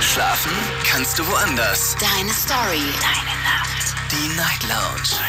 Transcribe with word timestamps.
Schlafen 0.00 0.52
kannst 0.84 1.18
du 1.18 1.26
woanders. 1.26 1.96
Deine 1.98 2.32
Story. 2.32 2.82
Deine 3.00 3.36
Nacht. 3.42 3.94
Die 4.10 4.28
Night 4.36 4.62
Lounge. 4.62 5.20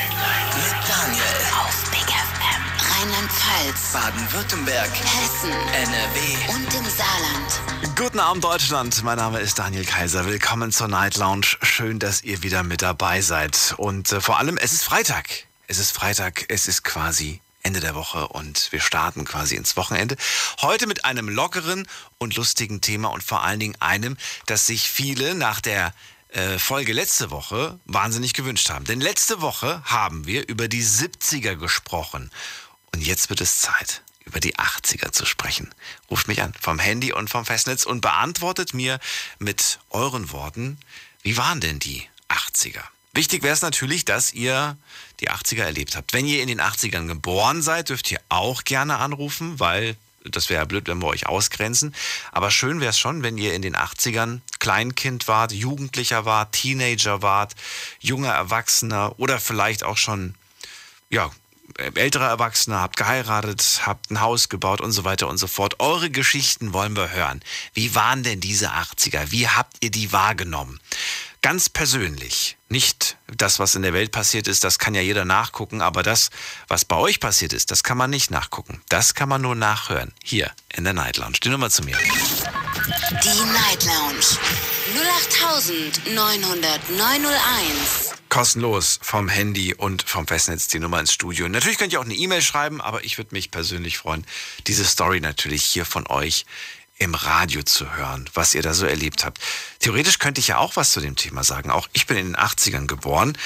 Mit 0.55 0.75
Daniel. 0.88 1.24
Auf 1.59 1.90
Big 1.90 2.01
FM. 2.01 2.63
Rheinland-Pfalz. 2.91 3.93
Baden-Württemberg. 3.93 4.89
Hessen. 4.89 5.51
NRW. 5.51 6.53
Und 6.53 6.73
im 6.73 6.85
Saarland. 6.85 7.95
Guten 7.97 8.19
Abend 8.19 8.43
Deutschland, 8.43 9.03
mein 9.03 9.17
Name 9.17 9.39
ist 9.39 9.57
Daniel 9.57 9.85
Kaiser. 9.85 10.25
Willkommen 10.25 10.71
zur 10.71 10.89
Night 10.89 11.18
Lounge. 11.18 11.47
Schön, 11.61 11.99
dass 11.99 12.23
ihr 12.23 12.43
wieder 12.43 12.63
mit 12.63 12.81
dabei 12.81 13.21
seid. 13.21 13.73
Und 13.77 14.11
äh, 14.11 14.20
vor 14.21 14.38
allem, 14.38 14.57
es 14.57 14.73
ist 14.73 14.84
Freitag. 14.84 15.29
Es 15.68 15.79
ist 15.79 15.91
Freitag, 15.91 16.45
es 16.49 16.68
ist 16.68 16.84
quasi 16.84 17.41
Ende 17.64 17.80
der 17.80 17.96
Woche 17.96 18.28
und 18.28 18.71
wir 18.71 18.80
starten 18.80 19.26
quasi 19.26 19.55
ins 19.55 19.76
Wochenende. 19.76 20.16
Heute 20.62 20.88
mit 20.88 21.06
einem 21.06 21.30
lockeren 21.30 21.88
und 22.18 22.36
lustigen 22.36 22.82
Thema 22.82 23.10
und 23.10 23.24
vor 23.24 23.44
allen 23.44 23.60
Dingen 23.60 23.76
einem, 23.80 24.18
das 24.46 24.68
sich 24.68 24.89
viele 24.89 25.36
nach 25.36 25.60
der 25.62 25.93
äh, 26.29 26.60
Folge 26.60 26.93
letzte 26.93 27.32
Woche 27.32 27.79
wahnsinnig 27.86 28.34
gewünscht 28.34 28.70
haben. 28.70 28.86
Denn 28.86 29.01
letzte 29.01 29.42
Woche 29.42 29.82
haben 29.86 30.28
wir 30.28 30.48
über 30.48 30.68
die 30.68 30.84
70er 30.84 31.56
gesprochen. 31.56 32.31
Und 32.94 33.02
jetzt 33.02 33.30
wird 33.30 33.42
es 33.42 33.59
Zeit, 33.59 34.02
über 34.26 34.39
die 34.39 34.56
80er 34.56 35.12
zu 35.12 35.26
sprechen. 35.26 35.73
Ruft 36.12 36.28
mich 36.28 36.42
an 36.42 36.53
vom 36.59 36.80
Handy 36.80 37.14
und 37.14 37.30
vom 37.30 37.45
Festnetz 37.45 37.86
und 37.86 38.02
beantwortet 38.02 38.73
mir 38.73 39.00
mit 39.39 39.80
euren 39.89 40.31
Worten, 40.31 40.80
wie 41.22 41.38
waren 41.38 41.59
denn 41.59 41.80
die 41.80 42.08
80er? 42.30 42.84
Wichtig 43.17 43.42
wäre 43.42 43.56
es 43.56 43.64
natürlich, 43.64 44.06
dass 44.06 44.31
ihr 44.31 44.78
die 45.22 45.31
80er 45.31 45.64
erlebt 45.64 45.95
habt. 45.95 46.14
Wenn 46.14 46.28
ihr 46.28 46.39
in 46.39 46.48
den 46.48 46.62
80ern 46.62 47.08
geboren 47.08 47.64
seid, 47.64 47.90
dürft 47.90 48.12
ihr 48.12 48.20
auch 48.30 48.64
gerne 48.64 49.00
anrufen, 49.00 49.59
weil 49.59 49.95
das 50.23 50.52
wäre 50.52 50.62
ja 50.62 50.66
blöd, 50.66 50.88
wenn 50.88 51.02
wir 51.02 51.08
euch 51.08 51.26
ausgrenzen. 51.26 51.95
Aber 52.31 52.52
schön 52.52 52.80
wäre 52.80 52.92
es 52.92 53.00
schon, 53.00 53.23
wenn 53.23 53.40
ihr 53.40 53.56
in 53.56 53.64
den 53.64 53.76
80ern 53.76 54.42
Kleinkind 54.59 55.28
wart, 55.28 55.52
Jugendlicher 55.52 56.26
wart, 56.26 56.52
Teenager 56.52 57.23
wart, 57.23 57.56
junger 58.00 58.34
Erwachsener 58.34 59.16
oder 59.18 59.40
vielleicht 59.40 59.84
auch 59.84 59.98
schon, 59.98 60.36
ja, 61.09 61.31
ältere 61.96 62.26
Erwachsene, 62.26 62.80
habt 62.80 62.98
geheiratet, 62.98 63.81
habt 63.84 64.12
ein 64.12 64.22
Haus 64.22 64.48
gebaut 64.48 64.80
und 64.80 64.92
so 64.92 65.06
weiter 65.06 65.28
und 65.28 65.40
so 65.40 65.48
fort. 65.48 65.80
Eure 65.80 66.12
Geschichten 66.12 66.72
wollen 66.72 66.96
wir 66.96 67.12
hören. 67.12 67.42
Wie 67.74 67.96
waren 67.96 68.22
denn 68.22 68.40
diese 68.40 68.74
80er? 68.74 69.31
Wie 69.31 69.48
habt 69.48 69.78
ihr 69.80 69.90
die 69.90 70.12
wahrgenommen? 70.12 70.80
Ganz 71.42 71.70
persönlich. 71.70 72.58
Nicht 72.70 73.18
das, 73.28 73.60
was 73.60 73.76
in 73.76 73.82
der 73.82 73.94
Welt 73.94 74.12
passiert 74.12 74.48
ist, 74.48 74.64
das 74.64 74.80
kann 74.80 74.94
ja 74.96 75.02
jeder 75.02 75.24
nachgucken, 75.24 75.82
aber 75.82 76.04
das, 76.04 76.30
was 76.68 76.84
bei 76.84 76.98
euch 76.98 77.20
passiert 77.20 77.54
ist, 77.54 77.72
das 77.72 77.84
kann 77.84 77.98
man 77.98 78.10
nicht 78.10 78.32
nachgucken. 78.32 78.82
Das 78.90 79.14
kann 79.14 79.30
man 79.30 79.42
nur 79.42 79.56
nachhören. 79.56 80.14
Hier 80.24 80.52
in 80.76 80.84
der 80.84 80.94
Night 80.94 81.18
Lounge. 81.18 81.38
Die 81.44 81.50
Nummer 81.50 81.70
zu 81.70 81.84
mir. 81.84 81.98
Die 81.98 83.44
Night 83.54 83.86
Lounge. 83.86 84.38
08901. 86.16 88.14
Kostenlos 88.30 89.00
vom 89.02 89.30
Handy 89.30 89.74
und 89.74 90.04
vom 90.04 90.28
Festnetz 90.28 90.68
die 90.68 90.80
Nummer 90.80 91.00
ins 91.00 91.14
Studio. 91.14 91.48
Natürlich 91.48 91.78
könnt 91.78 91.94
ihr 91.94 92.00
auch 92.00 92.06
eine 92.06 92.16
E-Mail 92.16 92.42
schreiben, 92.42 92.82
aber 92.82 93.04
ich 93.06 93.18
würde 93.18 93.34
mich 93.34 93.52
persönlich 93.52 93.98
freuen, 93.98 94.26
diese 94.68 94.86
Story 94.86 95.22
natürlich 95.22 95.64
hier 95.64 95.86
von 95.86 96.08
euch 96.08 96.46
im 97.00 97.14
Radio 97.14 97.64
zu 97.64 97.95
hören, 97.95 98.30
was 98.34 98.53
ihr 98.53 98.62
da 98.62 98.73
so 98.73 98.86
erlebt 98.86 99.23
habt. 99.23 99.40
Theoretisch 99.80 100.20
könnte 100.20 100.40
ich 100.40 100.48
ja 100.48 100.58
auch 100.58 100.76
was 100.76 100.92
zu 100.92 101.00
dem 101.00 101.16
Thema 101.16 101.44
sagen. 101.44 101.70
Auch 101.70 101.88
ich 101.94 102.08
bin 102.08 102.17
in 102.17 102.28
den 102.28 102.36
80ern 102.36 102.88
geboren, 102.88 103.38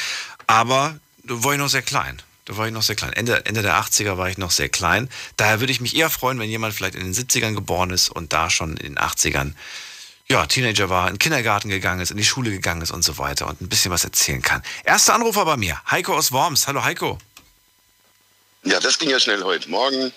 aber 0.47 0.99
da 1.23 1.43
war 1.43 1.53
ich 1.53 1.59
noch 1.59 1.69
sehr 1.69 1.81
klein. 1.81 2.21
Da 2.45 2.57
war 2.57 2.67
ich 2.67 2.73
noch 2.73 2.81
sehr 2.81 2.95
klein. 2.95 3.13
Ende, 3.13 3.45
Ende 3.45 3.61
der 3.61 3.79
80er 3.79 4.17
war 4.17 4.29
ich 4.29 4.37
noch 4.37 4.51
sehr 4.51 4.69
klein. 4.69 5.09
Daher 5.37 5.59
würde 5.59 5.71
ich 5.71 5.81
mich 5.81 5.95
eher 5.95 6.09
freuen, 6.09 6.39
wenn 6.39 6.49
jemand 6.49 6.73
vielleicht 6.73 6.95
in 6.95 7.03
den 7.03 7.13
70ern 7.13 7.53
geboren 7.53 7.91
ist 7.91 8.09
und 8.09 8.33
da 8.33 8.49
schon 8.49 8.77
in 8.77 8.95
den 8.95 8.97
80ern 8.97 9.53
ja, 10.27 10.45
Teenager 10.45 10.89
war, 10.89 11.07
in 11.07 11.15
den 11.15 11.19
Kindergarten 11.19 11.69
gegangen 11.69 11.99
ist, 11.99 12.11
in 12.11 12.17
die 12.17 12.23
Schule 12.23 12.51
gegangen 12.51 12.81
ist 12.81 12.91
und 12.91 13.03
so 13.03 13.17
weiter 13.17 13.47
und 13.47 13.61
ein 13.61 13.67
bisschen 13.67 13.91
was 13.91 14.05
erzählen 14.05 14.41
kann. 14.41 14.63
Erster 14.85 15.13
Anrufer 15.13 15.45
bei 15.45 15.57
mir, 15.57 15.79
Heiko 15.91 16.15
aus 16.15 16.31
Worms. 16.31 16.67
Hallo 16.67 16.83
Heiko. 16.83 17.19
Ja, 18.63 18.79
das 18.79 18.97
ging 18.97 19.09
ja 19.09 19.19
schnell 19.19 19.43
heute 19.43 19.69
Morgen. 19.69 20.13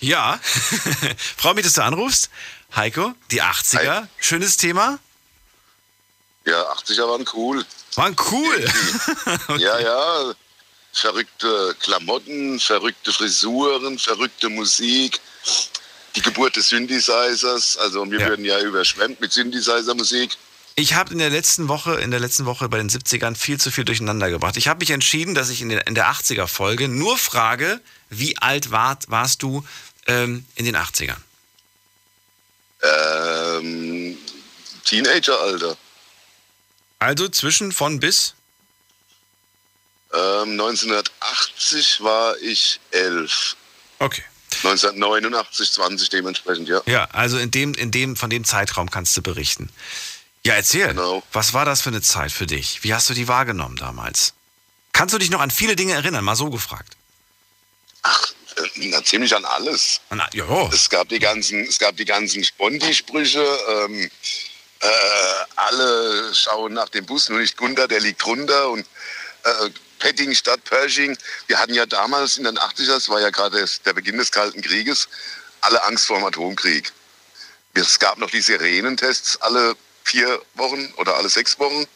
Ja, 0.00 0.38
freue 1.36 1.54
mich, 1.54 1.64
dass 1.64 1.74
du 1.74 1.82
anrufst. 1.82 2.28
Heiko, 2.76 3.14
die 3.30 3.42
80er, 3.42 4.02
Hi. 4.02 4.06
schönes 4.18 4.56
Thema. 4.56 4.98
Ja, 6.46 6.60
80er 6.72 7.08
waren 7.08 7.24
cool. 7.34 7.64
Waren 7.94 8.16
cool. 8.30 8.70
Ja, 9.58 9.78
ja. 9.78 10.34
Verrückte 10.92 11.74
Klamotten, 11.80 12.60
verrückte 12.60 13.12
Frisuren, 13.12 13.98
verrückte 13.98 14.48
Musik. 14.48 15.20
Die 16.14 16.22
Geburt 16.22 16.54
des 16.56 16.68
Synthesizers. 16.68 17.76
Also 17.78 18.08
wir 18.10 18.20
Ja. 18.20 18.28
werden 18.28 18.44
ja 18.44 18.60
überschwemmt 18.60 19.20
mit 19.20 19.32
Synthesizer-Musik. 19.32 20.36
Ich 20.76 20.94
habe 20.94 21.12
in 21.12 21.18
der 21.18 21.30
letzten 21.30 21.68
Woche, 21.68 21.94
in 22.00 22.10
der 22.10 22.20
letzten 22.20 22.46
Woche 22.46 22.68
bei 22.68 22.78
den 22.78 22.90
70ern 22.90 23.36
viel 23.36 23.58
zu 23.60 23.70
viel 23.70 23.84
durcheinander 23.84 24.28
gebracht. 24.30 24.56
Ich 24.56 24.68
habe 24.68 24.80
mich 24.80 24.90
entschieden, 24.90 25.34
dass 25.34 25.48
ich 25.50 25.60
in 25.62 25.68
der, 25.68 25.86
in 25.86 25.94
der 25.94 26.08
80er 26.10 26.46
Folge 26.48 26.88
nur 26.88 27.16
frage, 27.16 27.80
wie 28.10 28.36
alt 28.38 28.70
war, 28.70 28.98
warst 29.08 29.42
du 29.42 29.64
ähm, 30.06 30.44
in 30.56 30.64
den 30.64 30.76
80ern? 30.76 31.16
Ähm, 32.84 34.18
Teenageralter. 34.84 35.76
Also 36.98 37.28
zwischen 37.28 37.72
von 37.72 38.00
bis? 38.00 38.34
Ähm, 40.12 40.52
1980 40.52 42.00
war 42.02 42.36
ich 42.38 42.80
elf. 42.90 43.56
Okay. 43.98 44.22
1989 44.62 45.72
20 45.72 46.08
dementsprechend, 46.10 46.68
ja. 46.68 46.80
Ja, 46.86 47.08
also 47.12 47.38
in 47.38 47.50
dem, 47.50 47.74
in 47.74 47.90
dem, 47.90 48.16
von 48.16 48.30
dem 48.30 48.44
Zeitraum 48.44 48.90
kannst 48.90 49.16
du 49.16 49.22
berichten. 49.22 49.70
Ja, 50.46 50.54
erzähl. 50.54 50.88
Genau. 50.88 51.22
Was 51.32 51.54
war 51.54 51.64
das 51.64 51.80
für 51.80 51.88
eine 51.88 52.02
Zeit 52.02 52.30
für 52.30 52.46
dich? 52.46 52.84
Wie 52.84 52.94
hast 52.94 53.08
du 53.10 53.14
die 53.14 53.28
wahrgenommen 53.28 53.76
damals? 53.76 54.34
Kannst 54.92 55.14
du 55.14 55.18
dich 55.18 55.30
noch 55.30 55.40
an 55.40 55.50
viele 55.50 55.74
Dinge 55.74 55.94
erinnern? 55.94 56.24
Mal 56.24 56.36
so 56.36 56.50
gefragt. 56.50 56.96
Ach, 58.02 58.32
na, 58.76 59.02
ziemlich 59.04 59.34
an 59.34 59.44
alles. 59.44 60.00
An, 60.10 60.22
Es 60.72 60.88
gab 60.90 61.08
die 61.08 61.18
ganzen, 61.18 61.64
es 61.64 61.78
gab 61.78 61.96
die 61.96 62.04
ganzen 62.04 62.44
Spondi-Sprüche. 62.44 63.44
Ähm, 63.68 64.10
äh, 64.80 64.88
alle 65.56 66.34
schauen 66.34 66.74
nach 66.74 66.88
dem 66.88 67.06
Bus, 67.06 67.28
nur 67.28 67.40
nicht 67.40 67.56
Gunther, 67.56 67.88
der 67.88 68.00
liegt 68.00 68.24
drunter. 68.24 68.70
Und 68.70 68.86
äh, 69.44 69.70
Petting 69.98 70.34
statt 70.34 70.62
Pershing. 70.64 71.16
Wir 71.46 71.58
hatten 71.58 71.74
ja 71.74 71.86
damals 71.86 72.36
in 72.36 72.44
den 72.44 72.58
80er, 72.58 72.88
das 72.88 73.08
war 73.08 73.20
ja 73.20 73.30
gerade 73.30 73.64
der 73.86 73.92
Beginn 73.94 74.18
des 74.18 74.30
Kalten 74.30 74.60
Krieges, 74.60 75.08
alle 75.62 75.82
Angst 75.84 76.06
vor 76.06 76.18
dem 76.18 76.26
Atomkrieg. 76.26 76.92
Es 77.72 77.98
gab 77.98 78.18
noch 78.18 78.30
die 78.30 78.40
Sirenentests 78.40 79.40
alle 79.40 79.74
vier 80.04 80.40
Wochen 80.54 80.92
oder 80.98 81.16
alle 81.16 81.28
sechs 81.28 81.58
Wochen. 81.58 81.86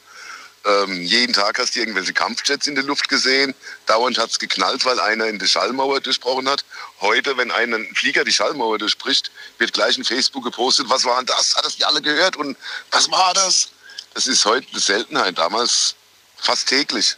Ähm, 0.65 1.03
jeden 1.03 1.33
Tag 1.33 1.59
hast 1.59 1.77
du 1.77 1.81
irgendwelche 1.81 2.13
Kampfjets 2.13 2.67
in 2.67 2.75
der 2.75 2.85
Luft 2.85 3.09
gesehen. 3.09 3.55
Dauernd 3.87 4.19
hat 4.19 4.31
es 4.31 4.39
geknallt, 4.39 4.85
weil 4.85 4.99
einer 5.01 5.27
in 5.27 5.39
die 5.39 5.47
Schallmauer 5.47 6.01
durchbrochen 6.01 6.49
hat. 6.49 6.65
Heute, 7.01 7.37
wenn 7.37 7.51
ein 7.51 7.89
Flieger 7.95 8.25
die 8.25 8.33
Schallmauer 8.33 8.79
durchbricht, 8.79 9.31
wird 9.59 9.73
gleich 9.73 9.97
in 9.97 10.05
Facebook 10.05 10.45
gepostet, 10.45 10.89
was 10.89 11.05
war 11.05 11.17
denn 11.19 11.27
das? 11.27 11.57
Hat 11.57 11.65
das 11.65 11.77
die 11.77 11.85
alle 11.85 12.03
gehört? 12.03 12.37
Und 12.37 12.57
was 12.91 13.11
war 13.11 13.35
das? 13.35 13.71
Das 14.15 14.27
ist 14.27 14.45
heute 14.45 14.67
eine 14.71 14.81
Seltenheit. 14.81 15.39
Damals 15.39 15.95
fast 16.37 16.69
täglich. 16.69 17.17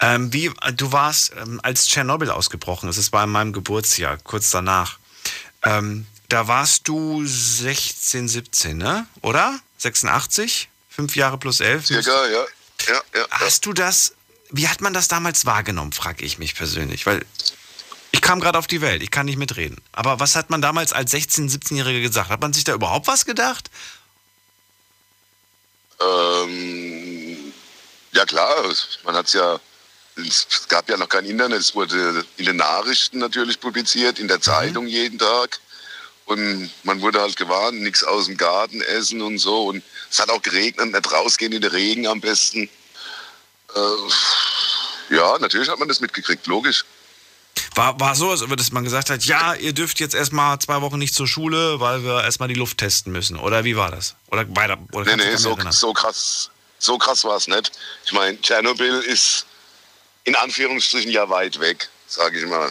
Ähm, 0.00 0.32
wie, 0.32 0.50
du 0.76 0.92
warst, 0.92 1.32
ähm, 1.36 1.60
als 1.62 1.86
Tschernobyl 1.86 2.30
ausgebrochen 2.30 2.88
ist, 2.88 2.96
es 2.96 3.12
war 3.12 3.24
in 3.24 3.30
meinem 3.30 3.52
Geburtsjahr, 3.52 4.16
kurz 4.18 4.50
danach. 4.50 4.98
Ähm, 5.62 6.06
da 6.28 6.46
warst 6.48 6.88
du 6.88 7.26
16, 7.26 8.28
17, 8.28 8.78
ne? 8.78 9.06
Oder? 9.20 9.58
86? 9.78 10.69
Fünf 11.00 11.16
Jahre 11.16 11.38
plus 11.38 11.60
elf? 11.60 11.86
Circa, 11.86 12.26
ja. 12.28 12.44
Ja, 12.86 13.00
ja. 13.14 13.26
Hast 13.30 13.64
du 13.64 13.72
das, 13.72 14.12
wie 14.50 14.68
hat 14.68 14.82
man 14.82 14.92
das 14.92 15.08
damals 15.08 15.46
wahrgenommen, 15.46 15.92
frage 15.92 16.26
ich 16.26 16.36
mich 16.36 16.54
persönlich. 16.54 17.06
Weil 17.06 17.24
ich 18.12 18.20
kam 18.20 18.38
gerade 18.38 18.58
auf 18.58 18.66
die 18.66 18.82
Welt, 18.82 19.02
ich 19.02 19.10
kann 19.10 19.24
nicht 19.24 19.38
mitreden. 19.38 19.80
Aber 19.92 20.20
was 20.20 20.36
hat 20.36 20.50
man 20.50 20.60
damals 20.60 20.92
als 20.92 21.14
16-, 21.14 21.50
17-Jähriger 21.50 22.02
gesagt? 22.02 22.28
Hat 22.28 22.42
man 22.42 22.52
sich 22.52 22.64
da 22.64 22.74
überhaupt 22.74 23.06
was 23.06 23.24
gedacht? 23.24 23.70
Ähm, 26.00 27.54
ja 28.12 28.26
klar, 28.26 28.62
man 29.04 29.14
hat 29.14 29.24
es 29.24 29.32
ja, 29.32 29.58
es 30.16 30.68
gab 30.68 30.86
ja 30.90 30.98
noch 30.98 31.08
kein 31.08 31.24
Internet, 31.24 31.60
es 31.60 31.74
wurde 31.74 32.26
in 32.36 32.44
den 32.44 32.56
Nachrichten 32.56 33.20
natürlich 33.20 33.58
publiziert, 33.58 34.18
in 34.18 34.28
der 34.28 34.42
Zeitung 34.42 34.86
jeden 34.86 35.18
Tag. 35.18 35.60
Und 36.30 36.70
man 36.84 37.00
wurde 37.00 37.20
halt 37.20 37.34
gewarnt, 37.34 37.80
nichts 37.80 38.04
aus 38.04 38.26
dem 38.26 38.36
Garten 38.36 38.80
essen 38.82 39.20
und 39.20 39.38
so. 39.38 39.64
Und 39.64 39.82
es 40.08 40.20
hat 40.20 40.30
auch 40.30 40.40
geregnet, 40.40 40.92
nicht 40.92 41.12
rausgehen 41.12 41.52
in 41.52 41.60
den 41.60 41.72
Regen 41.72 42.06
am 42.06 42.20
besten. 42.20 42.70
Äh, 43.74 45.14
ja, 45.16 45.36
natürlich 45.40 45.68
hat 45.68 45.80
man 45.80 45.88
das 45.88 45.98
mitgekriegt, 45.98 46.46
logisch. 46.46 46.84
War, 47.74 47.98
war 47.98 48.14
so, 48.14 48.30
als 48.30 48.44
dass 48.46 48.70
man 48.70 48.84
gesagt 48.84 49.10
hat, 49.10 49.24
ja, 49.24 49.54
ihr 49.54 49.72
dürft 49.72 49.98
jetzt 49.98 50.14
erstmal 50.14 50.56
zwei 50.60 50.80
Wochen 50.82 50.98
nicht 51.00 51.16
zur 51.16 51.26
Schule, 51.26 51.80
weil 51.80 52.04
wir 52.04 52.22
erstmal 52.22 52.46
die 52.48 52.54
Luft 52.54 52.78
testen 52.78 53.10
müssen. 53.10 53.36
Oder 53.36 53.64
wie 53.64 53.74
war 53.74 53.90
das? 53.90 54.14
Oder 54.30 54.46
weiter? 54.54 54.78
Oder 54.92 55.16
Nee, 55.16 55.24
nee, 55.30 55.36
so, 55.36 55.58
so 55.70 55.92
krass, 55.92 56.50
so 56.78 56.96
krass 56.96 57.24
war 57.24 57.38
es 57.38 57.48
nicht. 57.48 57.72
Ich 58.04 58.12
meine, 58.12 58.40
Tschernobyl 58.40 59.00
ist 59.00 59.46
in 60.22 60.36
Anführungsstrichen 60.36 61.10
ja 61.10 61.28
weit 61.28 61.58
weg, 61.58 61.88
sage 62.06 62.38
ich 62.38 62.46
mal. 62.46 62.70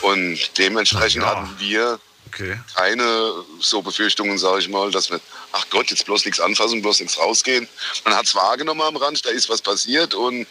Und 0.00 0.38
dementsprechend 0.56 1.24
Ja. 1.24 1.28
hatten 1.28 1.56
wir 1.58 2.00
Okay. 2.34 2.58
keine 2.74 3.32
so 3.60 3.80
Befürchtungen, 3.80 4.38
sage 4.38 4.60
ich 4.60 4.68
mal, 4.68 4.90
dass 4.90 5.08
wir, 5.08 5.20
ach 5.52 5.66
Gott, 5.70 5.90
jetzt 5.90 6.04
bloß 6.04 6.24
nichts 6.24 6.40
anfassen, 6.40 6.82
bloß 6.82 7.00
nichts 7.00 7.16
rausgehen. 7.16 7.68
Man 8.04 8.14
hat 8.14 8.26
es 8.26 8.34
wahrgenommen 8.34 8.82
am 8.82 8.96
Rand, 8.96 9.24
da 9.24 9.30
ist 9.30 9.48
was 9.48 9.62
passiert 9.62 10.14
und 10.14 10.46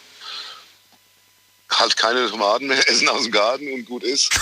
halt 1.70 1.96
keine 1.96 2.28
Tomaten 2.30 2.68
mehr 2.68 2.88
essen 2.88 3.08
aus 3.08 3.24
dem 3.24 3.32
Garten 3.32 3.70
und 3.72 3.84
gut 3.84 4.02
ist. 4.02 4.30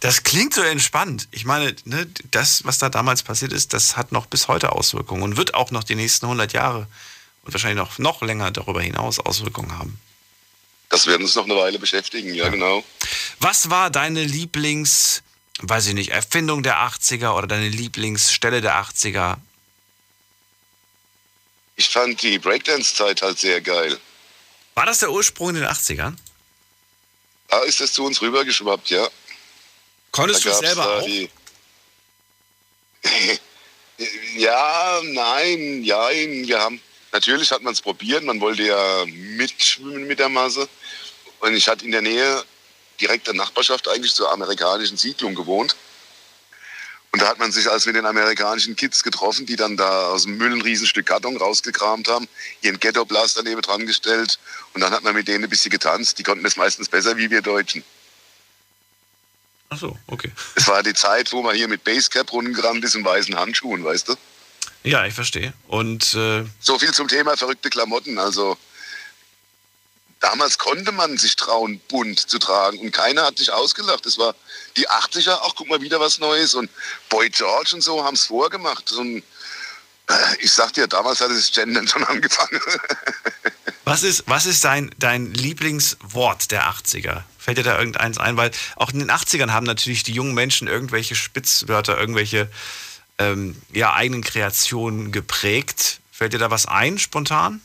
Das 0.00 0.22
klingt 0.22 0.52
so 0.52 0.60
entspannt. 0.60 1.26
Ich 1.30 1.46
meine, 1.46 1.74
ne, 1.84 2.06
das, 2.30 2.64
was 2.64 2.78
da 2.78 2.90
damals 2.90 3.22
passiert 3.22 3.52
ist, 3.52 3.72
das 3.72 3.96
hat 3.96 4.12
noch 4.12 4.26
bis 4.26 4.46
heute 4.46 4.72
Auswirkungen 4.72 5.22
und 5.22 5.36
wird 5.36 5.54
auch 5.54 5.70
noch 5.70 5.84
die 5.84 5.94
nächsten 5.94 6.26
100 6.26 6.52
Jahre 6.52 6.86
und 7.42 7.54
wahrscheinlich 7.54 7.78
noch, 7.78 7.98
noch 7.98 8.22
länger 8.22 8.50
darüber 8.50 8.82
hinaus 8.82 9.18
Auswirkungen 9.18 9.78
haben. 9.78 9.98
Das 10.90 11.06
wird 11.06 11.20
uns 11.20 11.34
noch 11.34 11.44
eine 11.44 11.56
Weile 11.56 11.78
beschäftigen, 11.78 12.34
ja, 12.34 12.48
genau. 12.48 12.84
Was 13.40 13.70
war 13.70 13.90
deine 13.90 14.22
Lieblings, 14.22 15.22
weiß 15.60 15.88
ich 15.88 15.94
nicht, 15.94 16.10
Erfindung 16.10 16.62
der 16.62 16.76
80er 16.76 17.36
oder 17.36 17.46
deine 17.46 17.68
Lieblingsstelle 17.68 18.60
der 18.60 18.82
80er? 18.82 19.36
Ich 21.76 21.88
fand 21.88 22.22
die 22.22 22.38
Breakdance-Zeit 22.38 23.22
halt 23.22 23.38
sehr 23.38 23.60
geil. 23.60 23.98
War 24.74 24.86
das 24.86 24.98
der 24.98 25.10
Ursprung 25.10 25.50
in 25.50 25.56
den 25.56 25.64
80ern? 25.64 26.16
Da 27.48 27.62
ist 27.62 27.80
es 27.80 27.92
zu 27.92 28.04
uns 28.04 28.20
rübergeschwappt, 28.20 28.90
ja. 28.90 29.08
Konntest 30.10 30.44
du 30.44 30.50
es 30.50 30.58
selber 30.58 30.98
auch? 30.98 31.06
ja, 34.36 35.00
nein, 35.04 35.82
jein. 35.82 36.46
Wir 36.46 36.60
haben, 36.60 36.80
natürlich 37.12 37.50
hat 37.50 37.62
man 37.62 37.72
es 37.72 37.80
probiert, 37.80 38.24
man 38.24 38.40
wollte 38.40 38.64
ja 38.64 39.04
mitschwimmen 39.06 40.06
mit 40.06 40.18
der 40.18 40.28
Masse. 40.28 40.68
Und 41.40 41.54
ich 41.54 41.68
hatte 41.68 41.84
in 41.84 41.92
der 41.92 42.02
Nähe, 42.02 42.44
direkt 43.00 43.26
der 43.26 43.34
Nachbarschaft 43.34 43.88
eigentlich 43.88 44.14
zur 44.14 44.32
amerikanischen 44.32 44.96
Siedlung 44.96 45.34
gewohnt. 45.34 45.76
Und 47.12 47.22
da 47.22 47.28
hat 47.28 47.38
man 47.38 47.50
sich 47.50 47.70
als 47.70 47.86
mit 47.86 47.96
den 47.96 48.04
amerikanischen 48.04 48.76
Kids 48.76 49.02
getroffen, 49.02 49.46
die 49.46 49.56
dann 49.56 49.76
da 49.76 50.08
aus 50.08 50.24
dem 50.24 50.36
Müll 50.36 50.52
ein 50.52 50.60
Riesenstück 50.60 51.06
Karton 51.06 51.36
rausgekramt 51.38 52.08
haben, 52.08 52.28
ihren 52.60 52.78
Ghetto-Blaster 52.78 53.42
neben 53.42 53.62
dran 53.62 53.86
gestellt 53.86 54.38
und 54.74 54.82
dann 54.82 54.92
hat 54.92 55.02
man 55.02 55.14
mit 55.14 55.26
denen 55.26 55.44
ein 55.44 55.48
bisschen 55.50 55.70
getanzt. 55.70 56.18
Die 56.18 56.22
konnten 56.22 56.44
das 56.44 56.56
meistens 56.56 56.88
besser 56.90 57.16
wie 57.16 57.30
wir 57.30 57.40
Deutschen. 57.40 57.84
Ach 59.70 59.78
so, 59.78 59.96
okay. 60.06 60.30
Es 60.54 60.68
war 60.68 60.82
die 60.82 60.94
Zeit, 60.94 61.32
wo 61.32 61.42
man 61.42 61.56
hier 61.56 61.68
mit 61.68 61.84
Basecap 61.84 62.30
rumgerannt 62.32 62.84
ist 62.84 62.94
und 62.94 63.04
weißen 63.04 63.34
Handschuhen, 63.34 63.82
weißt 63.82 64.08
du? 64.10 64.14
Ja, 64.84 65.04
ich 65.06 65.14
verstehe. 65.14 65.52
Und 65.66 66.14
äh, 66.14 66.44
So 66.60 66.78
viel 66.78 66.92
zum 66.92 67.08
Thema 67.08 67.36
verrückte 67.36 67.70
Klamotten. 67.70 68.18
Also 68.18 68.56
damals 70.26 70.58
konnte 70.58 70.90
man 70.92 71.16
sich 71.16 71.36
trauen, 71.36 71.80
bunt 71.88 72.18
zu 72.18 72.38
tragen 72.38 72.78
und 72.80 72.90
keiner 72.90 73.24
hat 73.24 73.38
sich 73.38 73.52
ausgelacht. 73.52 74.06
Es 74.06 74.18
war 74.18 74.34
die 74.76 74.88
80er, 74.88 75.38
ach 75.42 75.52
guck 75.54 75.68
mal 75.68 75.80
wieder 75.80 76.00
was 76.00 76.18
Neues 76.18 76.54
und 76.54 76.68
Boy 77.08 77.30
George 77.30 77.70
und 77.74 77.80
so 77.80 78.04
haben 78.04 78.14
es 78.14 78.26
vorgemacht. 78.26 78.90
Und 78.92 79.18
äh, 80.08 80.14
ich 80.40 80.52
sag 80.52 80.72
dir, 80.72 80.88
damals 80.88 81.20
hat 81.20 81.30
das 81.30 81.52
Gendern 81.52 81.86
schon 81.86 82.02
angefangen. 82.04 82.60
was 83.84 84.02
ist, 84.02 84.24
was 84.26 84.46
ist 84.46 84.64
dein, 84.64 84.90
dein 84.98 85.32
Lieblingswort 85.32 86.50
der 86.50 86.64
80er? 86.70 87.22
Fällt 87.38 87.58
dir 87.58 87.64
da 87.64 87.78
irgendeins 87.78 88.18
ein? 88.18 88.36
Weil 88.36 88.50
auch 88.74 88.90
in 88.90 88.98
den 88.98 89.10
80ern 89.10 89.52
haben 89.52 89.66
natürlich 89.66 90.02
die 90.02 90.12
jungen 90.12 90.34
Menschen 90.34 90.66
irgendwelche 90.66 91.14
Spitzwörter, 91.14 91.98
irgendwelche 91.98 92.50
ähm, 93.18 93.62
ja, 93.72 93.94
eigenen 93.94 94.24
Kreationen 94.24 95.12
geprägt. 95.12 96.00
Fällt 96.10 96.32
dir 96.32 96.38
da 96.38 96.50
was 96.50 96.66
ein, 96.66 96.98
spontan? 96.98 97.60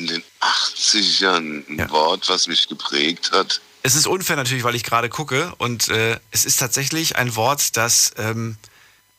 In 0.00 0.06
den 0.06 0.22
80ern 0.40 1.68
ein 1.68 1.78
Ja. 1.78 1.90
Wort, 1.90 2.26
was 2.30 2.46
mich 2.46 2.68
geprägt 2.68 3.32
hat. 3.32 3.60
Es 3.82 3.94
ist 3.94 4.06
unfair 4.06 4.36
natürlich, 4.36 4.64
weil 4.64 4.74
ich 4.74 4.82
gerade 4.82 5.10
gucke 5.10 5.54
und 5.58 5.88
äh, 5.88 6.18
es 6.30 6.46
ist 6.46 6.56
tatsächlich 6.58 7.16
ein 7.16 7.36
Wort, 7.36 7.76
das, 7.76 8.12
ähm, 8.16 8.56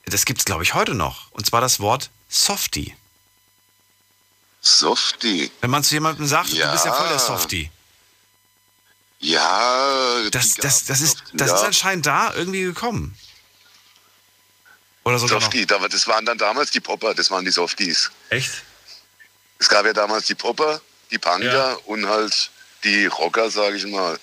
das 0.06 0.26
gibt 0.26 0.40
es 0.40 0.46
glaube 0.46 0.64
ich 0.64 0.74
heute 0.74 0.96
noch. 0.96 1.32
Und 1.34 1.46
zwar 1.46 1.62
das 1.62 1.80
Wort 1.80 2.10
Softie. 2.30 2.96
Softie. 4.62 5.52
Wenn 5.62 5.70
man 5.70 5.84
zu 5.84 5.94
jemandem 5.94 6.26
sagt, 6.26 6.52
du 6.52 6.56
bist 6.72 6.86
ja 6.86 6.94
voll 6.94 7.08
der 7.10 7.18
Ja. 7.18 7.20
Softie. 7.20 7.70
Ja, 9.20 10.30
Das, 10.32 10.56
das, 10.56 10.86
das, 10.86 11.02
ist, 11.02 11.18
noch. 11.20 11.32
das 11.36 11.50
ja. 11.50 11.56
ist 11.58 11.62
anscheinend 11.64 12.08
da 12.08 12.34
irgendwie 12.34 12.64
gekommen. 12.64 13.16
Oder 15.04 15.20
sogar 15.20 15.36
noch. 15.36 15.44
Softie, 15.44 15.68
da- 15.68 15.88
das 15.88 16.08
waren 16.08 16.26
dann 16.26 16.40
damals 16.40 16.72
die 16.72 16.80
Popper, 16.80 17.14
das 17.14 17.30
waren 17.30 17.46
die 17.46 17.52
Softies. 17.52 18.10
Echt? 18.30 18.52
Es 19.62 19.70
gab 19.70 19.86
ja 19.86 19.94
damals 19.94 20.26
die 20.26 20.34
Popper, 20.34 20.82
die 21.12 21.20
Punker 21.20 21.44
Ja. 21.54 21.74
und 21.86 22.08
halt 22.08 22.50
die 22.84 23.06
Rocker, 23.06 23.52
sage 23.52 23.78
ich 23.78 23.86
mal. 23.86 24.20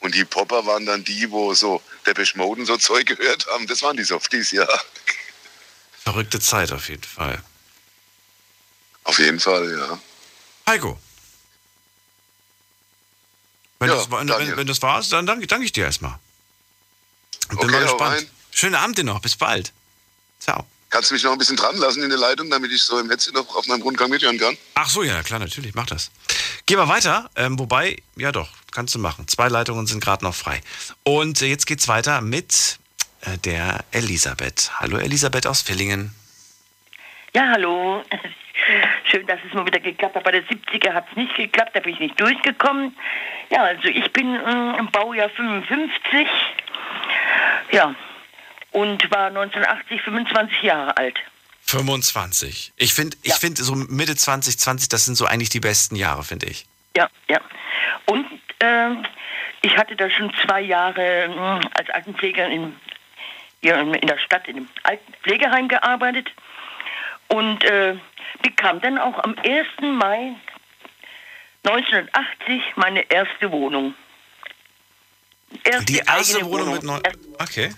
Und 0.00 0.14
die 0.14 0.26
Popper 0.26 0.66
waren 0.66 0.84
dann 0.84 1.02
die, 1.04 1.30
wo 1.30 1.54
so 1.54 1.80
Depeche 2.06 2.36
Mode 2.36 2.60
und 2.60 2.66
so 2.66 2.76
Zeug 2.88 3.06
gehört 3.06 3.46
haben. 3.46 3.66
Das 3.66 3.80
waren 3.80 3.96
die 3.96 4.04
Softies, 4.04 4.50
ja. 4.50 4.68
Verrückte 6.04 6.38
Zeit 6.38 6.70
auf 6.72 6.90
jeden 6.90 7.02
Fall. 7.02 7.42
Auf 9.04 9.18
jeden 9.18 9.40
Fall, 9.40 9.70
ja. 9.78 9.98
Heiko. 10.68 10.98
Wenn, 13.78 13.88
Ja, 13.88 13.96
das, 13.96 14.10
wenn, 14.10 14.28
wenn, 14.28 14.56
wenn 14.58 14.66
das 14.66 14.82
war's, 14.82 15.08
dann 15.08 15.24
danke, 15.24 15.46
danke 15.46 15.64
ich 15.64 15.72
dir 15.72 15.84
erstmal. 15.86 16.18
Bin 17.48 17.58
Okay, 17.58 17.66
mal 17.70 17.82
gespannt. 17.84 18.26
Schönen 18.50 18.74
Abend 18.74 18.98
dir 18.98 19.04
noch. 19.04 19.20
Bis 19.20 19.34
bald. 19.34 19.72
Ciao. 20.40 20.66
Kannst 20.90 21.10
du 21.10 21.14
mich 21.14 21.22
noch 21.22 21.32
ein 21.32 21.38
bisschen 21.38 21.56
dran 21.56 21.76
lassen 21.76 22.02
in 22.02 22.08
der 22.08 22.18
Leitung, 22.18 22.48
damit 22.48 22.72
ich 22.72 22.82
so 22.82 22.98
im 22.98 23.10
Headset 23.10 23.32
noch 23.32 23.54
auf 23.54 23.66
meinem 23.66 23.82
Rundgang 23.82 24.08
mithören 24.08 24.38
kann? 24.38 24.56
Ach 24.74 24.88
so, 24.88 25.02
ja, 25.02 25.22
klar, 25.22 25.38
natürlich, 25.38 25.74
mach 25.74 25.86
das. 25.86 26.10
Geh 26.64 26.76
mal 26.76 26.88
weiter, 26.88 27.30
ähm, 27.36 27.58
wobei, 27.58 27.96
ja 28.16 28.32
doch, 28.32 28.48
kannst 28.72 28.94
du 28.94 28.98
machen. 28.98 29.28
Zwei 29.28 29.48
Leitungen 29.48 29.86
sind 29.86 30.02
gerade 30.02 30.24
noch 30.24 30.34
frei. 30.34 30.60
Und 31.02 31.42
äh, 31.42 31.46
jetzt 31.46 31.66
geht's 31.66 31.88
weiter 31.88 32.22
mit 32.22 32.78
äh, 33.22 33.36
der 33.38 33.84
Elisabeth. 33.90 34.70
Hallo 34.80 34.96
Elisabeth 34.96 35.46
aus 35.46 35.60
Villingen. 35.62 36.14
Ja, 37.34 37.48
hallo. 37.52 38.02
Schön, 39.10 39.26
dass 39.26 39.38
es 39.46 39.54
mal 39.54 39.66
wieder 39.66 39.80
geklappt 39.80 40.16
hat. 40.16 40.24
Bei 40.24 40.32
der 40.32 40.44
70er 40.44 40.92
hat 40.92 41.06
es 41.10 41.16
nicht 41.16 41.34
geklappt, 41.36 41.70
da 41.74 41.80
bin 41.80 41.94
ich 41.94 42.00
nicht 42.00 42.20
durchgekommen. 42.20 42.96
Ja, 43.50 43.62
also 43.62 43.88
ich 43.88 44.12
bin 44.12 44.34
äh, 44.34 44.78
im 44.78 44.90
Baujahr 44.90 45.28
55. 45.30 46.26
Ja, 47.72 47.94
und 48.72 49.10
war 49.10 49.26
1980 49.28 50.02
25 50.02 50.62
Jahre 50.62 50.96
alt. 50.96 51.18
25. 51.66 52.72
Ich 52.76 52.94
finde, 52.94 53.16
ich 53.22 53.30
Ja. 53.30 53.36
finde 53.36 53.62
so 53.62 53.74
Mitte 53.74 54.16
20, 54.16 54.58
20, 54.58 54.88
das 54.88 55.04
sind 55.04 55.16
so 55.16 55.26
eigentlich 55.26 55.50
die 55.50 55.60
besten 55.60 55.96
Jahre, 55.96 56.24
finde 56.24 56.46
ich. 56.46 56.66
Ja, 56.96 57.08
ja. 57.28 57.40
Und 58.06 58.26
ähm, 58.60 59.04
ich 59.62 59.76
hatte 59.76 59.94
da 59.96 60.08
schon 60.10 60.32
zwei 60.44 60.60
Jahre 60.62 61.02
ähm, 61.24 61.60
als 61.74 61.90
Altenpfleger 61.90 62.46
in, 62.48 62.74
in 63.60 64.06
der 64.06 64.18
Stadt 64.18 64.48
in 64.48 64.56
einem 64.56 64.68
Altenpflegeheim 64.84 65.68
gearbeitet 65.68 66.30
und 67.28 67.62
äh, 67.64 67.96
bekam 68.42 68.80
dann 68.80 68.98
auch 68.98 69.22
am 69.22 69.36
1. 69.44 69.66
Mai 69.82 70.34
1980 71.64 72.62
meine 72.76 73.02
erste 73.10 73.50
Wohnung. 73.50 73.94
Erste 75.64 75.84
Die 75.86 75.98
erste 75.98 76.36
eigene 76.38 76.50
Wohnung 76.50 76.72
mit 76.72 76.82
neun. 76.82 77.02
Okay, 77.38 77.74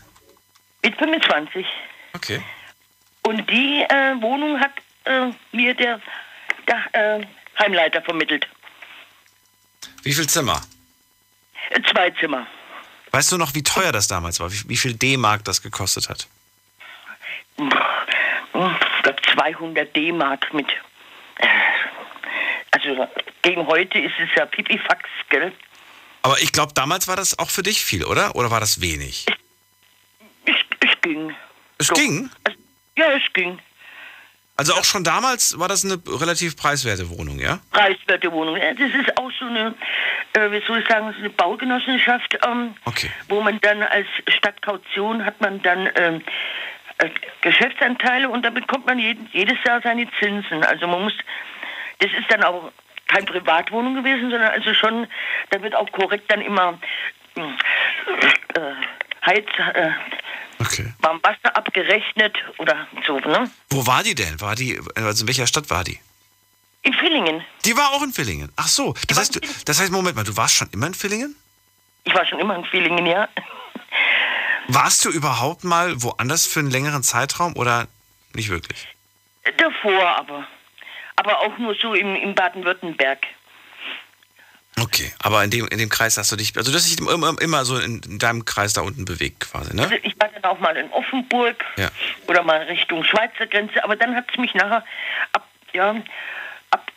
mit 0.82 0.96
25. 0.96 1.66
okay. 2.14 2.42
Und 3.22 3.48
die 3.50 3.82
äh, 3.82 4.20
Wohnung 4.22 4.58
hat 4.58 4.72
äh, 5.04 5.30
mir 5.52 5.74
der, 5.74 6.00
der 6.66 7.18
äh, 7.20 7.26
Heimleiter 7.58 8.00
vermittelt. 8.02 8.48
Wie 10.02 10.12
viel 10.14 10.28
Zimmer? 10.28 10.60
Äh, 11.70 11.80
Zwei 11.92 12.10
Zimmer. 12.10 12.46
Weißt 13.12 13.30
du 13.32 13.36
noch, 13.38 13.54
wie 13.54 13.62
teuer 13.62 13.92
das 13.92 14.08
damals 14.08 14.40
war? 14.40 14.50
Wie, 14.52 14.68
wie 14.68 14.76
viel 14.76 14.94
D-Mark 14.94 15.44
das 15.44 15.60
gekostet 15.62 16.08
hat? 16.08 16.28
Ich 17.58 19.02
glaube 19.02 19.16
200 19.34 19.94
D-Mark 19.94 20.52
mit. 20.54 20.68
äh, 21.36 21.46
Also 22.70 23.06
gegen 23.42 23.66
heute 23.66 23.98
ist 23.98 24.14
es 24.18 24.28
ja 24.36 24.46
Pipifax, 24.46 25.04
gell? 25.28 25.52
Aber 26.22 26.38
ich 26.40 26.52
glaube, 26.52 26.72
damals 26.74 27.06
war 27.08 27.16
das 27.16 27.38
auch 27.38 27.50
für 27.50 27.62
dich 27.62 27.84
viel, 27.84 28.04
oder? 28.04 28.34
Oder 28.36 28.50
war 28.50 28.60
das 28.60 28.80
wenig? 28.80 29.26
Es, 31.02 31.06
es 31.06 31.12
ging. 31.12 31.34
Es 31.78 31.86
Doch. 31.88 31.96
ging. 31.96 32.30
Also, 32.44 32.58
ja, 32.96 33.06
es 33.12 33.32
ging. 33.32 33.58
Also 34.56 34.74
auch 34.74 34.84
schon 34.84 35.04
damals 35.04 35.58
war 35.58 35.68
das 35.68 35.84
eine 35.86 35.98
relativ 36.20 36.54
preiswerte 36.54 37.08
Wohnung, 37.08 37.38
ja? 37.38 37.60
Preiswerte 37.70 38.30
Wohnung. 38.30 38.56
Ja, 38.58 38.74
Das 38.74 38.90
ist 38.90 39.16
auch 39.16 39.30
so 39.38 39.46
eine, 39.46 39.74
äh, 40.34 40.50
wie 40.50 40.60
soll 40.66 40.80
ich 40.80 40.86
sagen, 40.88 41.10
so 41.14 41.18
eine 41.18 41.30
Baugenossenschaft, 41.30 42.38
ähm, 42.46 42.74
Okay. 42.84 43.10
wo 43.28 43.40
man 43.40 43.58
dann 43.62 43.82
als 43.82 44.06
Stadtkaution 44.28 45.24
hat 45.24 45.40
man 45.40 45.62
dann 45.62 45.88
ähm, 45.94 46.22
äh, 46.98 47.08
Geschäftsanteile 47.40 48.28
und 48.28 48.44
da 48.44 48.50
bekommt 48.50 48.84
man 48.84 48.98
jeden, 48.98 49.30
jedes 49.32 49.56
Jahr 49.64 49.80
seine 49.80 50.06
Zinsen. 50.18 50.62
Also 50.62 50.86
man 50.86 51.04
muss, 51.04 51.14
das 52.00 52.10
ist 52.12 52.30
dann 52.30 52.42
auch 52.44 52.70
kein 53.06 53.24
Privatwohnung 53.24 53.94
gewesen, 53.94 54.30
sondern 54.30 54.50
also 54.50 54.74
schon, 54.74 55.06
da 55.48 55.62
wird 55.62 55.74
auch 55.74 55.90
korrekt 55.90 56.30
dann 56.30 56.42
immer 56.42 56.78
äh, 57.36 57.40
Heiz, 59.24 59.46
äh, 59.72 59.90
Okay. 60.60 60.92
warm 61.00 61.20
Wasser 61.22 61.56
abgerechnet 61.56 62.36
oder 62.58 62.86
so, 63.06 63.18
ne? 63.18 63.50
Wo 63.70 63.86
war 63.86 64.02
die 64.02 64.14
denn? 64.14 64.40
War 64.40 64.54
die, 64.54 64.78
also 64.94 65.24
in 65.24 65.28
welcher 65.28 65.46
Stadt 65.46 65.70
war 65.70 65.84
die? 65.84 65.98
In 66.82 66.92
Villingen. 66.92 67.42
Die 67.64 67.76
war 67.76 67.90
auch 67.92 68.02
in 68.02 68.12
Villingen. 68.12 68.52
Ach 68.56 68.68
so. 68.68 68.94
Das 69.08 69.18
heißt, 69.18 69.36
du, 69.36 69.40
das 69.64 69.80
heißt, 69.80 69.90
Moment 69.90 70.16
mal, 70.16 70.24
du 70.24 70.36
warst 70.36 70.54
schon 70.54 70.68
immer 70.72 70.86
in 70.86 70.94
Villingen? 70.94 71.34
Ich 72.04 72.14
war 72.14 72.26
schon 72.26 72.38
immer 72.38 72.56
in 72.56 72.64
Villingen, 72.64 73.06
ja. 73.06 73.28
Warst 74.68 75.04
du 75.04 75.10
überhaupt 75.10 75.64
mal 75.64 76.00
woanders 76.02 76.46
für 76.46 76.60
einen 76.60 76.70
längeren 76.70 77.02
Zeitraum 77.02 77.56
oder 77.56 77.88
nicht 78.34 78.50
wirklich? 78.50 78.86
Davor 79.56 80.06
aber. 80.16 80.46
Aber 81.16 81.40
auch 81.40 81.58
nur 81.58 81.74
so 81.74 81.94
im, 81.94 82.14
im 82.14 82.34
Baden-Württemberg. 82.34 83.26
Okay, 84.80 85.12
aber 85.22 85.44
in 85.44 85.50
dem, 85.50 85.66
in 85.68 85.78
dem 85.78 85.88
Kreis 85.88 86.16
hast 86.16 86.32
du 86.32 86.36
dich, 86.36 86.56
also 86.56 86.70
du 86.70 86.76
hast 86.76 86.86
dich 86.86 86.98
immer, 86.98 87.40
immer 87.40 87.64
so 87.64 87.78
in, 87.78 88.00
in 88.04 88.18
deinem 88.18 88.44
Kreis 88.44 88.72
da 88.72 88.80
unten 88.80 89.04
bewegt 89.04 89.40
quasi, 89.40 89.74
ne? 89.74 89.82
Also 89.82 89.94
ich 90.02 90.18
war 90.18 90.28
dann 90.28 90.44
auch 90.44 90.58
mal 90.58 90.76
in 90.76 90.90
Offenburg 90.90 91.64
Ja. 91.76 91.90
oder 92.26 92.42
mal 92.42 92.62
Richtung 92.62 93.04
Schweizer 93.04 93.46
Grenze, 93.46 93.82
aber 93.84 93.96
dann 93.96 94.14
hat 94.14 94.26
es 94.30 94.38
mich 94.38 94.54
nachher 94.54 94.84
ab, 95.32 95.46
ja, 95.72 95.94
ab 96.70 96.90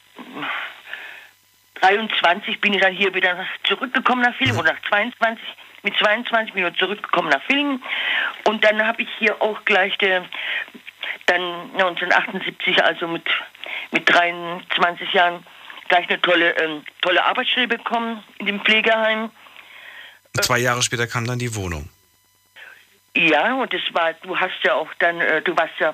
23 1.82 2.62
bin 2.62 2.74
ich 2.74 2.82
dann 2.82 2.94
hier 2.94 3.14
wieder 3.14 3.46
zurückgekommen 3.66 4.22
nach 4.22 4.36
Villingen 4.36 4.60
oder 4.60 4.74
nach 4.74 4.90
22, 4.90 5.44
mit 5.84 5.98
22 5.98 6.54
bin 6.54 6.64
ich 6.64 6.70
wieder 6.70 6.80
zurückgekommen 6.80 7.30
nach 7.30 7.42
Villingen 7.44 7.84
und 8.46 8.64
dann 8.64 8.86
habe 8.86 9.02
ich 9.02 9.10
hier 9.20 9.42
auch 9.42 9.66
gleich 9.66 9.98
der, 9.98 10.24
dann 11.26 11.42
1978, 11.74 12.84
also 12.84 13.08
mit, 13.08 13.26
mit 13.92 14.10
23 14.10 15.12
Jahren, 15.14 15.46
gleich 15.94 16.10
eine 16.10 16.22
tolle, 16.22 16.58
ähm, 16.58 16.84
tolle 17.02 17.24
Arbeitsstelle 17.24 17.68
bekommen 17.68 18.24
in 18.40 18.48
dem 18.48 18.62
Pflegeheim. 18.62 19.30
Zwei 20.42 20.58
Jahre 20.58 20.82
später 20.82 21.06
kam 21.06 21.26
dann 21.26 21.38
die 21.38 21.54
Wohnung. 21.54 21.88
Ja, 23.16 23.54
und 23.54 23.72
das 23.72 23.82
war, 23.92 24.14
du 24.14 24.36
hast 24.36 24.56
ja 24.64 24.74
auch 24.74 24.92
dann, 24.98 25.22
äh, 25.22 25.44
du 25.44 25.56
warst 25.56 25.74
ja 25.80 25.94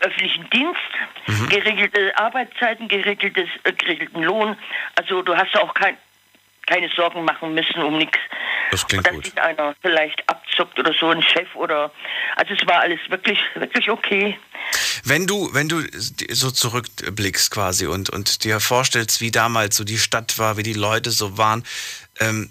öffentlichen 0.00 0.48
Dienst, 0.50 1.50
geregelte 1.50 2.16
Arbeitszeiten, 2.16 2.88
geregeltes, 2.88 3.48
äh, 3.64 3.72
geregelten 3.72 4.22
Lohn. 4.22 4.56
Also 4.96 5.22
du 5.22 5.36
hast 5.36 5.52
ja 5.54 5.62
auch 5.62 5.74
kein, 5.74 5.96
keine 6.70 6.88
Sorgen 6.94 7.24
machen 7.24 7.54
müssen 7.54 7.82
um 7.82 7.98
nichts. 7.98 8.18
Das 8.70 8.86
klingt 8.86 9.06
dass 9.06 9.14
gut. 9.14 9.38
einer 9.38 9.74
vielleicht 9.82 10.26
abzockt 10.28 10.78
oder 10.78 10.94
so, 10.94 11.08
ein 11.08 11.22
Chef 11.22 11.48
oder. 11.56 11.90
Also 12.36 12.54
es 12.54 12.66
war 12.66 12.80
alles 12.80 13.00
wirklich, 13.08 13.38
wirklich 13.54 13.90
okay. 13.90 14.38
Wenn 15.02 15.26
du, 15.26 15.52
wenn 15.52 15.68
du 15.68 15.82
so 16.30 16.50
zurückblickst 16.50 17.50
quasi 17.50 17.86
und, 17.86 18.10
und 18.10 18.44
dir 18.44 18.60
vorstellst, 18.60 19.20
wie 19.20 19.32
damals 19.32 19.76
so 19.76 19.84
die 19.84 19.98
Stadt 19.98 20.38
war, 20.38 20.56
wie 20.56 20.62
die 20.62 20.74
Leute 20.74 21.10
so 21.10 21.36
waren, 21.36 21.64
ähm, 22.20 22.50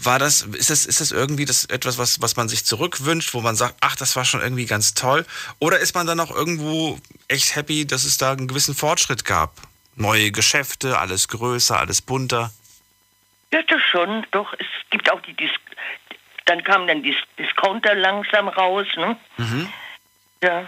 war 0.00 0.18
das, 0.18 0.42
ist 0.42 0.70
das, 0.70 0.86
ist 0.86 1.00
das 1.00 1.10
irgendwie 1.10 1.44
das 1.44 1.64
etwas, 1.66 1.98
was, 1.98 2.22
was 2.22 2.36
man 2.36 2.48
sich 2.48 2.64
zurückwünscht, 2.64 3.34
wo 3.34 3.40
man 3.40 3.56
sagt, 3.56 3.74
ach, 3.80 3.96
das 3.96 4.16
war 4.16 4.24
schon 4.24 4.40
irgendwie 4.40 4.66
ganz 4.66 4.94
toll? 4.94 5.26
Oder 5.58 5.80
ist 5.80 5.94
man 5.94 6.06
dann 6.06 6.20
auch 6.20 6.30
irgendwo 6.30 6.98
echt 7.26 7.56
happy, 7.56 7.86
dass 7.86 8.04
es 8.04 8.16
da 8.16 8.32
einen 8.32 8.48
gewissen 8.48 8.74
Fortschritt 8.74 9.24
gab? 9.26 9.60
Neue 9.96 10.30
Geschäfte, 10.30 10.98
alles 10.98 11.28
größer, 11.28 11.78
alles 11.78 12.00
bunter. 12.00 12.52
Ja, 13.52 13.62
das 13.62 13.80
schon, 13.82 14.26
doch. 14.30 14.54
Es 14.58 14.66
gibt 14.90 15.10
auch 15.10 15.20
die 15.22 15.34
Dis 15.34 15.50
dann 16.48 16.64
kamen 16.64 16.88
dann 16.88 17.02
die 17.02 17.14
Discounter 17.38 17.94
langsam 17.94 18.48
raus, 18.48 18.86
ne? 18.96 19.16
Mhm. 19.36 19.68
Ja. 20.42 20.64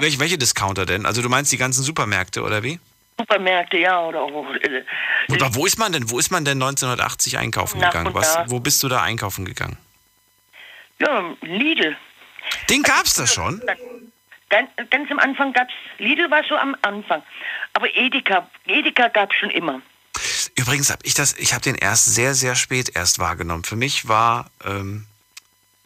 Welche, 0.00 0.18
welche 0.18 0.38
Discounter 0.38 0.86
denn? 0.86 1.06
Also 1.06 1.22
du 1.22 1.28
meinst 1.28 1.52
die 1.52 1.56
ganzen 1.56 1.82
Supermärkte 1.82 2.42
oder 2.42 2.62
wie? 2.62 2.80
Supermärkte, 3.18 3.78
ja, 3.78 4.00
oder 4.00 4.22
auch. 4.22 4.52
Äh, 4.56 4.82
aber 5.30 5.54
wo 5.54 5.66
ist 5.66 5.78
man 5.78 5.92
denn? 5.92 6.10
Wo 6.10 6.18
ist 6.18 6.30
man 6.30 6.44
denn 6.44 6.60
1980 6.60 7.38
einkaufen 7.38 7.78
Nach 7.80 7.90
gegangen? 7.90 8.08
und 8.08 8.14
Was, 8.14 8.38
wo 8.46 8.58
bist 8.58 8.82
du 8.82 8.88
da 8.88 9.02
einkaufen 9.02 9.44
gegangen? 9.44 9.78
ja, 10.98 11.22
Lidl. 11.42 11.96
Den 12.70 12.82
gab's 12.82 13.14
da 13.14 13.26
schon? 13.26 13.62
Ganz, 14.48 14.70
ganz 14.90 15.10
am 15.10 15.18
Anfang 15.18 15.52
gab 15.52 15.68
es, 15.68 15.74
Lidl 15.98 16.30
war 16.30 16.42
so 16.44 16.56
am 16.56 16.76
Anfang. 16.82 17.22
Aber 17.72 17.94
Edeka, 17.96 18.48
Edeka 18.66 19.08
gab 19.08 19.32
es 19.32 19.38
schon 19.38 19.50
immer. 19.50 19.80
Übrigens 20.56 20.90
habe 20.90 21.00
ich 21.04 21.14
das, 21.14 21.34
ich 21.36 21.52
habe 21.52 21.62
den 21.62 21.74
erst 21.74 22.06
sehr, 22.06 22.34
sehr 22.34 22.54
spät 22.54 22.92
erst 22.94 23.18
wahrgenommen. 23.18 23.64
Für 23.64 23.76
mich 23.76 24.06
war 24.08 24.50
ähm, 24.64 25.06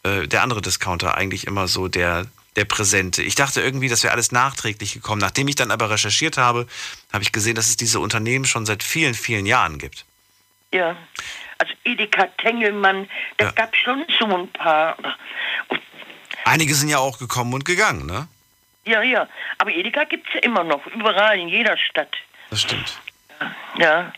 äh, 0.03 0.27
der 0.27 0.43
andere 0.43 0.61
Discounter 0.61 1.15
eigentlich 1.15 1.47
immer 1.47 1.67
so 1.67 1.87
der, 1.87 2.27
der 2.55 2.65
Präsente. 2.65 3.23
Ich 3.23 3.35
dachte 3.35 3.61
irgendwie, 3.61 3.89
das 3.89 4.03
wäre 4.03 4.13
alles 4.13 4.31
nachträglich 4.31 4.93
gekommen. 4.93 5.21
Nachdem 5.21 5.47
ich 5.47 5.55
dann 5.55 5.71
aber 5.71 5.89
recherchiert 5.89 6.37
habe, 6.37 6.67
habe 7.11 7.23
ich 7.23 7.31
gesehen, 7.31 7.55
dass 7.55 7.67
es 7.67 7.77
diese 7.77 7.99
Unternehmen 7.99 8.45
schon 8.45 8.65
seit 8.67 8.83
vielen, 8.83 9.15
vielen 9.15 9.45
Jahren 9.47 9.79
gibt. 9.79 10.05
Ja. 10.71 10.95
Also 11.57 11.73
Edeka, 11.83 12.27
Tengelmann, 12.37 13.09
da 13.37 13.45
Ja. 13.45 13.51
gab 13.51 13.73
es 13.73 13.79
schon 13.79 14.05
so 14.19 14.25
ein 14.25 14.51
paar. 14.53 14.95
Einige 16.45 16.73
sind 16.75 16.89
ja 16.89 16.99
auch 16.99 17.17
gekommen 17.19 17.53
und 17.53 17.65
gegangen, 17.65 18.05
ne? 18.05 18.27
ja, 18.85 19.01
ja. 19.03 19.27
Aber 19.57 19.71
Edeka 19.71 20.03
gibt 20.05 20.27
es 20.27 20.35
ja 20.35 20.39
immer 20.41 20.63
noch, 20.63 20.85
überall, 20.87 21.37
in 21.39 21.49
jeder 21.49 21.77
Stadt. 21.77 22.15
Das 22.49 22.61
stimmt. 22.61 22.97
Ja. 23.77 24.11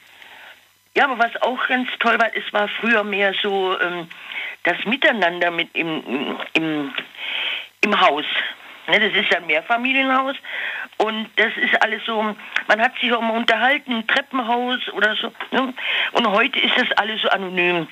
Ja, 0.96 1.06
aber 1.06 1.20
was 1.20 1.42
auch 1.42 1.68
ganz 1.68 1.90
toll 2.00 2.20
war, 2.20 2.36
es 2.36 2.52
war 2.52 2.68
früher 2.68 3.04
mehr 3.04 3.34
so 3.42 3.80
ähm, 3.80 4.08
das 4.64 4.84
Miteinander 4.86 5.52
mit 5.52 5.70
im, 5.74 6.38
im, 6.54 6.94
im 7.82 8.02
Haus. 8.02 8.26
Ne, 8.88 9.00
das 9.00 9.14
ist 9.14 9.32
ja 9.32 9.38
ein 9.38 9.46
Mehrfamilienhaus 9.46 10.36
und 10.98 11.30
das 11.36 11.54
ist 11.56 11.82
alles 11.82 12.04
so, 12.06 12.36
man 12.68 12.82
hat 12.82 12.98
sich 13.00 13.14
auch 13.14 13.22
mal 13.22 13.38
unterhalten, 13.38 14.06
Treppenhaus 14.08 14.80
oder 14.94 15.16
so. 15.16 15.32
Ne? 15.52 15.74
Und 16.12 16.28
heute 16.28 16.60
ist 16.60 16.76
das 16.78 16.92
alles 16.98 17.22
so 17.22 17.30
anonym. 17.30 17.88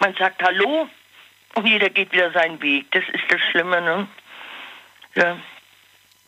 Man 0.00 0.14
sagt 0.14 0.42
Hallo 0.42 0.88
und 1.54 1.66
jeder 1.66 1.88
geht 1.90 2.12
wieder 2.12 2.32
seinen 2.32 2.60
Weg. 2.60 2.90
Das 2.90 3.04
ist 3.12 3.24
das 3.30 3.40
Schlimme, 3.50 3.80
ne? 3.80 4.08
Ja. 5.14 5.36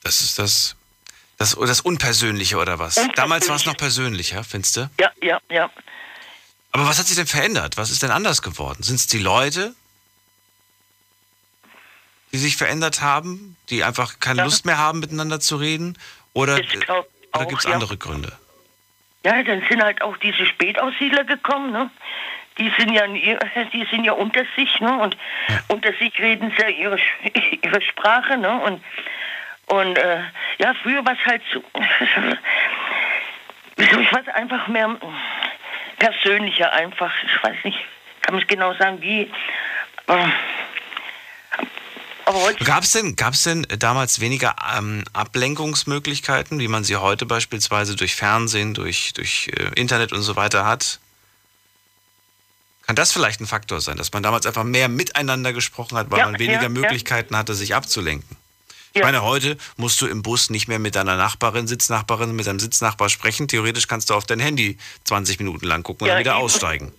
Das 0.02 0.20
ist 0.20 0.38
das, 0.38 0.76
das, 1.38 1.54
das 1.54 1.80
Unpersönliche 1.80 2.56
oder 2.56 2.78
was? 2.78 2.96
Unpersönlich. 2.96 3.16
Damals 3.16 3.48
war 3.48 3.56
es 3.56 3.66
noch 3.66 3.76
persönlicher, 3.76 4.44
findest 4.44 4.76
du? 4.76 4.90
Ja, 5.00 5.10
ja, 5.22 5.40
ja. 5.50 5.70
Aber 6.74 6.86
was 6.86 6.98
hat 6.98 7.06
sich 7.06 7.14
denn 7.14 7.28
verändert? 7.28 7.76
Was 7.76 7.92
ist 7.92 8.02
denn 8.02 8.10
anders 8.10 8.42
geworden? 8.42 8.82
Sind 8.82 8.96
es 8.96 9.06
die 9.06 9.20
Leute, 9.20 9.76
die 12.32 12.38
sich 12.38 12.56
verändert 12.56 13.00
haben, 13.00 13.56
die 13.70 13.84
einfach 13.84 14.18
keine 14.18 14.38
Ja. 14.38 14.44
Lust 14.44 14.66
mehr 14.66 14.76
haben, 14.76 14.98
miteinander 14.98 15.38
zu 15.38 15.54
reden? 15.54 15.96
Oder, 16.32 16.58
oder 17.32 17.46
gibt 17.46 17.60
es 17.60 17.64
ja. 17.64 17.74
andere 17.74 17.96
Gründe? 17.96 18.32
Ja, 19.24 19.40
dann 19.44 19.62
sind 19.70 19.84
halt 19.84 20.02
auch 20.02 20.16
diese 20.16 20.44
Spätaussiedler 20.46 21.22
gekommen, 21.22 21.70
ne? 21.70 21.90
Die 22.58 22.72
sind 22.76 22.92
ja, 22.92 23.06
die 23.72 23.86
sind 23.92 24.02
ja 24.02 24.14
unter 24.14 24.42
sich, 24.56 24.80
ne? 24.80 24.98
Und 24.98 25.16
unter 25.68 25.92
sich 25.92 26.18
reden 26.18 26.52
sie 26.56 26.60
ja 26.60 26.70
ihre, 26.70 26.98
ihre 27.62 27.82
Sprache, 27.82 28.36
ne? 28.36 28.60
Und, 28.62 28.82
und 29.66 29.96
äh, 29.96 30.24
ja, 30.58 30.74
früher 30.82 31.06
war 31.06 31.12
es 31.12 31.24
halt 31.24 31.42
so, 31.52 31.62
ich 33.76 34.12
weiß 34.12 34.26
einfach 34.34 34.66
mehr 34.66 34.98
persönlicher 35.98 36.72
einfach. 36.72 37.12
Ich 37.24 37.42
weiß 37.42 37.56
nicht, 37.64 37.78
kann 38.22 38.34
mich 38.34 38.46
genau 38.46 38.74
sagen, 38.74 39.00
wie. 39.00 39.30
Heute 42.26 42.64
Gab 42.64 42.84
es 42.84 42.92
denn, 42.92 43.16
gab's 43.16 43.42
denn 43.42 43.66
damals 43.78 44.20
weniger 44.20 44.56
ähm, 44.76 45.04
Ablenkungsmöglichkeiten, 45.12 46.58
wie 46.58 46.68
man 46.68 46.82
sie 46.84 46.96
heute 46.96 47.26
beispielsweise 47.26 47.96
durch 47.96 48.14
Fernsehen, 48.14 48.74
durch, 48.74 49.12
durch 49.12 49.50
äh, 49.54 49.78
Internet 49.78 50.12
und 50.12 50.22
so 50.22 50.34
weiter 50.36 50.64
hat? 50.64 51.00
Kann 52.86 52.96
das 52.96 53.12
vielleicht 53.12 53.40
ein 53.40 53.46
Faktor 53.46 53.80
sein, 53.80 53.96
dass 53.96 54.12
man 54.12 54.22
damals 54.22 54.46
einfach 54.46 54.64
mehr 54.64 54.88
miteinander 54.88 55.52
gesprochen 55.52 55.96
hat, 55.96 56.10
weil 56.10 56.18
Ja, 56.18 56.26
man 56.26 56.38
weniger 56.38 56.54
ja, 56.56 56.62
ja. 56.64 56.68
Möglichkeiten 56.68 57.36
hatte, 57.36 57.54
sich 57.54 57.74
abzulenken? 57.74 58.36
Ich 58.94 59.00
Ja. 59.00 59.06
meine, 59.06 59.22
heute 59.24 59.56
musst 59.76 60.00
du 60.00 60.06
im 60.06 60.22
Bus 60.22 60.50
nicht 60.50 60.68
mehr 60.68 60.78
mit 60.78 60.94
deiner 60.94 61.16
Nachbarin, 61.16 61.66
Sitznachbarin, 61.66 62.34
mit 62.36 62.46
deinem 62.46 62.60
Sitznachbar 62.60 63.08
sprechen. 63.08 63.48
Theoretisch 63.48 63.88
kannst 63.88 64.08
du 64.08 64.14
auf 64.14 64.24
dein 64.24 64.38
Handy 64.38 64.78
20 65.02 65.40
Minuten 65.40 65.66
lang 65.66 65.82
gucken 65.82 66.02
und 66.04 66.08
Ja, 66.08 66.14
dann 66.14 66.20
wieder 66.20 66.36
aussteigen. 66.36 66.92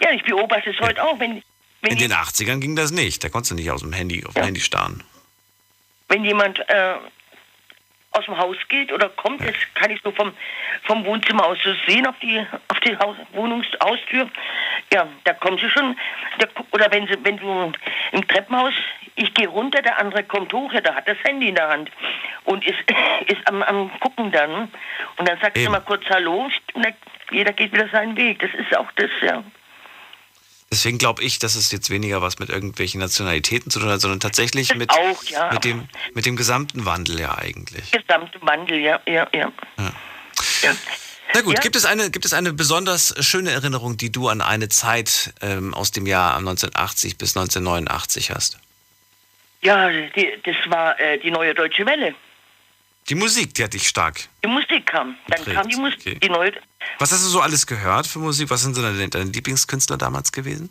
ja, 0.00 0.10
ich 0.10 0.24
beobachte 0.24 0.70
es 0.70 0.80
heute 0.80 1.02
auch, 1.02 1.20
wenn, 1.20 1.40
wenn 1.82 1.92
In 1.92 1.98
den 1.98 2.12
80ern 2.12 2.58
ging 2.58 2.74
das 2.74 2.90
nicht. 2.90 3.22
Da 3.22 3.28
konntest 3.28 3.52
du 3.52 3.54
nicht 3.54 3.70
aus 3.70 3.82
dem 3.82 3.92
Handy, 3.92 4.24
auf 4.26 4.34
dem 4.34 4.40
Ja. 4.40 4.46
Handy 4.46 4.60
starren. 4.60 5.04
wenn 6.08 6.24
jemand 6.24 6.58
äh, 6.68 6.94
aus 8.10 8.24
dem 8.26 8.36
Haus 8.36 8.56
geht 8.68 8.92
oder 8.92 9.08
kommt, 9.08 9.40
das 9.40 9.54
kann 9.74 9.90
ich 9.92 10.00
so 10.02 10.10
vom, 10.10 10.32
vom 10.82 11.04
Wohnzimmer 11.06 11.46
aus 11.46 11.56
so 11.64 11.72
sehen 11.86 12.04
auf 12.06 12.16
die 12.20 12.44
auf 12.68 12.80
die 12.80 12.94
Haus, 12.98 13.16
Wohnungshaustür. 13.32 14.28
Ja, 14.92 15.08
da 15.24 15.32
kommen 15.34 15.56
sie 15.56 15.70
schon. 15.70 15.96
Gu- 16.54 16.64
oder 16.72 16.90
wenn 16.90 17.06
sie, 17.06 17.14
wenn 17.22 17.38
du 17.38 17.72
im 18.10 18.28
Treppenhaus, 18.28 18.74
ich 19.16 19.34
gehe 19.34 19.48
runter, 19.48 19.82
der 19.82 19.98
andere 19.98 20.24
kommt 20.24 20.52
hoch, 20.52 20.72
ja, 20.72 20.80
der 20.80 20.94
hat 20.94 21.06
das 21.08 21.18
Handy 21.24 21.48
in 21.48 21.54
der 21.54 21.68
Hand 21.68 21.90
und 22.44 22.64
ist, 22.66 22.78
ist 23.26 23.46
am, 23.46 23.62
am 23.62 23.90
gucken 24.00 24.32
dann. 24.32 24.70
Und 25.16 25.28
dann 25.28 25.38
sagt 25.40 25.58
er 25.58 25.70
mal 25.70 25.80
kurz 25.80 26.04
Hallo 26.08 26.50
und 26.74 26.84
dann, 26.84 26.94
jeder 27.30 27.52
geht 27.52 27.72
wieder 27.72 27.88
seinen 27.90 28.16
Weg. 28.16 28.40
Das 28.40 28.50
ist 28.54 28.76
auch 28.76 28.90
das, 28.96 29.10
ja. 29.22 29.42
Deswegen 30.70 30.96
glaube 30.96 31.22
ich, 31.22 31.38
dass 31.38 31.54
es 31.54 31.70
jetzt 31.70 31.90
weniger 31.90 32.22
was 32.22 32.38
mit 32.38 32.48
irgendwelchen 32.48 32.98
Nationalitäten 32.98 33.70
zu 33.70 33.78
tun 33.78 33.90
hat, 33.90 34.00
sondern 34.00 34.20
tatsächlich 34.20 34.68
Das 34.68 34.78
mit, 34.78 34.90
auch, 34.90 35.22
ja. 35.24 35.52
mit, 35.52 35.64
dem, 35.64 35.86
mit 36.14 36.24
dem 36.24 36.34
gesamten 36.34 36.86
Wandel 36.86 37.20
ja 37.20 37.36
eigentlich. 37.36 37.90
Gesamte 37.90 38.38
Wandel, 38.40 38.78
ja, 38.78 38.98
ja, 39.06 39.28
ja. 39.34 39.52
ja. 40.62 40.74
Na 41.34 41.40
gut, 41.42 41.56
Ja. 41.56 41.60
gibt, 41.60 41.76
es 41.76 41.84
eine, 41.84 42.10
gibt 42.10 42.24
es 42.24 42.32
eine 42.32 42.54
besonders 42.54 43.14
schöne 43.20 43.50
Erinnerung, 43.50 43.98
die 43.98 44.10
du 44.10 44.28
an 44.28 44.40
eine 44.40 44.70
Zeit 44.70 45.34
ähm, 45.42 45.74
aus 45.74 45.90
dem 45.90 46.06
Jahr 46.06 46.38
1980 46.38 47.18
bis 47.18 47.36
1989 47.36 48.30
hast? 48.30 48.58
Ja, 49.62 49.88
die, 49.90 50.38
das 50.42 50.56
war 50.66 50.98
äh, 51.00 51.18
die 51.18 51.30
neue 51.30 51.54
Deutsche 51.54 51.86
Welle. 51.86 52.14
Die 53.08 53.14
Musik, 53.14 53.54
die 53.54 53.64
hat 53.64 53.74
dich 53.74 53.88
stark. 53.88 54.16
Die 54.44 54.48
Musik 54.48 54.86
kam. 54.86 55.16
Dann 55.26 55.38
Geprägt, 55.38 55.56
kam 55.56 55.68
die 55.68 55.76
Musik, 55.76 56.00
okay. 56.00 56.18
die 56.22 56.28
neue. 56.28 56.52
Was 56.98 57.12
hast 57.12 57.24
du 57.24 57.28
so 57.28 57.40
alles 57.40 57.66
gehört 57.66 58.06
für 58.06 58.18
Musik? 58.18 58.50
Was 58.50 58.62
sind 58.62 58.74
so 58.74 58.82
deine, 58.82 59.08
deine 59.08 59.30
Lieblingskünstler 59.30 59.96
damals 59.96 60.30
gewesen? 60.30 60.70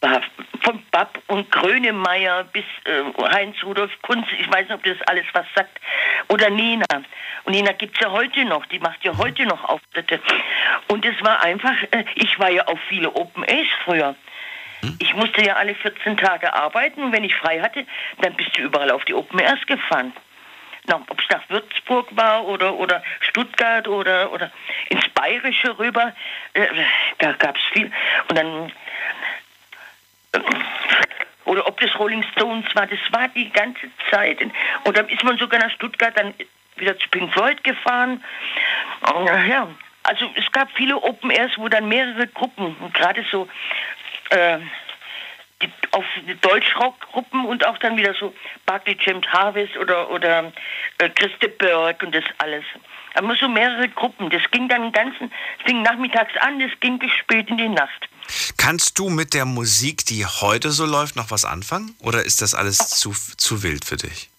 War 0.00 0.22
von 0.62 0.82
Babb 0.90 1.20
und 1.28 1.50
Grönemeyer 1.50 2.44
bis 2.44 2.64
äh, 2.84 3.02
Heinz 3.32 3.56
Rudolf 3.62 3.90
Kunz, 4.02 4.26
ich 4.38 4.50
weiß 4.50 4.68
nicht, 4.68 4.72
ob 4.72 4.82
das 4.82 4.96
alles 5.06 5.26
was 5.32 5.46
sagt, 5.54 5.78
oder 6.28 6.50
Nina. 6.50 6.86
Und 7.44 7.52
Nina 7.52 7.72
gibt's 7.72 8.00
ja 8.00 8.10
heute 8.10 8.44
noch, 8.44 8.64
die 8.66 8.78
macht 8.78 9.04
ja 9.04 9.16
heute 9.16 9.44
noch 9.44 9.62
Auftritte. 9.64 10.20
Und 10.88 11.04
es 11.04 11.20
war 11.22 11.42
einfach, 11.42 11.74
äh, 11.90 12.04
ich 12.14 12.38
war 12.38 12.50
ja 12.50 12.66
auf 12.66 12.78
viele 12.88 13.12
Open 13.14 13.44
A's 13.44 13.66
früher. 13.84 14.16
Ich 14.98 15.14
musste 15.14 15.44
ja 15.44 15.54
alle 15.54 15.74
14 15.74 16.16
Tage 16.16 16.54
arbeiten 16.54 17.02
und 17.02 17.12
wenn 17.12 17.24
ich 17.24 17.34
frei 17.34 17.60
hatte, 17.60 17.86
dann 18.20 18.34
bist 18.34 18.56
du 18.56 18.62
überall 18.62 18.90
auf 18.90 19.04
die 19.04 19.14
Open 19.14 19.38
Airs 19.38 19.64
gefahren. 19.66 20.12
Ob 20.92 21.18
es 21.18 21.28
nach 21.30 21.48
Würzburg 21.48 22.08
war 22.14 22.44
oder, 22.44 22.74
oder 22.74 23.02
Stuttgart 23.20 23.88
oder, 23.88 24.30
oder 24.32 24.52
ins 24.90 25.08
Bayerische 25.10 25.78
rüber, 25.78 26.12
äh, 26.52 26.66
da 27.18 27.32
gab 27.32 27.56
es 27.56 27.62
viel. 27.72 27.90
Und 28.28 28.36
dann, 28.38 28.72
äh, 30.32 30.40
oder 31.46 31.66
ob 31.66 31.80
das 31.80 31.98
Rolling 31.98 32.22
Stones 32.32 32.66
war, 32.74 32.86
das 32.86 32.98
war 33.12 33.28
die 33.28 33.50
ganze 33.50 33.88
Zeit. 34.10 34.42
Und 34.84 34.96
dann 34.96 35.08
ist 35.08 35.24
man 35.24 35.38
sogar 35.38 35.60
nach 35.60 35.70
Stuttgart 35.70 36.12
dann 36.18 36.34
wieder 36.76 36.98
zu 36.98 37.08
Pink 37.08 37.32
Floyd 37.32 37.64
gefahren. 37.64 38.22
Äh, 39.06 39.48
ja, 39.48 39.68
also 40.02 40.30
es 40.34 40.52
gab 40.52 40.70
viele 40.72 40.96
Open 41.02 41.30
Airs, 41.30 41.52
wo 41.56 41.68
dann 41.68 41.88
mehrere 41.88 42.26
Gruppen, 42.26 42.76
gerade 42.92 43.24
so 43.30 43.48
äh, 44.30 44.58
die, 45.62 45.70
auf 45.92 46.04
Deutschrockgruppen 46.40 47.44
und 47.46 47.66
auch 47.66 47.78
dann 47.78 47.96
wieder 47.96 48.14
so 48.14 48.34
Barclay 48.66 48.96
James 49.00 49.26
Harvest 49.28 49.76
oder, 49.76 50.10
oder 50.10 50.52
äh, 50.98 51.08
Christe 51.10 51.48
Berg 51.48 52.02
und 52.02 52.14
das 52.14 52.24
alles. 52.38 52.64
Aber 53.14 53.36
so 53.36 53.48
mehrere 53.48 53.88
Gruppen. 53.88 54.28
Das 54.30 54.42
ging 54.50 54.68
dann 54.68 54.82
den 54.82 54.92
ganzen, 54.92 55.30
das 55.30 55.66
fing 55.66 55.82
nachmittags 55.82 56.36
an, 56.40 56.58
das 56.58 56.72
ging 56.80 56.98
bis 56.98 57.12
spät 57.12 57.48
in 57.48 57.58
die 57.58 57.68
Nacht. 57.68 58.08
Kannst 58.56 58.98
du 58.98 59.08
mit 59.08 59.34
der 59.34 59.44
Musik, 59.44 60.04
die 60.06 60.26
heute 60.26 60.70
so 60.70 60.84
läuft, 60.84 61.14
noch 61.14 61.30
was 61.30 61.44
anfangen? 61.44 61.94
Oder 62.00 62.24
ist 62.24 62.42
das 62.42 62.54
alles 62.54 62.78
zu, 62.78 63.12
zu 63.12 63.62
wild 63.62 63.84
für 63.84 63.96
dich? 63.96 64.30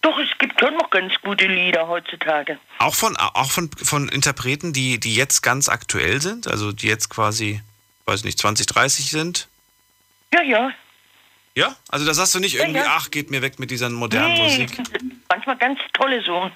Doch, 0.00 0.18
es 0.18 0.38
gibt 0.38 0.58
schon 0.60 0.74
noch 0.74 0.90
ganz 0.90 1.12
gute 1.22 1.46
Lieder 1.46 1.86
heutzutage. 1.86 2.58
Auch 2.78 2.94
von, 2.94 3.16
auch 3.16 3.50
von, 3.50 3.70
von 3.82 4.08
Interpreten, 4.08 4.72
die, 4.72 4.98
die 4.98 5.14
jetzt 5.14 5.42
ganz 5.42 5.68
aktuell 5.68 6.20
sind? 6.20 6.48
Also 6.48 6.72
die 6.72 6.86
jetzt 6.86 7.10
quasi 7.10 7.60
weiß 8.08 8.24
nicht, 8.24 8.38
20, 8.38 8.66
30 8.66 9.10
sind? 9.10 9.48
Ja, 10.32 10.42
ja. 10.42 10.72
Ja? 11.54 11.76
Also 11.88 12.06
da 12.06 12.14
sagst 12.14 12.34
du 12.34 12.40
nicht 12.40 12.56
irgendwie, 12.56 12.78
ja, 12.78 12.84
ja. 12.84 12.96
ach, 12.96 13.10
geht 13.10 13.30
mir 13.30 13.42
weg 13.42 13.58
mit 13.58 13.70
dieser 13.70 13.90
modernen 13.90 14.34
nee, 14.34 14.42
Musik. 14.42 14.70
Manchmal 15.28 15.58
ganz 15.58 15.78
tolle 15.92 16.22
so. 16.22 16.50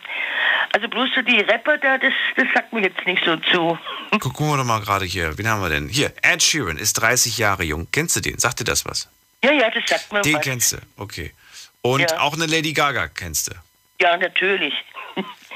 Also 0.72 0.88
bloß 0.88 1.10
so 1.14 1.22
die 1.22 1.40
Rapper 1.40 1.76
da, 1.78 1.98
das, 1.98 2.12
das 2.36 2.46
sagt 2.54 2.72
mir 2.72 2.82
jetzt 2.82 3.04
nicht 3.04 3.22
so 3.24 3.36
zu. 3.36 3.78
Gucken 4.18 4.48
wir 4.48 4.56
doch 4.56 4.64
mal 4.64 4.80
gerade 4.80 5.04
hier. 5.04 5.36
Wen 5.36 5.48
haben 5.48 5.60
wir 5.60 5.68
denn? 5.68 5.88
Hier, 5.88 6.12
Ed 6.22 6.42
Sheeran 6.42 6.78
ist 6.78 6.94
30 6.94 7.36
Jahre 7.36 7.64
jung. 7.64 7.88
Kennst 7.92 8.16
du 8.16 8.20
den? 8.20 8.38
Sagt 8.38 8.60
dir 8.60 8.64
das 8.64 8.86
was? 8.86 9.08
Ja, 9.44 9.52
ja, 9.52 9.70
das 9.70 9.82
sagt 9.86 10.12
mir 10.12 10.22
den 10.22 10.34
was. 10.34 10.40
Den 10.40 10.50
kennst 10.50 10.72
du, 10.72 10.76
okay. 10.96 11.32
Und 11.82 12.00
ja. 12.00 12.20
auch 12.20 12.34
eine 12.34 12.46
Lady 12.46 12.72
Gaga 12.72 13.08
kennst 13.08 13.48
du? 13.48 13.52
Ja, 14.00 14.16
natürlich. 14.16 14.72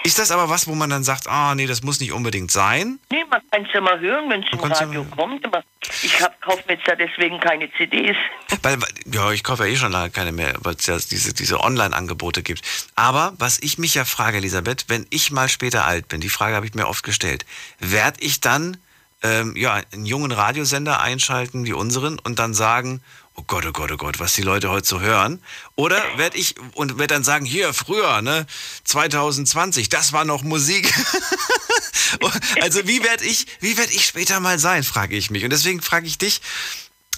Ist 0.06 0.20
das 0.20 0.30
aber 0.30 0.48
was, 0.48 0.68
wo 0.68 0.76
man 0.76 0.88
dann 0.88 1.02
sagt, 1.02 1.26
ah, 1.26 1.56
nee, 1.56 1.66
das 1.66 1.82
muss 1.82 1.98
nicht 1.98 2.12
unbedingt 2.12 2.52
sein? 2.52 3.00
Nee, 3.10 3.24
man 3.28 3.40
kann 3.50 3.66
es 3.66 3.72
ja 3.74 3.80
mal 3.80 3.98
hören, 3.98 4.30
wenn 4.30 4.40
es 4.40 4.52
im 4.52 4.60
Radio 4.60 5.02
ja 5.02 5.16
kommt, 5.16 5.44
aber 5.44 5.64
ich 6.00 6.16
kaufe 6.40 6.62
mir 6.68 6.74
jetzt 6.74 6.86
ja 6.86 6.94
deswegen 6.94 7.40
keine 7.40 7.68
CDs. 7.72 8.16
Weil, 8.62 8.78
ja, 9.06 9.32
ich 9.32 9.42
kaufe 9.42 9.66
ja 9.66 9.72
eh 9.72 9.76
schon 9.76 9.90
lange 9.90 10.10
keine 10.10 10.30
mehr, 10.30 10.54
weil 10.60 10.76
es 10.76 10.86
ja 10.86 10.96
diese, 10.96 11.34
diese 11.34 11.58
Online-Angebote 11.58 12.44
gibt. 12.44 12.62
Aber 12.94 13.34
was 13.38 13.58
ich 13.60 13.78
mich 13.78 13.94
ja 13.94 14.04
frage, 14.04 14.36
Elisabeth, 14.36 14.84
wenn 14.86 15.06
ich 15.10 15.32
mal 15.32 15.48
später 15.48 15.84
alt 15.84 16.06
bin, 16.06 16.20
die 16.20 16.28
Frage 16.28 16.54
habe 16.54 16.66
ich 16.66 16.74
mir 16.74 16.86
oft 16.86 17.02
gestellt, 17.02 17.44
werde 17.80 18.20
ich 18.20 18.40
dann 18.40 18.76
ähm, 19.22 19.56
ja, 19.56 19.80
einen 19.92 20.06
jungen 20.06 20.32
Radiosender 20.32 21.00
einschalten 21.00 21.64
wie 21.64 21.72
unseren 21.72 22.18
und 22.18 22.38
dann 22.38 22.54
sagen, 22.54 23.00
oh 23.36 23.42
Gott, 23.46 23.66
oh 23.66 23.72
Gott, 23.72 23.92
oh 23.92 23.96
Gott, 23.96 24.18
was 24.18 24.34
die 24.34 24.42
Leute 24.42 24.70
heute 24.70 24.86
so 24.86 25.00
hören. 25.00 25.42
Oder 25.74 26.02
werde 26.16 26.38
ich 26.38 26.54
und 26.74 26.98
werde 26.98 27.14
dann 27.14 27.24
sagen, 27.24 27.44
hier 27.44 27.72
früher, 27.72 28.22
ne, 28.22 28.46
2020, 28.84 29.88
das 29.88 30.12
war 30.12 30.24
noch 30.24 30.42
Musik. 30.42 30.92
also 32.60 32.86
wie 32.86 33.02
werde 33.02 33.24
ich, 33.24 33.46
wie 33.60 33.76
werde 33.78 33.92
ich 33.92 34.06
später 34.06 34.40
mal 34.40 34.58
sein, 34.58 34.82
frage 34.82 35.16
ich 35.16 35.30
mich. 35.30 35.44
Und 35.44 35.50
deswegen 35.50 35.82
frage 35.82 36.06
ich 36.06 36.18
dich, 36.18 36.40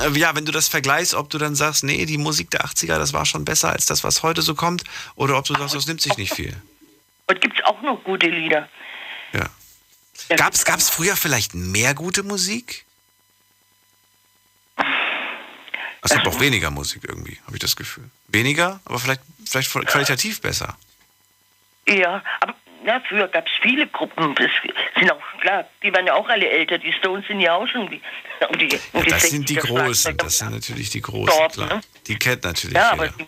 äh, 0.00 0.10
ja, 0.18 0.34
wenn 0.34 0.44
du 0.44 0.52
das 0.52 0.68
vergleichst, 0.68 1.14
ob 1.14 1.30
du 1.30 1.38
dann 1.38 1.54
sagst, 1.54 1.84
nee, 1.84 2.06
die 2.06 2.18
Musik 2.18 2.50
der 2.50 2.64
80er, 2.64 2.98
das 2.98 3.12
war 3.12 3.26
schon 3.26 3.44
besser 3.44 3.70
als 3.70 3.86
das, 3.86 4.04
was 4.04 4.22
heute 4.22 4.42
so 4.42 4.54
kommt, 4.54 4.84
oder 5.14 5.36
ob 5.38 5.44
du 5.44 5.54
sagst, 5.54 5.74
das 5.74 5.86
nimmt 5.86 6.00
sich 6.00 6.16
nicht 6.16 6.34
viel. 6.34 6.54
Heute 7.30 7.40
gibt 7.40 7.58
es 7.58 7.64
auch 7.64 7.82
noch 7.82 8.02
gute 8.04 8.28
Lieder. 8.28 8.68
Gab 10.36 10.54
es 10.54 10.90
früher 10.90 11.16
vielleicht 11.16 11.54
mehr 11.54 11.94
gute 11.94 12.22
Musik? 12.22 12.84
Es 16.02 16.12
gibt 16.12 16.26
auch 16.26 16.40
weniger 16.40 16.70
Musik 16.70 17.02
irgendwie, 17.06 17.38
habe 17.44 17.56
ich 17.56 17.60
das 17.60 17.76
Gefühl. 17.76 18.08
Weniger, 18.28 18.80
aber 18.84 18.98
vielleicht, 18.98 19.22
vielleicht 19.46 19.70
qualitativ 19.70 20.40
besser. 20.40 20.76
Ja, 21.86 22.22
aber 22.40 22.54
ja, 22.84 23.00
früher 23.08 23.28
gab 23.28 23.46
es 23.46 23.52
viele 23.60 23.86
Gruppen. 23.86 24.34
Das 24.34 24.50
sind 24.96 25.10
auch, 25.10 25.20
klar, 25.40 25.66
die 25.82 25.92
waren 25.92 26.06
ja 26.06 26.14
auch 26.14 26.28
alle 26.28 26.48
älter. 26.48 26.78
Die 26.78 26.92
Stones 26.92 27.26
sind 27.26 27.40
ja 27.40 27.54
auch 27.54 27.66
schon 27.66 27.90
die. 27.90 28.00
Um 28.48 28.58
die, 28.58 28.68
um 28.92 29.02
ja, 29.02 29.10
das 29.10 29.24
die 29.24 29.28
sind 29.28 29.48
die 29.48 29.56
Großen, 29.56 30.16
das 30.16 30.38
sind 30.38 30.52
natürlich 30.52 30.90
die 30.90 31.00
Großen, 31.00 31.26
Dort, 31.36 31.52
klar. 31.54 31.74
Ne? 31.74 31.80
Die 32.06 32.16
kennt 32.16 32.44
natürlich 32.44 32.76
ja. 32.76 32.92
Aber 32.92 33.08
die, 33.08 33.26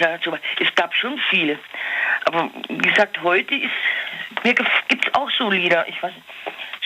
ja, 0.00 0.16
es 0.16 0.74
gab 0.74 0.94
schon 0.94 1.18
viele. 1.30 1.58
Aber 2.24 2.50
wie 2.68 2.88
gesagt, 2.88 3.22
heute 3.22 3.54
ist, 3.54 3.70
mir 4.44 4.54
gibt 4.54 5.06
es 5.06 5.14
auch 5.14 5.30
so 5.30 5.50
Lieder. 5.50 5.88
Ich 5.88 6.02
weiß 6.02 6.12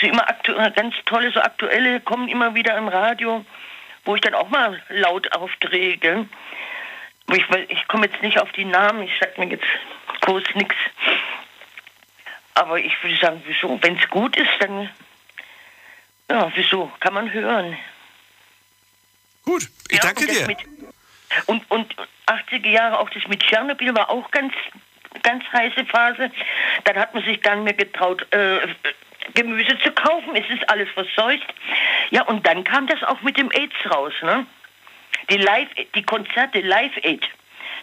so 0.00 0.06
immer 0.06 0.70
ganz 0.70 0.94
tolle, 1.04 1.30
so 1.30 1.40
aktuelle 1.40 2.00
kommen 2.00 2.28
immer 2.28 2.54
wieder 2.54 2.76
im 2.76 2.88
Radio 2.88 3.44
wo 4.04 4.14
ich 4.14 4.20
dann 4.20 4.34
auch 4.34 4.48
mal 4.48 4.82
laut 4.88 5.32
aufdrehe. 5.32 5.98
Ich, 7.32 7.44
ich 7.68 7.88
komme 7.88 8.06
jetzt 8.06 8.22
nicht 8.22 8.38
auf 8.40 8.50
die 8.52 8.64
Namen, 8.64 9.02
ich 9.02 9.12
sage 9.20 9.40
mir 9.40 9.48
jetzt 9.48 9.66
groß 10.22 10.42
nichts. 10.54 10.74
Aber 12.54 12.78
ich 12.78 12.92
würde 13.02 13.16
sagen, 13.18 13.42
wieso? 13.46 13.78
Wenn 13.82 13.98
es 13.98 14.08
gut 14.08 14.36
ist, 14.36 14.50
dann 14.58 14.90
ja, 16.28 16.50
wieso? 16.54 16.90
Kann 17.00 17.14
man 17.14 17.32
hören. 17.32 17.76
Gut, 19.44 19.68
ich 19.88 19.96
ja, 19.96 20.02
danke 20.02 20.26
dir. 20.26 20.46
Mit, 20.46 20.58
und, 21.46 21.68
und 21.70 21.94
80er 22.26 22.68
Jahre, 22.68 22.98
auch 22.98 23.10
das 23.10 23.26
mit 23.26 23.40
Tschernobyl 23.42 23.94
war 23.94 24.10
auch 24.10 24.30
ganz, 24.30 24.52
ganz 25.22 25.44
heiße 25.52 25.84
Phase. 25.86 26.30
Dann 26.84 26.96
hat 26.96 27.14
man 27.14 27.24
sich 27.24 27.40
gar 27.42 27.56
nicht 27.56 27.64
mehr 27.64 27.74
getraut, 27.74 28.26
äh, 28.32 28.60
Gemüse 29.34 29.78
zu 29.78 29.92
kaufen. 29.92 30.34
Es 30.34 30.48
ist 30.50 30.68
alles 30.68 30.88
verseucht. 30.90 31.54
Ja, 32.10 32.22
und 32.22 32.46
dann 32.46 32.64
kam 32.64 32.86
das 32.86 33.02
auch 33.02 33.20
mit 33.22 33.36
dem 33.36 33.50
AIDS 33.52 33.74
raus, 33.90 34.12
ne? 34.22 34.46
Die 35.28 35.36
Live, 35.36 35.68
die 35.94 36.02
Konzerte 36.02 36.60
Live 36.60 36.96
Aid. 37.02 37.28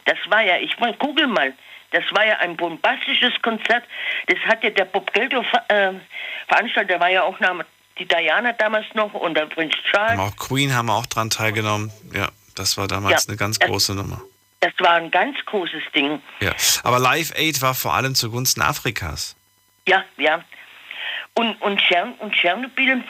Das 0.05 0.17
war 0.27 0.41
ja, 0.41 0.57
ich 0.57 0.77
mal 0.79 0.93
google 0.93 1.27
mal. 1.27 1.53
Das 1.91 2.03
war 2.11 2.25
ja 2.25 2.37
ein 2.39 2.57
bombastisches 2.57 3.33
Konzert. 3.41 3.83
Das 4.27 4.39
hat 4.45 4.63
ja 4.63 4.69
der 4.71 4.85
Bob 4.85 5.13
Geldof 5.13 5.45
äh, 5.69 5.93
veranstaltet. 6.47 6.95
Da 6.95 6.99
war 6.99 7.09
ja 7.09 7.23
auch 7.23 7.37
die 7.97 8.05
Diana 8.05 8.53
damals 8.53 8.85
noch 8.93 9.13
und 9.13 9.35
der 9.35 9.45
Prinz 9.45 9.73
Charles. 9.89 10.19
Auch 10.19 10.35
Queen 10.35 10.75
haben 10.75 10.89
auch 10.89 11.05
dran 11.05 11.29
teilgenommen. 11.29 11.91
Ja, 12.13 12.29
das 12.55 12.77
war 12.77 12.87
damals 12.87 13.25
ja, 13.25 13.29
eine 13.29 13.37
ganz 13.37 13.59
große 13.59 13.95
Nummer. 13.95 14.21
Das 14.59 14.73
war 14.79 14.93
ein 14.93 15.11
ganz 15.11 15.37
großes 15.45 15.83
Ding. 15.93 16.21
Ja, 16.39 16.53
aber 16.83 16.99
Live 16.99 17.31
Aid 17.35 17.61
war 17.61 17.75
vor 17.75 17.93
allem 17.93 18.15
zugunsten 18.15 18.61
Afrikas. 18.61 19.35
Ja, 19.87 20.03
ja. 20.17 20.43
Und, 21.35 21.61
und, 21.61 21.79
Tschern, 21.79 22.13
und 22.13 22.33
Tschernobyl 22.33 23.03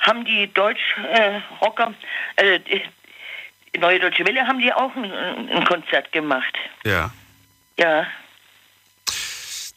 haben 0.00 0.24
die 0.24 0.52
Deutschrocker, 0.52 1.94
äh, 2.36 2.56
äh, 2.56 2.82
Neue 3.78 3.98
Deutsche 3.98 4.24
Welle, 4.24 4.46
haben 4.46 4.60
die 4.60 4.72
auch 4.72 4.94
ein, 4.94 5.12
ein 5.50 5.64
Konzert 5.66 6.12
gemacht. 6.12 6.54
Ja. 6.84 7.10
Ja. 7.76 8.06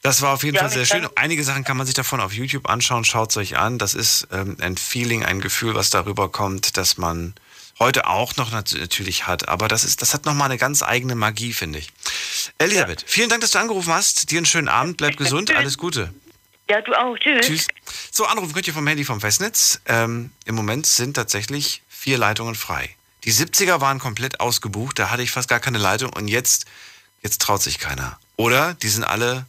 Das 0.04 0.22
war 0.22 0.34
auf 0.34 0.44
jeden 0.44 0.56
ja, 0.56 0.62
Fall 0.62 0.70
sehr 0.70 0.86
schön. 0.86 1.08
Einige 1.16 1.44
Sachen 1.44 1.64
kann 1.64 1.76
man 1.76 1.86
sich 1.86 1.96
davon 1.96 2.22
auf 2.22 2.32
YouTube 2.32 2.70
anschauen. 2.70 3.04
Schaut 3.04 3.32
es 3.32 3.38
euch 3.38 3.58
an. 3.58 3.78
Das 3.78 3.96
ist 3.96 4.28
ähm, 4.32 4.56
ein 4.62 4.78
Feeling, 4.78 5.26
ein 5.26 5.42
Gefühl, 5.42 5.74
was 5.74 5.90
darüber 5.90 6.32
kommt, 6.32 6.78
dass 6.78 6.98
man 6.98 7.34
heute 7.80 8.08
auch 8.08 8.36
noch 8.36 8.52
natürlich 8.52 9.28
hat. 9.28 9.48
Aber 9.48 9.68
das 9.68 9.84
ist, 9.84 10.02
das 10.02 10.14
hat 10.14 10.26
nochmal 10.26 10.50
eine 10.50 10.58
ganz 10.58 10.84
eigene 10.84 11.16
Magie, 11.16 11.54
finde 11.54 11.80
ich. 11.80 11.92
Elisabeth, 12.58 13.02
ja. 13.02 13.08
vielen 13.08 13.30
Dank, 13.30 13.42
dass 13.42 13.52
du 13.52 13.60
angerufen 13.60 13.94
hast. 13.94 14.32
Dir 14.32 14.38
einen 14.38 14.46
schönen 14.46 14.68
Abend. 14.68 14.98
Bleib 14.98 15.18
gesund. 15.18 15.56
Alles 15.56 15.78
Gute. 15.78 16.14
Ja, 16.70 16.82
du 16.82 16.94
auch. 16.94 17.18
Tschüss. 17.18 17.46
Tschüss. 17.46 17.68
So, 18.12 18.26
anrufen 18.26 18.54
könnt 18.54 18.68
ihr 18.68 18.74
vom 18.74 18.86
Handy 18.88 19.06
vom 19.06 19.22
Festnetz. 19.22 19.80
Ähm, 19.86 20.32
Im 20.46 20.56
Moment 20.56 20.86
sind 20.86 21.14
tatsächlich 21.14 21.82
vier 21.88 22.18
Leitungen 22.18 22.56
frei. 22.56 22.96
Die 23.24 23.34
70er 23.34 23.82
waren 23.82 24.00
komplett 24.00 24.40
ausgebucht, 24.40 25.00
da 25.00 25.10
hatte 25.10 25.22
ich 25.22 25.32
fast 25.32 25.50
gar 25.50 25.60
keine 25.60 25.78
Leitung 25.80 26.14
und 26.14 26.28
jetzt, 26.28 26.66
jetzt 27.22 27.42
traut 27.42 27.62
sich 27.62 27.80
keiner. 27.80 28.18
Oder 28.38 28.76
die 28.76 28.88
sind 28.88 29.04
alle 29.04 29.46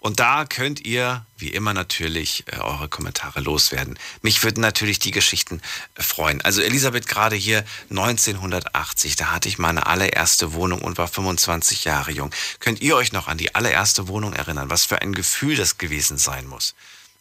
Und 0.02 0.20
da 0.20 0.44
könnt 0.44 0.86
ihr, 0.86 1.26
wie 1.38 1.48
immer 1.48 1.74
natürlich, 1.74 2.44
äh, 2.52 2.58
eure 2.58 2.90
Kommentare 2.90 3.40
loswerden. 3.40 3.98
Mich 4.22 4.44
würden 4.44 4.60
natürlich 4.60 5.00
die 5.00 5.12
Geschichten 5.12 5.62
äh, 5.96 6.04
freuen. 6.04 6.42
Also 6.42 6.62
Elisabeth 6.62 7.08
gerade 7.08 7.38
hier 7.38 7.64
1980, 7.90 9.16
da 9.16 9.32
hatte 9.32 9.48
ich 9.48 9.58
meine 9.58 9.86
allererste 9.86 10.52
Wohnung 10.52 10.82
und 10.82 10.98
war 10.98 11.08
25 11.08 11.86
Jahre 11.86 12.12
jung. 12.12 12.32
Könnt 12.60 12.82
ihr 12.82 12.98
euch 12.98 13.14
noch 13.14 13.30
an 13.30 13.38
die 13.38 13.56
allererste 13.56 14.10
Wohnung 14.10 14.34
erinnern? 14.34 14.70
Was 14.70 14.84
für 14.84 15.02
ein 15.02 15.14
Gefühl 15.14 15.56
das 15.56 15.78
gewesen 15.78 16.18
sein 16.18 16.48
muss? 16.48 16.76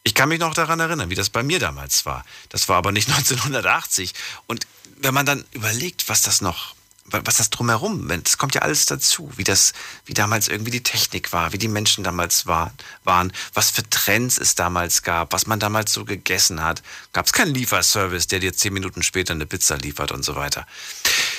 Ich 0.05 0.15
kann 0.15 0.29
mich 0.29 0.41
noch 0.41 0.55
daran 0.55 0.81
erinnern, 0.81 1.11
wie 1.11 1.15
das 1.15 1.31
bei 1.31 1.43
mir 1.43 1.59
damals 1.59 2.05
war. 2.07 2.25
Das 2.49 2.69
war 2.69 2.77
aber 2.77 2.93
nicht 2.93 3.09
1980. 3.11 4.15
Und 4.47 4.67
wenn 4.99 5.15
man 5.15 5.27
dann 5.27 5.45
überlegt, 5.53 6.09
was 6.09 6.23
das 6.23 6.41
noch, 6.41 6.75
was 7.05 7.37
das 7.37 7.51
drumherum, 7.51 8.09
es 8.25 8.39
kommt 8.39 8.55
ja 8.55 8.63
alles 8.63 8.87
dazu, 8.87 9.31
wie 9.37 9.45
das, 9.45 9.73
wie 10.07 10.15
damals 10.15 10.49
irgendwie 10.49 10.71
die 10.71 10.83
Technik 10.83 11.33
war, 11.33 11.53
wie 11.53 11.59
die 11.59 11.69
Menschen 11.69 12.05
damals 12.05 12.47
war, 12.47 12.73
waren, 13.05 13.33
was 13.55 13.71
für 13.71 13.89
Trends 13.89 14.39
es 14.39 14.55
damals 14.55 15.03
gab, 15.03 15.33
was 15.33 15.47
man 15.47 15.59
damals 15.61 15.93
so 15.93 16.05
gegessen 16.05 16.63
hat. 16.63 16.83
Gab 17.13 17.27
es 17.27 17.33
keinen 17.33 17.55
Lieferservice, 17.55 18.29
der 18.29 18.39
dir 18.39 18.53
zehn 18.53 18.73
Minuten 18.73 19.03
später 19.03 19.35
eine 19.35 19.47
Pizza 19.47 19.77
liefert 19.77 20.13
und 20.13 20.25
so 20.25 20.37
weiter. 20.37 20.67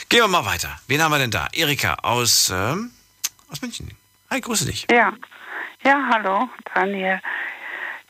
Gehen 0.10 0.20
wir 0.20 0.28
mal 0.28 0.46
weiter. 0.46 0.80
Wen 0.88 1.02
haben 1.02 1.12
wir 1.12 1.20
denn 1.20 1.32
da? 1.32 1.48
Erika 1.54 1.96
aus, 1.96 2.52
ähm, 2.54 2.92
aus 3.50 3.62
München. 3.62 3.90
Hi, 4.30 4.42
grüße 4.42 4.66
dich. 4.66 4.86
Ja, 4.92 5.14
ja, 5.84 6.10
hallo, 6.12 6.50
Daniel. 6.74 7.20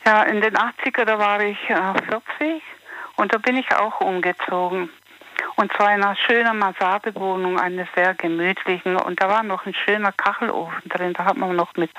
Ja, 0.04 0.22
in 0.24 0.40
den 0.40 0.56
80er, 0.56 1.04
da 1.04 1.18
war 1.18 1.40
ich 1.40 1.58
äh, 1.68 1.94
40 2.38 2.62
und 3.16 3.32
da 3.32 3.38
bin 3.38 3.56
ich 3.56 3.74
auch 3.74 4.00
umgezogen. 4.00 4.90
Und 5.56 5.72
zwar 5.72 5.94
in 5.94 6.02
einer 6.02 6.16
schönen 6.16 6.58
Mansardewohnung, 6.58 7.58
eine 7.58 7.86
sehr 7.94 8.14
gemütlichen. 8.14 8.96
Und 8.96 9.20
da 9.20 9.28
war 9.28 9.42
noch 9.42 9.66
ein 9.66 9.74
schöner 9.74 10.12
Kachelofen 10.12 10.88
drin. 10.88 11.12
Da 11.12 11.24
hat 11.24 11.36
man 11.36 11.54
noch 11.54 11.74
mit 11.76 11.90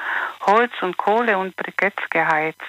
Holz 0.46 0.72
und 0.82 0.98
Kohle 0.98 1.38
und 1.38 1.56
Briketts 1.56 2.04
geheizt. 2.10 2.60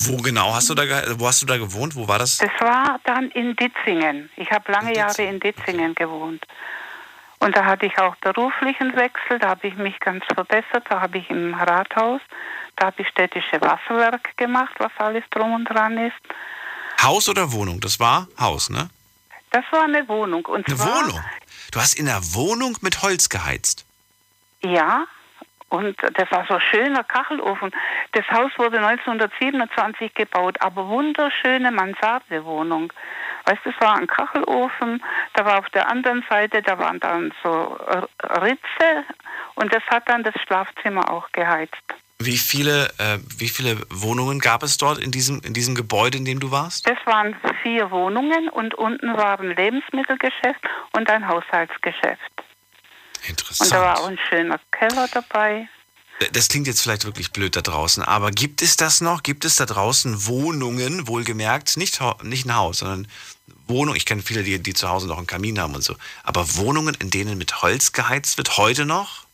Wo 0.00 0.16
genau 0.18 0.52
hast 0.52 0.68
du 0.68 0.74
da, 0.74 0.82
wo 1.18 1.26
hast 1.26 1.42
du 1.42 1.46
da 1.46 1.56
gewohnt? 1.56 1.96
Wo 1.96 2.06
war 2.06 2.18
das? 2.18 2.38
Das 2.38 2.50
war 2.60 3.00
dann 3.04 3.30
in 3.30 3.56
Ditzingen. 3.56 4.30
Ich 4.36 4.50
habe 4.50 4.70
lange 4.70 4.90
In 4.90 4.96
Jahre 4.96 5.22
in 5.22 5.40
Ditzingen 5.40 5.94
gewohnt. 5.94 6.44
Und 7.38 7.56
da 7.56 7.64
hatte 7.64 7.86
ich 7.86 7.98
auch 7.98 8.16
beruflichen 8.16 8.96
Wechsel, 8.96 9.38
da 9.38 9.50
habe 9.50 9.68
ich 9.68 9.76
mich 9.76 10.00
ganz 10.00 10.24
verbessert. 10.34 10.84
Da 10.88 11.00
habe 11.00 11.18
ich 11.18 11.28
im 11.30 11.54
Rathaus, 11.54 12.20
da 12.76 12.86
habe 12.86 13.02
ich 13.02 13.08
städtische 13.08 13.60
Wasserwerk 13.60 14.36
gemacht, 14.36 14.74
was 14.78 14.92
alles 14.98 15.24
drum 15.30 15.54
und 15.54 15.64
dran 15.64 15.98
ist. 15.98 16.14
Haus 17.02 17.28
oder 17.28 17.52
Wohnung? 17.52 17.80
Das 17.80 18.00
war 18.00 18.28
Haus, 18.38 18.70
ne? 18.70 18.88
Das 19.50 19.64
war 19.70 19.84
eine 19.84 20.06
Wohnung. 20.08 20.44
Und 20.46 20.68
Eine 20.68 20.78
Wohnung. 20.78 21.20
Du 21.72 21.80
hast 21.80 21.98
in 21.98 22.06
der 22.06 22.20
Wohnung 22.34 22.76
mit 22.80 23.02
Holz 23.02 23.28
geheizt. 23.28 23.84
Ja, 24.62 25.06
und 25.68 25.96
das 26.00 26.30
war 26.30 26.46
so 26.46 26.54
ein 26.54 26.60
schöner 26.60 27.04
Kachelofen. 27.04 27.72
Das 28.12 28.24
Haus 28.30 28.52
wurde 28.56 28.78
1927 28.78 30.14
gebaut, 30.14 30.56
aber 30.60 30.88
wunderschöne 30.88 31.70
Mansardewohnung. 31.72 32.92
Weißt 33.44 33.60
du, 33.64 33.70
es 33.70 33.80
war 33.80 33.96
ein 33.96 34.06
Kachelofen, 34.06 35.02
da 35.34 35.44
war 35.44 35.58
auf 35.58 35.70
der 35.70 35.88
anderen 35.88 36.24
Seite, 36.28 36.62
da 36.62 36.78
waren 36.78 37.00
dann 37.00 37.32
so 37.42 37.78
Ritze 38.40 39.04
und 39.54 39.72
das 39.72 39.82
hat 39.88 40.08
dann 40.08 40.22
das 40.22 40.34
Schlafzimmer 40.46 41.10
auch 41.10 41.30
geheizt. 41.32 41.94
Wie 42.18 42.38
viele, 42.38 42.88
äh, 42.98 43.18
wie 43.36 43.48
viele 43.48 43.78
Wohnungen 43.90 44.40
gab 44.40 44.62
es 44.62 44.78
dort 44.78 44.98
in 44.98 45.10
diesem, 45.10 45.40
in 45.40 45.52
diesem 45.52 45.74
Gebäude, 45.74 46.16
in 46.16 46.24
dem 46.24 46.40
du 46.40 46.50
warst? 46.50 46.88
Das 46.88 46.96
waren 47.04 47.36
vier 47.62 47.90
Wohnungen 47.90 48.48
und 48.48 48.74
unten 48.74 49.14
war 49.16 49.38
ein 49.38 49.54
Lebensmittelgeschäft 49.54 50.60
und 50.92 51.10
ein 51.10 51.28
Haushaltsgeschäft. 51.28 52.20
Und 53.28 53.72
da 53.72 53.80
war 53.80 54.00
auch 54.00 54.08
Interessant. 54.08 54.08
ein 54.08 54.18
schöner 54.28 54.60
Keller 54.70 55.08
dabei. 55.12 55.68
Das 56.32 56.48
klingt 56.48 56.66
jetzt 56.66 56.82
vielleicht 56.82 57.04
wirklich 57.04 57.32
blöd 57.32 57.56
da 57.56 57.60
draußen, 57.60 58.02
aber 58.02 58.30
gibt 58.30 58.62
es 58.62 58.76
das 58.76 59.02
noch? 59.02 59.22
Gibt 59.22 59.44
es 59.44 59.56
da 59.56 59.66
draußen 59.66 60.26
Wohnungen, 60.26 61.06
wohlgemerkt, 61.06 61.76
nicht, 61.76 62.00
nicht 62.22 62.46
ein 62.46 62.56
Haus, 62.56 62.78
sondern 62.78 63.06
Wohnungen? 63.66 63.96
Ich 63.96 64.06
kenne 64.06 64.22
viele, 64.22 64.42
die, 64.42 64.58
die 64.62 64.72
zu 64.72 64.88
Hause 64.88 65.08
noch 65.08 65.18
einen 65.18 65.26
Kamin 65.26 65.60
haben 65.60 65.74
und 65.74 65.82
so. 65.82 65.94
Aber 66.22 66.56
Wohnungen, 66.56 66.96
in 67.00 67.10
denen 67.10 67.36
mit 67.36 67.60
Holz 67.60 67.92
geheizt 67.92 68.38
wird, 68.38 68.56
heute 68.56 68.86
noch? 68.86 69.25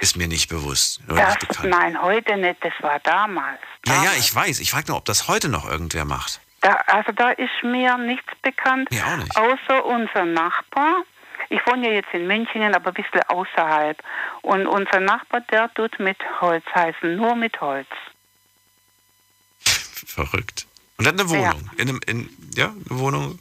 Ist 0.00 0.16
mir 0.16 0.28
nicht 0.28 0.48
bewusst. 0.48 1.00
Das, 1.08 1.34
nicht 1.40 1.64
nein, 1.64 2.00
heute 2.00 2.36
nicht, 2.36 2.64
das 2.64 2.72
war 2.80 2.98
damals. 3.00 3.58
Ja, 3.86 3.94
ja, 3.94 4.00
Damals. 4.02 4.18
ich 4.18 4.34
weiß. 4.34 4.60
Ich 4.60 4.70
frage 4.70 4.88
nur, 4.88 4.96
ob 4.98 5.04
das 5.04 5.28
heute 5.28 5.48
noch 5.48 5.68
irgendwer 5.68 6.04
macht. 6.04 6.40
Da, 6.60 6.72
also 6.86 7.12
da 7.12 7.30
ist 7.30 7.50
mir 7.62 7.96
nichts 7.98 8.32
bekannt, 8.42 8.90
Mir 8.90 9.06
auch 9.06 9.16
nicht. 9.16 9.36
außer 9.36 9.84
unser 9.84 10.24
Nachbar. 10.24 11.02
Ich 11.50 11.60
wohne 11.66 11.86
ja 11.88 11.94
jetzt 11.94 12.12
in 12.12 12.26
München, 12.26 12.74
aber 12.74 12.88
ein 12.90 12.94
bisschen 12.94 13.22
außerhalb. 13.28 13.96
Und 14.42 14.66
unser 14.66 15.00
Nachbar, 15.00 15.40
der 15.52 15.72
tut 15.74 15.98
mit 15.98 16.18
Holz 16.40 16.64
heißen, 16.74 17.16
nur 17.16 17.34
mit 17.36 17.60
Holz. 17.60 17.86
Verrückt. 20.06 20.66
Und 20.98 21.06
dann 21.06 21.18
eine 21.18 21.28
Wohnung. 21.30 21.70
In 21.76 21.88
einem, 21.88 22.00
in, 22.06 22.28
ja, 22.54 22.66
eine 22.68 22.98
Wohnung, 22.98 23.38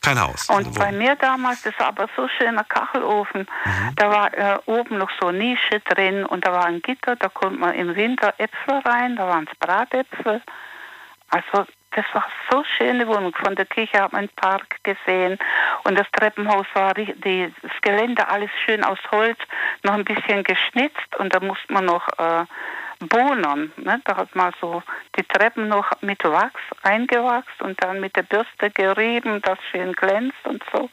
kein 0.00 0.20
Haus. 0.20 0.48
Und 0.48 0.78
bei 0.78 0.92
mir 0.92 1.16
damals, 1.16 1.62
das 1.62 1.78
war 1.78 1.88
aber 1.88 2.08
so 2.16 2.28
schöner 2.28 2.64
Kachelofen, 2.64 3.46
Mhm. 3.64 3.96
da 3.96 4.10
war 4.10 4.34
äh, 4.34 4.58
oben 4.66 4.98
noch 4.98 5.10
so 5.20 5.28
eine 5.28 5.38
Nische 5.38 5.80
drin 5.80 6.24
und 6.24 6.46
da 6.46 6.52
war 6.52 6.66
ein 6.66 6.80
Gitter, 6.82 7.16
da 7.16 7.28
konnte 7.28 7.58
man 7.58 7.74
im 7.74 7.94
Winter 7.96 8.34
Äpfel 8.38 8.78
rein, 8.84 9.16
da 9.16 9.26
waren 9.26 9.48
es 9.50 9.58
Bratäpfel. 9.58 10.40
Also 11.30 11.66
das 11.92 12.04
war 12.12 12.26
so 12.50 12.62
schöne 12.76 13.06
Wohnung. 13.06 13.34
Von 13.34 13.54
der 13.54 13.66
Kirche 13.66 14.00
hat 14.00 14.12
man 14.12 14.20
einen 14.20 14.28
Park 14.30 14.76
gesehen 14.82 15.38
und 15.84 15.98
das 15.98 16.06
Treppenhaus 16.12 16.66
war 16.74 16.94
die, 16.94 17.52
das 17.62 17.72
Gelände 17.82 18.28
alles 18.28 18.50
schön 18.64 18.84
aus 18.84 18.98
Holz, 19.10 19.38
noch 19.82 19.94
ein 19.94 20.04
bisschen 20.04 20.44
geschnitzt 20.44 21.16
und 21.18 21.34
da 21.34 21.40
musste 21.40 21.72
man 21.72 21.86
noch 21.86 22.06
äh, 22.18 22.44
bohnen. 23.00 23.72
Ne? 23.76 24.00
Da 24.04 24.16
hat 24.16 24.34
man 24.34 24.52
so 24.60 24.82
die 25.16 25.24
Treppen 25.24 25.68
noch 25.68 25.90
mit 26.00 26.24
Wachs 26.24 26.60
eingewachst 26.82 27.60
und 27.60 27.82
dann 27.82 28.00
mit 28.00 28.16
der 28.16 28.22
Bürste 28.22 28.70
gerieben, 28.70 29.40
das 29.42 29.58
schön 29.70 29.92
glänzt 29.92 30.44
und 30.44 30.62
so. 30.72 30.90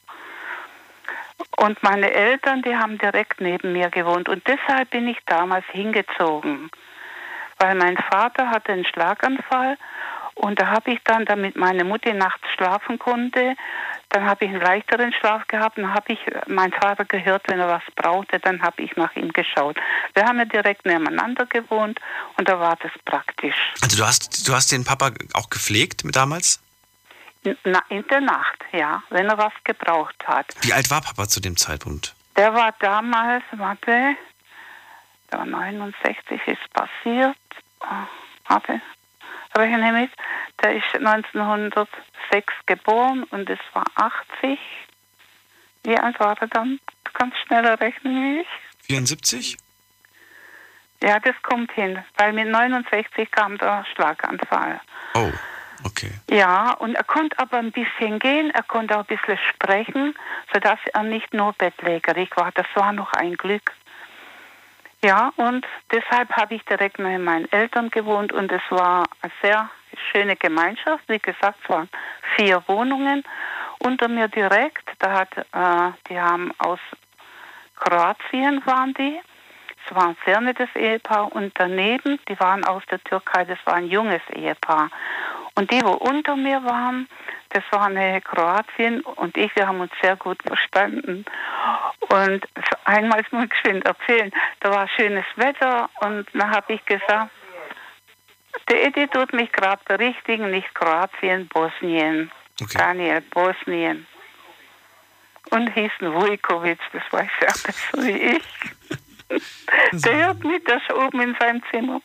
Und 1.58 1.82
meine 1.84 2.12
Eltern, 2.12 2.62
die 2.62 2.76
haben 2.76 2.98
direkt 2.98 3.42
neben 3.42 3.74
mir 3.74 3.90
gewohnt 3.90 4.30
und 4.30 4.46
deshalb 4.48 4.90
bin 4.92 5.08
ich 5.08 5.18
damals 5.26 5.66
hingezogen, 5.72 6.70
weil 7.60 7.76
mein 7.76 7.98
Vater 7.98 8.50
hatte 8.50 8.74
einen 8.74 8.86
Schlaganfall 8.86 9.78
und 10.36 10.60
da 10.60 10.68
habe 10.68 10.92
ich 10.92 11.00
dann, 11.04 11.26
damit 11.26 11.56
meine 11.56 11.84
Mutter 11.84 12.14
nachts 12.14 12.46
schlafen 12.56 13.00
konnte, 13.00 13.56
dann 14.10 14.26
habe 14.26 14.46
ich 14.46 14.52
einen 14.52 14.62
leichteren 14.62 15.14
Schlaf 15.14 15.48
gehabt 15.48 15.78
und 15.78 15.94
habe 15.94 16.14
ich 16.14 16.20
meinen 16.48 16.74
Vater 16.74 17.06
gehört, 17.06 17.44
wenn 17.48 17.60
er 17.60 17.68
was 17.68 17.84
brauchte, 17.96 18.40
dann 18.40 18.62
habe 18.62 18.84
ich 18.84 18.96
nach 18.96 19.16
ihm 19.16 19.32
geschaut. 19.32 19.78
Wir 20.14 20.26
haben 20.26 20.38
ja 20.38 20.46
direkt 20.46 20.86
nebeneinander 20.86 21.46
gewohnt 21.46 22.00
und 22.38 22.48
da 22.48 22.60
war 22.60 22.78
das 22.82 22.92
praktisch. 23.06 23.56
Also 23.82 23.98
du 23.98 24.06
hast, 24.06 24.48
du 24.48 24.54
hast 24.54 24.72
den 24.72 24.84
Papa 24.84 25.12
auch 25.34 25.50
gepflegt 25.50 26.04
damals? 26.16 26.62
Na, 27.64 27.82
in 27.90 28.06
der 28.08 28.22
Nacht, 28.22 28.64
ja, 28.72 29.04
wenn 29.10 29.30
er 29.30 29.38
was 29.38 29.54
gebraucht 29.64 30.16
hat. 30.28 30.48
Wie 30.62 30.74
alt 30.74 30.90
war 30.90 31.02
Papa 31.02 31.28
zu 31.28 31.40
dem 31.40 31.58
Zeitpunkt? 31.58 32.16
Der 32.36 32.54
war 32.54 32.74
damals, 32.80 33.44
warte, 33.52 34.16
der 35.32 35.40
war 35.40 35.46
69, 35.46 36.42
ist 36.48 36.74
passiert. 36.74 37.38
Ah, 37.80 38.08
Warte, 38.48 38.80
rechne 39.56 39.92
mit. 39.92 40.12
Der 40.64 40.76
ist 40.76 40.94
1906 40.94 42.54
geboren 42.66 43.24
und 43.32 43.50
es 43.50 43.60
war 43.74 43.86
80. 43.96 44.60
Wie 45.84 45.98
alt 45.98 46.20
war 46.20 46.40
er 46.42 46.48
dann? 46.48 46.80
Du 47.04 47.12
kannst 47.14 47.38
schneller 47.46 47.80
rechnen 47.80 48.16
wie 48.16 48.42
ich. 48.42 48.48
74? 48.88 49.58
Ja, 51.04 51.20
das 51.20 51.36
kommt 51.44 51.72
hin, 51.74 52.04
weil 52.18 52.34
mit 52.34 52.48
69 52.48 53.30
kam 53.30 53.58
der 53.58 53.86
Schlaganfall. 53.94 54.80
Oh, 55.14 55.32
okay. 55.84 56.12
Ja, 56.30 56.72
und 56.72 56.96
er 56.96 57.04
konnte 57.04 57.38
aber 57.38 57.58
ein 57.58 57.72
bisschen 57.72 58.18
gehen, 58.20 58.50
er 58.52 58.64
konnte 58.64 58.96
auch 58.96 59.08
ein 59.08 59.18
bisschen 59.18 59.38
sprechen, 59.50 60.16
sodass 60.54 60.80
er 60.94 61.04
nicht 61.04 61.34
nur 61.34 61.54
bettlägerig 61.54 62.30
war. 62.36 62.52
Das 62.54 62.66
war 62.76 62.92
noch 62.94 63.14
ein 63.14 63.36
Glück. 63.36 63.74
Ja, 65.06 65.32
und 65.36 65.68
deshalb 65.92 66.32
habe 66.32 66.56
ich 66.56 66.66
direkt 66.66 66.98
neben 66.98 67.26
meinen 67.26 67.52
Eltern 67.52 67.92
gewohnt 67.92 68.34
und 68.34 68.52
es 68.52 68.64
war 68.72 69.06
eine 69.22 69.32
sehr 69.44 69.70
schöne 70.12 70.36
Gemeinschaft. 70.36 71.04
Wie 71.08 71.20
gesagt, 71.20 71.60
es 71.62 71.70
waren 71.70 71.88
vier 72.36 72.64
Wohnungen. 72.66 73.24
Unter 73.78 74.08
mir 74.08 74.28
direkt, 74.30 74.90
da 74.98 75.12
hat, 75.12 75.38
äh, 75.38 75.92
die 76.10 76.20
haben 76.20 76.52
aus 76.58 76.80
Kroatien 77.76 78.66
waren 78.66 78.96
die. 78.96 79.22
Es 79.86 79.96
war 79.96 80.08
ein 80.08 80.18
sehr 80.26 80.42
nettes 80.42 80.70
Ehepaar 80.74 81.32
und 81.36 81.52
daneben, 81.54 82.20
die 82.28 82.40
waren 82.40 82.64
aus 82.64 82.82
der 82.90 83.00
Türkei, 83.04 83.46
das 83.46 83.60
war 83.66 83.76
ein 83.76 83.86
junges 83.86 84.24
Ehepaar. 84.34 84.90
Und 85.56 85.72
die, 85.72 85.82
wo 85.82 85.92
unter 85.92 86.36
mir 86.36 86.64
waren, 86.64 87.08
das 87.50 87.64
war 87.72 87.86
eine 87.86 88.20
Kroatien 88.22 89.02
und 89.02 89.38
ich, 89.38 89.56
wir 89.56 89.68
haben 89.68 89.80
uns 89.80 89.94
sehr 90.02 90.18
gut 90.18 90.42
verstanden. 90.44 91.24
Und 92.10 92.46
einmal 92.84 93.22
ist 93.22 93.32
mir 93.32 93.48
geschwind 93.48 93.86
erzählen, 93.86 94.32
da 94.60 94.72
war 94.72 94.90
schönes 94.90 95.26
Wetter 95.38 95.90
und 96.02 96.28
dann 96.34 96.52
habe 96.52 96.74
ich 96.74 96.86
gesagt, 96.86 97.32
Der 98.70 98.86
Edi 98.86 99.08
tut 99.08 99.32
mich 99.34 99.52
gerade 99.52 99.82
berichtigen, 99.86 100.52
nicht 100.52 100.74
Kroatien, 100.76 101.48
Bosnien. 101.48 102.32
Okay. 102.62 102.78
Daniel, 102.78 103.22
Bosnien. 103.22 104.08
Und 105.52 105.68
hießen 105.74 106.14
Vujkovic, 106.14 106.80
das 106.92 107.04
weiß 107.12 107.30
er 107.42 107.48
besser 107.48 108.04
wie 108.04 108.38
ich. 108.38 108.44
Der 109.92 110.28
hört 110.28 110.44
mit, 110.44 110.68
der 110.68 110.78
ist 110.78 110.94
oben 110.94 111.22
in 111.22 111.36
seinem 111.40 111.62
Zimmer. 111.72 112.02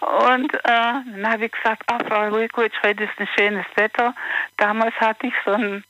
Und 0.00 0.54
äh, 0.54 0.58
dann 0.64 1.26
habe 1.28 1.46
ich 1.46 1.52
gesagt, 1.52 1.82
ah, 1.86 1.98
Frau 2.06 2.30
Vujkovic, 2.30 2.72
heute 2.82 3.04
ist 3.04 3.18
ein 3.18 3.28
schönes 3.36 3.66
Wetter. 3.76 4.14
Damals 4.56 4.94
hatte 4.96 5.26
ich 5.26 5.34
so 5.44 5.52
ein, 5.52 5.84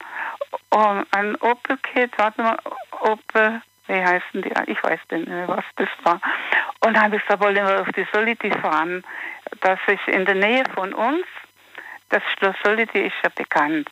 oh, 0.71 1.03
ein 1.11 1.35
Opel-Kit, 1.37 2.13
warte 2.17 2.41
mal, 2.41 2.57
Opel, 3.01 3.61
wie 3.89 4.05
heißen 4.05 4.43
die? 4.43 4.53
Ich 4.67 4.83
weiß 4.83 5.01
nicht 5.11 5.29
mehr, 5.29 5.49
was 5.49 5.65
das 5.77 5.89
war. 6.05 6.21
Und 6.81 6.95
dann 6.95 7.03
habe 7.03 7.17
ich 7.17 7.23
gesagt, 7.23 7.43
wollen 7.43 7.57
wir 7.57 7.83
auf 7.83 7.93
die 7.93 8.07
Soliti 8.13 8.51
fahren. 8.51 9.05
Das 9.61 9.79
ist 9.87 10.09
in 10.09 10.25
der 10.25 10.35
Nähe 10.37 10.65
von 10.75 10.95
uns. 10.95 11.27
Das 12.09 12.23
Schloss 12.37 12.57
Soliti 12.63 13.01
ist 13.01 13.17
ja 13.23 13.31
bekannt. 13.35 13.91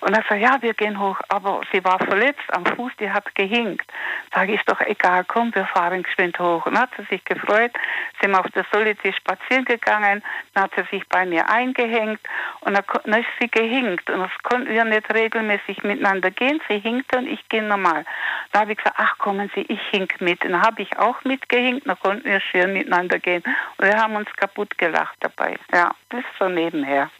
Und 0.00 0.14
er 0.14 0.22
sagt, 0.28 0.40
ja, 0.40 0.56
wir 0.60 0.74
gehen 0.74 0.98
hoch. 1.00 1.18
Aber 1.28 1.60
sie 1.72 1.84
war 1.84 1.98
verletzt 1.98 2.44
am 2.48 2.64
Fuß, 2.64 2.92
die 3.00 3.10
hat 3.10 3.34
gehinkt. 3.34 3.90
Sage 4.32 4.52
ich, 4.52 4.60
ist 4.60 4.68
doch 4.68 4.80
egal, 4.80 5.24
komm, 5.26 5.52
wir 5.54 5.66
fahren 5.66 6.02
geschwind 6.02 6.38
hoch. 6.38 6.66
Und 6.66 6.78
hat 6.78 6.90
sie 6.96 7.04
sich 7.04 7.24
gefreut, 7.24 7.72
sind 8.20 8.34
auf 8.34 8.46
der 8.50 8.64
Soliti 8.72 9.12
spazieren 9.12 9.64
gegangen, 9.64 10.22
dann 10.54 10.64
hat 10.64 10.72
sie 10.76 10.96
sich 10.96 11.08
bei 11.08 11.26
mir 11.26 11.48
eingehängt 11.50 12.20
und 12.60 12.74
dann, 12.74 13.20
ist 13.20 13.28
sie 13.40 13.50
gehinkt. 13.50 14.08
Und 14.10 14.20
das 14.20 14.30
konnten 14.44 14.68
wir 14.68 14.84
nicht 14.84 15.12
regelmäßig 15.12 15.82
miteinander 15.82 16.30
gehen. 16.30 16.60
Sie 16.68 16.78
hinkte 16.78 17.18
und 17.18 17.26
ich 17.26 17.48
gehe 17.48 17.62
normal. 17.62 18.04
Da 18.52 18.60
habe 18.60 18.72
ich 18.72 18.78
gesagt, 18.78 18.96
ach 18.98 19.18
kommen 19.18 19.50
Sie, 19.54 19.62
ich 19.62 19.80
hink 19.90 20.20
mit. 20.20 20.44
Und 20.44 20.52
dann 20.52 20.62
habe 20.62 20.82
ich 20.82 20.96
auch 20.98 21.24
mitgehinkt, 21.24 21.88
dann 21.88 21.98
konnten 21.98 22.24
wir 22.24 22.40
schön 22.40 22.72
miteinander 22.72 23.18
gehen. 23.18 23.42
Und 23.78 23.86
wir 23.86 23.96
haben 23.96 24.14
uns 24.14 24.32
kaputt 24.36 24.78
gelacht 24.78 25.16
dabei. 25.20 25.58
Ja, 25.72 25.90
ist 26.12 26.24
so 26.38 26.48
nebenher. 26.48 27.10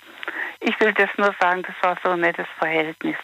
Ich 0.60 0.78
will 0.80 0.92
das 0.92 1.10
nur 1.16 1.34
sagen, 1.40 1.62
das 1.62 1.74
war 1.82 1.96
so 2.02 2.10
ein 2.10 2.20
nettes 2.20 2.46
Verhältnis. 2.58 3.16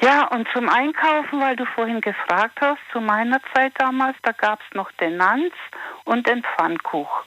Ja, 0.00 0.24
und 0.28 0.48
zum 0.52 0.68
Einkaufen, 0.68 1.40
weil 1.40 1.56
du 1.56 1.64
vorhin 1.66 2.00
gefragt 2.00 2.58
hast, 2.60 2.78
zu 2.92 3.00
meiner 3.00 3.40
Zeit 3.54 3.72
damals, 3.78 4.16
da 4.22 4.32
gab 4.32 4.60
es 4.60 4.74
noch 4.74 4.90
den 4.92 5.16
Nanz 5.16 5.52
und 6.04 6.26
den 6.26 6.42
Pfannkuch. 6.44 7.24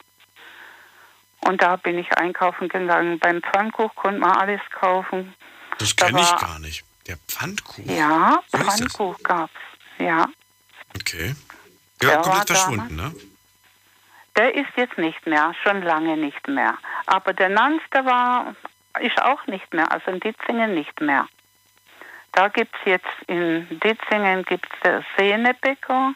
Und 1.42 1.62
da 1.62 1.76
bin 1.76 1.98
ich 1.98 2.12
einkaufen 2.18 2.70
gegangen. 2.70 3.20
Beim 3.20 3.42
Pfannkuch 3.42 3.94
konnte 3.96 4.20
man 4.20 4.32
alles 4.38 4.62
kaufen. 4.72 5.34
Das 5.80 5.96
Da 5.96 6.06
kenne 6.08 6.22
ich 6.22 6.32
war- 6.32 6.40
gar 6.40 6.60
nicht. 6.60 6.84
Der 7.08 7.18
Pfannkuchen. 7.28 7.90
Ja, 7.96 8.40
das. 8.52 8.62
Pfannkuch 8.62 9.18
gab's. 9.24 9.52
Ja, 9.98 10.28
Okay. 10.96 11.36
Der 12.02 12.10
Ja, 12.10 12.16
war 12.18 12.22
komplett 12.24 12.48
verschwunden, 12.48 12.96
ne? 12.98 13.14
der 14.36 14.54
ist 14.56 14.70
jetzt 14.76 14.98
nicht 14.98 15.26
mehr, 15.26 15.54
schon 15.64 15.82
lange 15.84 16.18
nicht 16.18 16.48
mehr. 16.48 16.78
Aber 17.06 17.32
der 17.34 17.48
Nanz, 17.50 17.82
der 17.94 18.06
war, 18.06 18.56
ist 19.02 19.22
auch 19.22 19.46
nicht 19.48 19.74
mehr, 19.74 19.92
also 19.92 20.12
in 20.12 20.20
Ditzingen 20.20 20.74
nicht 20.74 21.02
mehr. 21.02 21.28
Da 22.32 22.48
gibt 22.48 22.74
es 22.76 22.82
jetzt 22.86 23.08
in 23.28 23.68
Ditzingen 23.80 24.44
gibt's 24.44 24.70
der 24.84 25.04
Sehnebäcker, 25.18 26.14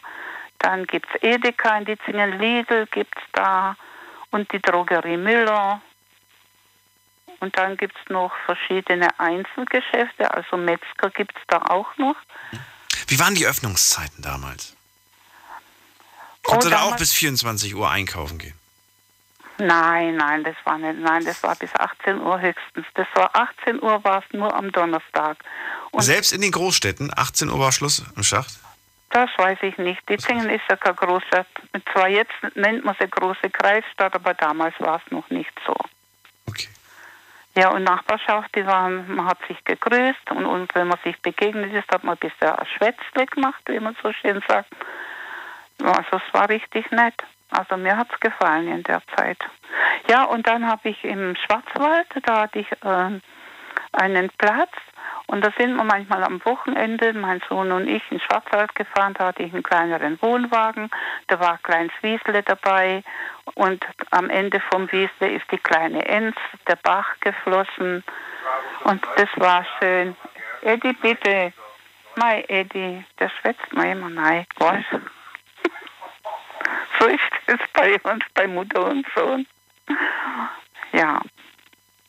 dann 0.58 0.86
gibt 0.86 1.06
es 1.14 1.22
Edeka 1.22 1.76
in 1.78 1.84
Ditzingen, 1.84 2.38
Lidl 2.38 2.86
gibt 2.86 3.16
es 3.16 3.24
da 3.32 3.76
und 4.30 4.50
die 4.52 4.60
Drogerie 4.60 5.16
Müller. 5.18 5.80
Und 7.40 7.56
dann 7.58 7.76
gibt 7.76 7.94
es 8.02 8.10
noch 8.10 8.32
verschiedene 8.46 9.08
Einzelgeschäfte, 9.20 10.32
also 10.32 10.56
Metzger 10.56 11.10
gibt 11.10 11.36
es 11.36 11.42
da 11.48 11.58
auch 11.68 11.94
noch. 11.98 12.16
Wie 13.08 13.20
waren 13.20 13.34
die 13.34 13.46
Öffnungszeiten 13.46 14.22
damals? 14.22 14.74
Konnte 16.42 16.68
Oh, 16.68 16.70
da 16.70 16.82
auch 16.82 16.96
bis 16.96 17.12
24 17.12 17.74
Uhr 17.74 17.90
einkaufen 17.90 18.38
gehen? 18.38 18.58
Nein, 19.58 20.16
nein, 20.16 20.44
das 20.44 20.56
war 20.64 20.78
nicht, 20.78 20.98
nein, 21.00 21.24
das 21.24 21.42
war 21.42 21.56
bis 21.56 21.74
18 21.74 22.20
Uhr 22.20 22.40
höchstens. 22.40 22.86
Das 22.94 23.06
war 23.14 23.30
18 23.34 23.82
Uhr 23.82 24.04
war 24.04 24.18
es 24.18 24.32
nur 24.32 24.54
am 24.54 24.70
Donnerstag. 24.70 25.38
Und 25.92 26.02
Selbst 26.02 26.32
in 26.32 26.42
den 26.42 26.50
Großstädten, 26.50 27.10
18 27.16 27.48
Uhr 27.48 27.58
war 27.58 27.72
Schluss 27.72 28.04
im 28.16 28.22
Schacht? 28.22 28.58
das 29.16 29.30
weiß 29.38 29.58
ich 29.62 29.78
nicht. 29.78 30.06
Ditzingen 30.10 30.50
ist 30.50 30.64
ja 30.68 30.76
keine 30.76 30.94
Großstadt. 30.94 31.46
Zwar 31.90 32.08
jetzt 32.08 32.34
nennt 32.54 32.84
man 32.84 32.94
sie 33.00 33.08
große 33.08 33.48
Kreisstadt, 33.48 34.14
aber 34.14 34.34
damals 34.34 34.74
war 34.78 35.00
es 35.02 35.10
noch 35.10 35.28
nicht 35.30 35.52
so. 35.66 35.74
Okay. 36.46 36.68
Ja, 37.54 37.70
und 37.70 37.84
Nachbarschaft, 37.84 38.54
die 38.54 38.66
waren, 38.66 39.10
man 39.14 39.24
hat 39.24 39.38
sich 39.48 39.64
gegrüßt 39.64 40.30
und, 40.32 40.44
und 40.44 40.74
wenn 40.74 40.88
man 40.88 40.98
sich 41.02 41.18
begegnet 41.22 41.72
ist, 41.72 41.90
hat 41.90 42.04
man 42.04 42.16
ein 42.16 42.18
bisschen 42.18 42.50
ein 42.50 42.66
Schwätzle 42.66 43.24
gemacht, 43.24 43.62
wie 43.66 43.80
man 43.80 43.96
so 44.02 44.12
schön 44.12 44.42
sagt. 44.46 44.70
Also 45.82 46.16
es 46.16 46.34
war 46.34 46.50
richtig 46.50 46.90
nett. 46.90 47.14
Also 47.50 47.76
mir 47.76 47.96
hat 47.96 48.08
es 48.12 48.20
gefallen 48.20 48.68
in 48.68 48.82
der 48.82 49.02
Zeit. 49.16 49.38
Ja, 50.08 50.24
und 50.24 50.46
dann 50.46 50.66
habe 50.66 50.88
ich 50.88 51.04
im 51.04 51.36
Schwarzwald, 51.36 52.06
da 52.24 52.42
hatte 52.42 52.58
ich 52.58 52.70
äh, 52.72 53.20
einen 53.92 54.30
Platz 54.38 54.72
und 55.26 55.44
da 55.44 55.50
sind 55.58 55.74
wir 55.74 55.84
manchmal 55.84 56.22
am 56.22 56.44
Wochenende, 56.44 57.12
mein 57.12 57.40
Sohn 57.48 57.72
und 57.72 57.88
ich, 57.88 58.02
in 58.10 58.20
Schwarzwald 58.20 58.74
gefahren, 58.74 59.14
da 59.14 59.26
hatte 59.26 59.42
ich 59.42 59.52
einen 59.52 59.62
kleineren 59.62 60.20
Wohnwagen, 60.22 60.90
da 61.28 61.40
war 61.40 61.52
ein 61.52 61.62
kleines 61.62 61.92
Wiesle 62.02 62.42
dabei 62.42 63.02
und 63.54 63.84
am 64.10 64.30
Ende 64.30 64.60
vom 64.70 64.90
Wiesle 64.92 65.32
ist 65.32 65.50
die 65.50 65.58
kleine 65.58 66.04
Enz, 66.06 66.36
der 66.68 66.76
Bach 66.76 67.08
geflossen 67.20 68.04
und 68.84 69.04
das 69.16 69.28
war 69.36 69.64
schön. 69.78 70.16
Eddie, 70.62 70.92
bitte. 70.94 71.52
Mei, 72.16 72.44
Eddie, 72.48 73.04
der 73.18 73.28
schwätzt 73.28 73.72
mir 73.72 73.92
immer 73.92 74.08
nein, 74.08 74.46
was? 74.58 74.84
so 77.00 77.06
ist 77.06 77.20
es 77.46 77.58
bei 77.72 77.98
uns, 78.10 78.24
bei 78.34 78.46
Mutter 78.46 78.86
und 78.86 79.06
Sohn. 79.14 79.46
Ja, 80.92 81.20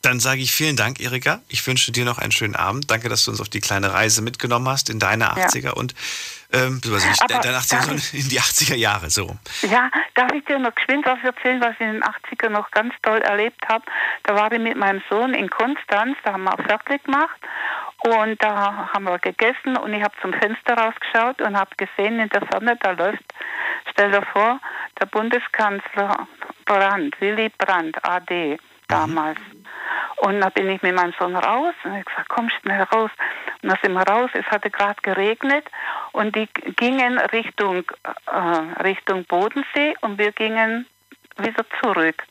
Dann 0.07 0.21
sage 0.21 0.39
ich 0.39 0.53
vielen 0.53 0.77
Dank, 0.77 1.01
Erika. 1.01 1.41
Ich 1.49 1.67
wünsche 1.67 1.91
dir 1.91 2.05
noch 2.05 2.17
einen 2.17 2.31
schönen 2.31 2.55
Abend. 2.55 2.89
Danke, 2.89 3.09
dass 3.09 3.25
du 3.25 3.31
uns 3.31 3.41
auf 3.41 3.49
die 3.49 3.59
kleine 3.59 3.91
Reise 3.91 4.21
mitgenommen 4.21 4.69
hast 4.69 4.89
in 4.89 4.99
deine 4.99 5.33
80er 5.33 5.71
und 5.71 5.95
ähm, 6.53 6.75
nicht 6.75 7.21
Aber 7.21 7.41
deine 7.41 7.41
80er, 7.41 7.51
darf 7.51 7.63
sondern 7.63 8.01
in 8.13 8.29
die 8.29 8.39
80er 8.39 8.75
Jahre 8.75 9.09
so. 9.09 9.35
Ja, 9.63 9.91
darf 10.15 10.31
ich 10.31 10.45
dir 10.45 10.59
noch 10.59 10.73
geschwind 10.73 11.05
was 11.05 11.19
erzählen, 11.25 11.59
was 11.59 11.73
ich 11.73 11.81
in 11.81 11.91
den 11.95 12.03
80er 12.03 12.47
noch 12.47 12.71
ganz 12.71 12.93
toll 13.01 13.17
erlebt 13.17 13.67
habe? 13.67 13.83
Da 14.23 14.33
war 14.33 14.49
ich 14.49 14.61
mit 14.61 14.77
meinem 14.77 15.01
Sohn 15.09 15.33
in 15.33 15.49
Konstanz, 15.49 16.15
da 16.23 16.31
haben 16.31 16.45
wir 16.45 16.55
fertig 16.55 17.03
gemacht 17.03 17.41
und 18.05 18.41
da 18.41 18.89
haben 18.93 19.03
wir 19.03 19.19
gegessen 19.19 19.75
und 19.75 19.91
ich 19.91 20.01
habe 20.01 20.15
zum 20.21 20.31
Fenster 20.31 20.75
rausgeschaut 20.75 21.41
und 21.41 21.57
habe 21.57 21.71
gesehen, 21.75 22.21
in 22.21 22.29
der 22.29 22.45
Ferne, 22.47 22.77
da 22.79 22.91
läuft, 22.91 23.25
stell 23.91 24.11
dir 24.11 24.25
vor, 24.31 24.61
der 25.01 25.07
Bundeskanzler 25.07 26.29
Brandt, 26.63 27.19
Willy 27.19 27.51
Brandt, 27.57 27.97
AD, 28.05 28.57
damals. 28.87 29.39
Und 30.17 30.41
da 30.41 30.50
bin 30.50 30.69
ich 30.69 30.82
mit 30.82 30.95
meinem 30.95 31.13
Sohn 31.19 31.36
raus 31.36 31.73
und 31.84 31.95
ich 31.95 32.06
gesagt, 32.06 32.30
komm 32.30 32.50
schnell 32.50 32.82
raus. 32.84 33.12
Und 33.62 33.69
da 33.71 33.76
sind 33.82 33.93
wir 33.93 34.08
raus, 34.08 34.30
es 34.34 34.45
hatte 34.47 34.69
gerade 34.69 35.02
geregnet 35.02 35.65
und 36.12 36.36
die 36.36 36.47
gingen 36.76 37.19
Richtung, 37.19 37.84
äh, 38.32 38.82
Richtung 38.84 39.26
Bodensee 39.26 39.95
und 40.02 40.17
wir 40.17 40.32
gingen 40.32 40.86
wieder 41.38 41.65
zurück. 41.82 42.23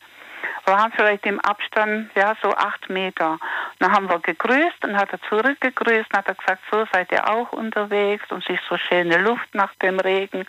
Waren 0.64 0.92
vielleicht 0.92 1.25
im 1.27 1.40
Abstand, 1.40 2.11
ja, 2.14 2.37
so 2.42 2.55
acht 2.55 2.88
Meter. 2.88 3.33
Und 3.33 3.40
dann 3.79 3.92
haben 3.92 4.09
wir 4.09 4.18
gegrüßt 4.18 4.85
und 4.85 4.96
hat 4.96 5.12
er 5.12 5.20
zurückgegrüßt 5.29 6.11
und 6.11 6.16
hat 6.16 6.29
er 6.29 6.35
gesagt, 6.35 6.62
so 6.70 6.87
seid 6.92 7.12
ihr 7.12 7.29
auch 7.29 7.53
unterwegs 7.53 8.25
und 8.31 8.44
sich 8.44 8.59
so 8.68 8.77
schöne 8.77 9.18
Luft 9.18 9.55
nach 9.55 9.75
dem 9.77 10.01
Regen. 10.01 10.44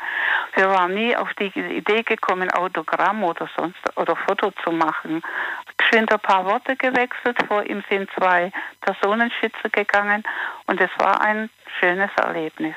Wir 0.56 0.70
waren 0.70 0.94
nie 0.94 1.16
auf 1.16 1.34
die 1.36 1.52
Idee 1.60 2.04
gekommen, 2.04 2.50
Autogramm 2.52 3.24
oder 3.24 3.50
sonst 3.56 3.80
oder 3.96 4.16
Foto 4.16 4.52
zu 4.64 4.72
machen. 4.72 5.22
Geschwind 5.78 6.12
ein 6.12 6.20
paar 6.20 6.46
Worte 6.46 6.76
gewechselt, 6.76 7.38
vor 7.48 7.64
ihm 7.64 7.84
sind 7.90 8.10
zwei 8.18 8.52
Personenschützer 8.82 9.70
gegangen 9.72 10.24
und 10.66 10.82
es 10.82 10.90
war 10.98 11.22
ein 11.22 11.50
schönes 11.80 12.10
Erlebnis. 12.18 12.76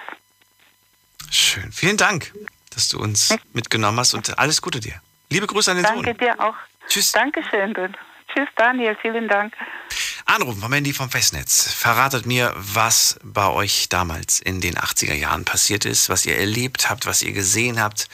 Schön. 1.30 1.72
Vielen 1.72 1.96
Dank, 1.96 2.32
dass 2.74 2.88
du 2.88 2.98
uns 3.00 3.36
mitgenommen 3.52 3.98
hast 3.98 4.14
und 4.14 4.38
alles 4.38 4.60
Gute 4.60 4.80
dir. 4.80 5.00
Liebe 5.30 5.46
Grüße 5.46 5.70
an 5.70 5.78
den 5.78 5.84
Danke 5.84 6.10
Sohn. 6.10 6.18
dir 6.18 6.40
auch. 6.40 6.54
Tschüss. 6.90 7.12
Dankeschön. 7.12 7.72
Tschüss, 7.72 8.48
Daniel. 8.56 8.96
Vielen 9.00 9.28
Dank. 9.28 9.54
Anrufen 10.26 10.60
vom 10.60 10.72
Handy 10.72 10.92
vom 10.92 11.08
Festnetz. 11.08 11.72
Verratet 11.72 12.26
mir, 12.26 12.52
was 12.56 13.18
bei 13.22 13.48
euch 13.48 13.88
damals 13.88 14.40
in 14.40 14.60
den 14.60 14.74
80er 14.74 15.14
Jahren 15.14 15.44
passiert 15.44 15.84
ist, 15.84 16.08
was 16.08 16.26
ihr 16.26 16.36
erlebt 16.36 16.90
habt, 16.90 17.06
was 17.06 17.22
ihr 17.22 17.32
gesehen 17.32 17.80
habt. 17.80 18.08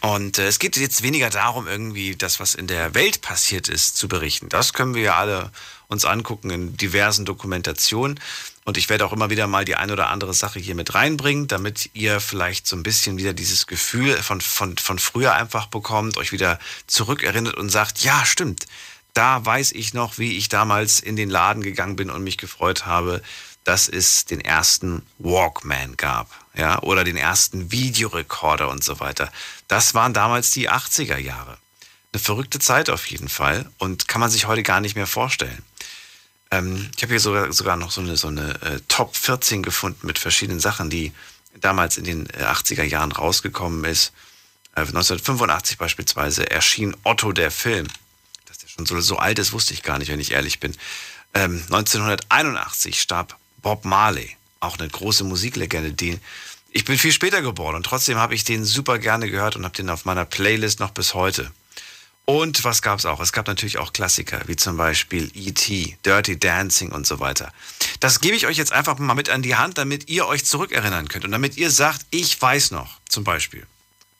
Und 0.00 0.38
äh, 0.38 0.46
es 0.48 0.58
geht 0.58 0.76
jetzt 0.76 1.02
weniger 1.02 1.30
darum, 1.30 1.66
irgendwie 1.66 2.16
das, 2.16 2.40
was 2.40 2.54
in 2.54 2.66
der 2.66 2.94
Welt 2.94 3.22
passiert 3.22 3.68
ist, 3.68 3.96
zu 3.96 4.08
berichten. 4.08 4.48
Das 4.48 4.72
können 4.72 4.94
wir 4.94 5.02
ja 5.02 5.16
alle 5.16 5.50
uns 5.86 6.04
angucken 6.04 6.50
in 6.50 6.76
diversen 6.76 7.24
Dokumentationen. 7.24 8.20
Und 8.68 8.76
ich 8.76 8.90
werde 8.90 9.06
auch 9.06 9.14
immer 9.14 9.30
wieder 9.30 9.46
mal 9.46 9.64
die 9.64 9.76
ein 9.76 9.90
oder 9.90 10.10
andere 10.10 10.34
Sache 10.34 10.60
hier 10.60 10.74
mit 10.74 10.94
reinbringen, 10.94 11.48
damit 11.48 11.88
ihr 11.94 12.20
vielleicht 12.20 12.66
so 12.66 12.76
ein 12.76 12.82
bisschen 12.82 13.16
wieder 13.16 13.32
dieses 13.32 13.66
Gefühl 13.66 14.22
von, 14.22 14.42
von, 14.42 14.76
von 14.76 14.98
früher 14.98 15.32
einfach 15.32 15.68
bekommt, 15.68 16.18
euch 16.18 16.32
wieder 16.32 16.58
zurückerinnert 16.86 17.54
und 17.54 17.70
sagt, 17.70 18.00
ja, 18.00 18.26
stimmt. 18.26 18.66
Da 19.14 19.42
weiß 19.42 19.72
ich 19.72 19.94
noch, 19.94 20.18
wie 20.18 20.36
ich 20.36 20.50
damals 20.50 21.00
in 21.00 21.16
den 21.16 21.30
Laden 21.30 21.62
gegangen 21.62 21.96
bin 21.96 22.10
und 22.10 22.22
mich 22.22 22.36
gefreut 22.36 22.84
habe, 22.84 23.22
dass 23.64 23.88
es 23.88 24.26
den 24.26 24.42
ersten 24.42 25.00
Walkman 25.16 25.96
gab, 25.96 26.28
ja, 26.54 26.82
oder 26.82 27.04
den 27.04 27.16
ersten 27.16 27.72
Videorekorder 27.72 28.68
und 28.68 28.84
so 28.84 29.00
weiter. 29.00 29.32
Das 29.68 29.94
waren 29.94 30.12
damals 30.12 30.50
die 30.50 30.68
80er 30.68 31.16
Jahre. 31.16 31.56
Eine 32.12 32.20
verrückte 32.20 32.58
Zeit 32.58 32.90
auf 32.90 33.06
jeden 33.06 33.30
Fall 33.30 33.64
und 33.78 34.08
kann 34.08 34.20
man 34.20 34.30
sich 34.30 34.46
heute 34.46 34.62
gar 34.62 34.82
nicht 34.82 34.94
mehr 34.94 35.06
vorstellen. 35.06 35.64
Ähm, 36.50 36.90
ich 36.96 37.02
habe 37.02 37.12
hier 37.12 37.20
sogar, 37.20 37.52
sogar 37.52 37.76
noch 37.76 37.90
so 37.90 38.00
eine, 38.00 38.16
so 38.16 38.28
eine 38.28 38.60
äh, 38.62 38.80
Top 38.88 39.16
14 39.16 39.62
gefunden 39.62 40.06
mit 40.06 40.18
verschiedenen 40.18 40.60
Sachen, 40.60 40.90
die 40.90 41.12
damals 41.60 41.98
in 41.98 42.04
den 42.04 42.28
80er 42.28 42.82
äh, 42.82 42.86
Jahren 42.86 43.12
rausgekommen 43.12 43.84
ist. 43.84 44.12
1985 44.74 45.74
äh, 45.74 45.78
beispielsweise 45.78 46.50
erschien 46.50 46.96
Otto 47.04 47.32
der 47.32 47.50
Film. 47.50 47.86
Dass 48.46 48.58
der 48.58 48.68
schon 48.68 48.86
so, 48.86 49.00
so 49.00 49.16
alt 49.16 49.38
ist, 49.38 49.52
wusste 49.52 49.74
ich 49.74 49.82
gar 49.82 49.98
nicht, 49.98 50.10
wenn 50.10 50.20
ich 50.20 50.32
ehrlich 50.32 50.60
bin. 50.60 50.74
Ähm, 51.34 51.62
1981 51.70 53.00
starb 53.00 53.36
Bob 53.60 53.84
Marley, 53.84 54.36
auch 54.60 54.78
eine 54.78 54.88
große 54.88 55.24
Musiklegende, 55.24 55.92
die 55.92 56.18
ich 56.70 56.84
bin 56.84 56.98
viel 56.98 57.12
später 57.12 57.40
geboren 57.40 57.76
und 57.76 57.84
trotzdem 57.84 58.18
habe 58.18 58.34
ich 58.34 58.44
den 58.44 58.64
super 58.64 58.98
gerne 58.98 59.30
gehört 59.30 59.56
und 59.56 59.64
habe 59.64 59.74
den 59.74 59.88
auf 59.88 60.04
meiner 60.04 60.26
Playlist 60.26 60.80
noch 60.80 60.90
bis 60.90 61.14
heute. 61.14 61.50
Und 62.28 62.62
was 62.62 62.82
gab 62.82 62.98
es 62.98 63.06
auch? 63.06 63.20
Es 63.20 63.32
gab 63.32 63.46
natürlich 63.46 63.78
auch 63.78 63.94
Klassiker, 63.94 64.42
wie 64.48 64.56
zum 64.56 64.76
Beispiel 64.76 65.30
E.T., 65.32 65.96
Dirty 66.04 66.38
Dancing 66.38 66.92
und 66.92 67.06
so 67.06 67.20
weiter. 67.20 67.54
Das 68.00 68.20
gebe 68.20 68.36
ich 68.36 68.46
euch 68.46 68.58
jetzt 68.58 68.70
einfach 68.70 68.98
mal 68.98 69.14
mit 69.14 69.30
an 69.30 69.40
die 69.40 69.56
Hand, 69.56 69.78
damit 69.78 70.10
ihr 70.10 70.26
euch 70.26 70.44
zurückerinnern 70.44 71.08
könnt 71.08 71.24
und 71.24 71.30
damit 71.30 71.56
ihr 71.56 71.70
sagt, 71.70 72.04
ich 72.10 72.38
weiß 72.38 72.72
noch, 72.72 73.00
zum 73.08 73.24
Beispiel. 73.24 73.66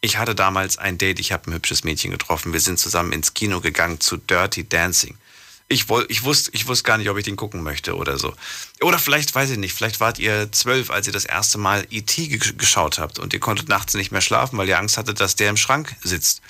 Ich 0.00 0.16
hatte 0.16 0.34
damals 0.34 0.78
ein 0.78 0.96
Date, 0.96 1.20
ich 1.20 1.32
habe 1.32 1.50
ein 1.50 1.52
hübsches 1.52 1.84
Mädchen 1.84 2.10
getroffen, 2.10 2.54
wir 2.54 2.60
sind 2.60 2.78
zusammen 2.78 3.12
ins 3.12 3.34
Kino 3.34 3.60
gegangen 3.60 4.00
zu 4.00 4.16
Dirty 4.16 4.66
Dancing. 4.66 5.18
Ich, 5.68 5.90
woll, 5.90 6.06
ich, 6.08 6.22
wusste, 6.22 6.50
ich 6.54 6.66
wusste 6.66 6.84
gar 6.84 6.96
nicht, 6.96 7.10
ob 7.10 7.18
ich 7.18 7.26
den 7.26 7.36
gucken 7.36 7.62
möchte 7.62 7.94
oder 7.94 8.16
so. 8.16 8.34
Oder 8.80 8.98
vielleicht, 8.98 9.34
weiß 9.34 9.50
ich 9.50 9.58
nicht, 9.58 9.74
vielleicht 9.74 10.00
wart 10.00 10.18
ihr 10.18 10.50
zwölf, 10.50 10.90
als 10.90 11.06
ihr 11.06 11.12
das 11.12 11.26
erste 11.26 11.58
Mal 11.58 11.86
E.T. 11.90 12.28
geschaut 12.28 12.98
habt 12.98 13.18
und 13.18 13.34
ihr 13.34 13.40
konntet 13.40 13.68
nachts 13.68 13.92
nicht 13.92 14.12
mehr 14.12 14.22
schlafen, 14.22 14.56
weil 14.56 14.66
ihr 14.66 14.78
Angst 14.78 14.96
hattet, 14.96 15.20
dass 15.20 15.36
der 15.36 15.50
im 15.50 15.58
Schrank 15.58 15.94
sitzt. 16.02 16.40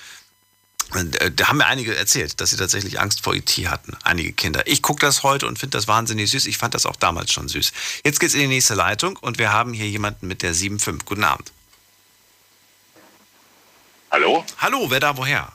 Äh, 0.95 1.31
da 1.31 1.47
haben 1.47 1.57
mir 1.57 1.67
einige 1.67 1.95
erzählt, 1.95 2.41
dass 2.41 2.49
sie 2.49 2.57
tatsächlich 2.57 2.99
Angst 2.99 3.23
vor 3.23 3.35
IT 3.35 3.49
hatten, 3.67 3.95
einige 4.03 4.33
Kinder. 4.33 4.63
Ich 4.65 4.81
gucke 4.81 5.01
das 5.01 5.23
heute 5.23 5.47
und 5.47 5.59
finde 5.59 5.77
das 5.77 5.87
wahnsinnig 5.87 6.31
süß. 6.31 6.45
Ich 6.47 6.57
fand 6.57 6.73
das 6.73 6.85
auch 6.85 6.95
damals 6.95 7.31
schon 7.31 7.47
süß. 7.47 7.71
Jetzt 8.03 8.19
geht's 8.19 8.33
in 8.33 8.41
die 8.41 8.47
nächste 8.47 8.73
Leitung 8.73 9.15
und 9.17 9.37
wir 9.37 9.53
haben 9.53 9.73
hier 9.73 9.87
jemanden 9.87 10.27
mit 10.27 10.41
der 10.41 10.53
7.5. 10.53 11.05
Guten 11.05 11.23
Abend. 11.23 11.51
Hallo? 14.11 14.43
Hallo, 14.57 14.89
wer 14.89 14.99
da 14.99 15.15
woher? 15.15 15.51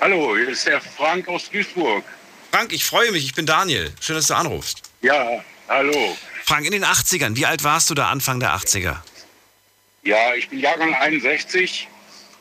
Hallo, 0.00 0.36
hier 0.36 0.48
ist 0.48 0.66
der 0.66 0.80
Frank 0.80 1.26
aus 1.28 1.50
Duisburg. 1.50 2.04
Frank, 2.52 2.72
ich 2.72 2.84
freue 2.84 3.10
mich, 3.10 3.24
ich 3.24 3.34
bin 3.34 3.46
Daniel. 3.46 3.92
Schön, 4.00 4.16
dass 4.16 4.28
du 4.28 4.34
anrufst. 4.34 4.82
Ja, 5.02 5.44
hallo. 5.68 6.16
Frank, 6.44 6.64
in 6.64 6.72
den 6.72 6.84
80ern, 6.84 7.36
wie 7.36 7.46
alt 7.46 7.64
warst 7.64 7.90
du 7.90 7.94
da 7.94 8.08
Anfang 8.10 8.38
der 8.38 8.54
80er? 8.54 8.98
Ja, 10.04 10.34
ich 10.34 10.48
bin 10.48 10.60
Jahrgang 10.60 10.94
61 10.94 11.88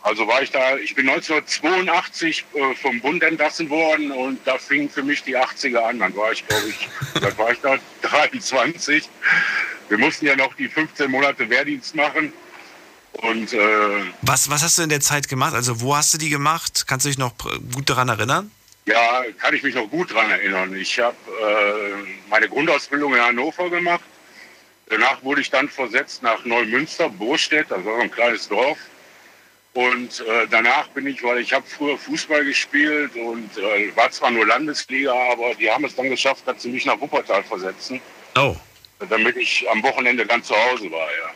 also 0.05 0.27
war 0.27 0.43
ich 0.43 0.51
da, 0.51 0.77
ich 0.77 0.93
bin 0.93 1.09
1982 1.09 2.45
äh, 2.53 2.75
vom 2.75 3.01
Bund 3.01 3.23
entlassen 3.23 3.71
worden 3.71 4.11
und 4.11 4.39
da 4.45 4.59
fingen 4.59 4.87
für 4.87 5.01
mich 5.01 5.23
die 5.23 5.35
80er 5.35 5.79
an. 5.79 5.97
Dann 5.97 6.15
war 6.15 6.31
ich, 6.31 6.47
glaube 6.47 6.69
ich, 6.69 6.87
dann 7.19 7.35
war 7.39 7.51
ich 7.51 7.59
da 7.61 7.77
23. 8.03 9.09
Wir 9.89 9.97
mussten 9.97 10.27
ja 10.27 10.35
noch 10.35 10.53
die 10.53 10.67
15 10.67 11.09
Monate 11.09 11.49
Wehrdienst 11.49 11.95
machen. 11.95 12.31
Und, 13.13 13.53
äh, 13.53 13.57
was, 14.21 14.47
was 14.47 14.61
hast 14.61 14.77
du 14.77 14.83
in 14.83 14.89
der 14.89 14.99
Zeit 14.99 15.27
gemacht? 15.27 15.55
Also 15.55 15.81
wo 15.81 15.95
hast 15.95 16.13
du 16.13 16.19
die 16.19 16.29
gemacht? 16.29 16.85
Kannst 16.85 17.07
du 17.07 17.09
dich 17.09 17.17
noch 17.17 17.33
gut 17.73 17.89
daran 17.89 18.07
erinnern? 18.07 18.51
Ja, 18.85 19.23
kann 19.39 19.55
ich 19.55 19.63
mich 19.63 19.73
noch 19.73 19.89
gut 19.89 20.11
daran 20.11 20.29
erinnern. 20.29 20.75
Ich 20.75 20.99
habe 20.99 21.15
äh, 21.41 22.29
meine 22.29 22.47
Grundausbildung 22.47 23.15
in 23.15 23.21
Hannover 23.21 23.71
gemacht. 23.71 24.03
Danach 24.87 25.23
wurde 25.23 25.41
ich 25.41 25.49
dann 25.49 25.67
versetzt 25.67 26.21
nach 26.21 26.45
Neumünster, 26.45 27.09
Burstedt, 27.09 27.71
also 27.71 27.91
ein 27.95 28.11
kleines 28.11 28.47
Dorf. 28.47 28.77
Und 29.75 30.21
äh, 30.21 30.47
danach 30.49 30.87
bin 30.89 31.05
ich, 31.05 31.21
weil 31.21 31.39
ich 31.39 31.51
habe 31.51 31.65
früher 31.67 31.97
Fußball 31.97 32.45
gespielt 32.45 33.13
und 33.17 33.57
äh, 33.57 33.93
war 33.93 34.09
zwar 34.09 34.31
nur 34.31 34.47
Landesliga, 34.47 35.13
aber 35.33 35.53
die 35.53 35.69
haben 35.69 35.83
es 35.83 35.93
dann 35.93 36.09
geschafft, 36.09 36.47
dass 36.47 36.61
sie 36.61 36.69
mich 36.69 36.85
nach 36.85 36.99
Wuppertal 37.01 37.43
versetzen. 37.43 37.99
Oh. 38.37 38.55
Damit 39.09 39.35
ich 39.35 39.65
am 39.69 39.83
Wochenende 39.83 40.25
dann 40.25 40.41
zu 40.41 40.55
Hause 40.55 40.89
war, 40.89 41.07
ja. 41.07 41.33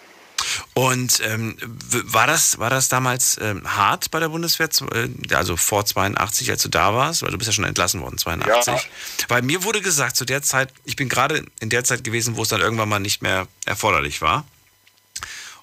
Und 0.74 1.22
ähm, 1.26 1.58
war, 1.60 2.28
das, 2.28 2.60
war 2.60 2.70
das 2.70 2.88
damals 2.88 3.38
ähm, 3.42 3.62
hart 3.66 4.10
bei 4.10 4.22
der 4.22 4.30
Bundeswehr, 4.30 4.70
äh, 4.94 5.36
also 5.36 5.58
vor 5.58 5.86
82, 5.86 6.50
als 6.50 6.64
du 6.64 6.70
da 6.70 6.94
warst? 6.94 7.24
Weil 7.24 7.32
du 7.32 7.38
bist 7.38 7.50
ja 7.50 7.54
schon 7.54 7.66
entlassen 7.66 8.00
worden, 8.00 8.18
82. 8.18 8.74
Ja. 8.74 8.80
Weil 9.28 9.42
mir 9.42 9.66
wurde 9.66 9.82
gesagt, 9.82 10.16
zu 10.16 10.24
der 10.24 10.42
Zeit, 10.44 10.72
ich 10.86 10.96
bin 10.96 11.10
gerade 11.10 11.44
in 11.60 11.70
der 11.70 11.84
Zeit 11.84 12.06
gewesen, 12.06 12.38
wo 12.38 12.44
es 12.44 12.48
dann 12.48 12.62
irgendwann 12.62 12.88
mal 12.88 13.00
nicht 13.00 13.22
mehr 13.22 13.50
erforderlich 13.66 14.22
war. 14.22 14.46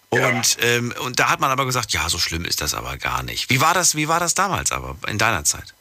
Und, 0.08 0.22
ja. 0.60 0.68
ähm, 0.68 0.94
und 1.04 1.18
da 1.18 1.30
hat 1.30 1.40
man 1.40 1.50
aber 1.50 1.66
gesagt, 1.66 1.92
ja, 1.92 2.08
so 2.08 2.18
schlimm 2.18 2.44
ist 2.44 2.60
das 2.60 2.74
aber 2.74 2.96
gar 2.96 3.22
nicht. 3.22 3.50
Wie 3.50 3.60
war 3.60 3.74
das, 3.74 3.96
wie 3.96 4.08
war 4.08 4.20
das 4.20 4.34
damals 4.34 4.72
aber 4.72 4.96
in 5.08 5.18
deiner 5.18 5.44
Zeit? 5.44 5.74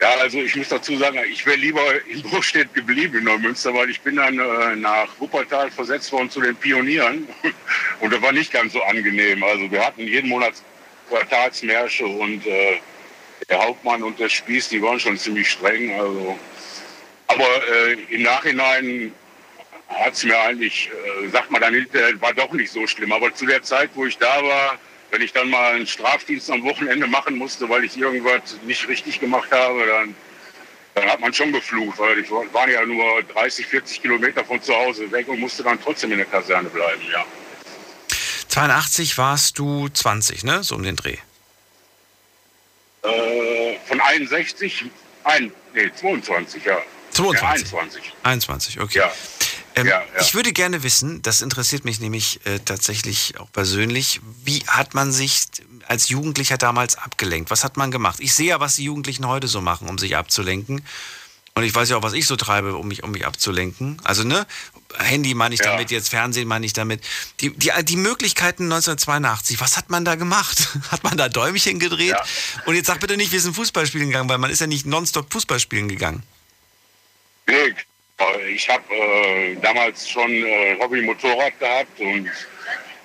Ja, 0.00 0.10
also 0.20 0.38
ich 0.38 0.54
muss 0.56 0.68
dazu 0.68 0.96
sagen, 0.98 1.18
ich 1.30 1.46
wäre 1.46 1.56
lieber 1.56 1.82
in 2.06 2.22
Burgstedt 2.22 2.74
geblieben 2.74 3.18
in 3.18 3.24
Neumünster, 3.24 3.72
weil 3.72 3.88
ich 3.88 4.00
bin 4.00 4.16
dann 4.16 4.38
äh, 4.38 4.76
nach 4.76 5.08
Wuppertal 5.18 5.70
versetzt 5.70 6.12
worden 6.12 6.28
zu 6.28 6.40
den 6.40 6.56
Pionieren 6.56 7.26
und 8.00 8.12
das 8.12 8.20
war 8.20 8.32
nicht 8.32 8.52
ganz 8.52 8.72
so 8.72 8.82
angenehm. 8.82 9.42
Also 9.42 9.70
wir 9.70 9.84
hatten 9.84 10.02
jeden 10.02 10.28
Monat 10.28 10.54
Quartalsmärsche 11.08 12.06
und 12.06 12.44
äh, 12.46 12.80
der 13.48 13.62
Hauptmann 13.62 14.02
und 14.02 14.18
der 14.18 14.28
Spieß, 14.28 14.68
die 14.70 14.82
waren 14.82 14.98
schon 14.98 15.16
ziemlich 15.16 15.50
streng. 15.50 15.98
Also. 15.98 16.38
Aber 17.26 17.44
äh, 17.44 17.92
im 18.10 18.22
Nachhinein 18.22 19.12
hat 19.94 20.14
es 20.14 20.24
mir 20.24 20.38
eigentlich, 20.38 20.90
äh, 21.24 21.28
sagt 21.28 21.50
man 21.50 21.60
dann 21.60 21.74
hinterher, 21.74 22.20
war 22.20 22.32
doch 22.34 22.52
nicht 22.52 22.72
so 22.72 22.86
schlimm. 22.86 23.12
Aber 23.12 23.34
zu 23.34 23.46
der 23.46 23.62
Zeit, 23.62 23.90
wo 23.94 24.06
ich 24.06 24.18
da 24.18 24.42
war, 24.42 24.78
wenn 25.10 25.22
ich 25.22 25.32
dann 25.32 25.48
mal 25.48 25.74
einen 25.74 25.86
Strafdienst 25.86 26.50
am 26.50 26.64
Wochenende 26.64 27.06
machen 27.06 27.36
musste, 27.36 27.68
weil 27.68 27.84
ich 27.84 27.96
irgendwas 27.96 28.56
nicht 28.66 28.88
richtig 28.88 29.20
gemacht 29.20 29.50
habe, 29.52 29.86
dann, 29.86 30.14
dann 30.94 31.10
hat 31.10 31.20
man 31.20 31.32
schon 31.32 31.52
geflucht, 31.52 31.98
weil 31.98 32.18
ich 32.18 32.30
war 32.30 32.68
ja 32.68 32.84
nur 32.84 33.22
30, 33.22 33.66
40 33.66 34.02
Kilometer 34.02 34.44
von 34.44 34.60
zu 34.60 34.74
Hause 34.74 35.10
weg 35.12 35.28
und 35.28 35.38
musste 35.38 35.62
dann 35.62 35.80
trotzdem 35.80 36.10
in 36.12 36.18
der 36.18 36.26
Kaserne 36.26 36.68
bleiben, 36.68 37.02
ja. 37.12 37.24
82 38.48 39.18
warst 39.18 39.58
du 39.58 39.88
20, 39.88 40.44
ne? 40.44 40.62
So 40.62 40.74
um 40.76 40.82
den 40.82 40.96
Dreh. 40.96 41.16
Äh, 43.02 43.78
von 43.86 44.00
61, 44.00 44.84
ein, 45.24 45.52
nee, 45.74 45.90
22, 45.94 46.64
ja. 46.64 46.78
22. 47.10 47.72
Ja, 47.72 47.78
21. 47.80 48.12
21, 48.22 48.80
okay. 48.80 48.98
Ja. 48.98 49.12
Ähm, 49.74 49.86
ja, 49.86 50.00
ja. 50.00 50.20
Ich 50.20 50.34
würde 50.34 50.52
gerne 50.52 50.82
wissen, 50.82 51.22
das 51.22 51.40
interessiert 51.40 51.84
mich 51.84 52.00
nämlich 52.00 52.44
äh, 52.46 52.60
tatsächlich 52.60 53.38
auch 53.40 53.50
persönlich, 53.52 54.20
wie 54.44 54.62
hat 54.66 54.94
man 54.94 55.12
sich 55.12 55.46
als 55.86 56.08
Jugendlicher 56.08 56.58
damals 56.58 56.96
abgelenkt? 56.96 57.50
Was 57.50 57.64
hat 57.64 57.76
man 57.76 57.90
gemacht? 57.90 58.20
Ich 58.20 58.34
sehe 58.34 58.48
ja, 58.48 58.60
was 58.60 58.76
die 58.76 58.84
Jugendlichen 58.84 59.26
heute 59.26 59.48
so 59.48 59.60
machen, 59.60 59.88
um 59.88 59.98
sich 59.98 60.16
abzulenken. 60.16 60.84
Und 61.56 61.62
ich 61.62 61.72
weiß 61.72 61.88
ja 61.88 61.96
auch, 61.96 62.02
was 62.02 62.14
ich 62.14 62.26
so 62.26 62.34
treibe, 62.34 62.74
um 62.74 62.88
mich, 62.88 63.04
um 63.04 63.12
mich 63.12 63.24
abzulenken. 63.26 64.00
Also, 64.02 64.24
ne? 64.24 64.44
Handy 64.98 65.34
meine 65.34 65.54
ich 65.54 65.60
ja. 65.60 65.70
damit, 65.70 65.92
jetzt 65.92 66.08
Fernsehen 66.08 66.48
meine 66.48 66.66
ich 66.66 66.72
damit. 66.72 67.00
Die, 67.40 67.50
die, 67.50 67.70
die 67.84 67.96
Möglichkeiten 67.96 68.64
1982, 68.64 69.60
was 69.60 69.76
hat 69.76 69.88
man 69.88 70.04
da 70.04 70.16
gemacht? 70.16 70.68
Hat 70.90 71.04
man 71.04 71.16
da 71.16 71.28
Däumchen 71.28 71.78
gedreht? 71.78 72.16
Und 72.66 72.74
jetzt 72.74 72.86
sag 72.86 72.98
bitte 73.00 73.16
nicht, 73.16 73.30
wir 73.30 73.40
sind 73.40 73.54
Fußball 73.54 73.86
spielen 73.86 74.08
gegangen, 74.08 74.28
weil 74.28 74.38
man 74.38 74.50
ist 74.50 74.60
ja 74.60 74.66
nicht 74.66 74.84
nonstop 74.84 75.32
Fußball 75.32 75.60
spielen 75.60 75.88
gegangen. 75.88 76.24
Nee, 77.46 77.74
ich 78.54 78.68
habe 78.68 78.84
äh, 78.94 79.56
damals 79.56 80.08
schon 80.08 80.30
äh, 80.30 80.76
Hobby-Motorrad 80.78 81.58
gehabt 81.58 82.00
und 82.00 82.30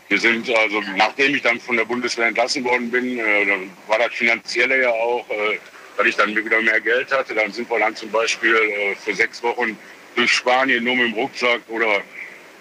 wir 0.08 0.20
sind, 0.20 0.50
also 0.56 0.82
nachdem 0.96 1.36
ich 1.36 1.42
dann 1.42 1.60
von 1.60 1.78
der 1.78 1.86
Bundeswehr 1.86 2.28
entlassen 2.28 2.64
worden 2.64 2.90
bin, 2.90 3.20
äh, 3.20 3.68
war 3.88 4.00
das 4.00 4.14
Finanzielle 4.14 4.82
ja 4.82 4.90
auch, 4.90 5.28
äh, 5.30 5.60
weil 5.98 6.08
ich 6.08 6.16
dann 6.16 6.36
wieder 6.36 6.62
mehr 6.62 6.80
Geld 6.82 7.12
hatte. 7.12 7.34
Dann 7.34 7.52
sind 7.52 7.70
wir 7.70 7.80
dann 7.80 7.96
zum 7.96 8.10
Beispiel 8.12 8.56
äh, 8.56 8.96
für 8.96 9.14
sechs 9.14 9.42
Wochen 9.44 9.78
durch 10.16 10.32
Spanien 10.32 10.84
nur 10.84 10.96
mit 10.96 11.08
dem 11.08 11.14
Rucksack 11.14 11.62
oder 11.68 12.02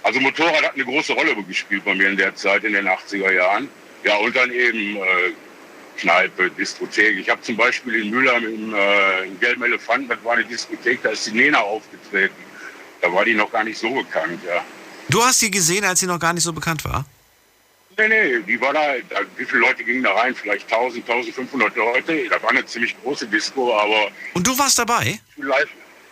also 0.03 0.21
Motorrad 0.21 0.63
hat 0.63 0.75
eine 0.75 0.85
große 0.85 1.13
Rolle 1.13 1.35
gespielt 1.43 1.85
bei 1.85 1.95
mir 1.95 2.09
in 2.09 2.17
der 2.17 2.35
Zeit, 2.35 2.65
in 2.65 2.73
den 2.73 2.87
80er 2.87 3.33
Jahren. 3.33 3.69
Ja, 4.05 4.17
und 4.17 4.35
dann 4.37 4.51
eben 4.53 4.97
äh, 4.97 5.33
Kneipe, 5.99 6.51
Diskothek. 6.51 7.19
Ich 7.19 7.29
habe 7.29 7.43
zum 7.43 7.57
Beispiel 7.57 8.03
in 8.03 8.11
Mülheim 8.11 8.45
im, 8.45 8.75
äh, 8.75 9.25
im 9.25 9.39
Gelben 9.41 9.63
Elefanten, 9.65 10.09
das 10.09 10.19
war 10.25 10.35
eine 10.35 10.45
Diskothek, 10.45 11.03
da 11.03 11.11
ist 11.11 11.27
die 11.27 11.33
Nena 11.33 11.61
aufgetreten. 11.61 12.35
Da 13.01 13.13
war 13.13 13.25
die 13.25 13.35
noch 13.35 13.51
gar 13.53 13.65
nicht 13.65 13.79
so 13.79 13.91
bekannt, 13.91 14.41
ja. 14.47 14.65
Du 15.09 15.23
hast 15.23 15.41
sie 15.41 15.51
gesehen, 15.51 15.85
als 15.85 16.01
sie 16.01 16.07
noch 16.07 16.19
gar 16.19 16.33
nicht 16.33 16.45
so 16.45 16.53
bekannt 16.53 16.85
war? 16.85 17.05
Nee, 17.97 18.09
nee, 18.09 18.39
die 18.47 18.61
war 18.61 18.73
da, 18.73 18.95
da 19.09 19.21
wie 19.37 19.45
viele 19.45 19.61
Leute 19.61 19.83
gingen 19.83 20.05
da 20.05 20.13
rein? 20.13 20.35
Vielleicht 20.35 20.73
1000, 20.73 21.09
1500 21.09 21.75
Leute. 21.77 22.29
Da 22.29 22.41
war 22.43 22.51
eine 22.51 22.65
ziemlich 22.65 22.97
große 23.03 23.27
Disco, 23.27 23.77
aber... 23.77 24.09
Und 24.35 24.47
du 24.47 24.57
warst 24.57 24.79
dabei? 24.79 25.19
Live, 25.37 25.69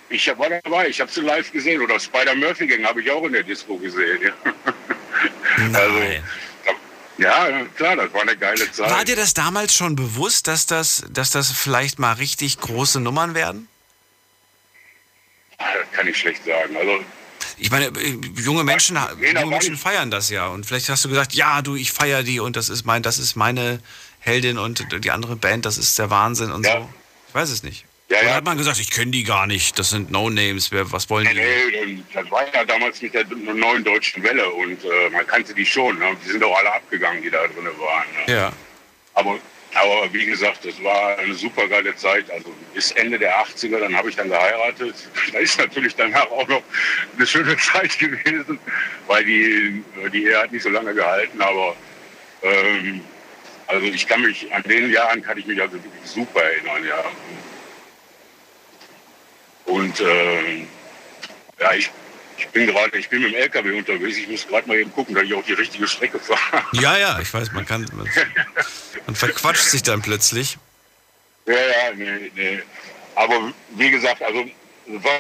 ich 0.09 0.27
war 0.39 0.49
dabei, 0.49 0.89
ich 0.89 1.01
habe 1.01 1.11
sie 1.11 1.21
live 1.21 1.53
gesehen. 1.53 1.81
Oder 1.81 2.01
Spider 2.01 2.35
Murphy 2.35 2.67
Gang 2.67 2.85
habe 2.85 3.03
ich 3.03 3.11
auch 3.11 3.25
in 3.25 3.33
der 3.33 3.43
Disco 3.43 3.77
gesehen. 3.77 4.19
Ja. 4.23 4.33
Nein. 5.59 5.77
Also, 5.77 5.99
ja, 7.19 7.65
klar, 7.77 7.97
das 7.97 8.13
war 8.13 8.23
eine 8.23 8.37
geile 8.37 8.71
Zeit. 8.71 8.91
War 8.91 9.05
dir 9.05 9.17
das 9.17 9.35
damals 9.35 9.75
schon 9.75 9.97
bewusst, 9.97 10.47
dass 10.49 10.67
das, 10.67 11.05
dass 11.11 11.31
das 11.31 11.51
vielleicht 11.51 11.99
mal 11.99 12.13
richtig 12.13 12.59
große 12.61 13.01
Nummern 13.01 13.35
werden? 13.35 13.69
Ah, 15.59 15.65
das 15.81 15.91
kann 15.93 16.07
ich 16.07 16.19
schlecht 16.19 16.45
sagen. 16.45 16.77
Also 16.77 17.01
ich 17.57 17.71
meine, 17.71 17.87
äh, 17.87 18.19
junge 18.37 18.65
Menschen, 18.65 18.99
junge 19.21 19.47
Menschen 19.47 19.77
feiern 19.79 20.11
das 20.11 20.29
ja. 20.29 20.49
Und 20.49 20.67
vielleicht 20.67 20.89
hast 20.91 21.05
du 21.05 21.09
gesagt, 21.09 21.33
ja, 21.33 21.63
du, 21.63 21.75
ich 21.75 21.93
feiere 21.93 22.23
die 22.23 22.41
und 22.41 22.57
das 22.57 22.69
ist 22.69 22.85
mein, 22.85 23.03
das 23.03 23.19
ist 23.19 23.35
meine 23.37 23.81
Heldin 24.21 24.59
und 24.59 24.87
die 25.03 25.11
andere 25.11 25.37
Band, 25.37 25.65
das 25.65 25.79
ist 25.79 25.99
der 25.99 26.11
Wahnsinn 26.11 26.51
und 26.53 26.67
Ja. 26.67 26.81
so. 26.81 26.91
Ich 27.29 27.35
weiß 27.35 27.49
es 27.51 27.63
nicht. 27.63 27.86
Ja, 28.09 28.23
ja. 28.23 28.35
hat 28.35 28.45
man 28.45 28.57
gesagt, 28.57 28.79
ich 28.79 28.91
kenne 28.91 29.11
die 29.11 29.25
gar 29.25 29.47
nicht, 29.49 29.79
das 29.81 29.91
sind 29.91 30.13
No-Names, 30.13 30.71
was 30.73 31.11
wollen 31.11 31.27
Nee, 31.27 31.35
die? 31.35 31.95
nee, 31.95 32.03
das 32.15 32.31
war 32.31 32.43
ja 32.55 32.65
damals 32.65 33.03
mit 33.03 33.15
der 33.15 33.25
neuen 33.27 33.83
deutschen 33.83 34.23
Welle 34.23 34.49
und 34.49 34.85
äh, 34.85 35.11
man 35.11 35.27
kannte 35.27 35.53
die 35.55 35.67
schon. 35.67 35.99
Ne? 35.99 36.17
Die 36.25 36.31
sind 36.31 36.45
auch 36.45 36.57
alle 36.57 36.73
abgegangen, 36.73 37.21
die 37.23 37.31
da 37.31 37.45
drin 37.49 37.65
waren. 37.65 38.05
Ne? 38.27 38.33
Ja. 38.33 38.53
Aber, 39.15 39.39
aber 39.75 40.13
wie 40.13 40.25
gesagt, 40.25 40.65
das 40.65 40.81
war 40.85 41.19
eine 41.19 41.35
super 41.35 41.67
geile 41.67 41.97
Zeit. 41.97 42.31
Also 42.31 42.55
bis 42.75 42.93
Ende 42.93 43.19
der 43.19 43.45
80er, 43.45 43.81
dann 43.81 43.97
habe 43.97 44.09
ich 44.09 44.15
dann 44.15 44.29
geheiratet. 44.29 44.95
Da 45.33 45.39
ist 45.41 45.59
natürlich 45.59 45.97
danach 45.97 46.31
auch 46.31 46.47
noch 46.47 46.63
eine 47.17 47.27
schöne 47.27 47.57
Zeit 47.57 47.99
gewesen, 47.99 48.61
weil 49.09 49.25
die, 49.25 49.83
die 50.13 50.25
Ehe 50.27 50.39
hat 50.39 50.53
nicht 50.53 50.63
so 50.63 50.69
lange 50.69 50.95
gehalten. 50.95 51.41
Aber 51.43 51.75
ähm, 52.43 53.01
also 53.67 53.85
ich 53.85 54.07
kann 54.07 54.23
mich, 54.23 54.53
an 54.55 54.63
den 54.63 54.93
Jahren 54.93 55.23
kann 55.23 55.37
ich 55.39 55.47
mich 55.47 55.61
also 55.61 55.75
wirklich 55.75 56.05
super 56.05 56.41
erinnern, 56.41 56.85
ja. 56.87 57.05
Und 59.67 60.01
ähm, 60.01 60.69
ja, 61.61 61.75
ich, 61.75 61.91
ich 62.39 62.49
bin 62.49 62.67
gerade, 62.67 62.97
ich 62.99 63.09
bin 63.09 63.23
mit 63.23 63.33
dem 63.33 63.41
LKW 63.41 63.79
unterwegs. 63.79 64.17
Ich 64.17 64.29
muss 64.29 64.47
gerade 64.47 64.67
mal 64.69 64.79
eben 64.79 64.93
gucken, 64.93 65.15
dass 65.15 65.25
ich 65.25 65.35
auch 65.35 65.45
die 65.45 65.55
richtige 65.55 65.87
Strecke 65.87 66.19
fahre. 66.19 66.65
Ja, 66.73 66.97
ja, 66.97 67.19
ich 67.21 67.33
weiß, 67.33 67.53
man 67.53 67.67
kann, 67.67 67.87
man, 67.93 68.09
man 69.07 69.17
verquatscht 69.17 69.65
sich 69.65 69.83
dann 69.83 70.03
plötzlich. 70.03 70.59
Ja, 71.47 71.55
ja, 71.55 71.95
nee, 71.95 72.31
nee. 72.35 72.63
Aber 73.15 73.53
wie 73.71 73.91
gesagt, 73.91 74.23
also 74.23 74.45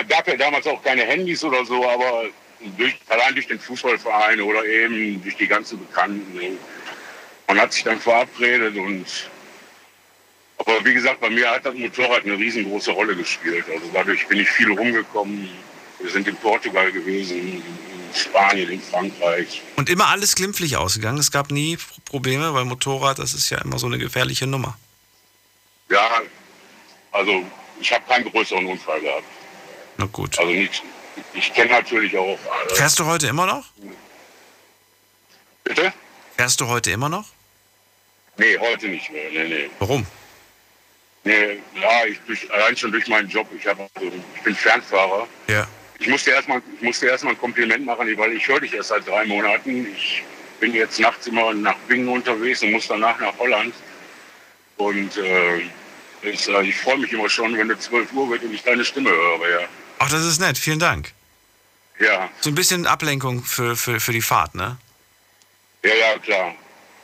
gab 0.09 0.29
ja 0.29 0.37
damals 0.37 0.67
auch 0.67 0.83
keine 0.83 1.03
Handys 1.03 1.43
oder 1.43 1.65
so, 1.65 1.89
aber 1.89 2.27
durch, 2.77 2.97
allein 3.09 3.35
durch 3.35 3.47
den 3.47 3.59
Fußballverein 3.59 4.41
oder 4.41 4.65
eben 4.65 5.23
durch 5.23 5.37
die 5.37 5.47
ganzen 5.47 5.79
Bekannten. 5.79 6.59
Man 7.49 7.61
hat 7.61 7.73
sich 7.73 7.85
dann 7.85 8.01
verabredet 8.01 8.77
und 8.77 9.07
aber 10.59 10.85
wie 10.85 10.95
gesagt, 10.95 11.21
bei 11.21 11.31
mir 11.31 11.51
hat 11.51 11.67
das 11.67 11.75
Motorrad 11.75 12.25
eine 12.25 12.37
riesengroße 12.39 12.91
Rolle 12.93 13.15
gespielt. 13.17 13.65
Also 13.71 13.91
dadurch 13.93 14.27
bin 14.27 14.41
ich 14.41 14.49
viel 14.49 14.71
rumgekommen. 14.71 15.49
Wir 16.01 16.11
sind 16.11 16.29
in 16.29 16.37
Portugal 16.37 16.91
gewesen, 16.93 17.39
in 17.39 17.63
Spanien, 18.15 18.71
in 18.71 18.81
Frankreich. 18.81 19.63
Und 19.77 19.89
immer 19.91 20.09
alles 20.09 20.35
glimpflich 20.35 20.77
ausgegangen. 20.77 21.19
Es 21.19 21.31
gab 21.31 21.51
nie 21.51 21.79
Probleme, 22.05 22.55
weil 22.55 22.65
Motorrad, 22.65 23.19
das 23.19 23.35
ist 23.35 23.51
ja 23.51 23.59
immer 23.59 23.79
so 23.79 23.87
eine 23.87 23.99
gefährliche 23.99 24.47
Nummer. 24.47 24.79
Ja, 25.91 26.21
also 27.13 27.45
ich 27.81 27.93
habe 27.93 28.05
keinen 28.09 28.31
größeren 28.31 28.67
Unfall 28.67 29.01
gehabt. 29.01 29.25
Na 29.99 30.07
gut. 30.07 30.39
Also 30.39 30.51
nicht. 30.51 30.83
Ich 31.33 31.53
kenne 31.55 31.71
natürlich 31.71 32.17
auch. 32.17 32.39
Äh, 32.71 32.75
Fährst 32.75 32.99
du 32.99 33.07
heute 33.07 33.27
immer 33.29 33.47
noch? 33.47 33.65
bitte? 35.65 35.93
Fährst 36.37 36.61
du 36.61 36.69
heute 36.69 36.91
immer 36.91 37.09
noch? 37.09 37.25
Nee, 38.37 38.59
heute 38.59 38.89
nicht 38.89 39.11
mehr. 39.11 39.31
Nee, 39.31 39.49
nee. 39.49 39.71
Warum? 39.79 40.07
Nee 41.27 41.61
ja, 41.81 42.07
ich 42.07 42.19
durch, 42.27 42.51
allein 42.53 42.77
schon 42.77 42.93
durch 42.93 43.07
meinen 43.09 43.29
Job. 43.29 43.47
Ich, 43.59 43.67
hab, 43.67 43.79
also, 43.79 44.13
ich 44.37 44.43
bin 44.43 44.55
Fernfahrer. 44.55 45.27
Ja. 45.49 45.67
Ich 45.99 46.09
musste 46.09 46.31
erstmal 46.31 46.63
ich 46.77 46.83
musste 46.83 47.07
erstmal 47.07 47.35
ein 47.35 47.39
Kompliment 47.39 47.85
machen, 47.85 48.07
weil 48.17 48.33
ich 48.33 48.47
höre 48.47 48.61
dich 48.61 48.73
erst 48.75 48.91
seit 48.91 49.07
drei 49.07 49.25
Monaten. 49.27 49.87
Ich 49.97 50.23
bin 50.61 50.75
jetzt 50.75 50.99
nachts 51.01 51.27
immer 51.27 51.53
nach 51.53 51.77
Bingen 51.89 52.09
unterwegs 52.09 52.63
und 52.63 52.73
muss 52.73 52.87
danach 52.89 53.19
nach 53.21 53.37
Holland. 53.39 53.75
Und 54.77 55.17
äh, 55.17 55.59
ich, 56.23 56.49
äh, 56.49 56.63
ich 56.63 56.77
freue 56.77 56.99
mich 56.99 57.13
immer 57.13 57.29
schon, 57.29 57.57
wenn 57.57 57.71
es 57.71 57.81
12 57.81 58.13
Uhr 58.13 58.31
wird 58.31 58.43
und 58.43 58.55
ich 58.55 58.63
deine 58.63 58.85
Stimme 58.85 59.11
höre. 59.11 59.49
Ja, 59.49 59.67
Ach, 59.99 60.11
das 60.11 60.25
ist 60.25 60.39
nett. 60.41 60.59
Vielen 60.59 60.79
Dank. 60.79 61.13
ja, 61.99 62.29
So 62.41 62.51
ein 62.51 62.55
bisschen 62.55 62.87
Ablenkung 62.87 63.43
für, 63.43 63.77
für, 63.77 64.01
für 64.01 64.13
die 64.13 64.23
Fahrt, 64.23 64.55
ne? 64.55 64.77
ja, 65.83 65.95
ja 65.95 66.19
klar. 66.19 66.55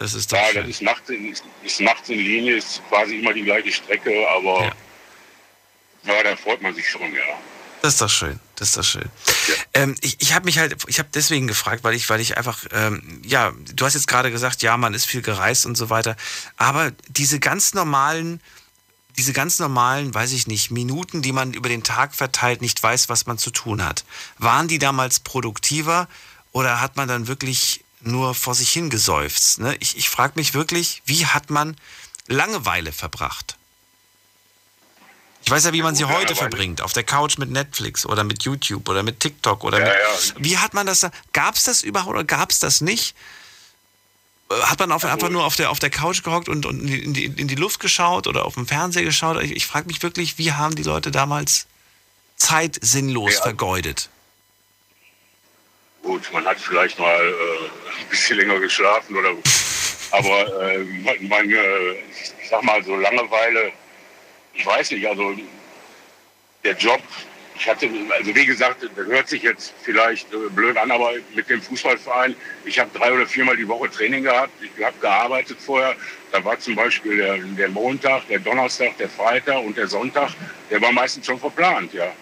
Das 0.02 0.14
ist 0.14 0.32
doch 0.32 0.36
Ja, 0.36 0.46
schön. 0.52 0.62
das 0.62 0.70
ist 0.70 0.82
nachts, 0.82 1.10
in, 1.10 1.32
ist, 1.62 1.80
nachts 1.80 2.08
in 2.08 2.18
Linie, 2.18 2.56
ist 2.56 2.82
quasi 2.88 3.18
immer 3.18 3.32
die 3.32 3.42
gleiche 3.44 3.70
Strecke, 3.70 4.10
aber 4.30 4.64
Ja. 4.64 4.72
ja, 6.14 6.22
da 6.24 6.36
freut 6.36 6.60
man 6.60 6.74
sich 6.74 6.88
schon, 6.90 7.02
ja. 7.14 7.22
Das 7.82 7.94
ist 7.94 8.00
doch 8.00 8.10
schön. 8.10 8.38
Das 8.56 8.68
ist 8.68 8.76
doch 8.76 8.84
schön. 8.84 9.08
Ähm, 9.74 9.94
ich 10.00 10.16
ich 10.20 10.32
habe 10.34 10.44
mich 10.44 10.58
halt, 10.58 10.76
ich 10.86 10.98
habe 10.98 11.08
deswegen 11.14 11.46
gefragt, 11.46 11.82
weil 11.84 11.94
ich, 11.94 12.08
weil 12.10 12.20
ich 12.20 12.36
einfach, 12.36 12.64
ähm, 12.72 13.20
ja, 13.24 13.52
du 13.74 13.84
hast 13.84 13.94
jetzt 13.94 14.06
gerade 14.08 14.30
gesagt, 14.30 14.62
ja, 14.62 14.76
man 14.76 14.94
ist 14.94 15.04
viel 15.04 15.22
gereist 15.22 15.66
und 15.66 15.76
so 15.76 15.88
weiter. 15.90 16.16
Aber 16.56 16.92
diese 17.08 17.38
ganz 17.40 17.74
normalen, 17.74 18.40
diese 19.16 19.32
ganz 19.32 19.58
normalen, 19.58 20.12
weiß 20.14 20.32
ich 20.32 20.46
nicht, 20.48 20.70
Minuten, 20.70 21.22
die 21.22 21.32
man 21.32 21.54
über 21.54 21.68
den 21.68 21.82
Tag 21.84 22.14
verteilt, 22.14 22.60
nicht 22.60 22.80
weiß, 22.82 23.08
was 23.08 23.26
man 23.26 23.38
zu 23.38 23.50
tun 23.50 23.84
hat. 23.84 24.04
Waren 24.38 24.68
die 24.68 24.78
damals 24.78 25.18
produktiver 25.20 26.08
oder 26.52 26.80
hat 26.80 26.96
man 26.96 27.08
dann 27.08 27.26
wirklich 27.28 27.84
nur 28.06 28.34
vor 28.34 28.54
sich 28.54 28.70
hingeseufzt? 28.72 29.60
Ne? 29.60 29.76
Ich, 29.80 29.96
ich 29.96 30.08
frage 30.08 30.34
mich 30.36 30.54
wirklich, 30.54 31.02
wie 31.06 31.26
hat 31.26 31.50
man 31.50 31.76
Langeweile 32.26 32.92
verbracht? 32.92 33.56
Ich 35.44 35.50
weiß 35.50 35.64
ja, 35.64 35.72
wie 35.72 35.82
man 35.82 35.96
sie 35.96 36.04
heute 36.04 36.36
verbringt. 36.36 36.80
Auf 36.82 36.92
der 36.92 37.02
Couch 37.02 37.36
mit 37.38 37.50
Netflix 37.50 38.06
oder 38.06 38.22
mit 38.22 38.44
YouTube 38.44 38.88
oder 38.88 39.02
mit 39.02 39.18
TikTok 39.18 39.64
oder 39.64 39.80
Ja, 39.80 39.84
mit. 39.86 39.94
ja. 39.94 40.34
Wie 40.44 40.58
hat 40.58 40.72
man 40.72 40.86
das 40.86 41.00
da? 41.00 41.10
Gab 41.32 41.56
es 41.56 41.64
das 41.64 41.82
überhaupt 41.82 42.10
oder 42.14 42.24
gab 42.24 42.50
es 42.52 42.60
das 42.60 42.80
nicht? 42.80 43.16
Äh, 44.50 44.54
Hat 44.62 44.78
man 44.78 44.92
auf, 44.92 45.04
einfach 45.04 45.30
nur 45.30 45.44
auf 45.44 45.56
der, 45.56 45.70
auf 45.70 45.80
der 45.80 45.90
Couch 45.90 46.22
gehockt 46.22 46.48
und, 46.48 46.64
und 46.64 46.80
in, 46.88 47.12
die, 47.12 47.24
in 47.24 47.48
die 47.48 47.56
Luft 47.56 47.80
geschaut 47.80 48.28
oder 48.28 48.44
auf 48.44 48.54
dem 48.54 48.68
Fernseher 48.68 49.02
geschaut? 49.02 49.42
Ich, 49.42 49.50
ich 49.56 49.66
frage 49.66 49.86
mich 49.88 50.00
wirklich, 50.04 50.38
wie 50.38 50.52
haben 50.52 50.76
die 50.76 50.84
Leute 50.84 51.10
damals 51.10 51.66
Zeit 52.36 52.78
sinnlos 52.80 53.34
vergeudet? 53.38 54.10
Gut, 56.02 56.32
man 56.32 56.44
hat 56.44 56.58
vielleicht 56.58 56.98
mal 56.98 57.20
äh, 57.20 58.00
ein 58.00 58.08
bisschen 58.10 58.38
länger 58.38 58.58
geschlafen 58.58 59.16
oder 59.16 59.30
aber 60.10 60.72
äh, 60.72 60.78
man, 61.20 61.50
äh, 61.50 61.92
ich 62.42 62.48
sag 62.50 62.62
mal 62.64 62.82
so 62.82 62.96
Langeweile, 62.96 63.72
ich 64.52 64.66
weiß 64.66 64.90
nicht, 64.90 65.06
also 65.06 65.34
der 66.64 66.76
Job, 66.76 67.00
ich 67.54 67.68
hatte, 67.68 67.88
also 68.10 68.34
wie 68.34 68.44
gesagt, 68.44 68.82
das 68.82 69.06
hört 69.06 69.28
sich 69.28 69.42
jetzt 69.42 69.72
vielleicht 69.82 70.32
äh, 70.34 70.48
blöd 70.50 70.76
an, 70.76 70.90
aber 70.90 71.12
mit 71.34 71.48
dem 71.48 71.62
Fußballverein, 71.62 72.34
ich 72.64 72.78
habe 72.78 72.90
drei 72.92 73.12
oder 73.12 73.26
viermal 73.26 73.56
die 73.56 73.68
Woche 73.68 73.88
Training 73.90 74.24
gehabt, 74.24 74.50
ich 74.60 74.84
habe 74.84 74.98
gearbeitet 75.00 75.58
vorher, 75.60 75.94
da 76.32 76.44
war 76.44 76.58
zum 76.58 76.74
Beispiel 76.74 77.16
der, 77.16 77.38
der 77.38 77.68
Montag, 77.68 78.26
der 78.28 78.40
Donnerstag, 78.40 78.98
der 78.98 79.08
Freitag 79.08 79.62
und 79.62 79.76
der 79.76 79.86
Sonntag, 79.86 80.30
der 80.68 80.82
war 80.82 80.92
meistens 80.92 81.26
schon 81.26 81.38
verplant, 81.38 81.94
ja. 81.94 82.12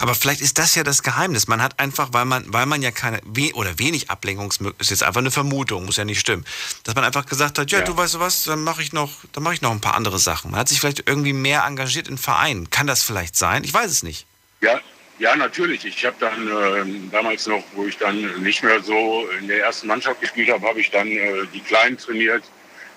Aber 0.00 0.14
vielleicht 0.14 0.40
ist 0.40 0.58
das 0.58 0.74
ja 0.74 0.82
das 0.84 1.02
Geheimnis. 1.02 1.48
Man 1.48 1.62
hat 1.62 1.78
einfach, 1.78 2.08
weil 2.12 2.24
man, 2.24 2.44
weil 2.52 2.66
man 2.66 2.82
ja 2.82 2.90
keine 2.90 3.20
we 3.24 3.52
oder 3.54 3.78
wenig 3.78 4.10
Ablenkungsmöglichkeiten, 4.10 4.80
ist 4.82 4.90
jetzt 4.90 5.02
einfach 5.02 5.20
eine 5.20 5.30
Vermutung, 5.30 5.84
muss 5.86 5.96
ja 5.96 6.04
nicht 6.04 6.20
stimmen, 6.20 6.44
dass 6.84 6.94
man 6.94 7.04
einfach 7.04 7.26
gesagt 7.26 7.58
hat, 7.58 7.70
ja, 7.70 7.78
Ja. 7.80 7.84
du 7.84 7.96
weißt 7.96 8.14
du 8.14 8.20
was, 8.20 8.44
dann 8.44 8.62
mache 8.64 8.82
ich 8.82 8.92
noch, 8.92 9.10
dann 9.32 9.42
mache 9.42 9.54
ich 9.54 9.62
noch 9.62 9.70
ein 9.72 9.80
paar 9.80 9.94
andere 9.94 10.18
Sachen. 10.18 10.50
Man 10.50 10.60
hat 10.60 10.68
sich 10.68 10.80
vielleicht 10.80 11.08
irgendwie 11.08 11.32
mehr 11.32 11.64
engagiert 11.64 12.08
in 12.08 12.18
Vereinen. 12.18 12.70
Kann 12.70 12.86
das 12.86 13.02
vielleicht 13.02 13.36
sein? 13.36 13.64
Ich 13.64 13.74
weiß 13.74 13.90
es 13.90 14.02
nicht. 14.02 14.26
Ja, 14.60 14.80
ja, 15.18 15.34
natürlich. 15.34 15.84
Ich 15.84 16.04
habe 16.04 16.16
dann 16.20 16.46
äh, 16.48 17.10
damals 17.10 17.46
noch, 17.46 17.64
wo 17.74 17.86
ich 17.86 17.96
dann 17.98 18.42
nicht 18.42 18.62
mehr 18.62 18.80
so 18.82 19.28
in 19.40 19.48
der 19.48 19.64
ersten 19.64 19.88
Mannschaft 19.88 20.20
gespielt 20.20 20.50
habe, 20.50 20.66
habe 20.66 20.80
ich 20.80 20.90
dann 20.90 21.08
äh, 21.08 21.46
die 21.52 21.60
Kleinen 21.60 21.98
trainiert, 21.98 22.44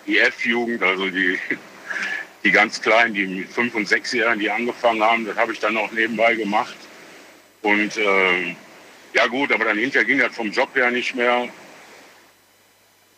die 0.05 0.19
F-Jugend, 0.19 0.83
also 0.83 1.07
die, 1.09 1.39
die 2.43 2.51
ganz 2.51 2.79
Kleinen, 2.81 3.13
die 3.15 3.25
mit 3.25 3.51
fünf 3.51 3.73
und 3.75 3.87
sechs 3.87 4.11
Jahren, 4.13 4.39
die 4.39 4.49
angefangen 4.51 5.01
haben, 5.03 5.25
das 5.25 5.35
habe 5.37 5.53
ich 5.53 5.59
dann 5.59 5.77
auch 5.77 5.91
nebenbei 5.91 6.35
gemacht. 6.35 6.75
Und 7.61 7.97
äh, 7.97 8.55
ja 9.13 9.27
gut, 9.27 9.51
aber 9.51 9.65
dann 9.65 9.77
hinterher 9.77 10.05
ging 10.05 10.19
das 10.19 10.35
vom 10.35 10.51
Job 10.51 10.73
her 10.75 10.89
nicht 10.91 11.15
mehr. 11.15 11.47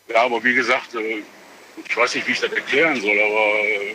Ja, 0.08 0.22
aber 0.22 0.42
wie 0.44 0.54
gesagt, 0.54 0.94
äh, 0.94 1.22
ich 1.84 1.96
weiß 1.96 2.14
nicht, 2.14 2.26
wie 2.26 2.32
ich 2.32 2.40
das 2.40 2.52
erklären 2.52 3.00
soll, 3.00 3.18
aber 3.18 3.64
äh, 3.64 3.94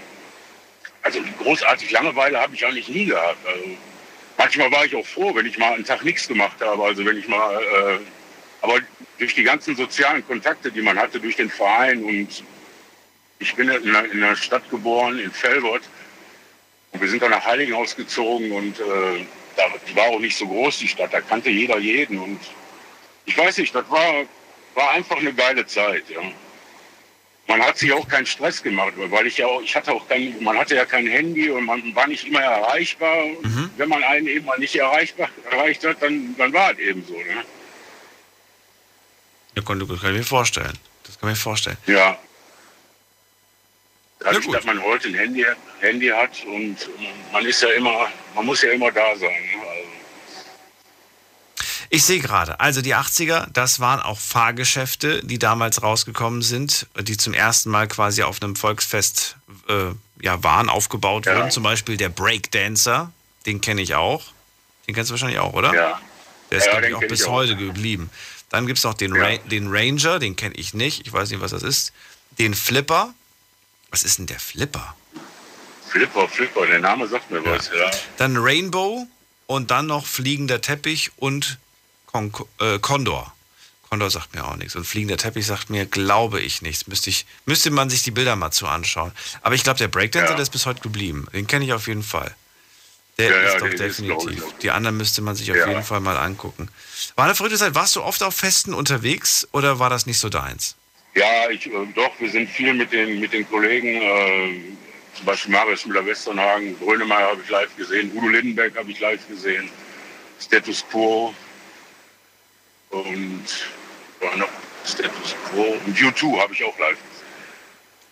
also 1.02 1.20
großartig 1.41 1.91
Langeweile 1.91 2.39
habe 2.39 2.56
ich 2.56 2.66
eigentlich 2.66 2.89
nie 2.89 3.06
gehabt. 3.06 3.45
Also, 3.47 3.70
manchmal 4.38 4.72
war 4.72 4.86
ich 4.86 4.95
auch 4.95 5.06
froh, 5.06 5.34
wenn 5.36 5.45
ich 5.45 5.58
mal 5.58 5.74
einen 5.74 5.86
Tag 5.86 6.04
nichts 6.04 6.28
gemacht 6.28 6.60
habe. 6.62 6.84
Also 6.84 7.06
wenn 7.06 7.18
ich 7.18 7.28
mal, 7.28 7.56
äh, 7.56 8.00
aber 8.62 8.80
durch 9.18 9.36
die 9.36 9.43
ganzen 9.43 9.76
sozialen 9.76 10.26
Kontakte, 10.26 10.72
die 10.72 10.82
man 10.82 10.97
hatte, 10.97 11.20
durch 11.20 11.36
den 11.36 11.50
Verein 11.50 12.04
und 12.04 12.43
ich 13.39 13.56
bin 13.56 13.70
in 13.70 13.95
einer, 13.95 14.12
in 14.12 14.24
einer 14.24 14.36
Stadt 14.36 14.70
geboren, 14.70 15.20
in 15.20 15.32
Felbert. 15.32 15.84
Und 16.91 17.02
wir 17.02 17.10
sind 17.10 17.22
dann 17.22 17.32
nach 17.32 17.45
Heiligenhaus 17.45 17.95
gezogen 17.95 18.52
und 18.52 18.80
äh, 18.80 19.26
da, 19.60 19.66
die 19.88 19.95
war 19.95 20.05
auch 20.05 20.20
nicht 20.20 20.38
so 20.38 20.47
groß, 20.47 20.80
die 20.80 20.88
Stadt. 20.88 21.14
Da 21.14 21.22
kannte 21.22 21.49
jeder 21.49 21.78
jeden. 21.78 22.20
Und 22.20 22.39
ich 23.26 23.38
weiß 23.38 23.57
nicht, 23.57 23.76
das 23.76 23.89
war, 23.89 24.26
war 24.76 24.91
einfach 24.91 25.18
eine 25.18 25.34
geile 25.34 25.66
Zeit. 25.66 26.10
Ja. 26.10 26.22
Man 27.47 27.62
hat 27.64 27.78
sich 27.78 27.91
auch 27.91 28.07
keinen 28.07 28.26
Stress 28.26 28.62
gemacht, 28.62 28.93
weil 28.95 29.26
ich 29.28 29.38
ja 29.38 29.47
auch, 29.47 29.62
ich 29.62 29.76
hatte 29.76 29.91
auch 29.91 30.07
kein, 30.07 30.41
man 30.41 30.57
hatte 30.57 30.76
ja 30.76 30.86
kein 30.86 31.07
Handy 31.07 31.49
und 31.49 31.66
man 31.66 31.95
war 31.95 32.07
nicht 32.07 32.28
immer 32.28 32.41
erreichbar. 32.41 33.26
Und 33.26 33.43
Wenn 33.78 33.89
man 33.89 34.03
einen 34.03 34.28
eben 34.28 34.45
mal 34.45 34.60
nicht 34.60 34.76
erreichbar, 34.76 35.30
erreicht 35.49 35.84
hat, 35.84 36.01
dann, 36.01 36.36
dann 36.38 36.53
war 36.53 36.72
es 36.72 36.80
eben 36.80 37.03
so. 37.05 37.18
Ne? 37.18 37.43
Das 39.55 39.66
kann, 39.66 39.80
das 39.80 39.88
kann 39.99 40.12
ich 40.12 40.20
mir 40.20 40.24
vorstellen. 40.24 40.78
Das 41.03 41.20
kann 41.20 41.30
ich 41.30 41.36
mir 41.36 41.41
vorstellen. 41.41 41.78
Ja. 41.88 42.18
Dadurch, 44.20 44.46
gut. 44.46 44.56
dass 44.56 44.66
man 44.66 44.82
heute 44.84 45.08
ein 45.08 45.14
Handy, 45.14 45.46
Handy 45.80 46.08
hat 46.10 46.44
und 46.46 46.76
man 47.32 47.46
ist 47.46 47.62
ja 47.62 47.70
immer, 47.70 48.08
man 48.36 48.46
muss 48.46 48.62
ja 48.62 48.72
immer 48.72 48.92
da 48.92 49.16
sein. 49.16 49.30
Ne? 49.30 49.68
Also, 49.68 49.90
Ich 51.90 52.04
sehe 52.04 52.20
gerade, 52.20 52.60
also 52.60 52.82
die 52.82 52.94
80er, 52.96 53.48
das 53.54 53.80
waren 53.80 54.00
auch 54.02 54.20
Fahrgeschäfte, 54.20 55.22
die 55.26 55.40
damals 55.40 55.82
rausgekommen 55.82 56.42
sind, 56.42 56.88
die 57.00 57.18
zum 57.18 57.34
ersten 57.34 57.70
Mal 57.70 57.88
quasi 57.88 58.24
auf 58.24 58.42
einem 58.42 58.56
Volksfest 58.56 59.38
äh, 59.70 59.92
ja, 60.22 60.44
waren, 60.44 60.70
aufgebaut 60.70 61.26
Ja. 61.26 61.38
wurden. 61.38 61.52
Zum 61.52 61.64
Beispiel 61.64 61.96
der 61.98 62.10
Breakdancer, 62.10 63.12
den 63.46 63.62
kenne 63.62 63.82
ich 63.82 63.96
auch. 63.96 64.24
Den 64.88 64.96
kennst 64.96 65.10
du 65.10 65.14
wahrscheinlich 65.14 65.40
auch, 65.40 65.54
oder? 65.54 65.74
Ja. 65.74 66.02
Der 66.52 66.58
ist, 66.58 66.66
Ja, 66.66 66.72
glaube 66.74 66.88
ich, 66.90 66.96
auch 66.96 67.00
bis 67.08 67.22
ich 67.22 67.28
auch. 67.28 67.32
heute 67.32 67.56
geblieben. 67.56 68.10
Dann 68.50 68.68
gibt 68.68 68.80
es 68.80 68.84
noch 68.84 68.96
den, 68.96 69.16
Ja. 69.16 69.24
Ra 69.24 69.38
den 69.38 69.68
Ranger, 69.70 70.20
den 70.20 70.36
kenne 70.36 70.56
ich 70.56 70.74
nicht. 70.74 71.08
Ich 71.08 71.14
weiß 71.14 71.30
nicht, 71.32 71.40
was 71.42 71.52
das 71.52 71.64
ist. 71.64 71.94
Den 72.38 72.54
Flipper. 72.54 73.14
Was 73.92 74.04
ist 74.04 74.18
denn 74.20 74.28
der 74.28 74.40
Flipper? 74.40 74.96
Flipper, 75.88 76.28
Flipper, 76.28 76.68
der 76.68 76.80
Name 76.80 77.08
sagt 77.08 77.32
mir 77.32 77.44
was, 77.44 77.70
ja. 77.76 77.90
Dann 78.18 78.38
Rainbow 78.38 79.08
und 79.48 79.72
dann 79.72 79.88
noch 79.88 80.06
fliegender 80.06 80.62
Teppich 80.62 81.12
und 81.18 81.58
Kon 82.06 82.32
äh, 82.60 82.78
Condor. 82.80 83.34
Condor 83.90 84.10
sagt 84.12 84.36
mir 84.36 84.46
auch 84.46 84.56
nichts. 84.56 84.76
Und 84.76 84.86
fliegender 84.86 85.18
Teppich 85.18 85.48
sagt 85.48 85.72
mir, 85.72 85.88
glaube 85.88 86.42
ich, 86.42 86.62
nichts. 86.62 86.86
Müsste, 86.86 87.10
ich, 87.10 87.26
müsste 87.46 87.72
man 87.72 87.90
sich 87.90 88.04
die 88.04 88.12
Bilder 88.12 88.36
mal 88.36 88.52
zu 88.52 88.68
anschauen. 88.68 89.12
Aber 89.42 89.56
ich 89.56 89.64
glaube, 89.64 89.80
der 89.80 89.88
Breakdancer, 89.88 90.30
Ja. 90.32 90.36
der 90.36 90.44
ist 90.44 90.52
bis 90.52 90.68
heute 90.68 90.82
geblieben. 90.82 91.28
Den 91.34 91.48
kenne 91.48 91.66
ich 91.66 91.74
auf 91.74 91.88
jeden 91.88 92.04
Fall. 92.04 92.36
Der 93.18 93.32
Ja, 93.32 93.36
ja, 93.42 93.48
ist 93.54 93.62
doch 93.62 93.68
ist, 93.68 93.80
definitiv. 93.80 94.44
auch. 94.44 94.60
die 94.60 94.70
anderen 94.72 94.96
müsste 94.98 95.22
man 95.24 95.36
sich 95.36 95.50
auf 95.52 95.58
Ja. 95.58 95.68
jeden 95.68 95.84
Fall 95.84 96.00
mal 96.02 96.18
angucken. 96.18 96.70
War 97.16 97.26
eine 97.26 97.34
verrückte 97.36 97.58
Zeit. 97.58 97.74
Warst 97.74 97.96
du 97.96 98.04
oft 98.04 98.22
auf 98.22 98.36
Festen 98.36 98.76
unterwegs 98.76 99.48
oder 99.52 99.80
war 99.80 99.90
das 99.90 100.06
nicht 100.06 100.20
so 100.20 100.30
deins? 100.30 100.76
Ja, 101.20 101.50
ich, 101.50 101.66
äh, 101.68 101.72
doch, 101.96 102.12
wir 102.20 102.30
sind 102.30 102.50
viel 102.50 102.74
mit 102.74 102.94
den, 102.94 103.20
mit 103.20 103.34
den 103.34 103.46
Kollegen, 103.50 103.88
äh, 104.02 104.62
zum 105.16 105.26
Beispiel 105.26 105.52
Marius 105.52 105.86
Müller-Westernhagen, 105.86 106.80
Grönemeyer 106.80 107.32
habe 107.32 107.42
ich 107.44 107.50
live 107.50 107.76
gesehen, 107.76 108.10
Udo 108.16 108.28
Lindenberg 108.30 108.74
habe 108.78 108.90
ich 108.90 109.00
live 109.02 109.28
gesehen, 109.28 109.70
Status 110.40 110.86
Quo 110.90 111.34
und 112.92 113.44
war 114.22 114.36
noch 114.38 114.48
Status 114.86 115.36
Quo 115.50 115.78
und 115.86 115.98
U2 115.98 116.40
habe 116.42 116.54
ich 116.54 116.64
auch 116.64 116.78
live 116.80 116.98
gesehen. 116.98 117.06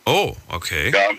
Oh, 0.05 0.35
okay. 0.49 0.91
Ja, 0.91 1.09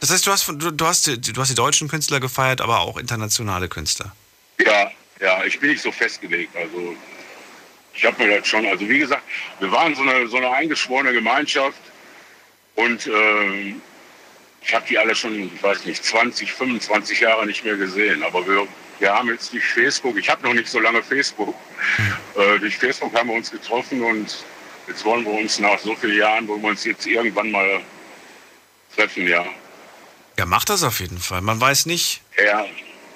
Das 0.00 0.10
heißt, 0.10 0.26
du 0.26 0.30
hast, 0.30 0.48
du, 0.48 0.70
du, 0.70 0.86
hast, 0.86 1.06
die- 1.06 1.20
du 1.20 1.40
hast 1.40 1.48
die 1.50 1.54
deutschen 1.54 1.88
Künstler 1.88 2.20
gefeiert, 2.20 2.60
aber 2.62 2.80
auch 2.80 2.96
internationale 2.96 3.68
Künstler. 3.68 4.14
ja, 4.58 4.90
ja, 5.20 5.44
ich 5.44 5.58
bin 5.60 5.70
nicht 5.70 5.82
so 5.82 5.90
festgelegt. 5.92 6.54
Also 6.56 6.94
ich 7.98 8.04
habe 8.04 8.24
mir 8.24 8.38
das 8.38 8.46
schon, 8.46 8.64
also 8.64 8.88
wie 8.88 9.00
gesagt, 9.00 9.22
wir 9.58 9.72
waren 9.72 9.92
so 9.96 10.02
eine, 10.02 10.28
so 10.28 10.36
eine 10.36 10.50
eingeschworene 10.50 11.12
Gemeinschaft 11.12 11.80
und 12.76 13.08
ähm, 13.08 13.82
ich 14.62 14.72
habe 14.72 14.86
die 14.88 14.96
alle 14.96 15.16
schon, 15.16 15.52
ich 15.52 15.62
weiß 15.62 15.84
nicht, 15.84 16.04
20, 16.04 16.52
25 16.52 17.20
Jahre 17.20 17.44
nicht 17.44 17.64
mehr 17.64 17.76
gesehen. 17.76 18.22
Aber 18.22 18.46
wir, 18.46 18.68
wir 19.00 19.12
haben 19.12 19.28
jetzt 19.28 19.52
durch 19.52 19.64
Facebook, 19.64 20.16
ich 20.16 20.30
habe 20.30 20.46
noch 20.46 20.54
nicht 20.54 20.68
so 20.68 20.78
lange 20.78 21.02
Facebook, 21.02 21.56
äh, 22.36 22.58
durch 22.60 22.76
Facebook 22.76 23.12
haben 23.14 23.30
wir 23.30 23.36
uns 23.36 23.50
getroffen 23.50 24.00
und 24.02 24.44
jetzt 24.86 25.04
wollen 25.04 25.24
wir 25.24 25.32
uns 25.32 25.58
nach 25.58 25.78
so 25.80 25.96
vielen 25.96 26.18
Jahren, 26.18 26.46
wollen 26.46 26.62
wir 26.62 26.68
uns 26.68 26.84
jetzt 26.84 27.04
irgendwann 27.04 27.50
mal 27.50 27.80
treffen, 28.94 29.26
ja. 29.26 29.44
Ja, 30.38 30.46
mach 30.46 30.64
das 30.64 30.84
auf 30.84 31.00
jeden 31.00 31.18
Fall. 31.18 31.40
Man 31.40 31.60
weiß 31.60 31.86
nicht, 31.86 32.22
Ja, 32.40 32.64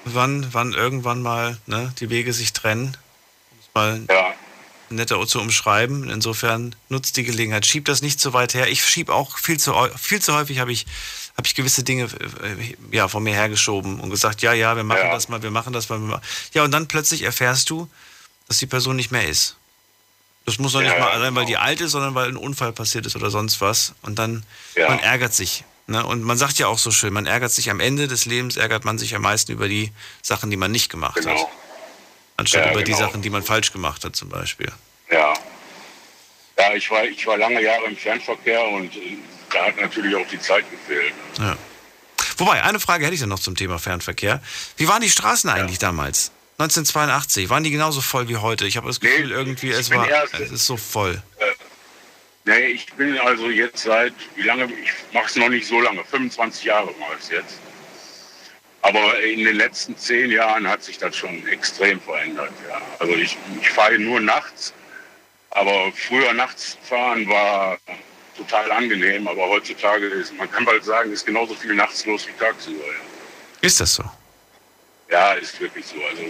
wann, 0.03 0.49
wann 0.51 0.73
irgendwann 0.73 1.21
mal 1.21 1.57
ne, 1.67 1.93
die 2.01 2.09
Wege 2.09 2.33
sich 2.33 2.51
trennen. 2.51 2.97
Um 3.51 3.59
es 3.61 3.69
mal 3.73 4.01
ja, 4.09 4.32
netter 4.95 5.25
zu 5.27 5.39
umschreiben. 5.39 6.09
Insofern 6.09 6.75
nutzt 6.89 7.17
die 7.17 7.23
Gelegenheit. 7.23 7.65
Schieb 7.65 7.85
das 7.85 8.01
nicht 8.01 8.19
so 8.19 8.33
weit 8.33 8.53
her. 8.53 8.67
Ich 8.69 8.85
schieb 8.85 9.09
auch 9.09 9.37
viel 9.37 9.59
zu, 9.59 9.73
viel 9.99 10.21
zu 10.21 10.33
häufig 10.33 10.59
habe 10.59 10.71
ich, 10.71 10.85
habe 11.37 11.47
ich 11.47 11.55
gewisse 11.55 11.83
Dinge 11.83 12.03
äh, 12.05 12.75
ja, 12.95 13.07
von 13.07 13.23
mir 13.23 13.33
hergeschoben 13.33 13.99
und 13.99 14.09
gesagt, 14.09 14.41
ja, 14.41 14.53
ja, 14.53 14.75
wir 14.75 14.83
machen 14.83 15.01
Ja. 15.05 15.13
das 15.13 15.29
mal, 15.29 15.41
wir 15.43 15.51
machen 15.51 15.73
das 15.73 15.89
mal. 15.89 16.21
Ja, 16.53 16.63
und 16.63 16.71
dann 16.71 16.87
plötzlich 16.87 17.23
erfährst 17.23 17.69
du, 17.69 17.89
dass 18.47 18.57
die 18.59 18.67
Person 18.67 18.95
nicht 18.95 19.11
mehr 19.11 19.27
ist. 19.27 19.55
Das 20.45 20.59
muss 20.59 20.73
doch 20.73 20.81
nicht 20.81 20.91
Ja, 20.91 20.99
mal 20.99 21.07
ja, 21.07 21.13
allein, 21.13 21.33
weil 21.35 21.45
die 21.45 21.53
genau. 21.53 21.63
alt 21.63 21.79
ist, 21.81 21.91
sondern 21.91 22.15
weil 22.15 22.27
ein 22.27 22.37
Unfall 22.37 22.73
passiert 22.73 23.05
ist 23.05 23.15
oder 23.15 23.29
sonst 23.31 23.61
was. 23.61 23.93
Und 24.01 24.19
dann, 24.19 24.43
Ja. 24.75 24.89
man 24.89 24.99
ärgert 24.99 25.33
sich. 25.33 25.63
Ne? 25.87 26.05
Und 26.05 26.21
man 26.23 26.37
sagt 26.37 26.59
ja 26.59 26.67
auch 26.67 26.79
so 26.79 26.91
schön, 26.91 27.13
man 27.13 27.25
ärgert 27.25 27.51
sich 27.51 27.69
am 27.69 27.79
Ende 27.79 28.07
des 28.07 28.25
Lebens, 28.25 28.57
ärgert 28.57 28.85
man 28.85 28.97
sich 28.97 29.15
am 29.15 29.21
meisten 29.21 29.51
über 29.51 29.67
die 29.67 29.91
Sachen, 30.21 30.49
die 30.49 30.57
man 30.57 30.71
nicht 30.71 30.89
gemacht 30.89 31.25
hat. 31.25 31.37
Anstatt 32.37 32.65
Ja, 32.65 32.71
über 32.71 32.83
die 32.83 32.91
genau. 32.91 33.05
Sachen, 33.05 33.21
die 33.21 33.29
man 33.29 33.43
falsch 33.43 33.71
gemacht 33.71 34.03
hat 34.03 34.15
zum 34.15 34.29
Beispiel. 34.29 34.71
Ja. 35.11 35.33
Ja, 36.57 36.73
ich 36.73 36.89
war, 36.91 37.03
ich 37.03 37.25
war 37.27 37.37
lange 37.37 37.61
Jahre 37.61 37.85
im 37.85 37.97
Fernverkehr 37.97 38.63
und 38.67 38.95
äh, 38.95 39.17
da 39.51 39.65
hat 39.65 39.77
natürlich 39.79 40.15
auch 40.15 40.27
die 40.27 40.39
Zeit 40.39 40.65
gefehlt. 40.69 41.13
Ja. 41.39 41.57
Wobei, 42.37 42.63
eine 42.63 42.79
Frage 42.79 43.05
hätte 43.05 43.13
ich 43.15 43.19
dann 43.19 43.29
noch 43.29 43.39
zum 43.39 43.55
Thema 43.55 43.77
Fernverkehr. 43.79 44.41
Wie 44.77 44.87
waren 44.87 45.01
die 45.01 45.09
Straßen 45.09 45.49
eigentlich 45.49 45.79
damals? 45.79 46.31
1982, 46.59 47.49
waren 47.49 47.63
die 47.63 47.71
genauso 47.71 48.01
voll 48.01 48.29
wie 48.29 48.37
heute? 48.37 48.65
Ich 48.65 48.77
habe 48.77 48.87
das 48.87 49.01
Nee, 49.01 49.09
Gefühl, 49.09 49.31
irgendwie, 49.31 49.69
ich 49.71 49.75
es 49.77 49.91
war, 49.91 50.07
erst- 50.07 50.33
es 50.35 50.51
ist 50.51 50.65
so 50.65 50.77
voll. 50.77 51.21
Nee, 52.45 52.67
ich 52.67 52.85
bin 52.93 53.17
also 53.19 53.49
jetzt 53.49 53.83
seit, 53.83 54.13
wie 54.35 54.41
lange, 54.43 54.65
ich 54.65 54.91
mache 55.13 55.25
es 55.27 55.35
noch 55.35 55.49
nicht 55.49 55.65
so 55.65 55.79
lange, 55.79 56.03
25 56.03 56.63
Jahre 56.65 56.87
mache 56.99 57.13
ich 57.17 57.23
es 57.25 57.29
jetzt. 57.29 57.55
Aber 58.83 59.19
in 59.21 59.43
den 59.45 59.55
letzten 59.55 59.97
zehn 59.97 60.29
Jahren 60.29 60.67
hat 60.67 60.83
sich 60.83 60.97
das 60.97 61.15
schon 61.15 61.47
extrem 61.47 61.99
verändert. 62.01 62.51
Ja. 62.69 62.81
Also 62.99 63.13
ich, 63.15 63.37
ich 63.61 63.69
fahre 63.69 63.97
nur 63.97 64.19
nachts, 64.19 64.73
aber 65.51 65.91
früher 65.93 66.33
nachts 66.33 66.77
fahren 66.83 67.27
war 67.29 67.77
total 68.35 68.71
angenehm, 68.71 69.27
aber 69.27 69.47
heutzutage 69.47 70.05
ist, 70.07 70.33
man 70.35 70.51
kann 70.51 70.65
bald 70.65 70.83
sagen, 70.83 71.11
ist 71.13 71.25
genauso 71.25 71.53
viel 71.55 71.73
nachts 71.75 72.05
los 72.05 72.27
wie 72.27 72.33
tagsüber. 72.37 72.83
Ja. 72.85 72.93
Ist 73.61 73.79
das 73.79 73.93
so? 73.95 74.03
Ja, 75.09 75.33
ist 75.33 75.59
wirklich 75.61 75.85
so. 75.85 75.95
Also 76.09 76.23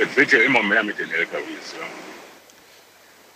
es 0.00 0.16
wird 0.16 0.32
ja 0.32 0.40
immer 0.40 0.62
mehr 0.62 0.82
mit 0.82 0.98
den 0.98 1.10
LKWs. 1.12 1.74
Ja. 1.78 1.86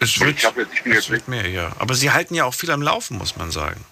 Es 0.00 0.18
wird, 0.20 0.38
Ich 0.38 0.44
hab 0.44 0.56
jetzt- 0.56 0.72
ich 0.74 0.82
bin 0.82 0.92
jetzt 0.92 1.10
wird 1.10 1.28
mehr, 1.28 1.48
ja. 1.48 1.70
Aber 1.78 1.94
sie 1.94 2.10
halten 2.10 2.34
ja 2.34 2.44
auch 2.44 2.54
viel 2.54 2.70
am 2.70 2.82
Laufen, 2.82 3.16
muss 3.18 3.36
man 3.36 3.50
sagen. 3.52 3.84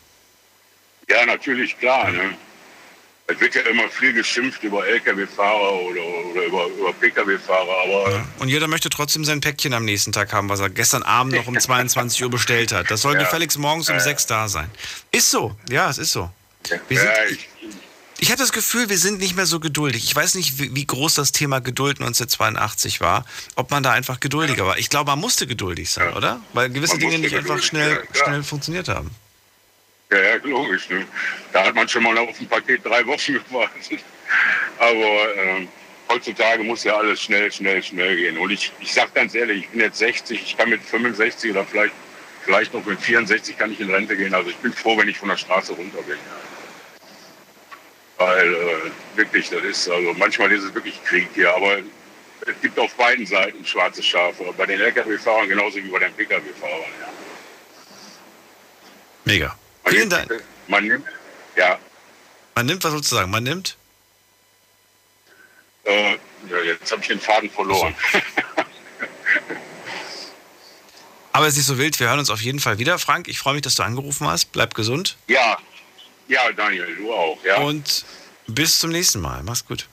Ja, 1.08 1.24
natürlich, 1.26 1.78
klar. 1.78 2.10
Ne? 2.10 2.36
Es 3.28 3.40
wird 3.40 3.56
ja 3.56 3.62
immer 3.62 3.88
viel 3.88 4.12
geschimpft 4.12 4.62
über 4.62 4.86
Lkw-Fahrer 4.86 5.72
oder, 5.72 6.00
oder 6.30 6.44
über, 6.44 6.66
über 6.66 6.92
Pkw-Fahrer, 6.92 7.82
aber 7.84 8.24
Und 8.38 8.48
jeder 8.48 8.68
möchte 8.68 8.88
trotzdem 8.88 9.24
sein 9.24 9.40
Päckchen 9.40 9.74
am 9.74 9.84
nächsten 9.84 10.12
Tag 10.12 10.32
haben, 10.32 10.48
was 10.48 10.60
er 10.60 10.70
gestern 10.70 11.02
Abend 11.02 11.34
noch 11.34 11.46
um 11.48 11.58
22 11.60 12.22
Uhr 12.22 12.30
bestellt 12.30 12.72
hat. 12.72 12.88
Das 12.90 13.02
soll 13.02 13.14
Ja. 13.14 13.20
gefälligst 13.24 13.58
morgens 13.58 13.88
um 13.88 13.94
Ja, 13.94 13.98
ja. 13.98 14.04
6 14.04 14.26
da 14.26 14.48
sein. 14.48 14.70
Ist 15.10 15.30
so, 15.30 15.56
ja, 15.68 15.90
es 15.90 15.98
ist 15.98 16.12
so. 16.12 16.30
Wir 16.88 16.98
sind, 17.00 17.08
ja, 17.08 17.24
ich 17.30 17.48
ich, 18.18 18.30
habe 18.30 18.38
das 18.38 18.52
Gefühl, 18.52 18.88
wir 18.88 18.96
sind 18.98 19.18
nicht 19.18 19.36
mehr 19.36 19.44
so 19.46 19.60
geduldig. 19.60 20.04
Ich 20.04 20.14
weiß 20.16 20.36
nicht, 20.36 20.58
wie, 20.58 20.74
wie 20.74 20.86
groß 20.86 21.14
das 21.14 21.32
Thema 21.32 21.58
Geduld 21.60 21.98
1982 22.00 23.00
war, 23.00 23.24
ob 23.56 23.70
man 23.72 23.82
da 23.82 23.90
einfach 23.92 24.20
geduldiger 24.20 24.66
war. 24.66 24.78
Ich 24.78 24.88
glaube, 24.88 25.10
man 25.10 25.18
musste 25.18 25.46
geduldig 25.46 25.90
sein, 25.90 26.10
Ja. 26.10 26.16
oder? 26.16 26.40
Weil 26.54 26.70
gewisse 26.70 26.94
Man 26.94 27.00
Dinge 27.00 27.18
nicht 27.18 27.34
einfach 27.34 27.42
geduldig, 27.56 27.66
schnell, 27.66 28.02
ja, 28.14 28.24
schnell 28.24 28.42
funktioniert 28.42 28.88
haben. 28.88 29.10
Ja, 30.10 30.18
ja, 30.18 30.36
logisch. 30.42 30.88
Ne? 30.88 31.06
Da 31.52 31.64
hat 31.64 31.74
man 31.74 31.88
schon 31.88 32.02
mal 32.02 32.16
auf 32.18 32.40
ein 32.40 32.46
Paket 32.46 32.84
drei 32.84 33.04
Wochen 33.06 33.32
gewartet. 33.48 34.00
Aber 34.78 35.36
ähm, 35.36 35.68
heutzutage 36.08 36.62
muss 36.62 36.84
ja 36.84 36.96
alles 36.96 37.22
schnell, 37.22 37.50
schnell, 37.50 37.82
schnell 37.82 38.16
gehen. 38.16 38.38
Und 38.38 38.50
ich, 38.50 38.72
ich 38.80 38.92
sage 38.92 39.10
ganz 39.14 39.34
ehrlich, 39.34 39.64
ich 39.64 39.68
bin 39.70 39.80
jetzt 39.80 39.98
60, 39.98 40.40
ich 40.40 40.56
kann 40.56 40.70
mit 40.70 40.82
65 40.82 41.50
oder 41.50 41.64
vielleicht, 41.64 41.94
vielleicht 42.44 42.72
noch 42.74 42.84
mit 42.84 43.00
64 43.00 43.58
kann 43.58 43.72
ich 43.72 43.80
in 43.80 43.90
Rente 43.90 44.16
gehen. 44.16 44.34
Also 44.34 44.50
ich 44.50 44.56
bin 44.56 44.72
froh, 44.72 44.96
wenn 44.96 45.08
ich 45.08 45.18
von 45.18 45.28
der 45.28 45.36
Straße 45.36 45.72
runter 45.72 46.02
bin. 46.02 46.18
Weil 48.18 48.54
äh, 48.54 49.16
wirklich, 49.16 49.50
das 49.50 49.62
ist, 49.62 49.88
also 49.90 50.14
manchmal 50.14 50.50
ist 50.52 50.64
es 50.64 50.74
wirklich 50.74 51.02
Krieg 51.04 51.28
hier, 51.34 51.54
aber 51.54 51.78
es 52.46 52.60
gibt 52.62 52.78
auf 52.78 52.94
beiden 52.94 53.26
Seiten 53.26 53.64
schwarze 53.64 54.02
Schafe. 54.02 54.44
Bei 54.56 54.66
den 54.66 54.80
Lkw-Fahrern 54.80 55.48
genauso 55.48 55.76
wie 55.76 55.88
bei 55.88 55.98
den 55.98 56.12
Pkw-Fahrern. 56.14 56.92
Ja. 57.00 57.08
Mega. 59.24 59.58
Man 59.86 59.94
Vielen 59.94 60.08
nimmt- 60.08 60.30
Dank. 60.30 60.44
Man 60.68 60.84
nimmt, 60.86 61.06
ja, 61.56 61.78
Man 62.56 62.66
nimmt, 62.66 62.82
was 62.84 62.90
sollst 62.92 63.10
du 63.12 63.16
sagen? 63.16 63.30
Man 63.30 63.44
nimmt? 63.44 63.76
äh, 65.84 66.12
ja, 66.50 66.58
jetzt 66.64 66.90
habe 66.90 67.00
ich 67.02 67.08
den 67.08 67.20
Faden 67.20 67.48
verloren. 67.48 67.94
Aber 71.32 71.46
es 71.46 71.52
ist 71.52 71.58
nicht 71.58 71.66
so 71.66 71.78
wild. 71.78 71.98
Wir 72.00 72.08
hören 72.08 72.18
uns 72.18 72.30
auf 72.30 72.40
jeden 72.40 72.60
Fall 72.60 72.78
wieder. 72.78 72.98
Frank, 72.98 73.28
ich 73.28 73.38
freue 73.38 73.54
mich, 73.54 73.62
dass 73.62 73.74
du 73.74 73.82
angerufen 73.82 74.26
hast. 74.26 74.52
Bleib 74.52 74.74
gesund. 74.74 75.16
Ja, 75.28 75.58
ja, 76.28 76.50
Daniel, 76.52 76.96
du 76.96 77.12
auch. 77.12 77.38
Ja. 77.44 77.58
Und 77.58 78.04
bis 78.46 78.78
zum 78.80 78.90
nächsten 78.90 79.20
Mal. 79.20 79.42
Mach's 79.42 79.64
gut. 79.64 79.86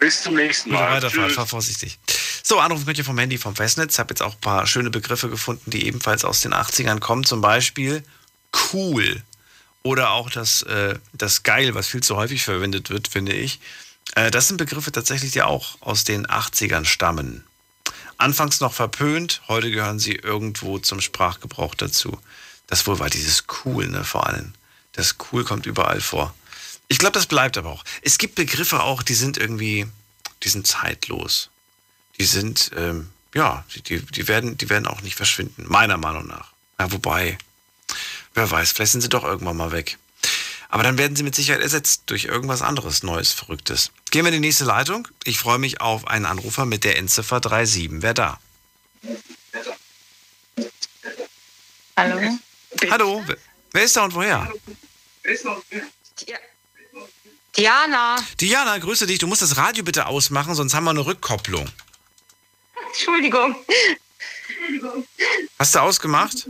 Bis 0.00 0.22
zum 0.22 0.34
nächsten 0.34 0.70
Gute 0.70 0.82
Mal. 0.82 0.96
Weiterfahrt, 0.96 1.26
Tschüss. 1.28 1.34
fahr 1.36 1.46
vorsichtig. 1.46 1.98
So, 2.42 2.58
anrufen 2.58 2.84
könnt 2.84 2.98
ihr 2.98 3.04
vom 3.04 3.16
Handy 3.18 3.38
vom 3.38 3.54
Festnetz. 3.54 3.98
Habe 3.98 4.10
jetzt 4.12 4.22
auch 4.22 4.34
ein 4.34 4.40
paar 4.40 4.66
schöne 4.66 4.90
Begriffe 4.90 5.28
gefunden, 5.28 5.70
die 5.70 5.86
ebenfalls 5.86 6.24
aus 6.24 6.40
den 6.40 6.52
80ern 6.52 6.98
kommen. 6.98 7.24
Zum 7.24 7.40
Beispiel 7.40 8.02
cool. 8.72 9.22
Oder 9.82 10.10
auch 10.10 10.30
das, 10.30 10.62
äh, 10.62 10.98
das 11.12 11.42
geil, 11.42 11.74
was 11.74 11.86
viel 11.86 12.02
zu 12.02 12.16
häufig 12.16 12.42
verwendet 12.42 12.90
wird, 12.90 13.08
finde 13.08 13.32
ich. 13.32 13.60
Äh, 14.14 14.30
das 14.30 14.48
sind 14.48 14.56
Begriffe 14.56 14.92
tatsächlich, 14.92 15.32
die 15.32 15.42
auch 15.42 15.76
aus 15.80 16.04
den 16.04 16.26
80ern 16.26 16.84
stammen. 16.84 17.44
Anfangs 18.16 18.60
noch 18.60 18.72
verpönt, 18.72 19.42
heute 19.46 19.70
gehören 19.70 20.00
sie 20.00 20.14
irgendwo 20.14 20.78
zum 20.78 21.00
Sprachgebrauch 21.00 21.74
dazu. 21.74 22.18
Das 22.66 22.86
wohl 22.86 22.98
war 22.98 23.08
dieses 23.08 23.44
cool, 23.64 23.88
ne, 23.88 24.04
vor 24.04 24.26
allem. 24.26 24.52
Das 24.92 25.16
cool 25.30 25.44
kommt 25.44 25.66
überall 25.66 26.00
vor. 26.00 26.34
Ich 26.88 26.98
glaube, 26.98 27.12
das 27.12 27.26
bleibt 27.26 27.56
aber 27.56 27.70
auch. 27.70 27.84
Es 28.02 28.18
gibt 28.18 28.34
Begriffe 28.34 28.82
auch, 28.82 29.02
die 29.02 29.14
sind 29.14 29.36
irgendwie, 29.36 29.86
die 30.42 30.48
sind 30.48 30.66
zeitlos. 30.66 31.50
Die 32.18 32.24
sind, 32.24 32.72
ähm, 32.76 33.10
ja, 33.34 33.64
die, 33.86 34.00
die, 34.00 34.26
werden, 34.26 34.58
die 34.58 34.68
werden 34.68 34.86
auch 34.86 35.02
nicht 35.02 35.14
verschwinden, 35.14 35.66
meiner 35.68 35.96
Meinung 35.96 36.26
nach. 36.26 36.52
Ja, 36.78 36.90
wobei, 36.90 37.38
wer 38.38 38.50
weiß, 38.50 38.72
vielleicht 38.72 38.92
sind 38.92 39.00
sie 39.02 39.08
doch 39.08 39.24
irgendwann 39.24 39.56
mal 39.56 39.72
weg. 39.72 39.98
Aber 40.70 40.82
dann 40.82 40.98
werden 40.98 41.16
sie 41.16 41.22
mit 41.22 41.34
Sicherheit 41.34 41.62
ersetzt 41.62 42.02
durch 42.06 42.24
irgendwas 42.26 42.60
anderes, 42.62 43.02
Neues, 43.02 43.32
Verrücktes. 43.32 43.90
Gehen 44.10 44.24
wir 44.24 44.28
in 44.32 44.40
die 44.42 44.46
nächste 44.46 44.64
Leitung. 44.64 45.08
Ich 45.24 45.38
freue 45.38 45.58
mich 45.58 45.80
auf 45.80 46.06
einen 46.06 46.26
Anrufer 46.26 46.66
mit 46.66 46.84
der 46.84 46.98
Endziffer 46.98 47.40
37. 47.42 48.02
Wer 48.02 48.14
da? 48.14 48.38
Hallo? 51.96 52.38
Hallo, 52.90 53.22
wer- 53.26 53.36
wer 53.72 53.82
ist 53.82 53.96
da 53.96 54.04
und 54.04 54.14
woher? 54.14 54.52
Diana. 57.56 58.16
Diana, 58.40 58.78
grüße 58.78 59.06
dich. 59.06 59.18
Du 59.18 59.26
musst 59.26 59.42
das 59.42 59.56
Radio 59.56 59.82
bitte 59.82 60.06
ausmachen, 60.06 60.54
sonst 60.54 60.74
haben 60.74 60.84
wir 60.84 60.90
eine 60.90 61.04
Rückkopplung. 61.04 61.66
Entschuldigung. 62.88 63.56
Hast 65.58 65.74
du 65.74 65.78
ausgemacht? 65.80 66.46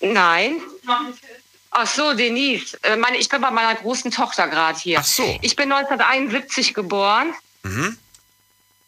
Nein. 0.00 0.60
Ach 1.70 1.86
so, 1.86 2.14
Denise. 2.14 2.78
Äh, 2.82 2.96
Meine, 2.96 3.18
ich 3.18 3.28
bin 3.28 3.40
bei 3.40 3.50
meiner 3.50 3.74
großen 3.74 4.10
Tochter 4.10 4.48
gerade 4.48 4.78
hier. 4.78 5.00
Ach 5.00 5.04
so. 5.04 5.38
Ich 5.42 5.56
bin 5.56 5.70
1971 5.70 6.74
geboren. 6.74 7.34
Mhm. 7.62 7.98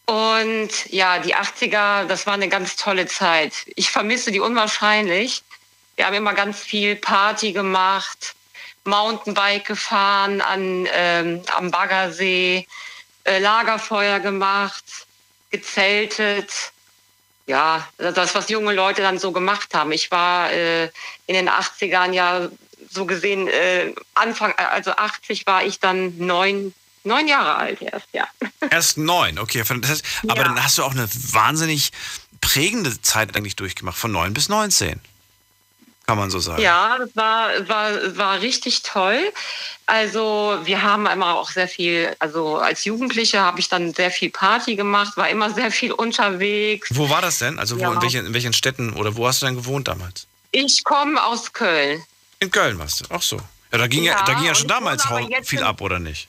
Und 0.05 0.71
ja, 0.87 1.19
die 1.19 1.35
80er, 1.35 2.05
das 2.05 2.25
war 2.25 2.33
eine 2.33 2.49
ganz 2.49 2.75
tolle 2.75 3.05
Zeit. 3.05 3.53
Ich 3.75 3.91
vermisse 3.91 4.31
die 4.31 4.39
unwahrscheinlich. 4.39 5.43
Wir 5.95 6.07
haben 6.07 6.15
immer 6.15 6.33
ganz 6.33 6.59
viel 6.59 6.95
Party 6.95 7.51
gemacht, 7.51 8.33
Mountainbike 8.85 9.65
gefahren 9.65 10.41
an, 10.41 10.87
ähm, 10.91 11.43
am 11.55 11.69
Baggersee, 11.69 12.65
äh, 13.25 13.37
Lagerfeuer 13.37 14.19
gemacht, 14.19 14.83
gezeltet. 15.51 16.71
Ja, 17.49 17.87
das, 17.97 18.35
was 18.35 18.47
junge 18.49 18.73
Leute 18.73 19.01
dann 19.01 19.17
so 19.17 19.31
gemacht 19.31 19.73
haben. 19.73 19.91
Ich 19.91 20.11
war 20.11 20.51
äh, 20.51 20.83
in 21.25 21.33
den 21.33 21.49
80ern 21.49 22.11
ja 22.13 22.47
so 22.91 23.05
gesehen, 23.07 23.47
äh, 23.47 23.91
Anfang, 24.13 24.53
also 24.53 24.91
80 24.91 25.47
war 25.47 25.63
ich 25.63 25.79
dann 25.79 26.15
neun, 26.19 26.75
neun 27.03 27.27
Jahre 27.27 27.55
alt 27.55 27.81
erst, 27.81 28.07
ja. 28.13 28.27
Erst 28.69 28.99
neun, 28.99 29.39
okay. 29.39 29.63
Das 29.67 29.89
heißt, 29.89 30.05
aber 30.27 30.41
Ja. 30.41 30.47
dann 30.49 30.63
hast 30.63 30.77
du 30.77 30.83
auch 30.83 30.91
eine 30.91 31.09
wahnsinnig 31.31 31.91
prägende 32.39 33.01
Zeit 33.01 33.35
eigentlich 33.35 33.55
durchgemacht, 33.55 33.97
von 33.97 34.11
neun 34.11 34.33
bis 34.35 34.47
19. 34.47 34.99
Kann 36.09 36.17
man 36.17 36.29
so 36.31 36.39
sagen. 36.39 36.61
Ja, 36.61 36.97
das 36.97 37.15
war, 37.15 37.49
war, 37.69 38.17
war 38.17 38.41
richtig 38.41 38.81
toll. 38.81 39.31
Also 39.85 40.59
wir 40.63 40.81
haben 40.81 41.05
immer 41.05 41.35
auch 41.35 41.49
sehr 41.51 41.67
viel, 41.67 42.15
also 42.19 42.57
als 42.57 42.85
Jugendliche 42.85 43.39
habe 43.39 43.59
ich 43.59 43.69
dann 43.69 43.93
sehr 43.93 44.11
viel 44.11 44.29
Party 44.29 44.75
gemacht, 44.75 45.17
war 45.17 45.29
immer 45.29 45.51
sehr 45.51 45.71
viel 45.71 45.91
unterwegs. 45.91 46.89
Wo 46.91 47.09
war 47.09 47.21
das 47.21 47.39
denn? 47.39 47.59
Also 47.59 47.77
wo, 47.77 47.81
Ja. 47.81 47.93
in, 47.93 48.01
welchen, 48.01 48.25
in 48.25 48.33
welchen 48.33 48.53
Städten 48.53 48.93
oder 48.93 49.15
wo 49.15 49.27
hast 49.27 49.41
du 49.41 49.45
denn 49.45 49.55
gewohnt 49.55 49.87
damals? 49.87 50.25
Ich 50.51 50.83
komme 50.83 51.23
aus 51.23 51.53
Köln. 51.53 52.03
In 52.39 52.49
Köln 52.51 52.79
warst 52.79 53.01
du. 53.01 53.05
Ach 53.09 53.21
so. 53.21 53.37
Ja, 53.71 53.77
da 53.77 53.87
ging 53.87 54.03
ja, 54.03 54.13
Ja, 54.13 54.23
da 54.23 54.33
ging 54.33 54.45
ja 54.45 54.55
schon 54.55 54.67
damals 54.67 55.07
viel 55.43 55.61
ab, 55.63 55.81
oder 55.81 55.99
nicht? 55.99 56.27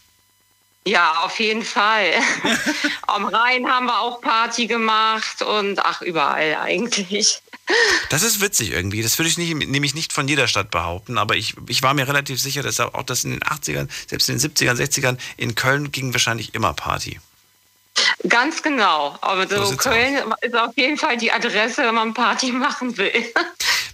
Ja, 0.87 1.23
auf 1.25 1.39
jeden 1.39 1.63
Fall. 1.63 2.13
Am 3.07 3.27
Rhein 3.27 3.67
haben 3.67 3.87
wir 3.87 3.99
auch 4.01 4.21
Party 4.21 4.67
gemacht 4.67 5.43
und 5.43 5.79
ach, 5.85 6.01
überall 6.03 6.57
eigentlich. 6.63 7.43
Das 8.09 8.23
ist 8.23 8.41
witzig 8.41 8.71
irgendwie. 8.73 9.03
Das 9.03 9.19
würde 9.19 9.29
ich 9.29 9.39
nicht, 9.39 9.55
nämlich 9.69 9.95
nicht 9.95 10.13
von 10.13 10.27
jeder 10.29 10.49
Stadt 10.49 10.71
behaupten, 10.71 11.19
aber 11.19 11.37
ich, 11.37 11.55
ich 11.69 11.83
war 11.83 11.95
mir 11.95 12.07
relativ 12.09 12.41
sicher, 12.41 12.63
dass 12.63 12.81
auch 12.81 13.03
das 13.05 13.25
in 13.25 13.31
den 13.33 13.41
80ern, 13.41 13.89
selbst 14.09 14.29
in 14.29 14.39
den 14.39 14.51
70ern, 14.51 14.75
60ern, 14.77 15.19
in 15.37 15.55
Köln 15.55 15.93
ging 15.93 16.13
wahrscheinlich 16.13 16.55
immer 16.55 16.73
Party. 16.75 17.21
Ganz 18.29 18.63
genau. 18.63 19.19
Aber 19.21 19.49
So 19.49 19.65
so 19.65 19.77
Köln 19.77 20.19
ist 20.43 20.55
auf 20.57 20.77
jeden 20.77 20.97
Fall 20.99 21.17
die 21.17 21.33
Adresse, 21.33 21.83
wenn 21.83 21.95
man 21.95 22.15
Party 22.15 22.53
machen 22.67 22.97
will. 22.97 23.13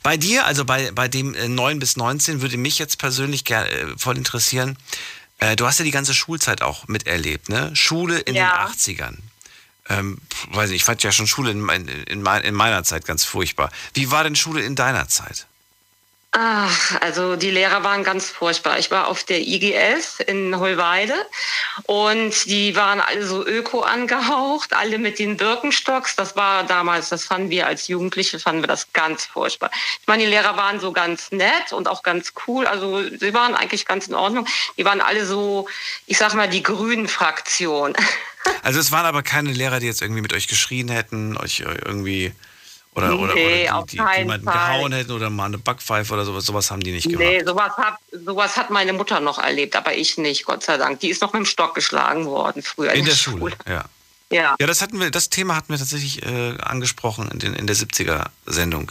Bei 0.03 0.17
dir, 0.17 0.45
also 0.47 0.65
bei, 0.65 0.91
bei 0.93 1.09
dem 1.09 1.35
äh, 1.35 1.49
9 1.49 1.79
bis 1.79 1.97
19, 1.97 2.41
würde 2.43 2.57
mich 2.57 2.79
jetzt 2.79 2.99
persönlich 2.99 3.45
ger 3.45 3.71
äh, 3.71 3.87
voll 3.99 4.17
interessieren. 4.17 4.77
Äh, 5.39 5.57
du 5.57 5.67
hast 5.67 5.79
ja 5.79 5.85
die 5.85 5.91
ganze 5.91 6.15
Schulzeit 6.15 6.63
auch 6.63 6.87
miterlebt, 6.89 7.49
ne? 7.49 7.75
Schule 7.75 8.19
in 8.21 8.35
Ja. 8.35 8.67
den 8.69 8.97
80ern. 8.97 9.17
Ähm, 9.89 10.19
weiß 10.51 10.71
nicht, 10.71 10.77
ich 10.77 10.85
fand 10.85 11.03
ja 11.03 11.13
schon 11.13 11.27
Schule 11.27 11.51
in, 11.51 11.61
mein, 11.61 11.87
in, 11.87 12.23
mein, 12.23 12.43
in 12.43 12.55
meiner 12.55 12.83
Zeit 12.85 13.05
ganz 13.05 13.25
furchtbar. 13.25 13.71
Wie 13.95 14.11
war 14.11 14.25
denn 14.25 14.37
Schule 14.37 14.63
in 14.63 14.75
deiner 14.75 15.09
Zeit? 15.09 15.47
Ach, 16.39 17.01
also 17.01 17.35
die 17.35 17.51
Lehrer 17.51 17.83
waren 17.83 18.05
ganz 18.05 18.29
furchtbar. 18.29 18.79
Ich 18.79 18.91
war 18.91 19.09
auf 19.09 19.25
der 19.25 19.41
IGS 19.41 20.21
in 20.21 20.59
Holweide 20.59 21.15
und 21.85 22.45
die 22.45 22.77
waren 22.77 23.01
alle 23.01 23.25
so 23.25 23.43
öko 23.47 23.81
angehaucht, 23.81 24.75
alle 24.75 24.99
mit 24.99 25.19
den 25.19 25.39
Birkenstocks. 25.39 26.15
Das 26.15 26.37
war 26.37 26.65
damals, 26.65 27.09
das 27.09 27.25
fanden 27.25 27.49
wir 27.49 27.67
als 27.67 27.89
Jugendliche, 27.89 28.39
fanden 28.39 28.63
wir 28.63 28.67
das 28.67 28.93
ganz 28.93 29.25
furchtbar. 29.25 29.71
Ich 29.99 30.07
meine, 30.07 30.25
die 30.25 30.29
Lehrer 30.29 30.59
waren 30.59 30.79
so 30.79 30.93
ganz 30.93 31.33
nett 31.33 31.73
und 31.73 31.89
auch 31.89 32.03
ganz 32.03 32.35
cool. 32.47 32.67
Also 32.67 33.03
sie 33.03 33.33
waren 33.33 33.55
eigentlich 33.55 33.87
ganz 33.87 34.07
in 34.07 34.15
Ordnung. 34.15 34.47
Die 34.77 34.85
waren 34.85 35.01
alle 35.01 35.25
so, 35.25 35.67
ich 36.05 36.19
sag 36.19 36.35
mal, 36.35 36.51
die 36.51 36.63
grünen 36.63 37.09
Fraktion. 37.09 37.95
Also 38.63 38.79
es 38.79 38.93
waren 38.93 39.07
aber 39.07 39.25
keine 39.25 39.51
Lehrer, 39.51 39.81
die 39.81 39.87
jetzt 39.87 40.03
irgendwie 40.03 40.23
mit 40.23 40.33
euch 40.33 40.47
geschrien 40.47 40.89
hätten, 40.89 41.37
euch 41.37 41.61
äh, 41.61 41.79
irgendwie 41.85 42.33
oder, 42.97 43.19
oder, 43.19 43.35
Nee, 43.35 43.69
oder 43.71 43.83
die, 43.83 43.97
die, 43.97 44.03
die 44.03 44.19
jemanden 44.19 44.47
Fall. 44.47 44.55
gehauen 44.55 44.93
hätten 44.93 45.13
oder 45.13 45.29
mal 45.29 45.45
eine 45.45 45.59
Backpfeife 45.59 46.15
oder 46.15 46.25
sowas, 46.25 46.47
sowas 46.47 46.71
haben 46.71 46.81
die 46.83 46.93
nicht 46.93 47.05
gemacht. 47.05 47.21
Nee, 47.21 47.45
sowas 47.45 47.73
hat, 47.77 47.97
sowas 48.25 48.57
hat 48.57 48.71
meine 48.71 48.95
Mutter 48.95 49.21
noch 49.21 49.39
erlebt, 49.39 49.77
aber 49.77 49.95
ich 49.95 50.17
nicht, 50.17 50.47
Gott 50.47 50.63
sei 50.63 50.79
Dank. 50.79 51.01
Die 51.01 51.11
ist 51.11 51.21
noch 51.21 51.33
mit 51.35 51.41
dem 51.41 51.47
Stock 51.47 51.75
geschlagen 51.75 52.25
worden 52.25 52.63
früher. 52.63 52.93
In 52.93 53.05
der 53.05 53.13
Schule, 53.13 53.53
ja. 53.69 53.85
Ja. 54.31 54.57
Ja, 54.59 54.67
das 54.67 54.83
hatten 54.83 54.99
wir, 54.99 55.11
das 55.11 55.29
Thema 55.31 55.55
hatten 55.55 55.69
wir 55.73 55.79
tatsächlich 55.79 56.25
äh, 56.25 56.57
angesprochen 56.59 57.29
in, 57.31 57.39
den, 57.39 57.55
in 57.55 57.67
der 57.67 57.77
70er-Sendung. 57.77 58.91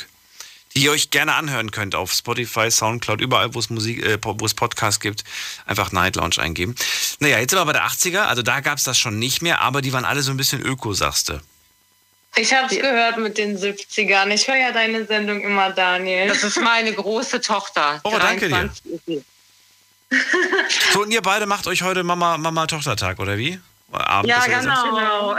Die 0.76 0.84
ihr 0.84 0.91
euch 0.91 1.10
gerne 1.10 1.34
anhören 1.36 1.72
könnt 1.72 1.95
auf 1.95 2.14
Spotify, 2.14 2.70
Soundcloud, 2.70 3.22
überall, 3.22 3.53
wo 3.53 3.60
es 3.60 3.70
Musik, 3.70 4.06
äh, 4.06 4.18
wo 4.22 4.45
es 4.45 4.53
Podcasts 4.53 4.99
gibt, 4.99 5.24
einfach 5.66 5.91
Night 5.91 6.16
Lounge 6.16 6.38
eingeben. 6.38 6.76
Naja, 7.20 7.39
jetzt 7.39 7.49
sind 7.51 7.60
wir 7.60 7.66
bei 7.66 7.74
der 7.74 7.86
80er, 7.86 8.26
also 8.26 8.43
da 8.43 8.60
gab 8.60 8.78
es 8.78 8.84
das 8.84 8.97
schon 8.97 9.18
nicht 9.20 9.41
mehr, 9.41 9.62
aber 9.62 9.82
die 9.82 9.93
waren 9.93 10.06
alle 10.06 10.22
so 10.22 10.32
ein 10.32 10.38
bisschen 10.38 10.62
öko, 10.62 10.93
sagst 10.93 11.34
Ich 12.38 12.53
hab's 12.53 12.75
gehört 12.75 13.17
mit 13.17 13.38
den 13.38 13.57
70ern. 13.57 14.29
Ich 14.29 14.47
höre 14.47 14.57
ja 14.57 14.71
deine 14.71 15.05
Sendung 15.05 15.41
immer, 15.41 15.69
Daniel. 15.71 16.27
Das 16.27 16.43
ist 16.43 16.59
meine 16.59 16.93
große 16.93 17.39
Tochter. 17.41 18.01
Oh, 18.03 18.15
danke 18.19 18.47
dir. 18.49 18.55
23 18.55 18.91
ist 18.91 19.05
sie. 19.05 19.23
So, 20.93 21.01
und 21.01 21.11
ihr 21.11 21.21
beide 21.21 21.45
macht 21.45 21.67
euch 21.67 21.81
heute 21.81 22.03
Mama, 22.03 22.38
Mama-Tochter-Tag, 22.38 23.19
oder 23.19 23.38
wie? 23.38 23.59
Abend 23.91 24.29
Ja, 24.29 24.45
genau. 24.45 24.83
Genau. 24.95 25.36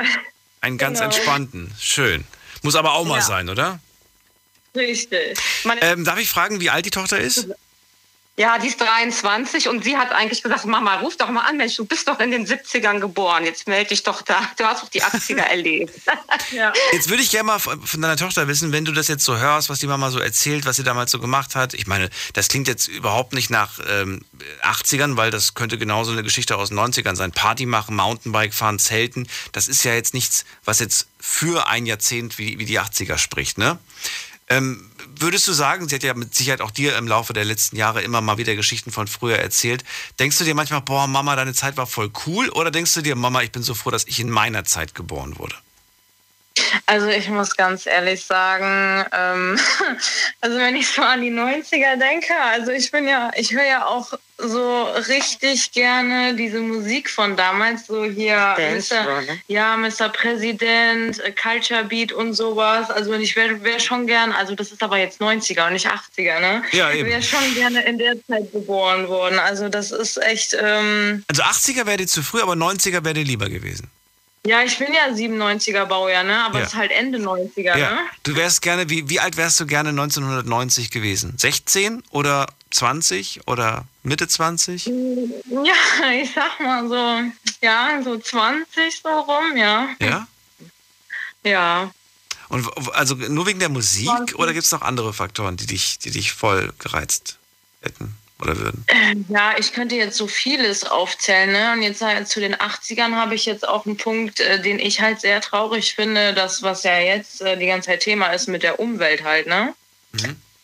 Einen 0.61 0.78
ganz 0.78 0.99
genau. 0.99 1.11
entspannten. 1.12 1.72
Schön. 1.78 2.24
Muss 2.62 2.74
aber 2.74 2.92
auch 2.94 3.05
mal 3.05 3.16
Ja. 3.16 3.22
sein, 3.22 3.49
oder? 3.49 3.78
Richtig. 4.74 5.38
Ähm, 5.82 6.05
darf 6.05 6.18
ich 6.18 6.28
fragen, 6.28 6.61
wie 6.61 6.70
alt 6.70 6.84
die 6.86 6.90
Tochter 6.90 7.18
ist? 7.18 7.49
Ja, 8.39 8.59
die 8.59 8.68
ist 8.68 8.78
23 8.78 9.68
und 9.68 9.82
sie 9.82 9.97
hat 9.97 10.12
eigentlich 10.12 10.43
gesagt, 10.43 10.66
Mama, 10.66 10.97
ruf 10.97 11.16
doch 11.16 11.30
mal 11.30 11.41
an, 11.41 11.57
Mensch, 11.57 11.76
du 11.76 11.87
bist 11.87 12.07
doch 12.07 12.20
in 12.20 12.30
den 12.30 12.47
70ern 12.47 13.01
geboren, 13.01 13.45
jetzt 13.47 13.66
melde 13.66 13.89
dich 13.89 14.03
doch 14.03 14.20
da. 14.20 14.39
Du 14.59 14.64
hast 14.64 14.82
doch 14.82 14.91
die 14.91 15.03
80er 15.03 15.37
erlebt. 15.51 15.95
ja. 16.53 16.70
Jetzt 16.93 17.09
würde 17.09 17.22
ich 17.22 17.30
gerne 17.30 17.45
mal 17.45 17.59
von 17.59 17.80
deiner 18.03 18.18
Tochter 18.18 18.47
wissen, 18.47 18.72
wenn 18.72 18.84
du 18.84 18.93
das 18.93 19.09
jetzt 19.09 19.24
so 19.24 19.39
hörst, 19.39 19.70
was 19.70 19.78
die 19.78 19.87
Mama 19.87 20.11
so 20.11 20.18
erzählt, 20.18 20.66
was 20.66 20.76
sie 20.76 20.84
damals 20.84 21.12
so 21.12 21.18
gemacht 21.18 21.57
hat. 21.57 21.72
Ich 21.72 21.87
meine, 21.87 22.11
das 22.34 22.49
klingt 22.49 22.68
jetzt 22.68 22.89
überhaupt 22.89 23.32
nicht 23.32 23.49
nach 23.49 23.78
ähm, 23.89 24.20
80ern, 24.62 25.16
weil 25.16 25.30
das 25.30 25.55
könnte 25.55 25.78
genauso 25.78 26.12
eine 26.12 26.22
Geschichte 26.22 26.59
aus 26.59 26.68
den 26.68 26.78
90ern 26.78 27.16
sein. 27.16 27.32
Party 27.32 27.64
machen, 27.64 27.97
Mountainbike 27.97 28.53
fahren, 28.53 28.78
Zelten. 28.78 29.28
Das 29.53 29.66
ist 29.66 29.82
ja 29.82 29.95
jetzt 29.95 30.12
nichts, 30.12 30.45
was 30.66 30.80
jetzt 30.80 31.09
für 31.18 31.68
ein 31.68 31.87
Jahrzehnt 31.87 32.37
wie, 32.37 32.59
wie 32.59 32.66
die 32.66 32.78
80er 32.78 33.16
spricht, 33.16 33.57
ne? 33.57 33.78
Ähm, 34.49 34.90
würdest 35.18 35.49
du 35.49 35.53
sagen, 35.53 35.88
sie 35.88 35.97
hat 35.97 36.03
ja 36.03 36.14
mit 36.14 36.34
Sicherheit 36.34 36.61
auch 36.61 36.70
dir 36.70 36.97
im 36.97 37.09
Laufe 37.09 37.32
der 37.32 37.44
letzten 37.44 37.76
Jahre 37.76 38.03
immer 38.03 38.20
mal 38.20 38.38
wieder 38.38 38.55
Geschichten 38.55 38.92
von 38.92 39.09
früher 39.09 39.38
erzählt. 39.38 39.84
Denkst 40.18 40.38
du 40.38 40.44
dir 40.44 40.55
manchmal, 40.55 40.82
boah, 40.82 41.07
Mama, 41.07 41.34
deine 41.34 41.55
Zeit 41.55 41.76
war 41.76 41.86
voll 41.86 42.11
cool? 42.26 42.49
Oder 42.51 42.70
denkst 42.70 42.94
du 42.94 43.03
dir, 43.03 43.16
Mama, 43.16 43.42
ich 43.42 43.51
bin 43.51 43.62
so 43.62 43.74
froh, 43.74 43.90
dass 43.90 44.07
ich 44.07 44.20
in 44.20 44.30
meiner 44.30 44.64
Zeit 44.64 44.94
geboren 44.94 45.38
wurde? 45.38 45.57
Also 46.86 47.09
ich 47.09 47.28
muss 47.28 47.57
ganz 47.57 47.86
ehrlich 47.86 48.24
sagen, 48.24 49.05
ähm, 49.12 49.59
also 50.40 50.59
wenn 50.59 50.76
ich 50.76 50.88
so 50.88 51.03
an 51.03 51.20
die 51.20 51.32
90er 51.32 51.97
denke, 51.97 52.34
also 52.40 52.70
ich 52.70 52.90
bin 52.90 53.07
ja, 53.09 53.30
ich 53.36 53.53
höre 53.53 53.66
ja 53.66 53.86
auch 53.86 54.12
so 54.39 54.82
richtig 55.09 55.72
gerne 55.72 56.34
diese 56.34 56.61
Musik 56.61 57.09
von 57.09 57.37
damals, 57.37 57.87
so 57.87 58.05
hier 58.05 58.55
Dance 58.57 58.95
Mr. 58.95 59.20
Ne? 59.22 59.39
Ja, 59.49 59.76
Mr. 59.76 60.09
Präsident, 60.11 61.18
äh, 61.20 61.32
Culture 61.32 61.84
Beat 61.84 62.12
und 62.12 62.34
sowas. 62.34 62.91
Also 62.91 63.12
ich 63.14 63.34
wäre 63.34 63.62
wär 63.64 63.80
schon 63.80 64.07
gern, 64.07 64.32
also 64.32 64.55
das 64.55 64.72
ist 64.72 64.82
aber 64.82 64.99
jetzt 64.99 65.20
90er 65.22 65.66
und 65.66 65.72
nicht 65.72 65.87
80er, 65.89 66.41
ne? 66.41 66.62
Ja, 66.72 66.91
Ich 66.91 66.99
eben. 67.01 67.09
wäre 67.09 67.22
schon 67.22 67.55
gerne 67.55 67.82
in 67.87 67.99
der 67.99 68.14
Zeit 68.26 68.53
geboren 68.53 69.09
worden. 69.09 69.39
Also 69.39 69.68
das 69.68 69.91
ist 69.91 70.18
echt, 70.22 70.57
ähm, 70.61 71.24
Also 71.28 71.43
80er 71.43 71.87
wäre 71.87 71.97
dir 71.99 72.07
zu 72.07 72.22
früh, 72.22 72.41
aber 72.43 72.53
90er 72.55 73.05
wäre 73.05 73.14
dir 73.14 73.24
lieber 73.24 73.49
gewesen. 73.49 73.91
ja, 74.47 74.62
ich 74.62 74.78
bin 74.78 74.89
ja 74.93 75.12
97er 75.12 75.87
Baujahr, 75.87 76.22
ne? 76.22 76.45
Aber 76.45 76.59
Ja. 76.59 76.64
es 76.66 76.72
ist 76.72 76.78
halt 76.78 76.93
Ende 76.93 77.18
90er, 77.18 77.76
Ja. 77.76 77.95
ne? 77.95 78.01
Du 78.22 78.37
wärst 78.37 78.62
gerne, 78.62 78.89
wie, 78.91 79.09
wie 79.09 79.18
alt 79.18 79.37
wärst 79.37 79.59
du 79.59 79.66
gerne 79.66 79.93
1990 79.93 80.91
gewesen? 80.91 81.34
16 81.37 82.03
oder 82.11 82.47
20 82.71 83.47
oder 83.47 83.85
Mitte 84.03 84.29
20? 84.29 84.87
Ja, 84.87 84.93
ich 86.23 86.33
sag 86.35 86.61
mal 86.61 86.89
so, 86.89 87.33
ja, 87.62 88.01
so 88.03 88.19
20 88.19 89.01
so 89.03 89.09
rum, 89.09 89.57
ja. 89.57 89.89
Ja? 90.01 90.27
Ja. 91.45 91.91
Und 92.49 92.67
also 92.93 93.14
nur 93.14 93.47
wegen 93.47 93.59
der 93.59 93.69
Musik 93.69 94.35
oder 94.37 94.53
gibt 94.53 94.64
es 94.64 94.73
noch 94.73 94.83
andere 94.83 95.12
Faktoren, 95.12 95.57
die 95.57 95.67
dich, 95.67 95.99
die 95.99 96.11
dich 96.11 96.33
voll 96.33 96.73
gereizt 96.79 97.39
hätten 97.81 98.17
oder 98.41 98.57
würden? 98.59 98.85
Ja, 99.29 99.59
ich 99.59 99.73
könnte 99.73 99.97
jetzt 99.97 100.17
so 100.17 100.29
vieles 100.29 100.85
aufzählen. 100.85 101.51
Ne? 101.51 101.73
Und 101.73 101.83
jetzt 101.83 102.03
äh, 102.03 102.25
zu 102.25 102.41
den 102.41 102.55
80ern 102.55 103.14
habe 103.14 103.35
ich 103.35 103.47
jetzt 103.47 103.67
auch 103.67 103.87
einen 103.87 103.97
Punkt, 103.97 104.41
äh, 104.41 104.61
den 104.61 104.79
ich 104.79 105.01
halt 105.01 105.21
sehr 105.21 105.41
traurig 105.41 105.95
finde, 105.95 106.35
das, 106.35 106.62
was 106.62 106.85
ja 106.85 106.99
jetzt 106.99 107.41
äh, 107.41 107.57
die 107.57 107.67
ganze 107.67 107.89
Zeit 107.89 108.01
Thema 108.01 108.27
ist 108.29 108.47
mit 108.49 108.62
der 108.62 108.79
Umwelt 108.79 109.25
halt, 109.25 109.47
ne? 109.47 109.75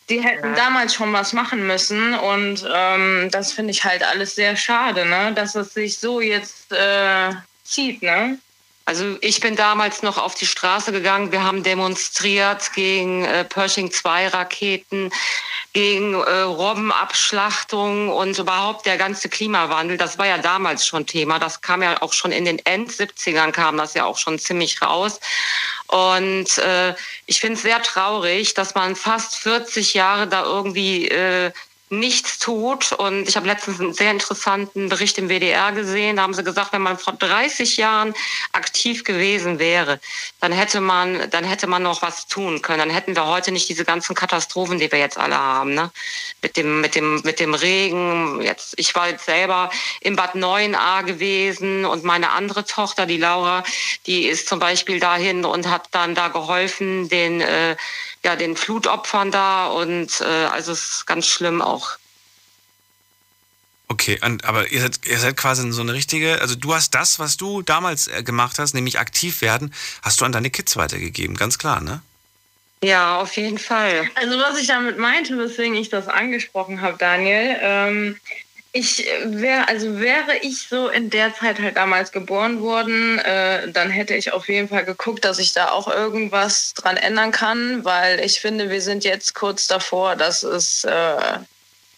Die 0.09 0.21
hätten 0.21 0.55
damals 0.55 0.95
schon 0.95 1.13
was 1.13 1.33
machen 1.33 1.67
müssen 1.67 2.15
und 2.15 2.67
ähm, 2.71 3.29
das 3.31 3.53
finde 3.53 3.71
ich 3.71 3.85
halt 3.85 4.03
alles 4.03 4.35
sehr 4.35 4.57
schade, 4.57 5.07
ne? 5.07 5.33
Dass 5.35 5.55
es 5.55 5.75
sich 5.75 5.99
so 5.99 6.21
jetzt 6.21 6.73
äh, 6.73 7.31
zieht, 7.65 8.03
ne? 8.03 8.39
Also 8.85 9.17
ich 9.21 9.41
bin 9.41 9.55
damals 9.55 10.03
noch 10.03 10.19
auf 10.19 10.35
die 10.35 10.47
Straße 10.47 10.91
gegangen. 10.91 11.31
Wir 11.31 11.45
haben 11.45 11.63
demonstriert 11.63 12.73
gegen 12.75 13.25
äh, 13.25 13.45
Pershing 13.45 13.93
2 13.93 14.29
Raketen, 14.29 15.13
gegen 15.73 16.15
äh, 16.15 16.41
Robbenabschlachtung 16.41 18.09
und 18.09 18.39
überhaupt 18.39 18.85
der 18.85 18.99
ganze 18.99 19.29
Klimawandel. 19.29 19.97
Das 19.97 20.19
war 20.19 20.27
ja 20.27 20.39
damals 20.39 20.87
schon 20.87 21.07
Thema. 21.07 21.39
Das 21.39 21.61
kam 21.61 21.83
ja 21.83 22.03
auch 22.03 22.13
schon 22.13 22.33
in 22.33 22.45
den 22.45 22.59
End-70ern 22.59 23.53
kam 23.53 23.77
das 23.77 23.95
ja 23.95 24.05
auch 24.05 24.19
schon 24.19 24.39
ziemlich 24.39 24.83
raus. 24.83 25.21
Und 25.87 26.59
äh, 26.59 26.95
ich 27.27 27.41
finde 27.41 27.57
es 27.57 27.63
sehr 27.63 27.83
traurig, 27.83 28.55
dass 28.55 28.75
man 28.75 28.97
fast 28.97 29.37
40 29.37 29.95
Jahre 29.95 30.27
da 30.27 30.45
irgendwie 30.45 31.09
äh, 31.09 31.53
nichts 31.93 32.39
tut. 32.39 32.93
Und 32.93 33.29
ich 33.29 33.37
habe 33.37 33.47
letztens 33.47 33.79
einen 33.79 33.93
sehr 33.93 34.11
interessanten 34.11 34.89
Bericht 34.89 35.19
im 35.19 35.29
WDR 35.29 35.73
gesehen. 35.73 36.17
Da 36.17 36.23
haben 36.23 36.35
sie 36.35 36.43
gesagt, 36.43 36.73
wenn 36.73 36.83
man 36.83 36.99
vor 36.99 37.13
30 37.13 37.77
Jahren 37.77 38.15
aktiv 38.53 39.05
gewesen 39.05 39.59
wäre, 39.59 40.01
dann 40.41 40.53
hätte 40.53 40.81
man, 40.81 41.31
dann 41.31 41.45
hätte 41.45 41.67
man 41.67 41.83
noch 41.83 42.03
was 42.03 42.27
tun 42.27 42.63
können. 42.63 42.79
Dann 42.79 42.91
hätten 42.91 43.15
wir 43.15 43.27
heute 43.27 43.53
nicht 43.53 43.69
diese 43.69 43.85
ganzen 43.85 44.15
Katastrophen, 44.15 44.79
die 44.79 44.91
wir 44.91 44.99
jetzt 44.99 45.19
alle 45.19 45.37
haben. 45.37 45.75
Ne? 45.75 45.91
Mit 46.41 46.57
dem, 46.57 46.81
mit 46.81 46.95
dem, 46.95 47.21
mit 47.23 47.39
dem 47.39 47.55
Regen. 47.55 48.41
Jetzt, 48.41 48.75
ich 48.79 48.95
war 48.95 49.11
jetzt 49.11 49.27
selber 49.27 49.71
im 50.01 50.17
Bad 50.17 50.35
Neuenahr 50.35 51.05
gewesen 51.05 51.85
und 51.85 52.05
meine 52.05 52.31
andere 52.31 52.65
Tochter, 52.65 53.05
die 53.05 53.19
Laura, 53.19 53.65
die 54.07 54.27
ist 54.27 54.49
zum 54.49 54.59
Beispiel 54.59 54.99
dahin 54.99 55.45
und 55.45 55.69
hat 55.69 55.89
dann 55.91 56.15
da 56.15 56.29
geholfen, 56.29 57.11
den 57.11 57.43
äh, 57.43 57.77
ja, 58.25 58.37
den 58.37 58.57
Flutopfern 58.57 59.31
da 59.31 59.67
und 59.67 60.21
äh, 60.21 60.25
also 60.25 60.73
es 60.73 60.91
ist 60.91 61.07
ganz 61.07 61.27
schlimm 61.27 61.61
auch. 61.61 61.99
Okay, 63.89 64.19
und, 64.25 64.45
aber 64.47 64.73
ihr 64.73 64.81
seid, 64.81 65.01
ihr 65.07 65.19
seid 65.19 65.37
quasi 65.37 65.71
so 65.71 65.83
eine 65.83 65.93
richtige, 65.93 66.41
also 66.41 66.55
du 66.55 66.75
hast 66.75 66.95
das, 66.95 67.19
was 67.19 67.37
du 67.37 67.61
damals 67.61 68.09
äh, 68.09 68.23
gemacht 68.23 68.59
hast, 68.59 68.73
nämlich 68.73 68.99
aktiv 68.99 69.43
werden, 69.43 69.75
hast 70.03 70.21
du 70.21 70.25
an 70.25 70.33
deine 70.33 70.51
Kids 70.51 70.77
weitergegeben, 70.77 71.37
ganz 71.37 71.59
klar, 71.59 71.83
ne? 71.83 72.01
Ja, 72.83 73.21
auf 73.21 73.37
jeden 73.37 73.59
Fall. 73.59 74.11
Also 74.15 74.39
was 74.39 74.59
ich 74.59 74.67
damit 74.67 74.99
meinte, 74.99 75.39
weswegen 75.39 75.75
ich 75.75 75.89
das 75.89 76.09
angesprochen 76.09 76.81
habe, 76.81 76.97
Daniel, 76.99 77.57
ähm, 77.61 78.21
ich 78.73 79.07
wäre, 79.25 79.69
also 79.69 80.01
wäre 80.01 80.39
ich 80.41 80.67
so 80.69 80.89
in 80.89 81.11
der 81.11 81.35
Zeit 81.35 81.61
halt 81.61 81.77
damals 81.77 82.11
geboren 82.11 82.63
worden, 82.63 83.19
äh, 83.19 83.71
dann 83.71 83.91
hätte 83.91 84.15
ich 84.15 84.33
auf 84.33 84.49
jeden 84.49 84.69
Fall 84.69 84.85
geguckt, 84.87 85.27
dass 85.27 85.39
ich 85.39 85.53
da 85.53 85.71
auch 85.71 85.89
irgendwas 85.89 86.73
dran 86.73 86.97
ändern 86.97 87.33
kann, 87.33 87.85
weil 87.85 88.21
ich 88.21 88.41
finde, 88.41 88.71
wir 88.71 88.81
sind 88.81 89.05
jetzt 89.05 89.35
kurz 89.35 89.67
davor, 89.67 90.17
dass 90.17 90.43
es, 90.43 90.85
äh, 90.85 91.39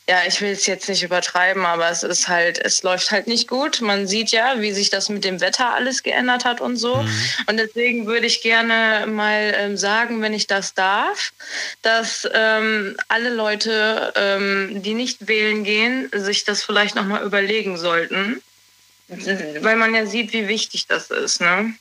ja, 0.07 0.19
ich 0.27 0.41
will 0.43 0.51
es 0.51 0.67
jetzt 0.67 0.89
nicht 0.89 1.03
übertreiben, 1.03 1.65
aber 1.65 1.89
es 1.89 2.03
ist 2.03 2.29
halt, 2.29 2.59
es 2.59 2.83
läuft 2.83 3.11
halt 3.11 3.27
nicht 3.27 3.49
gut. 3.49 3.81
Man 3.81 4.07
sieht 4.07 4.33
ja, 4.33 4.61
wie 4.61 4.73
sich 4.73 4.91
das 4.91 5.09
mit 5.09 5.25
dem 5.25 5.41
Wetter 5.41 5.73
alles 5.73 6.03
geändert 6.03 6.45
hat 6.45 6.61
und 6.61 6.77
so. 6.77 7.03
Und 7.47 7.57
deswegen 7.57 8.07
würde 8.07 8.27
ich 8.27 8.43
gerne 8.43 9.07
mal 9.07 9.55
ähm, 9.57 9.77
sagen, 9.79 10.21
wenn 10.21 10.35
ich 10.35 10.47
das 10.47 10.75
darf, 10.75 11.33
dass 11.81 12.29
ähm, 12.35 12.97
alle 13.09 13.31
Leute, 13.31 14.13
ähm, 14.17 14.83
die 14.83 14.93
nicht 14.93 15.27
wählen 15.27 15.65
gehen, 15.65 16.11
sich 16.15 16.45
das 16.45 16.63
vielleicht 16.63 16.97
nochmal 16.97 17.25
überlegen 17.25 17.79
sollten. 17.79 18.43
Weil 19.09 19.77
man 19.77 19.95
ja 19.95 20.07
sieht, 20.07 20.33
wie 20.33 20.49
wichtig 20.49 20.87
das 20.87 21.11
ist, 21.11 21.41
ne? 21.41 21.75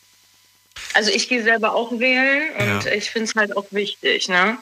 Also 0.94 1.12
ich 1.12 1.28
gehe 1.30 1.44
selber 1.44 1.74
auch 1.76 1.92
wählen 2.00 2.44
und 2.58 2.86
Ja. 2.86 2.92
ich 2.92 3.10
finde 3.10 3.30
es 3.30 3.36
halt 3.36 3.56
auch 3.58 3.66
wichtig, 3.72 4.30
ne? 4.30 4.58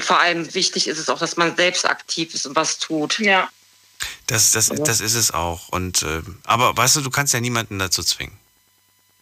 Vor 0.00 0.18
allem 0.20 0.52
wichtig 0.54 0.88
ist 0.88 0.98
es 0.98 1.08
auch, 1.08 1.18
dass 1.18 1.36
man 1.36 1.54
selbst 1.56 1.84
aktiv 1.88 2.34
ist 2.34 2.46
und 2.46 2.56
was 2.56 2.78
tut. 2.78 3.18
Ja. 3.20 3.48
Das, 4.26 4.50
das, 4.50 4.68
das 4.68 5.00
ist 5.00 5.14
es 5.14 5.30
auch. 5.30 5.68
Und, 5.68 6.02
äh, 6.02 6.22
aber 6.44 6.76
weißt 6.76 6.96
du, 6.96 7.00
du 7.00 7.10
kannst 7.10 7.32
ja 7.32 7.40
niemanden 7.40 7.78
dazu 7.78 8.02
zwingen. 8.02 8.36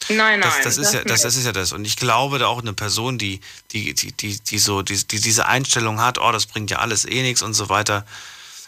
Nein, 0.08 0.40
nein. 0.40 0.42
Das, 0.42 0.62
das, 0.62 0.78
ist 0.78 0.92
ja, 0.92 1.04
das, 1.04 1.22
das 1.22 1.36
ist 1.36 1.46
ja 1.46 1.52
das. 1.52 1.72
Und 1.72 1.84
ich 1.84 1.96
glaube, 1.96 2.38
da 2.38 2.46
auch 2.46 2.60
eine 2.60 2.72
Person, 2.72 3.18
die, 3.18 3.40
die, 3.72 3.94
die, 3.94 4.12
die, 4.12 4.38
die 4.38 4.58
so, 4.58 4.82
die, 4.82 4.96
die 5.06 5.20
diese 5.20 5.46
Einstellung 5.46 6.00
hat, 6.00 6.18
oh, 6.18 6.32
das 6.32 6.46
bringt 6.46 6.70
ja 6.70 6.78
alles 6.78 7.04
eh 7.04 7.22
nichts 7.22 7.42
und 7.42 7.54
so 7.54 7.68
weiter. 7.68 8.04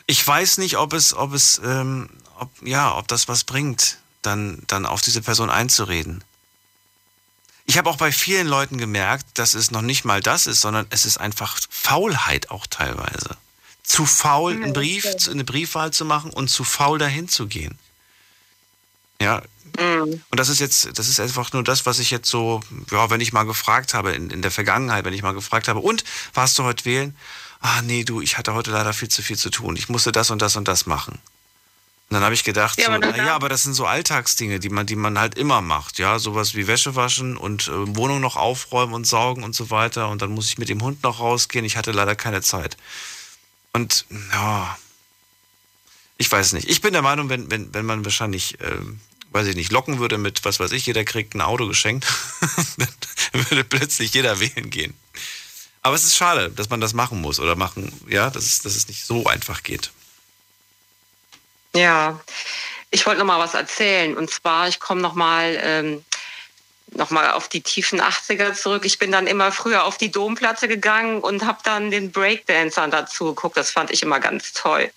Ich 0.06 0.26
weiß 0.26 0.58
nicht, 0.58 0.76
ob 0.78 0.92
es, 0.92 1.14
ob 1.14 1.34
es, 1.34 1.60
ähm, 1.64 2.08
ob, 2.38 2.50
ja, 2.62 2.96
ob 2.96 3.08
das 3.08 3.28
was 3.28 3.44
bringt, 3.44 3.98
dann, 4.22 4.62
dann 4.66 4.86
auf 4.86 5.02
diese 5.02 5.20
Person 5.20 5.50
einzureden. 5.50 6.24
Ich 7.66 7.78
habe 7.78 7.90
auch 7.90 7.96
bei 7.96 8.12
vielen 8.12 8.46
Leuten 8.46 8.78
gemerkt, 8.78 9.26
dass 9.34 9.54
es 9.54 9.70
noch 9.70 9.82
nicht 9.82 10.04
mal 10.04 10.20
das 10.20 10.46
ist, 10.46 10.60
sondern 10.60 10.86
es 10.90 11.04
ist 11.04 11.18
einfach 11.18 11.58
Faulheit 11.68 12.50
auch 12.50 12.66
teilweise. 12.66 13.36
Zu 13.82 14.06
faul, 14.06 14.52
einen 14.52 14.72
Brief, 14.72 15.04
eine 15.28 15.44
Briefwahl 15.44 15.92
zu 15.92 16.04
machen 16.04 16.30
und 16.30 16.48
zu 16.48 16.64
faul 16.64 16.98
dahin 16.98 17.28
zu 17.28 17.46
gehen. 17.46 17.78
Ja. 19.20 19.42
Und 19.78 20.22
das 20.30 20.48
ist 20.48 20.60
jetzt, 20.60 20.98
das 20.98 21.08
ist 21.08 21.20
einfach 21.20 21.52
nur 21.52 21.62
das, 21.62 21.86
was 21.86 21.98
ich 21.98 22.10
jetzt 22.10 22.30
so, 22.30 22.62
ja, 22.90 23.10
wenn 23.10 23.20
ich 23.20 23.32
mal 23.32 23.44
gefragt 23.44 23.94
habe, 23.94 24.12
in, 24.12 24.30
in 24.30 24.42
der 24.42 24.50
Vergangenheit, 24.50 25.04
wenn 25.04 25.12
ich 25.12 25.22
mal 25.22 25.34
gefragt 25.34 25.68
habe, 25.68 25.80
und 25.80 26.04
warst 26.34 26.58
du 26.58 26.62
heute 26.62 26.84
wählen? 26.84 27.16
Ah, 27.60 27.82
nee, 27.82 28.04
du, 28.04 28.20
ich 28.20 28.38
hatte 28.38 28.54
heute 28.54 28.70
leider 28.70 28.92
viel 28.92 29.08
zu 29.08 29.22
viel 29.22 29.36
zu 29.36 29.50
tun. 29.50 29.76
Ich 29.76 29.88
musste 29.88 30.12
das 30.12 30.30
und 30.30 30.40
das 30.40 30.56
und 30.56 30.68
das 30.68 30.86
machen. 30.86 31.18
Und 32.08 32.14
dann 32.14 32.22
habe 32.22 32.34
ich 32.34 32.44
gedacht, 32.44 32.78
Ja, 32.78 32.86
so, 32.86 32.92
aber 32.92 33.06
naja, 33.06 33.34
aber 33.34 33.48
das 33.48 33.64
sind 33.64 33.74
so 33.74 33.84
Alltagsdinge, 33.84 34.60
die 34.60 34.68
man, 34.68 34.86
die 34.86 34.94
man 34.94 35.18
halt 35.18 35.36
immer 35.36 35.60
macht. 35.60 35.98
Ja, 35.98 36.20
sowas 36.20 36.54
wie 36.54 36.68
Wäsche 36.68 36.94
waschen 36.94 37.36
und 37.36 37.66
äh, 37.66 37.96
Wohnung 37.96 38.20
noch 38.20 38.36
aufräumen 38.36 38.94
und 38.94 39.06
saugen 39.06 39.42
und 39.42 39.56
so 39.56 39.70
weiter. 39.70 40.08
Und 40.08 40.22
dann 40.22 40.30
muss 40.30 40.46
ich 40.46 40.58
mit 40.58 40.68
dem 40.68 40.82
Hund 40.82 41.02
noch 41.02 41.18
rausgehen. 41.18 41.64
Ich 41.64 41.76
hatte 41.76 41.90
leider 41.90 42.14
keine 42.14 42.42
Zeit. 42.42 42.76
Und 43.72 44.06
ja, 44.32 44.78
ich 46.16 46.30
weiß 46.30 46.52
nicht. 46.52 46.70
Ich 46.70 46.80
bin 46.80 46.92
der 46.92 47.02
Meinung, 47.02 47.28
wenn, 47.28 47.50
wenn, 47.50 47.74
wenn 47.74 47.84
man 47.84 48.04
wahrscheinlich, 48.04 48.56
ähm, 48.60 49.00
weiß 49.32 49.48
ich 49.48 49.56
nicht, 49.56 49.72
locken 49.72 49.98
würde 49.98 50.16
mit, 50.16 50.44
was 50.44 50.60
weiß 50.60 50.70
ich, 50.72 50.86
jeder 50.86 51.04
kriegt 51.04 51.34
ein 51.34 51.40
Auto 51.40 51.66
geschenkt, 51.66 52.06
dann 52.76 53.50
würde 53.50 53.64
plötzlich 53.64 54.14
jeder 54.14 54.38
wählen 54.38 54.70
gehen. 54.70 54.94
Aber 55.82 55.94
es 55.96 56.04
ist 56.04 56.16
schade, 56.16 56.50
dass 56.50 56.70
man 56.70 56.80
das 56.80 56.94
machen 56.94 57.20
muss 57.20 57.38
oder 57.38 57.56
machen, 57.56 57.92
ja, 58.08 58.30
dass 58.30 58.44
es, 58.44 58.60
dass 58.60 58.76
es 58.76 58.88
nicht 58.88 59.04
so 59.04 59.26
einfach 59.26 59.62
geht. 59.62 59.90
Ja, 61.76 62.20
ich 62.90 63.06
wollte 63.06 63.18
noch 63.18 63.26
mal 63.26 63.38
was 63.38 63.54
erzählen. 63.54 64.16
Und 64.16 64.30
zwar, 64.30 64.68
ich 64.68 64.80
komme 64.80 65.00
noch 65.00 65.14
mal, 65.14 65.58
ähm, 65.60 66.04
noch 66.92 67.10
mal 67.10 67.32
auf 67.32 67.48
die 67.48 67.60
tiefen 67.60 68.00
80er 68.00 68.54
zurück. 68.54 68.84
Ich 68.84 68.98
bin 68.98 69.12
dann 69.12 69.26
immer 69.26 69.52
früher 69.52 69.84
auf 69.84 69.98
die 69.98 70.10
Domplatte 70.10 70.68
gegangen 70.68 71.20
und 71.20 71.44
habe 71.44 71.58
dann 71.64 71.90
den 71.90 72.12
Breakdancern 72.12 72.90
dazu 72.90 73.26
geguckt. 73.26 73.56
Das 73.56 73.70
fand 73.70 73.90
ich 73.90 74.02
immer 74.02 74.20
ganz 74.20 74.52
toll. 74.52 74.90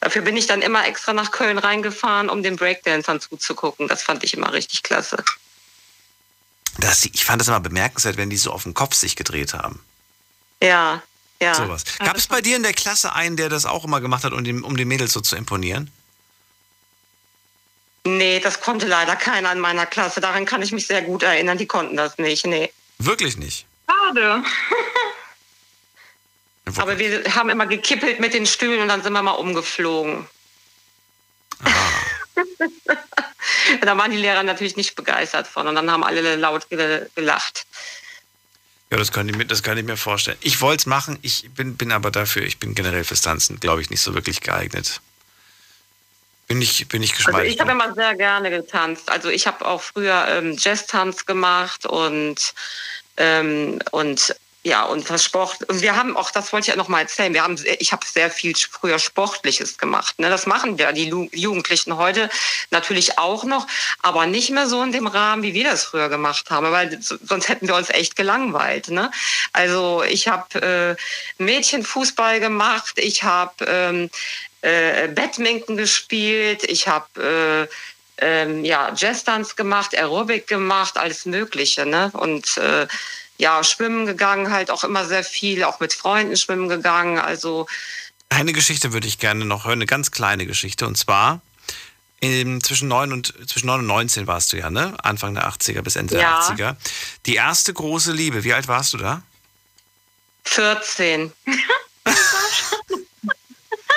Dafür 0.00 0.22
bin 0.22 0.36
ich 0.36 0.46
dann 0.46 0.62
immer 0.62 0.86
extra 0.86 1.12
nach 1.12 1.30
Köln 1.30 1.58
reingefahren, 1.58 2.30
um 2.30 2.42
den 2.42 2.56
Breakdancern 2.56 3.20
zuzugucken. 3.20 3.88
Das 3.88 4.02
fand 4.02 4.24
ich 4.24 4.34
immer 4.34 4.52
richtig 4.52 4.82
klasse. 4.82 5.22
Das, 6.78 7.04
ich 7.04 7.24
fand 7.24 7.40
das 7.40 7.48
immer 7.48 7.60
bemerkenswert, 7.60 8.16
wenn 8.16 8.30
die 8.30 8.36
so 8.36 8.52
auf 8.52 8.64
den 8.64 8.74
Kopf 8.74 8.94
sich 8.94 9.16
gedreht 9.16 9.54
haben. 9.54 9.80
Ja, 10.62 11.02
ja. 11.40 11.54
Sowas. 11.54 11.84
Gab 11.98 12.16
es 12.16 12.26
bei 12.26 12.40
dir 12.40 12.56
in 12.56 12.62
der 12.62 12.72
Klasse 12.72 13.12
einen, 13.12 13.36
der 13.36 13.48
das 13.48 13.66
auch 13.66 13.84
immer 13.84 14.00
gemacht 14.00 14.24
hat, 14.24 14.32
um 14.32 14.42
den, 14.42 14.62
um 14.62 14.76
den 14.76 14.88
Mädels 14.88 15.12
so 15.12 15.20
zu 15.20 15.36
imponieren? 15.36 15.90
Nee, 18.06 18.38
das 18.40 18.60
konnte 18.60 18.86
leider 18.86 19.16
keiner 19.16 19.50
in 19.52 19.58
meiner 19.58 19.84
Klasse. 19.84 20.20
Daran 20.20 20.44
kann 20.46 20.62
ich 20.62 20.70
mich 20.70 20.86
sehr 20.86 21.02
gut 21.02 21.24
erinnern. 21.24 21.58
Die 21.58 21.66
konnten 21.66 21.96
das 21.96 22.16
nicht, 22.18 22.46
nee. 22.46 22.72
Wirklich 22.98 23.36
nicht. 23.36 23.66
Schade. 23.90 24.44
Aber 26.76 26.98
wir 26.98 27.22
haben 27.34 27.50
immer 27.50 27.66
gekippelt 27.66 28.20
mit 28.20 28.32
den 28.32 28.46
Stühlen 28.46 28.80
und 28.80 28.88
dann 28.88 29.02
sind 29.02 29.12
wir 29.12 29.22
mal 29.22 29.32
umgeflogen. 29.32 30.26
da 33.80 33.96
waren 33.96 34.10
die 34.10 34.16
Lehrer 34.16 34.42
natürlich 34.42 34.76
nicht 34.76 34.94
begeistert 34.94 35.46
von 35.46 35.66
und 35.66 35.74
dann 35.74 35.90
haben 35.90 36.04
alle 36.04 36.36
laut 36.36 36.68
ge- 36.68 37.06
gelacht. 37.14 37.66
Ja, 38.90 38.98
das 38.98 39.10
kann 39.10 39.28
ich 39.28 39.36
mir, 39.36 39.44
das 39.46 39.62
kann 39.62 39.76
ich 39.78 39.84
mir 39.84 39.96
vorstellen. 39.96 40.38
Ich 40.42 40.60
wollte 40.60 40.82
es 40.82 40.86
machen, 40.86 41.18
ich 41.22 41.50
bin, 41.54 41.76
bin 41.76 41.90
aber 41.92 42.10
dafür, 42.12 42.42
ich 42.42 42.58
bin 42.58 42.74
generell 42.74 43.02
fürs 43.04 43.20
Tanzen, 43.20 43.58
glaube 43.58 43.80
ich, 43.82 43.90
nicht 43.90 44.00
so 44.00 44.14
wirklich 44.14 44.40
geeignet. 44.40 45.00
Bin 46.46 46.62
ich, 46.62 46.86
bin 46.88 47.02
ich 47.02 47.12
Also 47.12 47.24
geschmeidig. 47.24 47.54
ich 47.54 47.60
habe 47.60 47.72
immer 47.72 47.92
sehr 47.94 48.14
gerne 48.14 48.50
getanzt. 48.50 49.10
Also 49.10 49.28
ich 49.28 49.46
habe 49.46 49.66
auch 49.66 49.82
früher 49.82 50.26
ähm, 50.28 50.56
Jazz-Tanz 50.56 51.26
gemacht 51.26 51.86
und, 51.86 52.54
ähm, 53.16 53.80
und 53.90 54.36
ja, 54.66 54.82
und 54.82 55.08
das 55.08 55.22
Sport, 55.24 55.62
und 55.68 55.80
wir 55.80 55.94
haben 55.94 56.16
auch, 56.16 56.32
das 56.32 56.52
wollte 56.52 56.64
ich 56.64 56.74
ja 56.74 56.76
noch 56.76 56.88
mal 56.88 57.02
erzählen, 57.02 57.32
wir 57.32 57.44
haben, 57.44 57.56
ich 57.78 57.92
habe 57.92 58.04
sehr 58.04 58.32
viel 58.32 58.52
früher 58.56 58.98
Sportliches 58.98 59.78
gemacht. 59.78 60.18
Ne? 60.18 60.28
Das 60.28 60.46
machen 60.46 60.76
ja 60.76 60.90
die 60.90 61.06
Jugendlichen 61.06 61.96
heute 61.96 62.28
natürlich 62.72 63.16
auch 63.16 63.44
noch, 63.44 63.68
aber 64.02 64.26
nicht 64.26 64.50
mehr 64.50 64.66
so 64.66 64.82
in 64.82 64.90
dem 64.90 65.06
Rahmen, 65.06 65.44
wie 65.44 65.54
wir 65.54 65.70
das 65.70 65.84
früher 65.84 66.08
gemacht 66.08 66.50
haben, 66.50 66.72
weil 66.72 66.98
sonst 67.00 67.48
hätten 67.48 67.68
wir 67.68 67.76
uns 67.76 67.90
echt 67.90 68.16
gelangweilt. 68.16 68.88
Ne? 68.88 69.12
Also 69.52 70.02
ich 70.02 70.26
habe 70.26 70.96
äh, 71.38 71.42
Mädchenfußball 71.42 72.40
gemacht, 72.40 72.94
ich 72.96 73.22
habe 73.22 73.64
ähm, 73.68 74.10
äh, 74.66 75.08
Badminton 75.08 75.76
gespielt, 75.76 76.64
ich 76.64 76.88
habe 76.88 77.68
äh, 77.70 77.74
ähm, 78.18 78.64
ja, 78.64 78.92
Jazzdance 78.94 79.54
gemacht, 79.54 79.94
Aerobic 79.94 80.46
gemacht, 80.46 80.96
alles 80.96 81.26
Mögliche. 81.26 81.86
Ne? 81.86 82.10
Und 82.14 82.56
äh, 82.56 82.86
ja, 83.38 83.62
schwimmen 83.62 84.06
gegangen, 84.06 84.50
halt 84.50 84.70
auch 84.70 84.84
immer 84.84 85.04
sehr 85.04 85.22
viel, 85.22 85.62
auch 85.64 85.80
mit 85.80 85.92
Freunden 85.92 86.36
schwimmen 86.36 86.68
gegangen. 86.68 87.18
Also 87.18 87.66
eine 88.28 88.52
Geschichte 88.52 88.92
würde 88.92 89.06
ich 89.06 89.18
gerne 89.18 89.44
noch 89.44 89.64
hören, 89.66 89.74
eine 89.78 89.86
ganz 89.86 90.10
kleine 90.10 90.46
Geschichte. 90.46 90.86
Und 90.86 90.96
zwar 90.96 91.42
in, 92.20 92.62
zwischen, 92.62 92.88
9 92.88 93.12
und, 93.12 93.34
zwischen 93.48 93.66
9 93.66 93.80
und 93.80 93.86
19 93.86 94.26
warst 94.26 94.52
du 94.52 94.56
ja, 94.56 94.70
ne? 94.70 94.94
Anfang 95.02 95.34
der 95.34 95.48
80er 95.48 95.82
bis 95.82 95.96
Ende 95.96 96.18
ja. 96.18 96.44
der 96.48 96.56
80er. 96.56 96.76
Die 97.26 97.34
erste 97.34 97.72
große 97.72 98.12
Liebe, 98.12 98.42
wie 98.42 98.54
alt 98.54 98.68
warst 98.68 98.94
du 98.94 98.98
da? 98.98 99.22
14. 100.44 101.32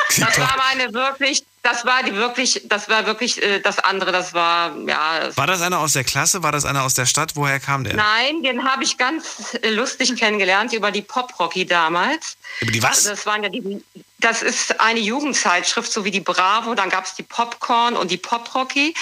das 0.18 0.40
war 0.40 0.58
meine 0.58 0.94
wirklich 0.94 1.44
das 1.62 1.86
war 1.86 2.04
die 2.04 2.16
wirklich, 2.16 2.62
das 2.66 2.88
war 2.88 3.06
wirklich 3.06 3.44
äh, 3.44 3.60
das 3.60 3.80
andere, 3.80 4.12
das 4.12 4.34
war, 4.34 4.76
ja. 4.88 5.20
Das 5.26 5.36
war 5.38 5.48
das 5.48 5.62
einer 5.62 5.80
aus 5.80 5.94
der 5.94 6.06
Klasse? 6.06 6.42
War 6.42 6.54
das 6.54 6.64
einer 6.64 6.84
aus 6.84 6.94
der 6.94 7.06
Stadt? 7.06 7.36
Woher 7.36 7.60
kam 7.60 7.84
der? 7.84 7.96
Nein, 7.96 8.44
den 8.44 8.64
habe 8.64 8.84
ich 8.84 8.98
ganz 8.98 9.58
äh, 9.62 9.70
lustig 9.70 10.16
kennengelernt 10.16 10.72
über 10.72 10.92
die 10.92 11.02
Pop-Rocky 11.02 11.66
damals. 11.66 12.38
Über 12.62 12.72
die 12.72 12.82
was? 12.82 13.04
Das 13.04 13.26
waren 13.26 13.44
ja 13.44 13.50
die, 13.50 13.84
das 14.20 14.42
ist 14.42 14.80
eine 14.80 15.02
Jugendzeitschrift, 15.02 15.92
so 15.92 16.06
wie 16.06 16.12
die 16.12 16.22
Bravo. 16.22 16.76
Dann 16.76 16.90
gab 16.90 17.04
es 17.04 17.16
die 17.16 17.24
Popcorn 17.24 17.98
und 17.98 18.10
die 18.10 18.18
Pop-Rocky. 18.18 18.94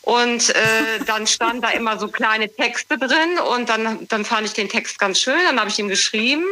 Und 0.00 0.50
äh, 0.50 0.98
dann 1.06 1.26
standen 1.26 1.60
da 1.60 1.70
immer 1.70 1.98
so 1.98 2.08
kleine 2.08 2.48
Texte 2.48 2.96
drin. 2.96 3.38
Und 3.52 3.68
dann, 3.68 4.08
dann 4.08 4.24
fand 4.24 4.46
ich 4.46 4.54
den 4.54 4.70
Text 4.70 4.98
ganz 4.98 5.20
schön. 5.20 5.38
Dann 5.44 5.60
habe 5.60 5.68
ich 5.68 5.78
ihm 5.78 5.88
geschrieben. 5.88 6.44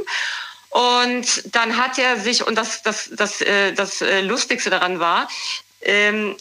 Und 0.74 1.54
dann 1.54 1.76
hat 1.76 2.00
er 2.00 2.18
sich, 2.18 2.44
und 2.44 2.56
das, 2.56 2.82
das, 2.82 3.08
das, 3.12 3.40
äh, 3.40 3.72
das 3.74 4.02
äh, 4.02 4.22
Lustigste 4.22 4.70
daran 4.70 4.98
war, 4.98 5.28
ähm, 5.82 6.36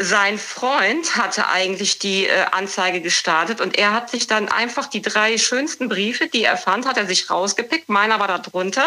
sein 0.00 0.38
Freund 0.38 1.16
hatte 1.16 1.48
eigentlich 1.48 1.98
die 1.98 2.26
äh, 2.26 2.44
Anzeige 2.52 3.00
gestartet 3.00 3.60
und 3.60 3.76
er 3.76 3.92
hat 3.92 4.10
sich 4.10 4.28
dann 4.28 4.48
einfach 4.48 4.86
die 4.86 5.02
drei 5.02 5.38
schönsten 5.38 5.88
Briefe, 5.88 6.28
die 6.28 6.44
er 6.44 6.56
fand, 6.56 6.86
hat 6.86 6.96
er 6.96 7.06
sich 7.06 7.30
rausgepickt. 7.30 7.88
Meiner 7.88 8.20
war 8.20 8.28
da 8.28 8.38
drunter 8.38 8.84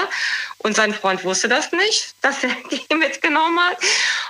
und 0.59 0.74
sein 0.76 0.93
Freund 0.93 1.26
wusste 1.26 1.49
das 1.49 1.74
nicht, 1.74 2.16
dass 2.22 2.43
er 2.43 2.55
die 2.72 2.95
mitgenommen 2.95 3.59
hat. 3.59 3.78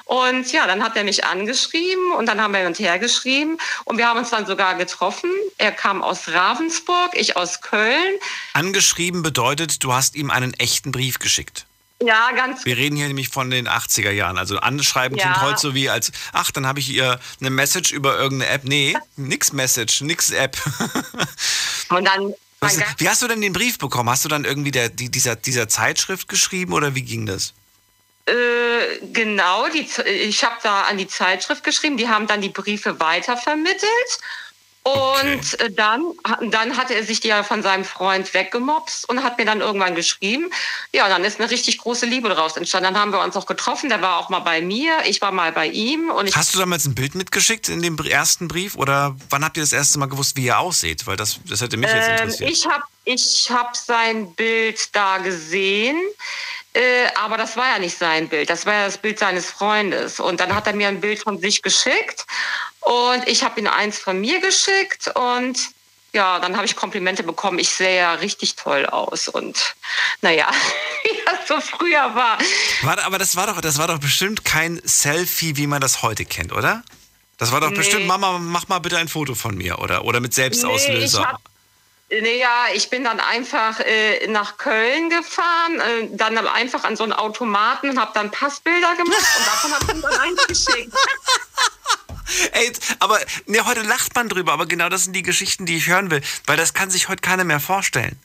Und 0.06 0.52
ja, 0.52 0.66
dann 0.66 0.84
hat 0.84 0.98
er 0.98 1.04
mich 1.04 1.24
angeschrieben 1.24 2.14
und 2.14 2.26
dann 2.26 2.42
haben 2.42 2.52
wir 2.52 2.60
hin 2.60 2.68
und 2.68 2.80
her 2.80 2.98
geschrieben 2.98 3.60
und 3.86 4.00
wir 4.00 4.08
haben 4.08 4.18
uns 4.18 4.32
dann 4.32 4.48
sogar 4.48 4.74
getroffen. 4.74 5.30
Er 5.60 5.72
kam 5.72 6.02
aus 6.02 6.30
Ravensburg, 6.30 7.12
ich 7.14 7.38
aus 7.38 7.62
Köln. 7.62 8.16
Angeschrieben 8.54 9.22
bedeutet, 9.22 9.84
du 9.84 9.94
hast 9.94 10.16
ihm 10.16 10.32
einen 10.32 10.56
echten 10.56 10.92
Brief 10.92 11.20
geschickt. 11.20 11.68
Ja, 12.02 12.32
ganz. 12.32 12.66
Wir 12.66 12.78
reden 12.78 12.96
hier 12.96 13.08
nämlich 13.08 13.30
von 13.30 13.50
den 13.50 13.68
80er 13.68 14.12
Jahren. 14.12 14.38
Also 14.38 14.58
anschreiben 14.58 15.18
ja. 15.18 15.24
klingt 15.24 15.42
heute 15.42 15.60
so 15.60 15.76
wie 15.76 15.90
als, 15.90 16.12
ach, 16.34 16.52
dann 16.52 16.66
habe 16.66 16.80
ich 16.80 16.90
ihr 16.90 17.20
eine 17.40 17.50
Message 17.50 17.92
über 17.92 18.18
irgendeine 18.18 18.52
App. 18.52 18.64
Nee, 18.64 18.98
nix 19.18 19.54
Message, 19.54 20.02
nix 20.02 20.32
App. 20.32 20.58
Und 21.90 22.06
dann. 22.06 22.34
Was, 22.60 22.80
wie 22.98 23.10
hast 23.10 23.22
du 23.24 23.28
denn 23.28 23.42
den 23.42 23.54
Brief 23.54 23.80
bekommen? 23.80 24.10
Hast 24.10 24.24
du 24.24 24.30
dann 24.30 24.46
irgendwie 24.46 24.72
der, 24.72 24.90
die, 24.90 25.10
dieser, 25.10 25.36
dieser 25.36 25.68
Zeitschrift 25.68 26.28
geschrieben 26.28 26.74
oder 26.74 26.94
wie 26.94 27.02
ging 27.02 27.26
das? 27.26 27.54
Äh, 28.28 28.34
genau, 29.12 29.68
die, 29.70 29.88
ich 30.06 30.44
habe 30.44 30.56
da 30.62 30.84
an 30.84 30.98
die 30.98 31.08
Zeitschrift 31.08 31.64
geschrieben, 31.64 31.98
die 31.98 32.08
haben 32.08 32.28
dann 32.28 32.40
die 32.40 32.50
Briefe 32.50 33.00
weitervermittelt 33.00 34.20
und 34.84 34.94
okay. 34.94 35.66
Äh, 35.66 35.72
dann, 35.72 36.14
dann 36.50 36.76
hat 36.76 36.90
er 36.90 37.04
sich 37.04 37.24
ja 37.24 37.44
von 37.44 37.62
seinem 37.62 37.86
Freund 37.86 38.34
weggemobst 38.34 39.08
und 39.08 39.22
hat 39.22 39.38
mir 39.38 39.46
dann 39.46 39.62
irgendwann 39.62 39.94
geschrieben. 39.94 40.50
Ja, 40.92 41.08
dann 41.08 41.24
ist 41.24 41.40
eine 41.40 41.52
richtig 41.52 41.78
große 41.78 42.08
Liebe 42.08 42.30
daraus 42.30 42.58
entstanden. 42.58 42.94
Dann 42.94 43.00
haben 43.00 43.12
wir 43.12 43.22
uns 43.22 43.36
auch 43.36 43.46
getroffen. 43.46 43.90
Der 43.90 44.02
war 44.02 44.18
auch 44.18 44.30
mal 44.30 44.40
bei 44.40 44.62
mir, 44.62 44.98
ich 45.06 45.22
war 45.22 45.32
mal 45.32 45.52
bei 45.52 45.68
ihm. 45.68 46.10
Und 46.10 46.36
Hast 46.36 46.56
du 46.56 46.60
damals 46.60 46.86
ein 46.86 46.96
Bild 46.96 47.14
mitgeschickt 47.14 47.70
in 47.70 47.84
dem 47.84 47.96
ersten 48.00 48.48
Brief 48.48 48.76
oder 48.76 49.16
wann 49.30 49.46
habt 49.46 49.58
ihr 49.58 49.64
das 49.64 49.74
erste 49.74 50.00
Mal 50.00 50.08
gewusst, 50.08 50.36
wie 50.36 50.48
er 50.48 50.60
aussieht? 50.60 51.06
Weil 51.06 51.16
das, 51.16 51.40
das 51.48 51.62
hätte 51.62 51.78
mich 51.78 51.92
jetzt 51.92 52.08
ähm, 52.08 52.14
interessiert. 52.14 52.50
ich 52.50 52.66
habe 52.66 52.84
ich 53.06 53.52
hab 53.52 53.76
sein 53.76 54.34
Bild 54.34 54.96
da 54.96 55.20
gesehen. 55.20 55.98
Äh, 56.74 57.08
aber 57.16 57.38
das 57.38 57.58
war 57.58 57.68
ja 57.68 57.80
nicht 57.80 57.98
sein 57.98 58.30
Bild, 58.30 58.50
das 58.50 58.66
war 58.66 58.74
ja 58.74 58.86
das 58.86 58.98
Bild 58.98 59.20
seines 59.20 59.48
Freundes. 59.48 60.20
Und 60.20 60.40
dann 60.40 60.56
hat 60.56 60.68
er 60.68 60.74
mir 60.74 60.88
ein 60.88 61.02
Bild 61.02 61.20
von 61.20 61.40
sich 61.40 61.62
geschickt 61.62 62.26
und 62.80 63.28
ich 63.28 63.44
habe 63.44 63.60
ihm 63.60 63.68
eins 63.68 64.00
von 64.00 64.20
mir 64.20 64.40
geschickt 64.40 65.12
und 65.16 65.60
ja, 66.14 66.40
dann 66.40 66.56
habe 66.58 66.66
ich 66.66 66.76
Komplimente 66.76 67.24
bekommen. 67.24 67.60
Ich 67.60 67.70
sehe 67.70 67.98
ja 67.98 68.14
richtig 68.16 68.56
toll 68.56 68.86
aus 68.86 69.28
und 69.28 69.76
naja, 70.22 70.50
wie 71.04 71.20
das 71.26 71.48
so 71.48 71.60
früher 71.60 72.16
war. 72.16 72.38
Warte, 72.84 73.06
aber 73.06 73.18
das 73.18 73.36
war 73.36 73.48
doch, 73.48 73.60
das 73.62 73.78
war 73.78 73.88
doch 73.88 74.00
bestimmt 74.00 74.46
kein 74.46 74.82
Selfie, 74.84 75.58
wie 75.58 75.68
man 75.68 75.82
das 75.82 76.02
heute 76.02 76.26
kennt, 76.26 76.52
oder? 76.52 76.84
Das 77.38 77.52
war 77.52 77.60
doch 77.60 77.72
nee. 77.72 77.78
bestimmt, 77.78 78.08
Mama, 78.08 78.40
mach 78.40 78.68
mal 78.68 78.80
bitte 78.80 78.98
ein 78.98 79.08
Foto 79.08 79.36
von 79.36 79.56
mir, 79.56 79.80
oder? 79.80 80.06
Oder 80.06 80.20
mit 80.20 80.34
Selbstauslöser. 80.34 81.22
Nee, 81.32 81.51
nee 82.20 82.40
ja, 82.40 82.66
ich 82.74 82.90
bin 82.90 83.04
dann 83.04 83.20
einfach 83.20 83.80
äh, 83.80 84.28
nach 84.28 84.58
Köln 84.58 85.10
gefahren, 85.10 85.80
äh, 85.80 86.08
dann 86.12 86.38
einfach 86.38 86.84
an 86.84 86.96
so 86.96 87.04
einen 87.04 87.14
Automaten 87.14 87.90
und 87.90 88.00
habe 88.00 88.12
dann 88.14 88.32
Passbilder 88.32 88.96
gemacht 88.96 89.28
und 89.38 89.48
davon 89.48 89.74
habe 89.74 89.94
ich 89.96 90.02
dann 90.02 90.20
eins 90.20 90.48
geschickt. 90.48 90.94
Ey, 92.54 92.72
aber 93.00 93.20
ne, 93.46 93.66
heute 93.66 93.82
lacht 93.82 94.16
man 94.16 94.30
drüber, 94.30 94.54
aber 94.54 94.66
genau 94.66 94.90
das 94.90 95.04
sind 95.04 95.14
die 95.14 95.24
Geschichten, 95.24 95.66
die 95.66 95.78
ich 95.78 95.88
hören 95.88 96.12
will, 96.12 96.22
weil 96.46 96.58
das 96.58 96.74
kann 96.74 96.90
sich 96.90 97.10
heute 97.10 97.22
keiner 97.22 97.44
mehr 97.44 97.60
vorstellen. 97.60 98.18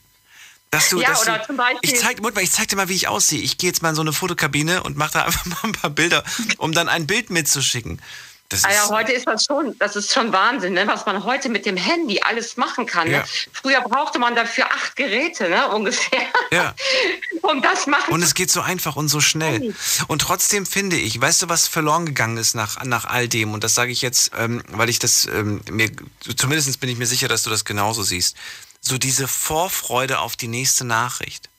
Dass 0.69 0.89
du, 0.89 0.99
ja, 0.99 1.09
dass 1.09 1.21
oder 1.21 1.39
du, 1.39 1.45
zum 1.45 1.57
Beispiel. 1.57 1.79
Ich 1.81 1.95
zeig, 1.97 2.19
ich 2.41 2.51
zeig 2.51 2.67
dir 2.67 2.75
mal, 2.75 2.89
wie 2.89 2.95
ich 2.95 3.07
aussehe. 3.07 3.39
Ich 3.39 3.57
gehe 3.57 3.69
jetzt 3.69 3.81
mal 3.81 3.89
in 3.89 3.95
so 3.95 4.01
eine 4.01 4.11
Fotokabine 4.11 4.83
und 4.83 4.97
mache 4.97 5.13
da 5.13 5.23
einfach 5.23 5.45
mal 5.45 5.59
ein 5.63 5.71
paar 5.71 5.89
Bilder, 5.89 6.23
um 6.57 6.73
dann 6.73 6.89
ein 6.89 7.07
Bild 7.07 7.29
mitzuschicken. 7.29 8.01
Das 8.49 8.63
ah 8.63 8.71
ja, 8.71 8.87
heute 8.89 9.11
ist 9.11 9.27
das 9.27 9.43
schon, 9.43 9.77
das 9.77 9.97
ist 9.97 10.13
schon 10.13 10.31
Wahnsinn, 10.31 10.73
ne? 10.73 10.87
was 10.87 11.05
man 11.05 11.25
heute 11.25 11.49
mit 11.49 11.65
dem 11.65 11.75
Handy 11.75 12.21
alles 12.21 12.55
machen 12.55 12.85
kann. 12.85 13.09
Ne? 13.09 13.17
Ja. 13.17 13.25
Früher 13.51 13.81
brauchte 13.81 14.19
man 14.19 14.35
dafür 14.35 14.67
acht 14.71 14.95
Geräte, 14.95 15.49
ne? 15.49 15.67
ungefähr. 15.67 16.21
Ja. 16.51 16.73
um 17.41 17.61
das 17.61 17.87
machen. 17.87 18.13
Und 18.13 18.23
es 18.23 18.35
geht 18.35 18.49
so 18.49 18.61
einfach 18.61 18.95
und 18.95 19.09
so 19.09 19.19
schnell. 19.19 19.75
Und 20.07 20.21
trotzdem 20.21 20.65
finde 20.65 20.95
ich, 20.95 21.19
weißt 21.19 21.41
du, 21.41 21.49
was 21.49 21.67
verloren 21.67 22.05
gegangen 22.05 22.37
ist 22.37 22.55
nach, 22.55 22.81
nach 22.85 23.03
all 23.03 23.27
dem? 23.27 23.53
Und 23.53 23.65
das 23.65 23.75
sage 23.75 23.91
ich 23.91 24.01
jetzt, 24.01 24.31
ähm, 24.37 24.63
weil 24.69 24.89
ich 24.89 24.99
das 24.99 25.25
ähm, 25.25 25.59
mir, 25.69 25.91
zumindest 26.37 26.79
bin 26.79 26.89
ich 26.89 26.97
mir 26.97 27.07
sicher, 27.07 27.27
dass 27.27 27.43
du 27.43 27.49
das 27.49 27.65
genauso 27.65 28.03
siehst. 28.03 28.37
So 28.79 28.97
diese 28.97 29.27
Vorfreude 29.27 30.19
auf 30.19 30.37
die 30.37 30.47
nächste 30.47 30.85
Nachricht. 30.85 31.49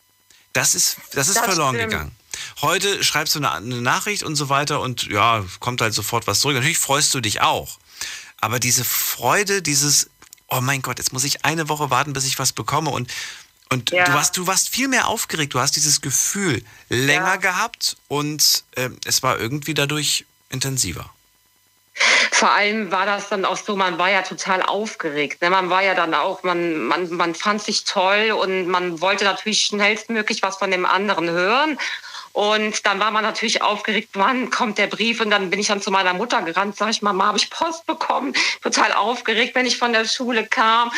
Das 0.55 0.75
ist, 0.75 0.97
das 1.13 1.29
ist 1.29 1.37
das 1.37 1.45
verloren 1.45 1.75
stimmt. 1.75 1.91
gegangen. 1.91 2.18
Heute 2.61 3.03
schreibst 3.05 3.35
du 3.35 3.39
eine, 3.39 3.53
eine 3.53 3.81
Nachricht 3.83 4.23
und 4.23 4.37
so 4.37 4.49
weiter 4.49 4.81
und 4.81 5.07
ja, 5.07 5.45
kommt 5.61 5.81
halt 5.81 5.95
sofort 5.95 6.27
was 6.27 6.41
zurück. 6.41 6.57
Natürlich 6.57 6.79
freust 6.79 7.15
du 7.15 7.21
dich 7.21 7.41
auch. 7.41 7.79
Aber 8.41 8.61
diese 8.61 8.85
Freude, 8.85 9.63
dieses, 9.63 10.11
oh 10.49 10.61
mein 10.61 10.83
Gott, 10.83 10.99
jetzt 10.99 11.13
muss 11.13 11.25
ich 11.25 11.45
eine 11.45 11.69
Woche 11.69 11.91
warten, 11.91 12.13
bis 12.13 12.27
ich 12.27 12.39
was 12.39 12.53
bekomme 12.53 12.91
und 12.91 13.11
und 13.71 13.91
ja. 13.91 14.05
du, 14.05 14.15
warst, 14.15 14.37
du 14.37 14.47
warst 14.47 14.71
viel 14.71 14.89
mehr 14.89 15.09
aufgeregt, 15.09 15.53
du 15.53 15.61
hast 15.61 15.77
dieses 15.77 16.01
Gefühl 16.01 16.65
länger 16.89 17.35
ja. 17.35 17.37
gehabt 17.37 17.97
und 18.09 18.65
äh, 18.77 18.89
es 19.05 19.23
war 19.23 19.39
irgendwie 19.39 19.75
dadurch 19.75 20.25
intensiver. 20.49 21.11
Vor 22.31 22.51
allem 22.51 22.91
war 22.93 23.05
das 23.05 23.29
dann 23.29 23.45
auch 23.45 23.57
so, 23.57 23.77
man 23.77 23.99
war 23.99 24.11
ja 24.11 24.23
total 24.23 24.63
aufgeregt. 24.63 25.43
Ne? 25.43 25.51
Man 25.51 25.69
war 25.71 25.83
ja 25.83 25.95
dann 25.95 26.15
auch, 26.15 26.45
man, 26.45 26.85
man, 26.85 27.13
man 27.13 27.35
fand 27.35 27.61
sich 27.61 27.85
toll 27.85 28.31
und 28.31 28.69
man 28.69 29.01
wollte 29.01 29.25
natürlich 29.25 29.63
schnellstmöglich 29.63 30.43
was 30.43 30.57
von 30.57 30.71
dem 30.71 30.87
anderen 30.87 31.29
hören. 31.29 31.79
Und 32.39 32.87
dann 32.87 33.01
war 33.01 33.11
man 33.11 33.25
natürlich 33.25 33.63
aufgeregt, 33.63 34.11
wann 34.13 34.49
kommt 34.51 34.79
der 34.79 34.87
Brief? 34.87 35.21
Und 35.21 35.31
dann 35.31 35.51
bin 35.51 35.59
ich 35.59 35.67
dann 35.67 35.83
zu 35.83 35.91
meiner 35.91 36.15
Mutter 36.15 36.41
gerannt, 36.43 36.77
sag 36.77 36.91
ich, 36.91 37.03
Mama, 37.03 37.27
habe 37.27 37.39
ich 37.39 37.51
Post 37.51 37.85
bekommen? 37.85 38.33
Total 38.63 38.93
aufgeregt, 38.93 39.57
wenn 39.57 39.67
ich 39.67 39.77
von 39.77 39.93
der 39.93 40.05
Schule 40.05 40.47
kam. 40.47 40.93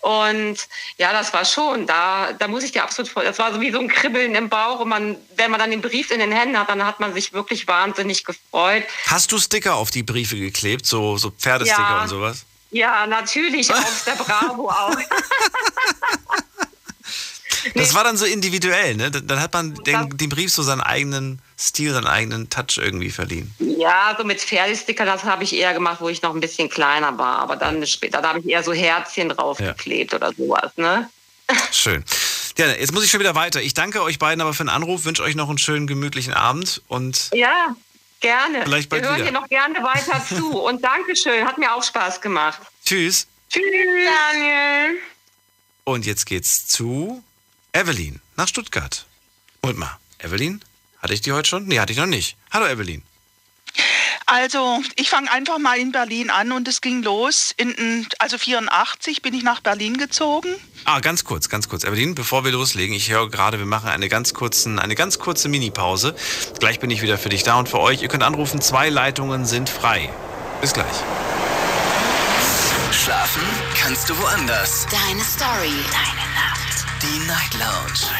Und 0.00 0.56
ja, 0.96 1.12
das 1.12 1.34
war 1.34 1.44
schon, 1.44 1.86
da, 1.86 2.32
da 2.32 2.48
muss 2.48 2.64
ich 2.64 2.72
dir 2.72 2.82
absolut 2.82 3.10
vor, 3.10 3.24
das 3.24 3.38
war 3.38 3.52
so 3.52 3.60
wie 3.60 3.70
so 3.70 3.78
ein 3.78 3.88
Kribbeln 3.88 4.34
im 4.34 4.48
Bauch. 4.48 4.80
Und 4.80 4.88
man, 4.88 5.18
wenn 5.34 5.50
man 5.50 5.60
dann 5.60 5.70
den 5.70 5.82
Brief 5.82 6.10
in 6.10 6.18
den 6.18 6.32
Händen 6.32 6.58
hat, 6.58 6.70
dann 6.70 6.82
hat 6.82 6.98
man 6.98 7.12
sich 7.12 7.34
wirklich 7.34 7.68
wahnsinnig 7.68 8.24
gefreut. 8.24 8.84
Hast 9.08 9.30
du 9.32 9.38
Sticker 9.38 9.74
auf 9.74 9.90
die 9.90 10.02
Briefe 10.02 10.36
geklebt, 10.38 10.86
so, 10.86 11.18
so 11.18 11.30
Pferdesticker 11.30 11.82
ja. 11.82 12.02
und 12.04 12.08
sowas? 12.08 12.46
Ja, 12.70 13.06
natürlich, 13.06 13.70
auf 13.74 14.04
der 14.06 14.12
Bravo 14.12 14.70
auch. 14.70 14.96
Das 17.74 17.94
war 17.94 18.04
dann 18.04 18.16
so 18.16 18.24
individuell, 18.24 18.96
ne? 18.96 19.10
Dann 19.10 19.40
hat 19.40 19.52
man 19.52 19.74
den, 19.74 20.16
dem 20.16 20.28
Brief 20.28 20.52
so 20.52 20.62
seinen 20.62 20.80
eigenen 20.80 21.40
Stil, 21.58 21.92
seinen 21.92 22.06
eigenen 22.06 22.48
Touch 22.50 22.78
irgendwie 22.78 23.10
verliehen. 23.10 23.54
Ja, 23.58 24.14
so 24.18 24.24
mit 24.24 24.40
Pferdesticker, 24.40 25.04
das 25.04 25.24
habe 25.24 25.44
ich 25.44 25.54
eher 25.54 25.74
gemacht, 25.74 26.00
wo 26.00 26.08
ich 26.08 26.22
noch 26.22 26.34
ein 26.34 26.40
bisschen 26.40 26.68
kleiner 26.68 27.16
war. 27.18 27.38
Aber 27.38 27.56
dann 27.56 27.86
später, 27.86 28.22
da 28.22 28.30
habe 28.30 28.40
ich 28.40 28.48
eher 28.48 28.62
so 28.62 28.72
Herzchen 28.72 29.28
draufgeklebt 29.30 30.12
ja. 30.12 30.18
oder 30.18 30.32
sowas, 30.32 30.72
ne? 30.76 31.08
Schön. 31.72 32.04
Ja, 32.58 32.68
jetzt 32.68 32.92
muss 32.92 33.04
ich 33.04 33.10
schon 33.10 33.20
wieder 33.20 33.34
weiter. 33.34 33.60
Ich 33.60 33.74
danke 33.74 34.02
euch 34.02 34.18
beiden 34.18 34.40
aber 34.40 34.54
für 34.54 34.64
den 34.64 34.70
Anruf, 34.70 35.04
wünsche 35.04 35.22
euch 35.22 35.34
noch 35.34 35.48
einen 35.48 35.58
schönen, 35.58 35.86
gemütlichen 35.86 36.32
Abend 36.32 36.82
und 36.88 37.30
Ja, 37.34 37.76
gerne. 38.20 38.62
Vielleicht 38.64 38.88
bald 38.88 39.02
Wir 39.02 39.08
hören 39.10 39.18
wieder. 39.20 39.30
dir 39.30 39.40
noch 39.40 39.48
gerne 39.48 39.82
weiter 39.82 40.24
zu. 40.26 40.58
Und 40.58 40.82
Dankeschön, 40.82 41.44
hat 41.44 41.58
mir 41.58 41.74
auch 41.74 41.82
Spaß 41.82 42.20
gemacht. 42.20 42.60
tschüss. 42.84 43.26
Tschüss. 43.50 43.62
Daniel. 44.32 44.98
Und 45.84 46.06
jetzt 46.06 46.26
geht's 46.26 46.66
zu 46.66 47.22
Evelyn 47.76 48.22
nach 48.36 48.48
Stuttgart. 48.48 49.04
Und 49.60 49.76
mal, 49.76 49.98
Evelyn, 50.18 50.62
hatte 51.02 51.12
ich 51.12 51.20
die 51.20 51.32
heute 51.32 51.46
schon? 51.46 51.66
Nee, 51.66 51.78
hatte 51.78 51.92
ich 51.92 51.98
noch 51.98 52.06
nicht. 52.06 52.38
Hallo 52.50 52.66
Evelyn. 52.66 53.02
Also, 54.24 54.80
ich 54.96 55.10
fange 55.10 55.30
einfach 55.30 55.58
mal 55.58 55.78
in 55.78 55.92
Berlin 55.92 56.30
an 56.30 56.52
und 56.52 56.66
es 56.68 56.80
ging 56.80 57.02
los. 57.02 57.52
In, 57.58 58.06
also 58.18 58.38
84 58.38 59.20
bin 59.20 59.34
ich 59.34 59.42
nach 59.42 59.60
Berlin 59.60 59.98
gezogen. 59.98 60.48
Ah, 60.86 61.00
ganz 61.00 61.24
kurz, 61.24 61.50
ganz 61.50 61.68
kurz. 61.68 61.84
Evelyn, 61.84 62.14
bevor 62.14 62.46
wir 62.46 62.52
loslegen, 62.52 62.96
ich 62.96 63.10
höre 63.10 63.28
gerade, 63.28 63.58
wir 63.58 63.66
machen 63.66 63.90
eine 63.90 64.08
ganz, 64.08 64.32
kurzen, 64.32 64.78
eine 64.78 64.94
ganz 64.94 65.18
kurze 65.18 65.50
Mini-Pause. 65.50 66.16
Gleich 66.58 66.80
bin 66.80 66.88
ich 66.88 67.02
wieder 67.02 67.18
für 67.18 67.28
dich 67.28 67.42
da 67.42 67.58
und 67.58 67.68
für 67.68 67.80
euch. 67.80 68.00
Ihr 68.00 68.08
könnt 68.08 68.22
anrufen, 68.22 68.62
zwei 68.62 68.88
Leitungen 68.88 69.44
sind 69.44 69.68
frei. 69.68 70.10
Bis 70.62 70.72
gleich. 70.72 70.96
Schlafen 72.90 73.42
kannst 73.78 74.08
du 74.08 74.18
woanders. 74.18 74.86
Deine 74.90 75.22
Story. 75.22 75.74
Deine 75.92 76.34
Nacht. 76.34 76.55
Die 77.06 77.18
Night 77.20 77.54
Lounge. 77.54 78.10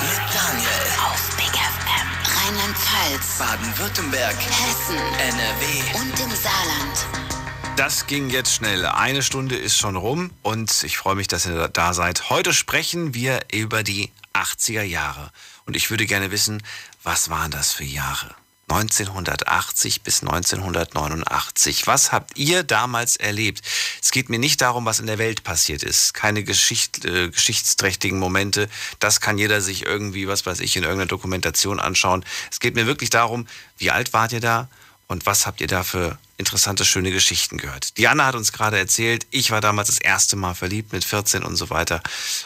Mit 0.00 0.34
Daniel. 0.34 0.68
Auf 1.04 1.36
Big 1.36 1.52
FM. 1.52 2.08
Rheinland-Pfalz. 2.34 3.38
Baden-Württemberg. 3.38 4.34
Hessen. 4.34 4.96
NRW. 4.96 6.00
Und 6.00 6.18
im 6.18 6.30
Saarland. 6.34 7.76
Das 7.76 8.06
ging 8.06 8.30
jetzt 8.30 8.54
schnell. 8.54 8.86
Eine 8.86 9.22
Stunde 9.22 9.56
ist 9.56 9.76
schon 9.76 9.96
rum 9.96 10.30
und 10.40 10.82
ich 10.82 10.96
freue 10.96 11.14
mich, 11.14 11.28
dass 11.28 11.44
ihr 11.44 11.68
da 11.68 11.92
seid. 11.92 12.30
Heute 12.30 12.54
sprechen 12.54 13.12
wir 13.12 13.40
über 13.52 13.82
die 13.82 14.10
80er 14.32 14.82
Jahre. 14.82 15.30
Und 15.66 15.76
ich 15.76 15.90
würde 15.90 16.06
gerne 16.06 16.30
wissen, 16.30 16.62
was 17.02 17.28
waren 17.28 17.50
das 17.50 17.72
für 17.72 17.84
Jahre? 17.84 18.34
1980 18.72 20.02
bis 20.02 20.22
1989. 20.22 21.86
Was 21.86 22.12
habt 22.12 22.38
ihr 22.38 22.62
damals 22.62 23.16
erlebt? 23.16 23.62
Es 24.02 24.10
geht 24.10 24.28
mir 24.28 24.38
nicht 24.38 24.60
darum, 24.60 24.84
was 24.84 25.00
in 25.00 25.06
der 25.06 25.18
Welt 25.18 25.44
passiert 25.44 25.82
ist. 25.82 26.14
Keine 26.14 26.42
Geschicht, 26.44 27.04
äh, 27.04 27.28
geschichtsträchtigen 27.28 28.18
Momente. 28.18 28.68
Das 28.98 29.20
kann 29.20 29.38
jeder 29.38 29.60
sich 29.60 29.84
irgendwie, 29.84 30.28
was 30.28 30.46
weiß 30.46 30.60
ich, 30.60 30.76
in 30.76 30.82
irgendeiner 30.82 31.08
Dokumentation 31.08 31.80
anschauen. 31.80 32.24
Es 32.50 32.60
geht 32.60 32.74
mir 32.74 32.86
wirklich 32.86 33.10
darum, 33.10 33.46
wie 33.78 33.90
alt 33.90 34.12
wart 34.12 34.32
ihr 34.32 34.40
da? 34.40 34.68
Und 35.12 35.26
was 35.26 35.46
habt 35.46 35.60
ihr 35.60 35.66
da 35.66 35.84
für 35.84 36.16
interessante, 36.38 36.86
schöne 36.86 37.10
Geschichten 37.10 37.58
gehört? 37.58 37.98
Diana 37.98 38.24
hat 38.24 38.34
uns 38.34 38.50
gerade 38.50 38.78
erzählt, 38.78 39.26
ich 39.30 39.50
war 39.50 39.60
damals 39.60 39.88
das 39.88 39.98
erste 39.98 40.36
Mal 40.36 40.54
verliebt 40.54 40.94
mit 40.94 41.04
14 41.04 41.44
und 41.44 41.54
so 41.56 41.68
weiter. 41.68 42.02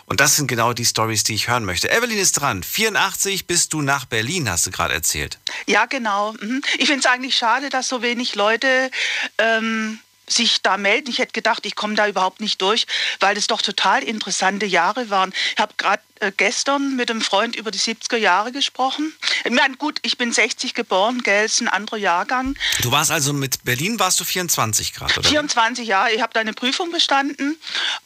Und 0.07 0.19
das 0.19 0.35
sind 0.35 0.49
genau 0.49 0.73
die 0.73 0.85
Stories, 0.85 1.23
die 1.23 1.37
ich 1.37 1.47
hören 1.47 1.65
möchte. 1.65 1.89
Evelyn 1.89 2.19
ist 2.19 2.33
dran. 2.33 2.65
84 2.65 3.47
bist 3.47 3.73
du 3.73 3.83
nach 3.83 4.05
Berlin, 4.05 4.51
hast 4.51 4.67
du 4.67 4.73
gerade 4.73 4.95
erzählt. 4.95 5.39
Ja, 5.67 5.87
genau. 5.87 6.33
Mhm. 6.41 6.61
Ich 6.79 6.87
finde 6.87 7.01
es 7.01 7.07
eigentlich 7.07 7.37
schade, 7.37 7.69
dass 7.69 7.89
so 7.89 8.03
wenig 8.03 8.35
Leute 8.35 8.91
ähm, 9.39 10.01
sich 10.27 10.61
da 10.61 10.77
melden. 10.77 11.09
Ich 11.09 11.21
hätte 11.21 11.33
gedacht, 11.33 11.67
ich 11.67 11.77
komme 11.77 11.95
da 11.95 12.09
überhaupt 12.09 12.41
nicht 12.41 12.61
durch, 12.61 12.89
weil 13.21 13.37
das 13.37 13.47
doch 13.47 13.63
total 13.63 14.03
interessante 14.03 14.67
Jahre 14.67 15.09
waren. 15.09 15.33
Ich 15.55 15.61
habe 15.61 15.75
gerade 15.77 16.03
äh, 16.21 16.33
gestern 16.37 16.97
mit 16.97 17.11
einem 17.11 17.21
Freund 17.21 17.57
über 17.57 17.71
die 17.71 17.79
70er 17.79 18.17
Jahre 18.17 18.53
gesprochen. 18.53 19.13
Ich 19.45 19.51
meine, 19.51 19.77
gut, 19.77 19.99
ich 20.03 20.19
bin 20.19 20.33
60 20.33 20.75
geboren, 20.75 21.23
gell, 21.23 21.45
ist 21.45 21.61
ein 21.61 21.69
anderer 21.69 21.99
Jahrgang. 21.99 22.57
Du 22.83 22.91
warst 22.91 23.11
also 23.11 23.33
mit 23.33 23.65
Berlin, 23.65 23.99
warst 23.99 24.19
du 24.21 24.25
24 24.25 24.95
Grad, 24.95 25.17
oder? 25.19 25.29
24 25.29 25.87
Jahre, 25.87 26.13
ich 26.13 26.23
habe 26.23 26.33
da 26.33 26.41
eine 26.41 26.53
Prüfung 26.53 26.91
bestanden 26.91 27.57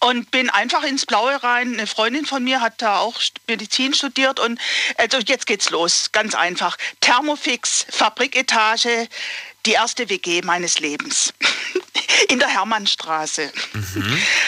und 0.00 0.30
bin 0.30 0.50
einfach 0.50 0.82
ins 0.82 1.06
Blaue 1.06 1.42
rein. 1.42 1.74
Eine 1.74 1.86
Freundin 1.86 2.26
von 2.26 2.42
mir 2.42 2.60
hat 2.60 2.82
da 2.82 2.98
auch 2.98 3.20
Medizin 3.46 3.94
studiert 3.94 4.40
und 4.40 4.60
also 4.98 5.18
jetzt 5.18 5.46
geht's 5.46 5.70
los, 5.70 6.10
ganz 6.12 6.34
einfach. 6.34 6.76
Thermofix, 7.00 7.86
Fabriketage, 7.90 9.08
die 9.66 9.72
erste 9.72 10.08
WG 10.08 10.42
meines 10.42 10.80
Lebens. 10.80 11.32
In 12.28 12.38
der 12.38 12.48
Hermannstraße. 12.48 13.50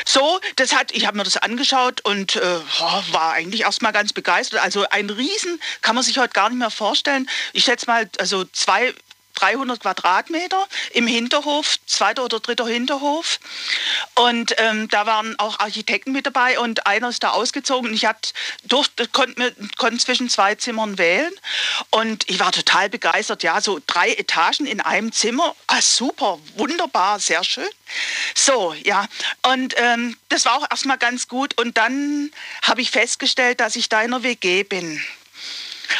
So, 0.04 0.40
das 0.56 0.74
hat, 0.74 0.92
ich 0.92 1.06
habe 1.06 1.16
mir 1.16 1.24
das 1.24 1.38
angeschaut 1.38 2.00
und 2.02 2.36
äh, 2.36 2.58
war 3.12 3.32
eigentlich 3.32 3.62
erstmal 3.62 3.92
ganz 3.92 4.12
begeistert. 4.12 4.60
Also 4.62 4.86
ein 4.90 5.08
Riesen 5.08 5.60
kann 5.80 5.94
man 5.94 6.04
sich 6.04 6.18
heute 6.18 6.32
gar 6.32 6.50
nicht 6.50 6.58
mehr 6.58 6.70
vorstellen. 6.70 7.28
Ich 7.52 7.64
schätze 7.64 7.86
mal, 7.86 8.08
also 8.18 8.44
zwei, 8.44 8.94
300 9.34 9.80
Quadratmeter 9.80 10.66
im 10.92 11.06
Hinterhof, 11.06 11.76
zweiter 11.86 12.24
oder 12.24 12.40
dritter 12.40 12.66
Hinterhof. 12.66 13.38
Und 14.14 14.54
ähm, 14.58 14.88
da 14.88 15.06
waren 15.06 15.38
auch 15.38 15.58
Architekten 15.60 16.12
mit 16.12 16.26
dabei 16.26 16.58
und 16.58 16.86
einer 16.86 17.08
ist 17.08 17.22
da 17.22 17.30
ausgezogen. 17.30 17.90
Und 17.90 17.94
ich 17.94 18.06
konnte, 19.12 19.40
mir, 19.40 19.54
konnte 19.78 19.98
zwischen 19.98 20.28
zwei 20.28 20.54
Zimmern 20.54 20.98
wählen. 20.98 21.32
Und 21.90 22.28
ich 22.28 22.40
war 22.40 22.52
total 22.52 22.88
begeistert. 22.88 23.42
Ja, 23.42 23.60
so 23.60 23.80
drei 23.86 24.12
Etagen 24.12 24.66
in 24.66 24.80
einem 24.80 25.12
Zimmer. 25.12 25.54
Ah, 25.66 25.80
super, 25.80 26.38
wunderbar, 26.56 27.18
sehr 27.18 27.44
schön. 27.44 27.68
So, 28.34 28.74
ja. 28.74 29.06
Und 29.42 29.74
ähm, 29.76 30.16
das 30.28 30.44
war 30.44 30.56
auch 30.56 30.70
erstmal 30.70 30.98
ganz 30.98 31.28
gut. 31.28 31.58
Und 31.58 31.76
dann 31.78 32.30
habe 32.62 32.80
ich 32.80 32.90
festgestellt, 32.90 33.60
dass 33.60 33.76
ich 33.76 33.88
da 33.88 34.02
in 34.02 34.12
einer 34.12 34.22
WG 34.22 34.62
bin. 34.62 35.02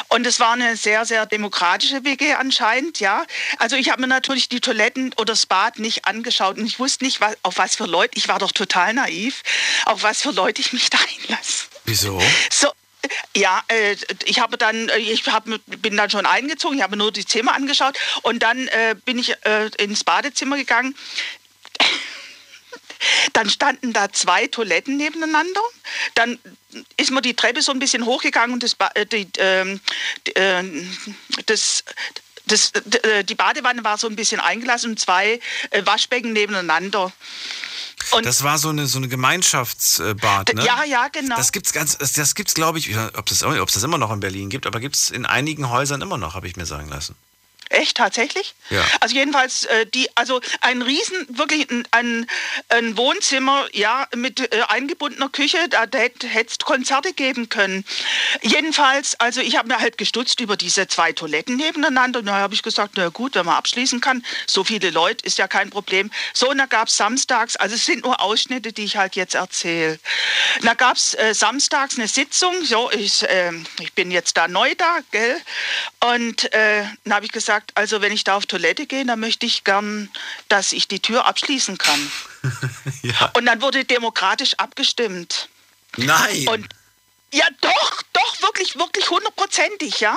Und 0.08 0.26
es 0.26 0.40
war 0.40 0.52
eine 0.52 0.76
sehr, 0.76 1.04
sehr 1.04 1.26
demokratische 1.26 2.04
WG 2.04 2.34
anscheinend, 2.34 3.00
ja. 3.00 3.24
Also 3.58 3.76
ich 3.76 3.90
habe 3.90 4.00
mir 4.00 4.08
natürlich 4.08 4.48
die 4.48 4.60
Toiletten 4.60 5.12
oder 5.16 5.32
das 5.32 5.46
Bad 5.46 5.78
nicht 5.78 6.04
angeschaut 6.04 6.58
und 6.58 6.66
ich 6.66 6.78
wusste 6.78 7.04
nicht, 7.04 7.20
was, 7.20 7.36
auf 7.42 7.58
was 7.58 7.76
für 7.76 7.86
Leute, 7.86 8.18
ich 8.18 8.28
war 8.28 8.38
doch 8.38 8.52
total 8.52 8.94
naiv, 8.94 9.42
auf 9.86 10.02
was 10.02 10.22
für 10.22 10.30
Leute 10.30 10.60
ich 10.60 10.72
mich 10.72 10.90
da 10.90 10.98
einlasse. 10.98 11.66
Wieso? 11.84 12.20
So, 12.50 12.70
ja, 13.36 13.62
äh, 13.68 13.96
ich 14.24 14.40
habe 14.40 14.58
dann, 14.58 14.88
äh, 14.88 14.98
ich 14.98 15.26
hab, 15.26 15.44
bin 15.66 15.96
dann 15.96 16.10
schon 16.10 16.26
eingezogen, 16.26 16.76
ich 16.76 16.82
habe 16.82 16.96
nur 16.96 17.12
die 17.12 17.24
Zimmer 17.24 17.54
angeschaut 17.54 17.98
und 18.22 18.42
dann 18.42 18.68
äh, 18.68 18.94
bin 19.04 19.18
ich 19.18 19.34
ins 19.78 20.04
Badezimmer 20.04 20.56
gegangen. 20.56 20.94
Dann 23.32 23.50
standen 23.50 23.92
da 23.92 24.12
zwei 24.12 24.46
Toiletten 24.46 24.96
nebeneinander. 24.96 25.60
Dann 26.14 26.38
ist 26.96 27.10
man 27.10 27.22
die 27.22 27.34
Treppe 27.34 27.62
so 27.62 27.72
ein 27.72 27.78
bisschen 27.78 28.06
hochgegangen 28.06 28.54
und 28.54 28.62
das, 28.62 28.76
äh, 28.94 29.06
die, 29.06 29.28
ähm, 29.38 29.80
die, 30.26 30.36
äh, 30.36 30.64
das 31.46 31.84
das, 32.46 32.72
äh, 32.72 33.24
die 33.24 33.34
Badewanne 33.34 33.84
war 33.84 33.98
so 33.98 34.08
ein 34.08 34.16
bisschen 34.16 34.40
eingelassen 34.40 34.90
und 34.90 35.00
zwei 35.00 35.40
äh, 35.70 35.86
Waschbecken 35.86 36.32
nebeneinander. 36.32 37.12
Und 38.10 38.26
das 38.26 38.42
war 38.42 38.58
so 38.58 38.70
eine, 38.70 38.86
so 38.86 38.98
eine 38.98 39.08
Gemeinschaftsbad, 39.08 40.54
ne? 40.54 40.64
Ja, 40.64 40.84
ja, 40.84 41.08
genau. 41.08 41.36
Das 41.36 41.52
gibt's 41.52 41.72
ganz, 41.72 41.96
das, 41.98 42.12
das 42.12 42.34
gibt's, 42.34 42.54
glaube 42.54 42.78
ich, 42.78 42.96
ob 42.96 43.26
das, 43.26 43.42
es 43.42 43.72
das 43.72 43.82
immer 43.82 43.98
noch 43.98 44.10
in 44.12 44.20
Berlin 44.20 44.50
gibt, 44.50 44.66
aber 44.66 44.80
gibt's 44.80 45.10
in 45.10 45.24
einigen 45.24 45.70
Häusern 45.70 46.02
immer 46.02 46.18
noch, 46.18 46.34
habe 46.34 46.48
ich 46.48 46.56
mir 46.56 46.66
sagen 46.66 46.88
lassen. 46.88 47.14
Echt, 47.72 47.96
tatsächlich? 47.96 48.54
Ja. 48.68 48.84
Also 49.00 49.14
jedenfalls 49.14 49.64
äh, 49.64 49.86
die, 49.86 50.14
also 50.14 50.42
ein 50.60 50.82
Riesen, 50.82 51.26
wirklich 51.30 51.70
ein, 51.70 51.88
ein, 51.90 52.26
ein 52.68 52.98
Wohnzimmer, 52.98 53.66
ja, 53.72 54.06
mit 54.14 54.40
äh, 54.40 54.60
eingebundener 54.68 55.30
Küche, 55.30 55.56
da 55.70 55.86
hätte 55.90 56.26
es 56.26 56.58
Konzerte 56.58 57.14
geben 57.14 57.48
können. 57.48 57.86
Jedenfalls, 58.42 59.18
also 59.18 59.40
ich 59.40 59.56
habe 59.56 59.68
mir 59.68 59.80
halt 59.80 59.96
gestutzt 59.96 60.40
über 60.40 60.58
diese 60.58 60.86
zwei 60.86 61.12
Toiletten 61.12 61.56
nebeneinander. 61.56 62.18
Und 62.18 62.26
da 62.26 62.34
habe 62.34 62.52
ich 62.52 62.62
gesagt, 62.62 62.92
na 62.96 63.08
gut, 63.08 63.36
wenn 63.36 63.46
man 63.46 63.56
abschließen 63.56 64.02
kann, 64.02 64.22
so 64.46 64.64
viele 64.64 64.90
Leute 64.90 65.24
ist 65.24 65.38
ja 65.38 65.48
kein 65.48 65.70
Problem. 65.70 66.10
So, 66.34 66.50
und 66.50 66.58
da 66.58 66.66
gab 66.66 66.88
es 66.88 66.96
samstags, 66.98 67.56
also 67.56 67.74
es 67.74 67.86
sind 67.86 68.04
nur 68.04 68.20
Ausschnitte, 68.20 68.74
die 68.74 68.84
ich 68.84 68.98
halt 68.98 69.16
jetzt 69.16 69.34
erzähle. 69.34 69.98
Da 70.60 70.74
gab 70.74 70.98
es 70.98 71.14
äh, 71.14 71.34
samstags 71.34 71.96
eine 71.96 72.06
Sitzung, 72.06 72.64
so, 72.66 72.90
ich, 72.90 73.22
äh, 73.22 73.52
ich 73.80 73.94
bin 73.94 74.10
jetzt 74.10 74.36
da 74.36 74.46
neu 74.46 74.74
da, 74.76 74.98
gell? 75.10 75.40
Und 76.00 76.52
äh, 76.52 76.84
dann 77.04 77.14
habe 77.14 77.24
ich 77.24 77.32
gesagt, 77.32 77.61
also 77.74 78.00
wenn 78.02 78.12
ich 78.12 78.24
da 78.24 78.36
auf 78.36 78.46
Toilette 78.46 78.86
gehe, 78.86 79.04
dann 79.04 79.20
möchte 79.20 79.46
ich 79.46 79.64
gern, 79.64 80.10
dass 80.48 80.72
ich 80.72 80.88
die 80.88 81.00
Tür 81.00 81.26
abschließen 81.26 81.78
kann. 81.78 82.12
ja. 83.02 83.30
Und 83.34 83.46
dann 83.46 83.62
wurde 83.62 83.84
demokratisch 83.84 84.54
abgestimmt. 84.58 85.48
Nein. 85.96 86.48
Und 86.48 86.68
ja, 87.32 87.46
doch, 87.60 88.02
doch, 88.12 88.42
wirklich, 88.42 88.76
wirklich 88.76 89.08
hundertprozentig, 89.10 90.00
ja. 90.00 90.16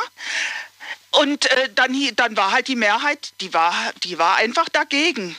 Und 1.11 1.45
äh, 1.51 1.69
dann, 1.73 1.95
dann 2.15 2.35
war 2.35 2.51
halt 2.51 2.67
die 2.67 2.75
Mehrheit, 2.75 3.31
die 3.41 3.53
war, 3.53 3.73
die 4.03 4.17
war 4.17 4.35
einfach 4.37 4.67
dagegen. 4.69 5.35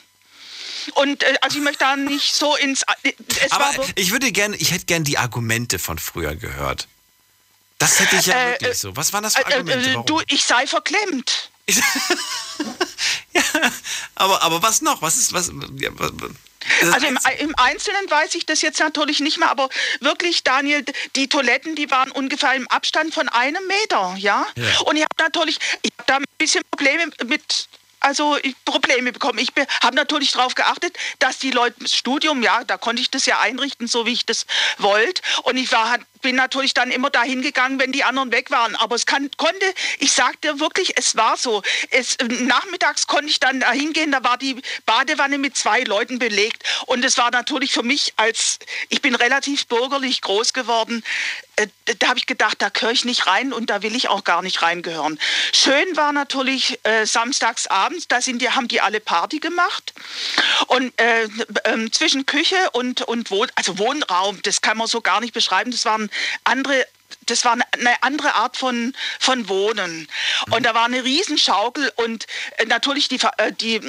Und 0.95 1.23
äh, 1.23 1.35
also 1.43 1.59
ich 1.59 1.65
möchte 1.65 1.81
da 1.81 1.97
nicht 1.97 2.35
so 2.35 2.57
ins. 2.57 2.83
äh, 3.03 3.13
Es 3.43 3.53
Aber 3.53 3.77
wirklich- 3.77 3.93
ich 3.97 4.11
würde 4.13 4.33
gerne, 4.33 4.57
ich 4.57 4.71
hätte 4.71 4.87
gerne 4.87 5.05
die 5.05 5.19
Argumente 5.19 5.79
von 5.79 5.99
früher 5.99 6.35
gehört. 6.37 6.89
Das 7.79 8.01
hätte 8.01 8.17
ich 8.17 8.27
ja 8.27 8.35
Äh, 8.35 8.51
wirklich 8.53 8.71
äh, 8.71 8.75
so. 8.75 8.97
Was 8.97 9.13
waren 9.13 9.23
das 9.25 9.35
für 9.37 9.43
äh, 9.43 9.55
Argumente? 9.55 9.91
äh, 9.91 9.95
Warum? 9.95 10.07
du, 10.07 10.23
ich 10.29 10.45
sei 10.45 10.67
verklemmt. 10.67 11.51
aber, 14.15 14.43
aber 14.43 14.63
was 14.63 14.83
noch? 14.83 15.03
Was 15.03 15.17
ist, 15.17 15.33
was, 15.33 15.51
ja, 15.77 15.91
was 15.95 16.13
Also 16.93 17.07
im, 17.07 17.19
im 17.39 17.55
Einzelnen 17.57 18.11
weiß 18.11 18.35
ich 18.35 18.47
das 18.47 18.63
jetzt 18.63 18.81
natürlich 18.81 19.21
nicht 19.21 19.39
mehr, 19.39 19.51
aber 19.51 19.69
wirklich, 20.01 20.45
Daniel, 20.45 20.85
die 21.17 21.29
Toiletten, 21.29 21.75
die 21.77 21.91
waren 21.91 22.11
ungefähr 22.11 22.55
im 22.55 22.69
Abstand 22.69 23.15
von 23.15 23.29
einem 23.29 23.67
Meter, 23.67 24.15
ja. 24.19 24.47
Ja. 24.57 24.81
Und 24.85 24.97
ich 24.97 25.03
habe 25.03 25.15
natürlich, 25.19 25.59
ich 25.83 25.91
habe 25.99 26.05
da 26.07 26.17
ein 26.17 26.25
bisschen 26.39 26.63
Probleme 26.71 27.11
mit. 27.27 27.69
Also 27.99 28.37
ich- 28.43 28.55
Probleme 28.65 29.11
bekommen. 29.11 29.39
Ich 29.39 29.49
habe 29.83 29.97
natürlich 29.97 30.31
darauf 30.33 30.55
geachtet, 30.55 30.97
dass 31.19 31.39
die 31.39 31.51
Leute 31.51 31.77
das 31.81 31.95
Studium, 31.95 32.43
ja, 32.43 32.63
da 32.63 32.77
konnte 32.77 33.01
ich 33.03 33.11
das 33.11 33.27
ja 33.27 33.41
einrichten, 33.41 33.89
so 33.89 34.07
wie 34.07 34.13
ich 34.13 34.27
das 34.27 34.47
wollte. 34.79 35.23
Und 35.43 35.57
ich 35.57 35.73
war 35.73 35.89
halt 35.91 36.03
bin 36.27 36.35
natürlich 36.35 36.75
dann 36.75 36.91
immer 36.91 37.09
dahin 37.09 37.41
gegangen, 37.41 37.79
wenn 37.79 37.93
die 37.93 38.03
anderen 38.03 38.33
weg 38.33 38.51
waren. 38.51 38.75
Aber 38.75 38.97
es 38.97 39.07
kann, 39.07 39.31
konnte, 39.37 39.65
ich 40.01 40.11
sagte 40.11 40.59
wirklich, 40.59 40.99
es 40.99 41.15
war 41.15 41.37
so. 41.37 41.63
Es, 41.91 42.17
nachmittags 42.41 43.07
konnte 43.07 43.31
ich 43.31 43.39
dann 43.39 43.61
da 43.61 43.71
hingehen, 43.71 44.11
da 44.11 44.25
war 44.25 44.37
die 44.37 44.61
Badewanne 44.87 45.39
mit 45.39 45.57
zwei 45.57 45.85
Leuten 45.85 46.19
belegt. 46.19 46.65
Und 46.87 47.05
es 47.05 47.17
war 47.17 47.31
natürlich 47.31 47.71
für 47.71 47.85
mich 47.85 48.13
als, 48.17 48.59
ich 48.89 49.03
bin 49.03 49.15
relativ 49.15 49.69
bürgerlich 49.69 50.21
groß 50.21 50.53
geworden, 50.53 51.05
äh, 51.57 51.69
da 51.99 52.09
habe 52.09 52.19
ich 52.19 52.27
gedacht, 52.27 52.61
da 52.61 52.69
gehöre 52.69 52.91
ich 52.91 53.05
nicht 53.05 53.27
rein 53.27 53.53
und 53.53 53.71
da 53.71 53.83
will 53.83 53.95
ich 53.95 54.09
auch 54.09 54.25
gar 54.25 54.43
nicht 54.43 54.61
reingehören. 54.61 55.19
Schön 55.53 55.97
war 55.97 56.13
natürlich 56.13 56.79
äh, 56.83 57.07
samstags 57.07 57.67
abends, 57.67 58.09
da 58.09 58.21
sind 58.21 58.43
die, 58.43 58.51
haben 58.51 58.69
die 58.69 58.81
alle 58.81 59.01
Party 59.01 59.39
gemacht. 59.39 59.95
Und 60.67 60.93
äh, 61.01 61.25
äh, 61.25 61.91
zwischen 61.91 62.27
Küche 62.27 62.57
und, 62.73 63.03
und 63.03 63.31
Wohn, 63.31 63.49
also 63.55 63.79
Wohnraum, 63.79 64.41
das 64.43 64.61
kann 64.61 64.77
man 64.77 64.87
so 64.87 65.01
gar 65.01 65.21
nicht 65.21 65.33
beschreiben. 65.33 65.71
Das 65.71 65.85
waren 65.87 66.11
andere 66.45 66.87
das 67.27 67.45
war 67.45 67.53
eine 67.53 68.03
andere 68.03 68.35
Art 68.35 68.57
von, 68.57 68.95
von 69.19 69.49
Wohnen. 69.49 70.09
Und 70.51 70.65
da 70.65 70.75
war 70.75 70.85
eine 70.85 71.05
Riesenschaukel 71.05 71.93
und 71.97 72.27
äh, 72.59 72.67
natürlich 72.67 73.09
die, 73.09 73.19
äh, 73.39 73.53
die, 73.53 73.81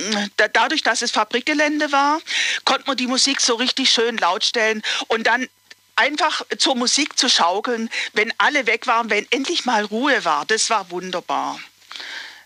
dadurch, 0.54 0.82
dass 0.82 1.02
es 1.02 1.12
Fabrikgelände 1.12 1.92
war, 1.92 2.20
konnte 2.66 2.86
man 2.88 2.98
die 2.98 3.08
Musik 3.08 3.42
so 3.42 3.56
richtig 3.56 3.92
schön 3.92 4.18
laut 4.18 4.44
stellen 4.44 4.82
und 5.08 5.28
dann 5.28 5.48
einfach 5.96 6.44
zur 6.58 6.76
Musik 6.76 7.18
zu 7.18 7.30
schaukeln, 7.30 7.90
wenn 8.14 8.34
alle 8.38 8.68
weg 8.68 8.88
waren, 8.88 9.10
wenn 9.10 9.28
endlich 9.32 9.66
mal 9.66 9.84
Ruhe 9.86 10.26
war. 10.26 10.46
Das 10.46 10.70
war 10.70 10.92
wunderbar. 10.92 11.60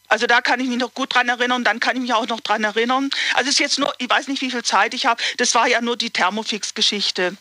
Also 0.07 0.27
da 0.27 0.41
kann 0.41 0.59
ich 0.59 0.67
mich 0.67 0.77
noch 0.77 0.93
gut 0.93 1.15
dran 1.15 1.29
erinnern. 1.29 1.63
Dann 1.63 1.79
kann 1.79 1.95
ich 1.95 2.01
mich 2.01 2.13
auch 2.13 2.27
noch 2.27 2.41
dran 2.41 2.63
erinnern. 2.63 3.09
Also 3.33 3.49
es 3.49 3.55
ist 3.55 3.59
jetzt 3.59 3.79
nur, 3.79 3.93
ich 3.97 4.09
weiß 4.09 4.27
nicht, 4.27 4.41
wie 4.41 4.51
viel 4.51 4.63
Zeit 4.63 4.93
ich 4.93 5.05
habe. 5.05 5.21
Das 5.37 5.55
war 5.55 5.67
ja 5.67 5.79
nur 5.79 5.95
die 5.95 6.09
Thermofix-Geschichte. 6.09 7.37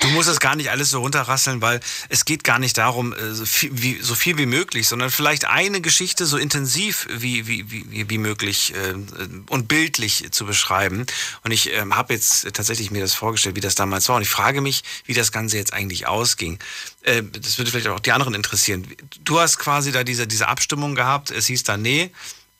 Du 0.00 0.08
musst 0.08 0.28
das 0.28 0.40
gar 0.40 0.56
nicht 0.56 0.70
alles 0.70 0.90
so 0.90 1.00
runterrasseln, 1.00 1.60
weil 1.60 1.80
es 2.08 2.24
geht 2.24 2.44
gar 2.44 2.58
nicht 2.58 2.78
darum, 2.78 3.12
äh, 3.12 3.34
so 3.34 3.46
viel 3.46 3.70
wie, 3.72 4.00
so 4.00 4.14
viel 4.14 4.38
wie 4.38 4.46
möglich, 4.46 4.88
sondern 4.88 5.10
vielleicht 5.10 5.44
eine 5.44 5.80
Geschichte 5.80 6.26
so 6.26 6.36
intensiv 6.36 7.06
wie, 7.10 7.46
wie, 7.46 7.70
wie, 7.70 8.08
wie 8.08 8.18
möglich 8.18 8.74
äh, 8.74 8.94
und 9.48 9.68
bildlich 9.68 10.28
zu 10.30 10.46
beschreiben. 10.46 11.06
Und 11.44 11.50
ich 11.50 11.72
äh, 11.72 11.84
habe 11.90 12.14
jetzt 12.14 12.52
tatsächlich 12.54 12.90
mir 12.90 13.00
das 13.00 13.14
vorgestellt, 13.14 13.56
wie 13.56 13.60
das 13.60 13.74
damals 13.74 14.08
war. 14.08 14.16
Und 14.16 14.22
ich 14.22 14.28
frage 14.28 14.60
mich, 14.60 14.82
wie 15.06 15.14
das 15.14 15.32
Ganze 15.32 15.56
jetzt 15.56 15.72
eigentlich 15.72 16.06
ausging. 16.06 16.58
Äh, 17.02 17.22
das 17.22 17.58
würde 17.58 17.70
vielleicht 17.70 17.88
auch 17.88 18.00
die 18.00 18.12
anderen 18.12 18.34
interessieren. 18.34 18.86
Du 19.24 19.40
hast 19.40 19.58
quasi 19.58 19.92
da 19.92 20.04
diese, 20.04 20.26
diese 20.26 20.48
Abstimmung 20.48 20.94
gehabt. 20.94 21.30
Es 21.30 21.46
hieß 21.46 21.64
dann, 21.64 21.82
nee, 21.82 22.10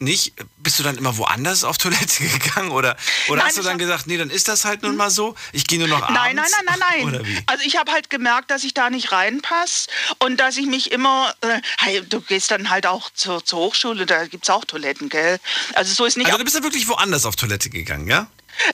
nicht, 0.03 0.34
bist 0.59 0.78
du 0.78 0.82
dann 0.82 0.96
immer 0.96 1.16
woanders 1.16 1.64
auf 1.64 1.78
Toilette 1.78 2.24
gegangen 2.38 2.70
oder, 2.70 2.96
oder 3.28 3.38
nein, 3.38 3.46
hast 3.46 3.59
du 3.59 3.62
dann 3.62 3.78
gesagt, 3.78 4.07
nee, 4.07 4.16
dann 4.16 4.30
ist 4.30 4.48
das 4.48 4.64
halt 4.64 4.82
nun 4.82 4.96
mal 4.96 5.11
so, 5.11 5.34
ich 5.53 5.66
gehe 5.66 5.78
nur 5.78 5.88
noch 5.88 6.03
abends? 6.03 6.14
Nein, 6.14 6.36
nein, 6.36 6.46
nein, 6.66 6.78
nein, 6.78 7.12
nein. 7.22 7.44
Also 7.46 7.64
ich 7.64 7.76
habe 7.76 7.90
halt 7.92 8.11
gemerkt, 8.11 8.50
dass 8.50 8.64
ich 8.64 8.74
da 8.74 8.90
nicht 8.90 9.12
reinpasse 9.12 9.88
und 10.18 10.38
dass 10.38 10.57
ich 10.57 10.66
mich 10.66 10.92
immer, 10.92 11.34
äh, 11.40 11.61
hey, 11.78 12.03
du 12.09 12.20
gehst 12.20 12.50
dann 12.50 12.70
halt 12.70 12.86
auch 12.86 13.11
zur, 13.14 13.44
zur 13.44 13.61
Hochschule, 13.61 14.07
da 14.07 14.26
gibt 14.26 14.44
es 14.44 14.50
auch 14.50 14.64
Toiletten, 14.64 15.09
gell? 15.09 15.38
Also 15.74 15.94
so 15.94 16.05
ist 16.05 16.16
nicht... 16.16 16.26
Also 16.26 16.38
du 16.38 16.44
bist 16.44 16.57
ja 16.57 16.62
wirklich 16.62 16.88
woanders 16.88 17.24
auf 17.24 17.36
Toilette 17.36 17.70
gegangen, 17.70 18.09
ja? 18.09 18.28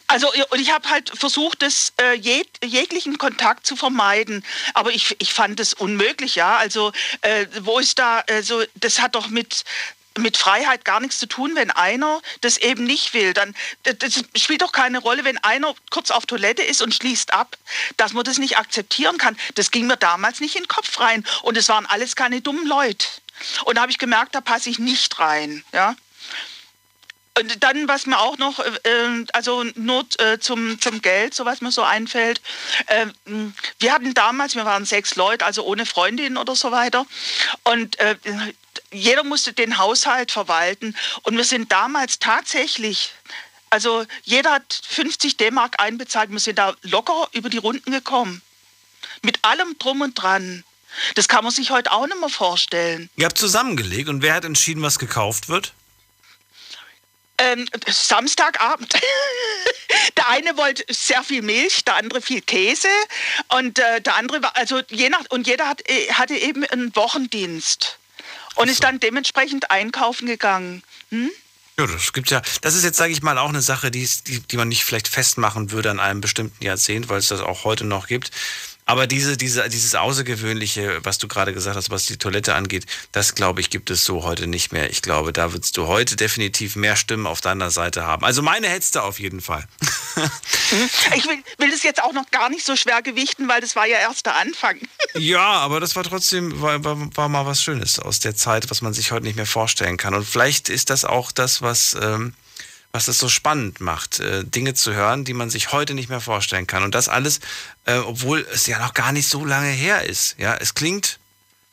Also 0.06 0.28
und 0.50 0.60
ich 0.60 0.72
habe 0.72 0.88
halt 0.88 1.10
versucht, 1.14 1.62
das 1.62 1.92
äh, 2.00 2.16
jeg 2.16 2.46
jeglichen 2.64 3.18
Kontakt 3.18 3.66
zu 3.66 3.76
vermeiden, 3.76 4.44
aber 4.74 4.90
ich, 4.90 5.14
ich 5.18 5.32
fand 5.32 5.60
es 5.60 5.72
unmöglich, 5.72 6.34
ja. 6.34 6.56
Also 6.56 6.92
äh, 7.22 7.46
wo 7.60 7.78
ist 7.78 7.98
da, 7.98 8.24
also 8.28 8.62
das 8.74 9.00
hat 9.00 9.14
doch 9.14 9.28
mit 9.28 9.64
mit 10.18 10.36
Freiheit 10.36 10.84
gar 10.84 11.00
nichts 11.00 11.18
zu 11.18 11.26
tun, 11.26 11.52
wenn 11.54 11.70
einer 11.70 12.20
das 12.40 12.58
eben 12.58 12.84
nicht 12.84 13.14
will. 13.14 13.32
Dann 13.32 13.54
das 13.82 14.24
spielt 14.36 14.62
doch 14.62 14.72
keine 14.72 14.98
Rolle, 14.98 15.24
wenn 15.24 15.38
einer 15.38 15.74
kurz 15.90 16.10
auf 16.10 16.26
Toilette 16.26 16.62
ist 16.62 16.82
und 16.82 16.94
schließt 16.94 17.32
ab, 17.32 17.56
dass 17.96 18.12
man 18.12 18.24
das 18.24 18.38
nicht 18.38 18.58
akzeptieren 18.58 19.18
kann. 19.18 19.36
Das 19.54 19.70
ging 19.70 19.86
mir 19.86 19.96
damals 19.96 20.40
nicht 20.40 20.56
in 20.56 20.62
den 20.62 20.68
Kopf 20.68 21.00
rein 21.00 21.24
und 21.42 21.56
es 21.56 21.68
waren 21.68 21.86
alles 21.86 22.16
keine 22.16 22.40
dummen 22.40 22.66
Leute. 22.66 23.06
Und 23.64 23.76
da 23.76 23.82
habe 23.82 23.92
ich 23.92 23.98
gemerkt, 23.98 24.34
da 24.34 24.40
passe 24.40 24.68
ich 24.68 24.78
nicht 24.78 25.18
rein, 25.18 25.64
ja. 25.72 25.94
Und 27.38 27.62
dann, 27.62 27.86
was 27.86 28.06
mir 28.06 28.18
auch 28.18 28.36
noch, 28.38 28.58
äh, 28.58 28.70
äh 28.84 29.26
also 29.32 29.64
nur 29.76 30.04
äh, 30.18 30.38
zum, 30.40 30.80
zum 30.80 31.00
Geld, 31.02 31.34
so 31.34 31.44
was 31.44 31.60
mir 31.60 31.70
so 31.70 31.82
einfällt. 31.82 32.40
Äh, 32.86 33.06
wir 33.78 33.92
hatten 33.92 34.12
damals, 34.12 34.56
wir 34.56 34.64
waren 34.64 34.84
sechs 34.84 35.14
Leute, 35.14 35.44
also 35.44 35.62
ohne 35.64 35.86
Freundin 35.86 36.36
oder 36.36 36.56
so 36.56 36.72
weiter. 36.72 37.06
Und 37.62 37.98
äh, 38.00 38.16
jeder 38.90 39.24
musste 39.24 39.52
den 39.52 39.78
Haushalt 39.78 40.32
verwalten. 40.32 40.96
Und 41.22 41.36
wir 41.36 41.44
sind 41.44 41.72
damals 41.72 42.18
tatsächlich, 42.18 43.12
also 43.70 44.04
jeder 44.24 44.52
hat 44.52 44.80
50 44.88 45.36
D-Mark 45.36 45.80
einbezahlt, 45.80 46.30
wir 46.30 46.38
sind 46.38 46.58
da 46.58 46.74
locker 46.82 47.28
über 47.32 47.50
die 47.50 47.58
Runden 47.58 47.90
gekommen. 47.90 48.42
Mit 49.22 49.44
allem 49.44 49.76
drum 49.78 50.00
und 50.00 50.14
dran. 50.14 50.64
Das 51.14 51.28
kann 51.28 51.44
man 51.44 51.52
sich 51.52 51.70
heute 51.70 51.92
auch 51.92 52.06
nicht 52.06 52.18
mehr 52.18 52.28
vorstellen. 52.28 53.10
Ihr 53.16 53.26
habt 53.26 53.38
zusammengelegt 53.38 54.08
und 54.08 54.22
wer 54.22 54.34
hat 54.34 54.44
entschieden, 54.44 54.82
was 54.82 54.98
gekauft 54.98 55.48
wird? 55.48 55.72
Ähm, 57.36 57.68
Samstagabend. 57.86 58.94
der 60.16 60.28
eine 60.28 60.56
wollte 60.56 60.84
sehr 60.92 61.22
viel 61.22 61.42
Milch, 61.42 61.84
der 61.84 61.96
andere 61.96 62.20
viel 62.20 62.40
Käse 62.40 62.88
und 63.48 63.78
äh, 63.78 64.00
der 64.00 64.16
andere 64.16 64.42
war, 64.42 64.56
also 64.56 64.80
je 64.90 65.08
nach, 65.08 65.24
und 65.28 65.46
jeder 65.46 65.68
hat, 65.68 65.88
äh, 65.88 66.12
hatte 66.12 66.34
eben 66.34 66.64
einen 66.64 66.94
Wochendienst 66.96 67.97
und 68.58 68.68
ist 68.68 68.84
dann 68.84 69.00
dementsprechend 69.00 69.70
einkaufen 69.70 70.26
gegangen. 70.26 70.82
Hm? 71.10 71.30
Ja, 71.78 71.86
das 71.86 72.12
gibt's 72.12 72.30
ja. 72.30 72.42
Das 72.60 72.74
ist 72.74 72.82
jetzt, 72.82 72.96
sage 72.96 73.12
ich 73.12 73.22
mal, 73.22 73.38
auch 73.38 73.50
eine 73.50 73.62
Sache, 73.62 73.90
die, 73.92 74.08
die, 74.26 74.40
die 74.40 74.56
man 74.56 74.68
nicht 74.68 74.84
vielleicht 74.84 75.06
festmachen 75.06 75.70
würde 75.70 75.90
an 75.90 76.00
einem 76.00 76.20
bestimmten 76.20 76.64
Jahrzehnt, 76.64 77.08
weil 77.08 77.18
es 77.18 77.28
das 77.28 77.40
auch 77.40 77.64
heute 77.64 77.84
noch 77.84 78.08
gibt. 78.08 78.32
Aber 78.88 79.06
diese, 79.06 79.36
diese, 79.36 79.68
dieses 79.68 79.94
Außergewöhnliche, 79.94 81.04
was 81.04 81.18
du 81.18 81.28
gerade 81.28 81.52
gesagt 81.52 81.76
hast, 81.76 81.90
was 81.90 82.06
die 82.06 82.16
Toilette 82.16 82.54
angeht, 82.54 82.86
das 83.12 83.34
glaube 83.34 83.60
ich, 83.60 83.68
gibt 83.68 83.90
es 83.90 84.02
so 84.02 84.22
heute 84.22 84.46
nicht 84.46 84.72
mehr. 84.72 84.88
Ich 84.88 85.02
glaube, 85.02 85.34
da 85.34 85.52
würdest 85.52 85.76
du 85.76 85.88
heute 85.88 86.16
definitiv 86.16 86.74
mehr 86.74 86.96
Stimmen 86.96 87.26
auf 87.26 87.42
deiner 87.42 87.70
Seite 87.70 88.06
haben. 88.06 88.24
Also 88.24 88.40
meine 88.40 88.66
hättest 88.66 88.94
du 88.94 89.00
auf 89.00 89.20
jeden 89.20 89.42
Fall. 89.42 89.68
ich 91.14 91.26
will, 91.26 91.36
will 91.58 91.70
das 91.70 91.82
jetzt 91.82 92.02
auch 92.02 92.14
noch 92.14 92.30
gar 92.30 92.48
nicht 92.48 92.64
so 92.64 92.76
schwer 92.76 93.02
gewichten, 93.02 93.46
weil 93.46 93.60
das 93.60 93.76
war 93.76 93.86
ja 93.86 93.98
erst 93.98 94.24
der 94.24 94.36
Anfang. 94.36 94.78
ja, 95.18 95.44
aber 95.44 95.80
das 95.80 95.94
war 95.94 96.04
trotzdem, 96.04 96.58
war, 96.62 96.82
war, 96.82 97.14
war, 97.14 97.28
mal 97.28 97.44
was 97.44 97.62
Schönes 97.62 97.98
aus 97.98 98.20
der 98.20 98.36
Zeit, 98.36 98.70
was 98.70 98.80
man 98.80 98.94
sich 98.94 99.12
heute 99.12 99.24
nicht 99.24 99.36
mehr 99.36 99.44
vorstellen 99.44 99.98
kann. 99.98 100.14
Und 100.14 100.24
vielleicht 100.24 100.70
ist 100.70 100.88
das 100.88 101.04
auch 101.04 101.30
das, 101.30 101.60
was. 101.60 101.94
Ähm, 102.00 102.32
was 102.92 103.08
es 103.08 103.18
so 103.18 103.28
spannend 103.28 103.80
macht, 103.80 104.20
äh, 104.20 104.44
Dinge 104.44 104.74
zu 104.74 104.94
hören, 104.94 105.24
die 105.24 105.34
man 105.34 105.50
sich 105.50 105.72
heute 105.72 105.94
nicht 105.94 106.08
mehr 106.08 106.20
vorstellen 106.20 106.66
kann. 106.66 106.82
Und 106.82 106.94
das 106.94 107.08
alles, 107.08 107.40
äh, 107.84 107.96
obwohl 107.98 108.46
es 108.52 108.66
ja 108.66 108.78
noch 108.78 108.94
gar 108.94 109.12
nicht 109.12 109.28
so 109.28 109.44
lange 109.44 109.68
her 109.68 110.04
ist. 110.04 110.36
Ja, 110.38 110.54
es 110.54 110.74
klingt 110.74 111.18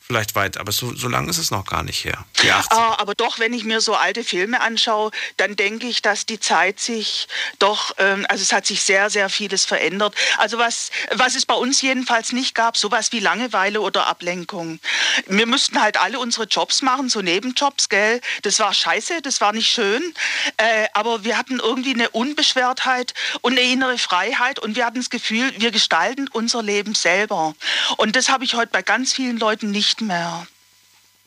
vielleicht 0.06 0.34
weit, 0.36 0.56
aber 0.56 0.70
so, 0.70 0.94
so 0.94 1.08
lange 1.08 1.28
ist 1.30 1.38
es 1.38 1.50
noch 1.50 1.66
gar 1.66 1.82
nicht 1.82 2.04
her. 2.04 2.24
Ah, 2.70 2.94
aber 2.98 3.14
doch, 3.14 3.38
wenn 3.40 3.52
ich 3.52 3.64
mir 3.64 3.80
so 3.80 3.94
alte 3.94 4.22
Filme 4.22 4.60
anschaue, 4.60 5.10
dann 5.36 5.56
denke 5.56 5.86
ich, 5.88 6.00
dass 6.00 6.26
die 6.26 6.38
Zeit 6.38 6.78
sich 6.78 7.26
doch, 7.58 7.92
ähm, 7.98 8.24
also 8.28 8.42
es 8.42 8.52
hat 8.52 8.66
sich 8.66 8.82
sehr, 8.82 9.10
sehr 9.10 9.28
vieles 9.28 9.64
verändert. 9.64 10.14
Also 10.38 10.58
was, 10.58 10.90
was 11.12 11.34
es 11.34 11.44
bei 11.44 11.54
uns 11.54 11.82
jedenfalls 11.82 12.32
nicht 12.32 12.54
gab, 12.54 12.76
sowas 12.76 13.10
wie 13.10 13.18
Langeweile 13.18 13.80
oder 13.80 14.06
Ablenkung. 14.06 14.78
Wir 15.26 15.46
müssten 15.46 15.82
halt 15.82 15.98
alle 15.98 16.20
unsere 16.20 16.44
Jobs 16.44 16.82
machen, 16.82 17.08
so 17.08 17.20
Nebenjobs, 17.20 17.88
gell? 17.88 18.20
Das 18.42 18.60
war 18.60 18.72
scheiße, 18.72 19.22
das 19.22 19.40
war 19.40 19.52
nicht 19.52 19.68
schön, 19.68 20.14
äh, 20.56 20.86
aber 20.92 21.24
wir 21.24 21.36
hatten 21.36 21.58
irgendwie 21.58 21.94
eine 21.94 22.10
Unbeschwertheit 22.10 23.12
und 23.40 23.52
eine 23.52 23.62
innere 23.62 23.98
Freiheit 23.98 24.60
und 24.60 24.76
wir 24.76 24.86
hatten 24.86 24.98
das 24.98 25.10
Gefühl, 25.10 25.52
wir 25.58 25.72
gestalten 25.72 26.28
unser 26.28 26.62
Leben 26.62 26.94
selber. 26.94 27.54
Und 27.96 28.14
das 28.14 28.28
habe 28.28 28.44
ich 28.44 28.54
heute 28.54 28.70
bei 28.70 28.82
ganz 28.82 29.12
vielen 29.12 29.38
Leuten 29.38 29.70
nicht 29.72 29.95
nicht 30.00 30.08
mehr. 30.08 30.46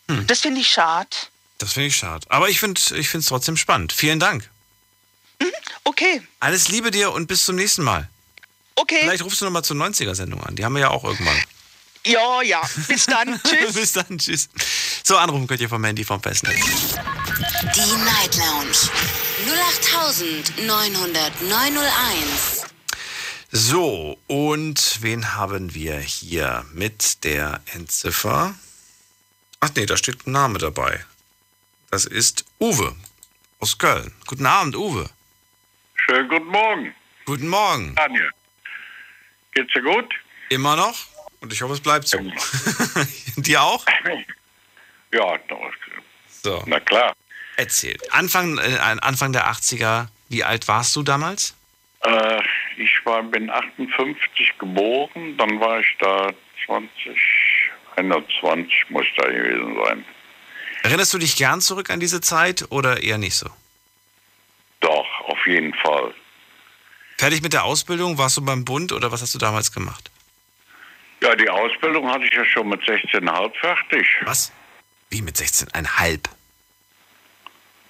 Hm. 0.08 0.28
Das 0.28 0.42
finde 0.42 0.62
ich 0.62 0.70
schade. 0.70 1.10
Das 1.58 1.74
finde 1.74 1.88
ich 1.88 1.96
schade. 1.96 2.26
Aber 2.30 2.50
ich 2.50 2.60
finde 2.60 2.82
es 2.82 3.26
trotzdem 3.26 3.58
spannend. 3.58 3.94
Vielen 3.94 4.20
Dank. 4.20 4.50
Mhm, 5.40 5.48
okay. 5.84 6.22
Alles 6.40 6.70
Liebe 6.70 6.92
dir 6.92 7.12
und 7.12 7.28
bis 7.28 7.46
zum 7.46 7.56
nächsten 7.56 7.84
Mal. 7.84 8.10
Okay. 8.76 9.00
Vielleicht 9.02 9.24
rufst 9.24 9.42
du 9.42 9.46
nochmal 9.46 9.64
zur 9.64 9.76
90er-Sendung 9.76 10.42
an. 10.44 10.56
Die 10.56 10.64
haben 10.64 10.74
wir 10.74 10.82
ja 10.82 10.90
auch 10.90 11.04
irgendwann. 11.04 11.42
Ja, 12.06 12.42
ja. 12.42 12.62
Bis 12.88 13.08
dann. 13.08 13.40
tschüss. 13.48 13.74
bis 13.74 13.92
dann. 13.92 14.18
Tschüss. 14.18 14.50
So, 15.04 15.18
anrufen 15.18 15.48
könnt 15.48 15.60
ihr 15.60 15.70
vom 15.70 15.84
Handy 15.84 16.06
vom 16.06 16.22
Festnetz. 16.22 16.56
Die 16.56 17.96
Night 17.98 18.38
Lounge 18.38 18.90
0890901. 20.58 22.59
So, 23.52 24.20
und 24.28 25.02
wen 25.02 25.34
haben 25.34 25.74
wir 25.74 25.98
hier 26.00 26.66
mit 26.72 27.24
der 27.24 27.62
Endziffer? 27.74 28.54
Ach 29.60 29.70
nee, 29.76 29.88
da 29.88 29.98
steht 29.98 30.28
ein 30.28 30.34
Name 30.34 30.60
dabei. 30.60 31.04
Das 31.90 32.06
ist 32.06 32.46
Uwe 32.60 32.96
aus 33.60 33.80
Köln. 33.80 34.14
Guten 34.28 34.46
Abend, 34.46 34.76
Uwe. 34.76 35.10
Schönen 35.96 36.30
guten 36.30 36.46
Morgen. 36.46 36.96
Guten 37.26 37.48
Morgen. 37.48 37.96
Daniel. 37.96 38.30
Geht's 39.54 39.74
dir 39.74 39.82
gut? 39.82 40.14
Immer 40.50 40.76
noch. 40.76 40.96
Und 41.42 41.52
ich 41.52 41.62
hoffe, 41.64 41.74
es 41.74 41.82
bleibt 41.82 42.08
so. 42.08 42.20
Dir 43.36 43.62
auch? 43.62 43.86
Ja, 45.12 45.40
doch. 45.48 45.72
So. 46.44 46.64
Na 46.68 46.80
klar. 46.80 47.16
Erzähl. 47.58 47.98
Anfang, 48.12 48.60
äh, 48.60 48.78
Anfang 48.78 49.34
der 49.34 49.52
80er, 49.52 50.08
wie 50.28 50.44
alt 50.44 50.68
warst 50.68 50.96
du 50.96 51.02
damals? 51.02 51.56
Äh, 52.02 52.42
ich 52.78 53.06
war, 53.06 53.24
bin 53.24 53.50
58 53.50 54.58
geboren, 54.58 55.38
dann 55.38 55.60
war 55.60 55.80
ich 55.80 55.96
da 56.00 56.32
20, 56.66 57.18
21 57.96 58.90
muss 58.90 59.06
da 59.18 59.28
gewesen 59.28 59.76
sein. 59.86 60.06
Erinnerst 60.84 61.14
du 61.14 61.18
dich 61.18 61.36
gern 61.36 61.62
zurück 61.62 61.90
an 61.90 62.00
diese 62.00 62.22
Zeit 62.22 62.66
oder 62.70 63.04
eher 63.04 63.18
nicht 63.18 63.36
so? 63.36 63.50
Doch, 64.80 65.08
auf 65.26 65.46
jeden 65.46 65.74
Fall. 65.74 66.14
Fertig 67.18 67.42
mit 67.42 67.52
der 67.52 67.66
Ausbildung? 67.66 68.18
Warst 68.18 68.38
du 68.38 68.46
beim 68.46 68.64
Bund 68.64 68.94
oder 68.94 69.12
was 69.12 69.22
hast 69.22 69.36
du 69.36 69.40
damals 69.40 69.74
gemacht? 69.74 70.10
Ja, 71.22 71.36
die 71.36 71.50
Ausbildung 71.50 72.10
hatte 72.10 72.26
ich 72.26 72.32
ja 72.32 72.46
schon 72.46 72.70
mit 72.70 72.82
16,5 72.84 73.54
fertig. 73.60 74.08
Was? 74.24 74.54
Wie 75.10 75.22
mit 75.22 75.36
16,5? 75.36 76.22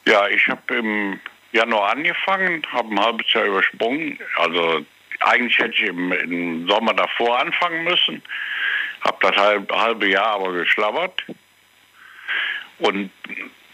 Ja, 0.05 0.27
ich 0.29 0.47
habe 0.47 0.75
im 0.75 1.19
Januar 1.51 1.91
angefangen, 1.91 2.65
habe 2.71 2.89
ein 2.89 2.99
halbes 2.99 3.31
Jahr 3.33 3.45
übersprungen. 3.45 4.19
Also 4.37 4.85
eigentlich 5.21 5.57
hätte 5.57 5.75
ich 5.75 5.83
im, 5.83 6.11
im 6.11 6.67
Sommer 6.67 6.93
davor 6.93 7.39
anfangen 7.39 7.83
müssen. 7.83 8.21
Habe 9.01 9.17
das 9.21 9.35
halb, 9.35 9.71
halbe 9.71 10.07
Jahr 10.07 10.35
aber 10.35 10.51
geschlabbert 10.53 11.23
und 12.79 13.11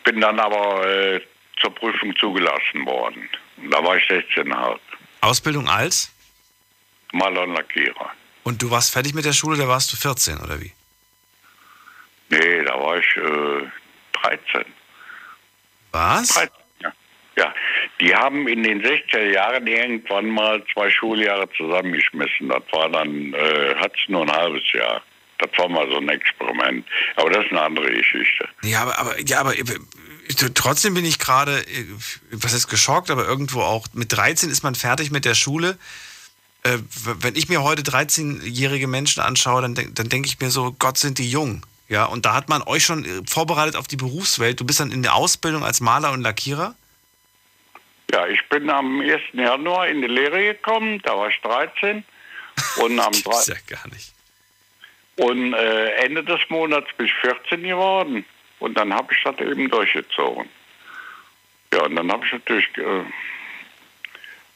bin 0.03 0.21
dann 0.21 0.39
aber 0.39 0.87
äh, 0.87 1.21
zur 1.59 1.73
Prüfung 1.73 2.15
zugelassen 2.15 2.85
worden. 2.85 3.29
Und 3.57 3.71
da 3.71 3.83
war 3.83 3.97
ich 3.97 4.03
16,5. 4.05 4.79
Ausbildung 5.21 5.67
als? 5.67 6.13
Maler 7.13 7.43
und 7.43 7.55
Lackierer. 7.55 8.11
Und 8.43 8.61
du 8.61 8.69
warst 8.69 8.93
fertig 8.93 9.13
mit 9.13 9.25
der 9.25 9.33
Schule, 9.33 9.57
da 9.57 9.67
warst 9.67 9.91
du 9.91 9.97
14 9.97 10.37
oder 10.39 10.61
wie? 10.61 10.71
Nee, 12.29 12.63
da 12.63 12.79
war 12.79 12.97
ich 12.97 13.17
äh, 13.17 13.69
13. 14.21 14.65
Was? 15.91 16.29
13, 16.29 16.49
ja. 17.37 17.53
die 17.99 18.15
haben 18.15 18.47
in 18.47 18.63
den 18.63 18.81
60er 18.81 19.31
Jahren 19.31 19.67
irgendwann 19.67 20.27
mal 20.27 20.63
zwei 20.73 20.89
Schuljahre 20.89 21.49
zusammengeschmissen. 21.57 22.49
Das 22.49 22.63
war 22.71 22.89
dann, 22.89 23.33
äh, 23.33 23.75
hat 23.75 23.93
es 23.93 24.09
nur 24.09 24.23
ein 24.23 24.31
halbes 24.31 24.63
Jahr. 24.71 25.01
Das 25.39 25.49
war 25.57 25.67
mal 25.67 25.87
so 25.89 25.97
ein 25.97 26.09
Experiment. 26.09 26.85
Aber 27.15 27.29
das 27.29 27.45
ist 27.45 27.51
eine 27.51 27.61
andere 27.61 27.91
Geschichte. 27.91 28.47
Ja, 28.63 28.83
aber, 28.83 28.97
aber, 28.99 29.19
ja, 29.21 29.39
aber 29.39 29.57
äh, 29.57 29.63
trotzdem 30.53 30.93
bin 30.93 31.05
ich 31.05 31.19
gerade, 31.19 31.59
äh, 31.59 31.85
was 32.31 32.53
ist 32.53 32.67
geschockt, 32.67 33.11
aber 33.11 33.25
irgendwo 33.25 33.61
auch, 33.61 33.87
mit 33.93 34.11
13 34.13 34.49
ist 34.49 34.63
man 34.63 34.75
fertig 34.75 35.11
mit 35.11 35.25
der 35.25 35.35
Schule. 35.35 35.77
Äh, 36.63 36.77
wenn 37.19 37.35
ich 37.35 37.49
mir 37.49 37.63
heute 37.63 37.83
13-jährige 37.83 38.87
Menschen 38.87 39.21
anschaue, 39.21 39.61
dann, 39.61 39.75
dann 39.75 40.09
denke 40.09 40.27
ich 40.27 40.39
mir 40.39 40.49
so, 40.49 40.75
Gott, 40.79 40.97
sind 40.97 41.17
die 41.17 41.29
jung. 41.29 41.63
Ja, 41.87 42.05
und 42.05 42.25
da 42.25 42.33
hat 42.33 42.49
man 42.49 42.63
euch 42.63 42.83
schon 42.83 43.05
äh, 43.05 43.21
vorbereitet 43.27 43.75
auf 43.75 43.87
die 43.87 43.97
Berufswelt. 43.97 44.59
Du 44.59 44.65
bist 44.65 44.79
dann 44.79 44.91
in 44.91 45.03
der 45.03 45.13
Ausbildung 45.15 45.63
als 45.63 45.81
Maler 45.81 46.11
und 46.11 46.21
Lackierer? 46.21 46.75
Ja, 48.11 48.27
ich 48.27 48.47
bin 48.49 48.69
am 48.69 49.01
1. 49.01 49.21
Januar 49.33 49.87
in 49.87 50.01
die 50.01 50.07
Lehre 50.07 50.53
gekommen, 50.53 51.01
da 51.03 51.17
war 51.17 51.29
ich 51.29 51.39
13. 51.41 52.03
Und 52.77 52.99
am 52.99 53.11
Gibt's 53.11 53.47
ja 53.47 53.55
gar 53.67 53.87
nicht. 53.89 54.13
Und 55.17 55.53
äh, 55.53 55.91
Ende 56.05 56.23
des 56.23 56.39
Monats 56.49 56.87
bin 56.97 57.07
ich 57.07 57.13
14 57.15 57.63
geworden. 57.63 58.25
Und 58.59 58.77
dann 58.77 58.93
habe 58.93 59.13
ich 59.13 59.23
das 59.23 59.37
eben 59.39 59.69
durchgezogen. 59.69 60.49
Ja, 61.73 61.83
und 61.83 61.95
dann 61.95 62.11
habe 62.11 62.25
ich 62.25 62.31
natürlich, 62.31 62.65
äh, 62.77 63.03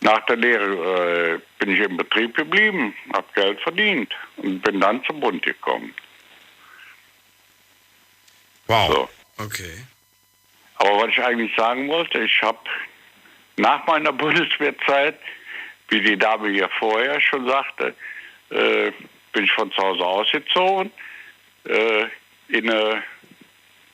nach 0.01 0.25
der 0.25 0.37
Lehre 0.37 1.35
äh, 1.35 1.39
bin 1.59 1.73
ich 1.73 1.79
im 1.79 1.97
Betrieb 1.97 2.35
geblieben, 2.35 2.93
habe 3.13 3.27
Geld 3.35 3.59
verdient 3.61 4.13
und 4.37 4.61
bin 4.61 4.79
dann 4.79 5.03
zum 5.05 5.19
Bund 5.19 5.43
gekommen. 5.43 5.93
Wow. 8.67 9.09
So. 9.37 9.43
Okay. 9.43 9.85
Aber 10.75 11.01
was 11.01 11.09
ich 11.09 11.21
eigentlich 11.21 11.53
sagen 11.55 11.87
wollte, 11.89 12.19
ich 12.19 12.41
habe 12.41 12.59
nach 13.59 13.85
meiner 13.85 14.13
Bundeswehrzeit, 14.23 15.19
wie 15.89 16.01
die 16.01 16.17
Dame 16.17 16.49
hier 16.49 16.69
vorher 16.79 17.19
schon 17.21 17.47
sagte, 17.47 17.95
äh, 18.49 18.91
bin 19.31 19.43
ich 19.45 19.51
von 19.51 19.71
zu 19.71 19.81
Hause 19.81 20.05
ausgezogen 20.05 20.91
äh, 21.65 22.05
in 22.47 22.69
eine, 22.69 23.03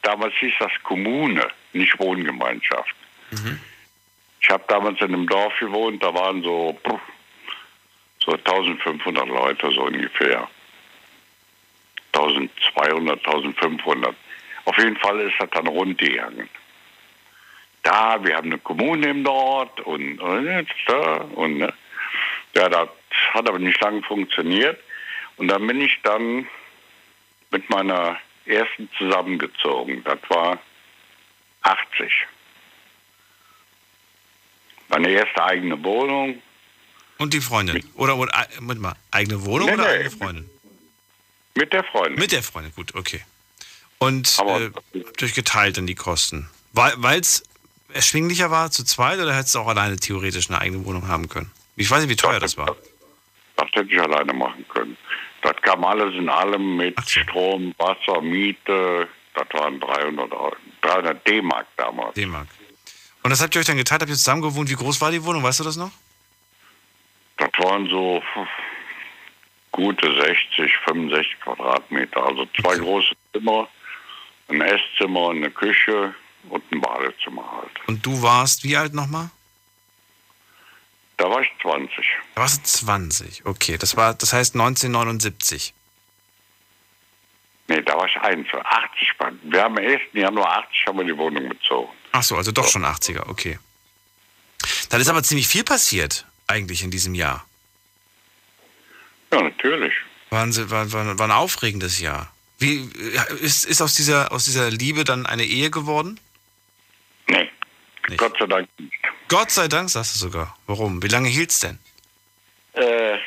damals 0.02 0.34
hieß 0.36 0.54
das 0.60 0.72
Kommune, 0.84 1.48
nicht 1.74 1.98
Wohngemeinschaft. 2.00 2.96
Ich 4.42 4.50
habe 4.50 4.64
damals 4.68 5.00
in 5.02 5.14
einem 5.14 5.28
Dorf 5.28 5.58
gewohnt, 5.60 6.04
da 6.04 6.14
waren 6.14 6.42
so, 6.44 6.80
so 8.24 8.32
1500 8.34 9.28
Leute 9.28 9.72
so 9.72 9.84
ungefähr. 9.84 10.48
1200, 12.14 13.26
1500. 13.26 14.16
Auf 14.66 14.78
jeden 14.78 14.98
Fall 14.98 15.20
ist 15.20 15.36
das 15.40 15.50
dann 15.50 15.68
rund 15.68 15.98
gegangen. 15.98 16.50
Da, 17.86 18.24
wir 18.24 18.36
haben 18.36 18.48
eine 18.48 18.58
Kommune 18.58 19.10
im 19.10 19.24
Dorf 19.24 19.70
und, 19.84 20.20
und 20.20 20.46
jetzt 20.48 20.74
da 20.88 21.18
und 21.36 21.60
ne. 21.60 21.72
ja, 22.56 22.68
das 22.68 22.90
hat 23.32 23.48
aber 23.48 23.60
nicht 23.60 23.80
lange 23.80 24.02
funktioniert. 24.02 24.80
Und 25.38 25.50
dann 25.50 25.68
bin 25.68 25.80
ich 25.80 25.96
dann 26.02 26.48
mit 27.52 27.70
meiner 27.70 28.18
ersten 28.46 28.90
zusammengezogen. 28.98 30.04
Das 30.04 30.18
war 30.30 30.60
80. 31.62 32.12
Meine 34.88 35.10
erste 35.12 35.44
eigene 35.44 35.84
Wohnung. 35.84 36.42
Und 37.20 37.36
die 37.36 37.42
Freundin? 37.42 37.88
Oder, 37.94 38.18
oder 38.18 38.34
äh, 38.34 38.62
mit 38.62 38.80
mal, 38.80 38.96
eigene 39.12 39.46
Wohnung 39.46 39.68
Nee, 39.68 39.74
oder 39.76 39.84
nee. 39.84 39.90
eigene 39.90 40.12
Freundin? 40.12 40.50
Mit 41.54 41.72
der 41.72 41.84
Freundin. 41.84 42.20
Mit 42.20 42.32
der 42.32 42.42
Freundin, 42.42 42.74
gut, 42.74 42.96
okay. 42.96 43.22
Und 44.00 44.40
äh, 44.40 44.72
habt 45.06 45.22
ihr 45.22 45.26
euch 45.26 45.36
geteilt 45.36 45.78
dann 45.78 45.86
die 45.86 45.96
Kosten? 45.96 46.50
Weil 46.74 47.20
es 47.20 47.44
erschwinglicher 47.96 48.52
war 48.52 48.70
zu 48.72 48.84
zweit 48.84 49.20
oder 49.20 49.34
hättest 49.36 49.56
du 49.56 49.60
auch 49.60 49.68
alleine 49.68 49.96
theoretisch 49.98 50.50
eine 50.50 50.60
eigene 50.60 50.86
Wohnung 50.86 51.08
haben 51.08 51.30
können? 51.30 51.52
Ich 51.76 51.90
weiß 51.90 52.02
nicht, 52.02 52.10
wie 52.10 52.16
teuer 52.16 52.40
das 52.40 52.58
war. 52.58 52.76
Das 53.56 53.68
hätte 53.74 53.90
ich 53.94 54.00
alleine 54.02 54.34
machen 54.34 54.66
können. 54.70 54.98
Das 55.42 55.56
kam 55.62 55.84
alles 55.86 56.14
in 56.16 56.28
allem 56.30 56.78
mit 56.78 57.00
Strom, 57.10 57.74
Wasser, 57.78 58.22
Miete. 58.22 59.08
Das 59.34 59.46
waren 59.54 59.80
300, 59.80 60.32
Euro- 60.32 60.56
300 60.82 61.28
D-Mark 61.28 61.68
damals. 61.78 62.14
D-Mark. 62.16 62.48
Und 63.24 63.30
das 63.30 63.42
habt 63.42 63.56
ihr 63.56 63.60
euch 63.62 63.68
dann 63.68 63.78
geteilt? 63.78 64.02
Habt 64.02 64.10
ihr 64.10 64.16
zusammen 64.18 64.42
gewohnt? 64.42 64.70
Wie 64.70 64.76
groß 64.76 65.00
war 65.02 65.12
die 65.12 65.24
Wohnung? 65.24 65.44
Weißt 65.44 65.60
du 65.60 65.64
das 65.64 65.78
noch? 65.78 65.92
Das 67.38 67.50
waren 67.58 67.88
so 67.90 68.22
gute 69.72 70.08
60, 70.22 70.72
65 70.86 71.40
Quadratmeter. 71.42 72.24
Also 72.26 72.48
zwei 72.60 72.78
große 72.78 73.14
Zimmer, 73.34 73.68
ein 74.50 74.62
Esszimmer, 74.62 75.32
eine 75.32 75.52
Küche 75.52 76.14
und 76.50 76.64
ein 76.72 76.82
Badezimmer 76.82 77.50
halt. 77.62 77.72
Und 77.88 78.06
du 78.06 78.22
warst 78.22 78.64
wie 78.64 78.76
alt 78.78 78.94
nochmal? 78.94 79.30
Da 81.18 81.30
war 81.30 81.42
ich 81.42 81.50
20. 81.62 82.06
Da 82.36 82.42
warst 82.42 82.58
du 82.66 82.86
20, 82.86 83.46
okay. 83.46 83.78
Das 83.78 83.96
war, 83.96 84.14
das 84.14 84.34
heißt 84.34 84.56
1979. 84.56 85.74
Nee, 87.68 87.82
da 87.82 87.96
war 87.98 88.06
ich 88.06 88.16
21. 88.18 88.54
80. 88.66 89.14
war- 89.20 89.32
Wir 89.44 89.64
haben 89.64 89.78
am 89.78 89.84
1. 89.84 90.02
Januar 90.14 90.58
80 90.66 90.86
haben 90.88 90.98
wir 91.00 91.06
die 91.06 91.18
Wohnung 91.18 91.50
bezogen. 91.50 91.92
Ach 92.12 92.22
so, 92.24 92.36
also 92.36 92.52
doch 92.52 92.68
schon 92.68 92.84
80er, 92.86 93.28
okay. 93.30 93.60
Dann 94.90 95.02
ist 95.02 95.08
aber 95.08 95.24
ziemlich 95.24 95.48
viel 95.48 95.64
passiert, 95.64 96.26
eigentlich 96.48 96.84
in 96.84 96.92
diesem 96.92 97.16
Jahr. 97.16 97.46
Ja, 99.32 99.42
natürlich. 99.42 99.94
War 100.30 100.44
ein, 100.44 100.56
war, 100.70 100.92
war, 100.92 101.18
war 101.20 101.28
ein 101.28 101.32
aufregendes 101.32 102.00
Jahr. 102.00 102.32
Wie, 102.60 102.90
ist, 103.42 103.66
ist 103.66 103.82
aus, 103.82 103.96
dieser, 103.96 104.32
aus 104.32 104.46
dieser 104.46 104.70
Liebe 104.70 105.04
dann 105.04 105.26
eine 105.26 105.44
Ehe 105.46 105.70
geworden? 105.72 106.20
Nee. 108.08 108.18
Gott 108.18 108.38
sei 108.38 108.46
Dank 108.46 108.70
nicht. 108.78 108.94
Gott 109.28 109.52
sei 109.52 109.68
Dank, 109.68 109.90
sagst 109.90 110.16
du 110.16 110.20
sogar. 110.20 110.56
Warum? 110.68 111.02
Wie 111.02 111.08
lange 111.08 111.30
hielt's 111.30 111.60
denn? 111.60 111.80
Äh, 112.74 113.18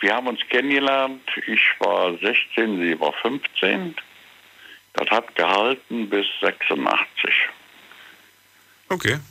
wir 0.00 0.14
haben 0.14 0.26
uns 0.26 0.40
kennengelernt. 0.50 1.22
Ich 1.46 1.62
war 1.78 2.12
16, 2.18 2.80
sie 2.80 3.00
war 3.00 3.12
15. 3.22 3.94
Das 4.94 5.10
hat 5.10 5.34
gehalten 5.34 6.08
bis 6.10 6.26
86. 6.40 7.32
Okay. 8.88 9.14
Und 9.14 9.22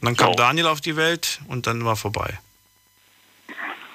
dann 0.00 0.16
kam 0.16 0.36
Daniel 0.36 0.66
auf 0.66 0.80
die 0.80 0.96
Welt 0.96 1.40
und 1.48 1.66
dann 1.66 1.84
war 1.84 1.96
vorbei. 1.96 2.38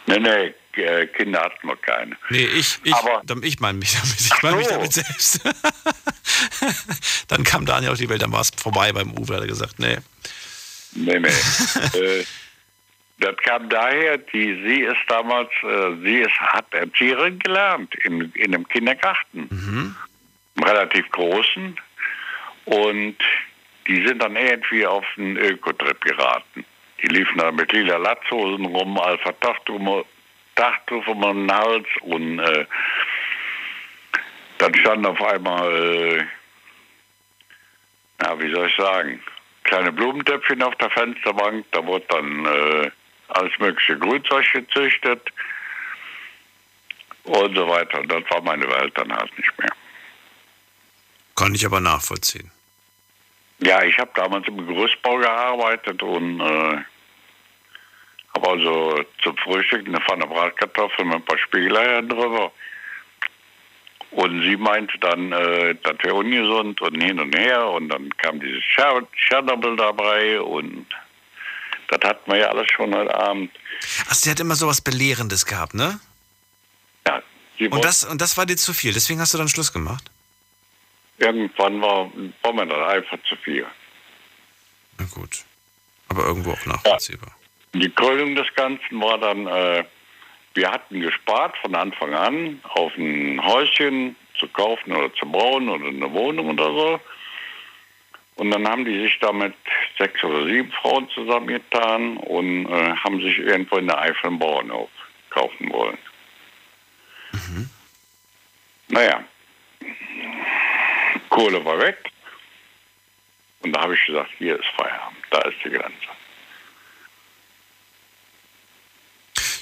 Nee, 0.07 0.19
nee, 0.19 0.53
äh, 0.79 1.07
Kinder 1.07 1.41
hatten 1.41 1.67
wir 1.67 1.75
keine. 1.77 2.17
Nee, 2.29 2.45
ich, 2.45 2.79
ich, 2.83 2.93
dann- 3.25 3.43
ich 3.43 3.59
meine 3.59 3.77
mich 3.77 3.93
damit. 3.93 4.19
Ich 4.19 4.41
meine 4.43 4.57
mich 4.57 4.67
damit 4.67 4.93
selbst. 4.93 5.41
dann 7.27 7.43
kam 7.43 7.65
Daniel 7.65 7.91
auf 7.91 7.97
die 7.97 8.09
Welt, 8.09 8.21
dann 8.21 8.31
war 8.31 8.41
es 8.41 8.51
vorbei 8.55 8.91
beim 8.91 9.11
Uwe, 9.17 9.35
hat 9.35 9.41
er 9.41 9.47
gesagt. 9.47 9.79
Nee. 9.79 9.97
Nee, 10.93 11.19
nee. 11.19 11.27
äh, 11.99 12.25
das 13.19 13.35
kam 13.37 13.69
daher, 13.69 14.17
die, 14.17 14.61
sie 14.65 14.81
ist 14.81 15.01
damals, 15.07 15.49
äh, 15.63 15.95
sie 16.03 16.19
ist, 16.19 16.39
hat 16.39 16.73
Erzieherin 16.73 17.37
gelernt 17.39 17.93
in, 18.03 18.31
in 18.33 18.53
einem 18.55 18.67
Kindergarten. 18.67 19.47
Mhm. 19.49 19.95
Einem 20.55 20.63
relativ 20.67 21.09
großen. 21.11 21.75
Und 22.65 23.17
die 23.87 24.05
sind 24.07 24.21
dann 24.21 24.35
irgendwie 24.35 24.85
auf 24.85 25.05
einen 25.17 25.37
Ökotrip 25.37 25.99
geraten. 26.01 26.63
Die 27.01 27.07
liefen 27.07 27.37
da 27.37 27.51
mit 27.51 27.71
lila 27.71 27.97
Latzhosen 27.97 28.65
rum, 28.65 28.97
Alpha 28.99 29.31
Tachtuch 29.33 30.05
Tachtuch 30.55 31.07
um 31.07 31.21
den 31.21 31.51
Hals 31.51 31.87
und 32.01 32.39
äh, 32.39 32.65
dann 34.57 34.75
stand 34.75 35.05
auf 35.05 35.21
einmal, 35.21 36.17
äh, 36.17 36.25
na, 38.19 38.39
wie 38.39 38.53
soll 38.53 38.67
ich 38.67 38.75
sagen, 38.75 39.21
kleine 39.63 39.91
Blumentöpfchen 39.91 40.61
auf 40.61 40.75
der 40.75 40.89
Fensterbank, 40.89 41.65
da 41.71 41.85
wurde 41.85 42.05
dann 42.09 42.45
äh, 42.45 42.91
alles 43.29 43.57
mögliche 43.59 43.97
Grünzeug 43.97 44.45
gezüchtet. 44.51 45.31
und 47.23 47.55
so 47.55 47.67
weiter. 47.67 47.99
Und 47.99 48.11
das 48.11 48.23
war 48.29 48.41
meine 48.41 48.67
Welt 48.67 48.97
dann 48.97 49.13
halt 49.13 49.37
nicht 49.37 49.57
mehr. 49.59 49.71
Kann 51.35 51.55
ich 51.55 51.65
aber 51.65 51.79
nachvollziehen. 51.79 52.51
Ja, 53.59 53.83
ich 53.83 53.97
habe 53.97 54.11
damals 54.15 54.47
im 54.47 54.65
Gerüstbau 54.65 55.17
gearbeitet 55.17 56.01
und 56.01 56.39
äh, 56.39 56.77
habe 58.41 58.49
also 58.49 59.03
zum 59.21 59.37
Frühstück 59.37 59.87
eine 59.87 60.01
Pfanne 60.01 60.27
Bratkartoffeln 60.27 61.07
mit 61.07 61.17
ein 61.17 61.25
paar 61.25 61.37
Spiegeleiern 61.37 62.07
drüber. 62.07 62.51
Und 64.11 64.41
sie 64.41 64.57
meinte 64.57 64.97
dann, 64.99 65.31
äh, 65.31 65.75
das 65.83 65.95
wäre 66.01 66.15
ungesund 66.15 66.81
und 66.81 67.01
hin 67.01 67.19
und 67.19 67.35
her. 67.37 67.67
Und 67.67 67.89
dann 67.89 68.09
kam 68.17 68.39
dieses 68.39 68.63
Tscher- 68.63 69.07
Tschernobyl 69.15 69.75
dabei 69.75 70.41
und 70.41 70.87
das 71.89 71.99
hatten 72.03 72.31
wir 72.31 72.39
ja 72.39 72.47
alles 72.47 72.67
schon 72.71 72.93
heute 72.95 73.13
Abend. 73.15 73.51
Ach, 74.07 74.13
sie 74.13 74.31
hat 74.31 74.39
immer 74.39 74.55
sowas 74.55 74.81
Belehrendes 74.81 75.45
gehabt, 75.45 75.73
ne? 75.75 75.99
Ja. 77.07 77.21
Und 77.69 77.83
das, 77.83 78.03
und 78.03 78.21
das 78.21 78.37
war 78.37 78.45
dir 78.45 78.57
zu 78.57 78.73
viel, 78.73 78.93
deswegen 78.93 79.19
hast 79.19 79.33
du 79.33 79.37
dann 79.37 79.47
Schluss 79.49 79.73
gemacht? 79.73 80.09
Irgendwann 81.17 81.81
war, 81.81 82.09
war 82.41 82.53
mir 82.53 82.65
das 82.65 82.89
einfach 82.89 83.17
zu 83.27 83.35
viel. 83.35 83.65
Na 84.97 85.05
gut. 85.05 85.43
Aber 86.07 86.25
irgendwo 86.25 86.53
auch 86.53 86.65
nachvollziehbar. 86.65 87.35
Die 87.73 87.89
Krönung 87.89 88.35
des 88.35 88.47
Ganzen 88.55 89.01
war 89.01 89.17
dann, 89.17 89.47
äh, 89.47 89.83
wir 90.55 90.71
hatten 90.71 91.01
gespart 91.01 91.57
von 91.57 91.75
Anfang 91.75 92.13
an 92.13 92.59
auf 92.63 92.95
ein 92.97 93.43
Häuschen 93.43 94.15
zu 94.37 94.47
kaufen 94.47 94.95
oder 94.95 95.13
zu 95.13 95.25
bauen 95.25 95.69
oder 95.69 95.87
eine 95.87 96.11
Wohnung 96.13 96.49
oder 96.49 96.65
so. 96.65 96.99
Und 98.35 98.51
dann 98.51 98.67
haben 98.67 98.85
die 98.85 98.99
sich 99.01 99.19
da 99.19 99.33
mit 99.33 99.53
sechs 99.97 100.23
oder 100.23 100.45
sieben 100.45 100.71
Frauen 100.71 101.09
zusammengetan 101.09 102.17
und 102.17 102.67
äh, 102.67 102.95
haben 102.95 103.21
sich 103.21 103.37
irgendwo 103.37 103.77
in 103.77 103.87
der 103.87 103.99
Eifel 103.99 104.27
einen 104.27 104.39
Bauernhof 104.39 104.89
kaufen 105.29 105.69
wollen. 105.71 105.97
Naja, 108.87 109.23
Kohle 111.29 111.63
war 111.63 111.79
weg. 111.79 112.11
Und 113.61 113.73
da 113.73 113.81
habe 113.81 113.93
ich 113.93 114.05
gesagt, 114.05 114.31
hier 114.37 114.57
ist 114.57 114.67
Feierabend, 114.75 115.25
da 115.29 115.41
ist 115.41 115.57
die 115.63 115.69
Grenze. 115.69 116.18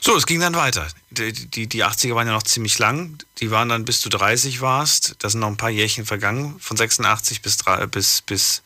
So, 0.07 0.15
es 0.15 0.25
ging 0.25 0.39
dann 0.39 0.55
weiter. 0.55 0.87
Die, 1.09 1.33
die, 1.33 1.67
die 1.67 1.83
80er 1.83 2.15
waren 2.15 2.27
ja 2.27 2.33
noch 2.33 2.43
ziemlich 2.43 2.79
lang. 2.79 3.17
Die 3.39 3.51
waren 3.51 3.67
dann, 3.67 3.83
bis 3.83 3.99
du 4.01 4.07
30 4.07 4.61
warst. 4.61 5.21
Da 5.21 5.27
sind 5.29 5.41
noch 5.41 5.49
ein 5.49 5.57
paar 5.57 5.69
Jährchen 5.69 6.05
vergangen. 6.05 6.57
Von 6.61 6.77
86 6.77 7.41
bis, 7.41 7.57
bis, 7.91 8.21
bis, 8.21 8.21
bis 8.21 8.63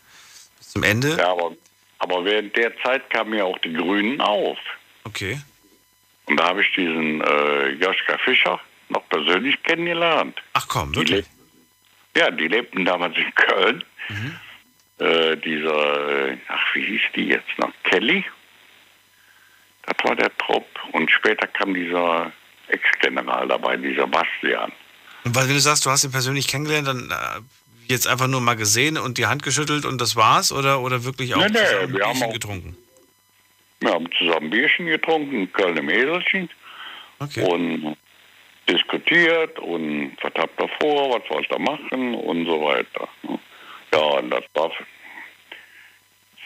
zum 0.72 0.84
Ende. 0.84 1.18
Ja, 1.18 1.32
aber, 1.32 1.54
aber 1.98 2.26
während 2.26 2.56
der 2.56 2.78
Zeit 2.84 3.10
kamen 3.10 3.34
ja 3.34 3.44
auch 3.46 3.58
die 3.58 3.74
Grünen 3.74 4.22
auf. 4.22 4.60
Okay. 5.04 5.42
Und 6.26 6.38
da 6.38 6.50
habe 6.50 6.62
ich 6.62 6.68
diesen 6.76 7.22
äh, 7.22 7.70
Joschka 7.70 8.20
Fischer 8.20 8.60
noch 8.90 9.10
persönlich 9.10 9.62
kennengelernt. 9.64 10.40
Ach 10.54 10.68
komm, 10.68 10.92
Die 10.94 11.00
wirklich? 11.00 11.26
leb- 11.26 12.20
ja, 12.20 12.30
die 12.30 12.50
lebten 12.50 12.86
damals 12.86 13.18
in 13.18 13.34
Köln. 13.34 13.84
Äh, 15.00 15.38
dieser, 15.38 16.28
äh, 16.30 16.38
ach, 16.50 16.76
wie 16.76 16.86
hieß 16.86 17.02
die 17.16 17.24
jetzt 17.30 17.50
noch? 17.58 17.72
Kelly? 17.84 18.24
Das 19.98 20.08
war 20.10 20.16
der 20.16 20.36
Trupp. 20.38 20.66
Und 20.94 21.10
später 21.12 21.48
kam 21.48 21.74
dieser 21.74 22.32
Ex-General 22.68 23.48
dabei, 23.48 23.78
dieser 23.78 24.08
Bastian. 24.08 24.72
Und 25.24 25.36
weil 25.36 25.48
wenn 25.48 25.56
du 25.56 25.60
sagst, 25.60 25.86
du 25.86 25.90
hast 25.90 26.04
ihn 26.04 26.12
persönlich 26.12 26.48
kennengelernt, 26.48 26.88
dann 26.88 27.12
äh, 27.12 27.42
jetzt 27.88 28.08
einfach 28.08 28.28
nur 28.28 28.42
mal 28.42 28.56
gesehen 28.56 28.98
und 28.98 29.18
die 29.18 29.26
Hand 29.28 29.44
geschüttelt 29.44 29.86
und 29.86 30.00
das 30.02 30.16
war's? 30.16 30.52
Oder, 30.52 30.82
oder 30.82 31.04
wirklich 31.04 31.36
auch 31.36 31.40
Nee, 31.40 31.48
nee, 31.52 31.60
wir 31.60 31.82
haben 31.82 31.92
Bierchen 32.14 32.24
auch- 32.24 32.34
getrunken? 32.34 32.78
Wir 33.82 33.92
haben 33.94 34.08
zusammen 34.18 34.50
Bierchen 34.52 34.86
getrunken, 34.86 35.52
Köln 35.54 35.76
im 35.78 35.90
Eselchen. 35.90 36.50
Und 37.20 37.98
diskutiert 38.70 39.58
und 39.60 40.16
was 40.22 40.32
habt 40.38 40.60
ihr 40.62 40.70
vor, 40.80 41.20
was 41.20 41.30
wollt 41.30 41.52
ihr 41.52 41.60
machen 41.60 42.14
und 42.16 42.46
so 42.46 42.62
weiter. 42.62 43.08
Ja, 43.94 44.00
und 44.00 44.30
das 44.30 44.44
war 44.54 44.70
für- 44.72 44.86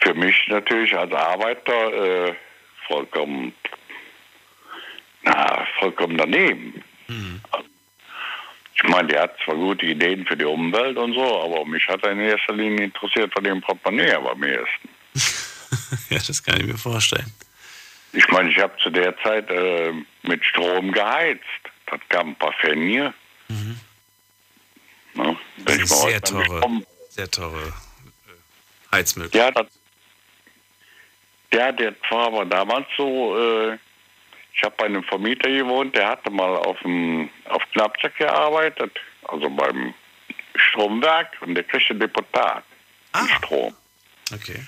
für 0.00 0.14
mich 0.14 0.36
natürlich 0.48 0.94
als 0.96 1.12
Arbeiter 1.12 2.28
äh, 2.28 2.34
vollkommen, 2.86 3.52
na, 5.22 5.66
vollkommen 5.78 6.16
daneben. 6.16 6.82
Ich 8.74 8.82
meine, 8.84 9.08
der 9.08 9.22
hat 9.22 9.36
zwar 9.44 9.54
gute 9.54 9.86
Ideen 9.86 10.26
für 10.26 10.36
die 10.36 10.44
Umwelt 10.44 10.96
und 10.96 11.14
so, 11.14 11.42
aber 11.42 11.64
mich 11.64 11.86
hat 11.88 12.02
er 12.04 12.12
in 12.12 12.20
erster 12.20 12.52
Linie 12.52 12.84
interessiert 12.84 13.32
von 13.32 13.42
dem 13.44 13.60
Portemonnaie 13.60 14.12
aber 14.12 14.32
am 14.32 14.44
ehesten. 14.44 14.88
ja, 16.10 16.18
das 16.26 16.42
kann 16.42 16.60
ich 16.60 16.66
mir 16.66 16.76
vorstellen. 16.78 17.32
Ich 18.12 18.28
meine, 18.28 18.50
ich 18.50 18.58
habe 18.58 18.76
zu 18.82 18.90
der 18.90 19.16
Zeit 19.18 19.50
äh, 19.50 19.92
mit 20.22 20.44
Strom 20.44 20.92
geheizt. 20.92 21.42
Das 21.86 22.00
gab 22.08 22.26
ein 22.26 22.34
paar. 22.36 22.54
Ne? 22.74 23.12
Wenn 25.14 25.80
ich 25.82 25.90
mal 25.90 26.08
Sehr 26.10 26.20
teure, 26.20 26.44
Strom- 26.44 26.86
sehr 27.10 27.30
teure 27.30 27.62
äh, 27.68 28.92
Heizmöglichkeit. 28.92 29.54
Ja, 29.56 29.62
das, 29.62 29.72
ja, 31.52 31.72
der 31.72 31.94
war 32.10 32.26
aber 32.26 32.44
damals 32.44 32.86
so, 32.96 33.38
äh, 33.38 33.78
ich 34.54 34.62
habe 34.62 34.74
bei 34.78 34.86
einem 34.86 35.04
Vermieter 35.04 35.50
gewohnt, 35.50 35.94
der 35.94 36.08
hatte 36.08 36.30
mal 36.30 36.56
auf 36.56 36.78
dem 36.80 37.28
auf 37.44 37.62
Knappzack 37.72 38.16
gearbeitet, 38.16 38.98
also 39.28 39.50
beim 39.50 39.94
Stromwerk 40.54 41.30
und 41.40 41.54
der 41.54 41.64
kriegte 41.64 41.94
Deputat 41.94 42.64
Ah. 43.12 43.26
Strom. 43.38 43.74
Okay. 44.32 44.60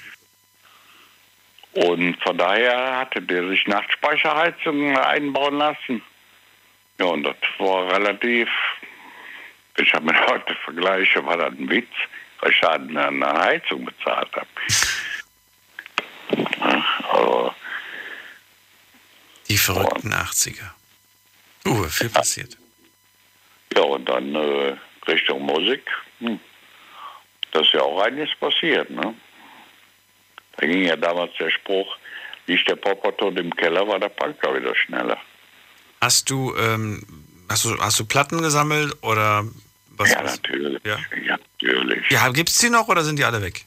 Und 1.73 2.21
von 2.23 2.39
daher 2.39 2.99
hatte 2.99 3.21
der 3.21 3.47
sich 3.49 3.67
Nachtspeicherheizungen 3.67 4.97
einbauen 4.97 5.59
lassen. 5.59 6.03
Ja, 6.99 7.07
und 7.07 7.25
das 7.25 7.37
war 7.59 7.93
relativ, 7.93 8.49
ich 9.77 9.93
habe 9.93 10.07
mir 10.07 10.27
heute 10.29 10.55
vergleiche, 10.65 11.25
war 11.25 11.37
das 11.37 11.51
ein 11.51 11.69
Witz, 11.69 11.93
weil 12.41 12.51
ich 12.51 12.61
da 12.61 12.71
eine, 12.71 13.09
eine 13.09 13.33
Heizung 13.33 13.85
bezahlt 13.85 14.35
habe. 14.35 14.49
Ja, 16.61 16.85
Also, 17.13 17.55
Die 19.49 19.59
verrückten 19.59 20.13
80er. 20.13 20.71
Uh, 21.67 21.85
viel 21.85 22.09
passiert. 22.09 22.57
ja, 23.75 23.83
und 23.83 24.09
dann 24.09 24.35
äh, 24.35 24.77
Richtung 25.07 25.43
Musik. 25.43 25.83
Hm. 26.21 26.39
Das 27.53 27.63
ist 27.67 27.73
ja 27.75 27.81
auch 27.83 28.01
einiges 28.03 28.31
passiert, 28.39 28.91
ne? 28.91 29.15
Da 30.57 30.67
ging 30.67 30.83
ja 30.85 30.97
damals 30.97 31.33
der 31.39 31.51
Spruch, 31.51 31.97
liegt 32.47 32.69
der 32.69 32.77
Popper 32.77 33.17
tot 33.17 33.39
im 33.39 33.55
Keller, 33.55 33.87
war 33.87 33.99
der 33.99 34.09
Punker 34.09 34.55
wieder 34.55 34.75
schneller. 34.75 35.19
Hast 36.01 36.31
du, 36.31 36.55
ähm, 36.57 37.03
hast 37.49 37.65
du, 37.65 37.79
hast 37.79 37.99
du 38.01 38.05
Platten 38.07 38.41
gesammelt 38.43 38.97
oder 39.03 39.45
was? 39.97 40.11
Ja, 40.13 40.25
was? 40.25 40.37
natürlich. 40.37 40.81
Ja. 40.85 40.99
Ja, 41.25 41.39
natürlich. 41.61 42.11
Ja, 42.11 42.29
gibt's 42.31 42.59
die 42.59 42.71
noch 42.71 42.89
oder 42.89 43.03
sind 43.05 43.19
die 43.19 43.25
alle 43.25 43.43
weg? 43.43 43.65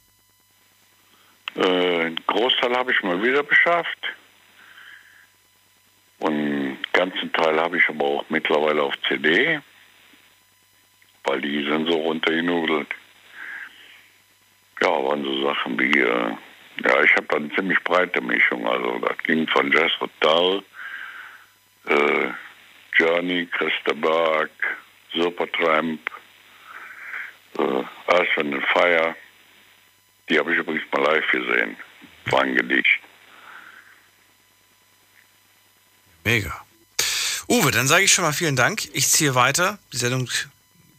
Äh, 1.56 1.62
einen 1.62 2.26
Großteil 2.28 2.76
habe 2.76 2.92
ich 2.92 3.04
mal 3.04 3.22
wieder 3.22 3.44
beschafft. 3.44 4.00
Und 6.20 6.34
einen 6.34 6.78
ganzen 6.94 7.34
Teil 7.34 7.60
habe 7.60 7.78
ich 7.78 7.90
aber 7.90 8.06
auch 8.06 8.26
mittlerweile 8.30 8.84
auf 8.84 8.94
CD, 9.08 9.60
weil 11.24 11.42
die 11.42 11.64
sind 11.68 11.90
so 11.90 11.98
runtergenudelt. 11.98 12.88
Ja, 14.82 14.90
waren 14.90 15.24
so 15.24 15.44
Sachen 15.48 15.80
wie, 15.80 16.00
äh, 16.00 16.36
ja, 16.84 17.04
ich 17.04 17.14
habe 17.16 17.28
da 17.28 17.38
eine 17.38 17.54
ziemlich 17.54 17.84
breite 17.84 18.22
Mischung. 18.22 18.68
Also 18.68 19.00
das 19.00 19.18
ging 19.24 19.48
von 19.48 19.72
Jazz 19.72 19.92
Hotel, 20.00 20.64
äh, 21.88 22.30
Journey, 22.98 23.48
Christa 23.48 23.94
Berg, 23.94 24.52
Supertramp, 25.14 26.00
äh, 27.58 27.84
Earth 28.08 28.38
and 28.38 28.64
Fire. 28.68 29.16
Die 30.32 30.40
habe 30.40 30.54
ich 30.54 30.60
übrigens 30.60 30.84
mal 30.94 31.04
live 31.04 31.30
gesehen. 31.30 31.76
War 32.28 32.42
ein 32.44 32.56
Gedicht. 32.56 32.88
Mega. 36.24 36.66
Uwe, 37.50 37.72
dann 37.72 37.86
sage 37.88 38.06
ich 38.06 38.14
schon 38.14 38.24
mal 38.24 38.32
vielen 38.32 38.56
Dank. 38.56 38.86
Ich 38.94 39.10
ziehe 39.10 39.36
weiter. 39.36 39.78
Die 39.92 39.98
Sendung 39.98 40.30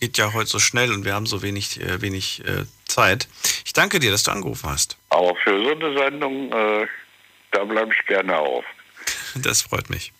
geht 0.00 0.18
ja 0.18 0.34
heute 0.34 0.50
so 0.50 0.58
schnell 0.58 0.92
und 0.92 1.06
wir 1.06 1.14
haben 1.14 1.24
so 1.24 1.40
wenig, 1.40 1.80
äh, 1.80 2.02
wenig 2.02 2.44
äh, 2.44 2.66
Zeit. 2.86 3.26
Ich 3.64 3.72
danke 3.72 4.00
dir, 4.00 4.10
dass 4.10 4.24
du 4.24 4.32
angerufen 4.32 4.68
hast. 4.68 4.98
Aber 5.08 5.34
für 5.36 5.58
so 5.64 5.70
eine 5.70 5.96
Sendung, 5.98 6.52
äh, 6.52 6.86
da 7.52 7.64
bleibe 7.64 7.94
ich 7.94 8.04
gerne 8.06 8.36
auf. 8.36 8.66
Das 9.36 9.62
freut 9.62 9.88
mich. 9.88 10.12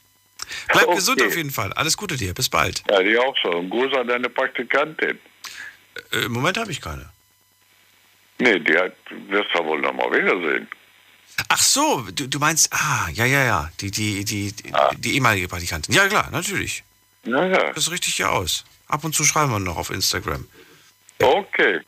Bleib 0.68 0.86
Okay. 0.86 0.94
gesund 0.97 1.22
auf 1.22 1.36
jeden 1.36 1.51
Fall. 1.51 1.74
Alles 1.74 1.98
Gute 1.98 2.16
dir. 2.16 2.32
Bis 2.32 2.48
bald. 2.48 2.82
Ja, 2.90 3.02
die 3.02 3.18
auch 3.18 3.36
so. 3.43 3.51
Ein 3.59 3.68
Gruß 3.68 3.93
an 3.94 4.06
deine 4.09 4.30
Praktikantin. 4.30 5.18
Äh, 6.12 6.18
Im 6.24 6.32
Moment 6.32 6.56
habe 6.56 6.70
ich 6.70 6.80
keine. 6.80 7.10
Nee, 8.38 8.59
die 8.59 8.76
hat, 8.76 8.94
wirst 9.28 9.48
du 9.54 9.64
wohl 9.64 9.80
noch 9.80 9.92
mal 9.92 10.10
wiedersehen. 10.10 10.68
Ach 11.48 11.62
so, 11.62 12.06
du, 12.12 12.28
du 12.28 12.38
meinst, 12.38 12.72
ah, 12.72 13.09
ja, 13.12 13.24
ja, 13.24 13.44
ja, 13.44 13.70
die, 13.80 13.90
die, 13.90 14.24
die, 14.24 14.52
die, 14.52 14.72
die 14.98 15.14
ehemalige 15.14 15.48
Praktikantin. 15.48 15.94
Ja, 15.94 16.09
klar, 16.09 16.30
natürlich. 16.30 16.84
Ja, 17.24 17.46
ja. 17.46 17.72
Das 17.72 17.90
richtig 17.90 18.18
ja 18.18 18.28
aus. 18.28 18.64
Ab 18.88 19.04
und 19.04 19.14
zu 19.14 19.24
schreiben 19.24 19.52
wir 19.52 19.59
noch 19.59 19.76
auf 19.76 19.90
Instagram. 19.90 20.46
Okay. 21.18 21.80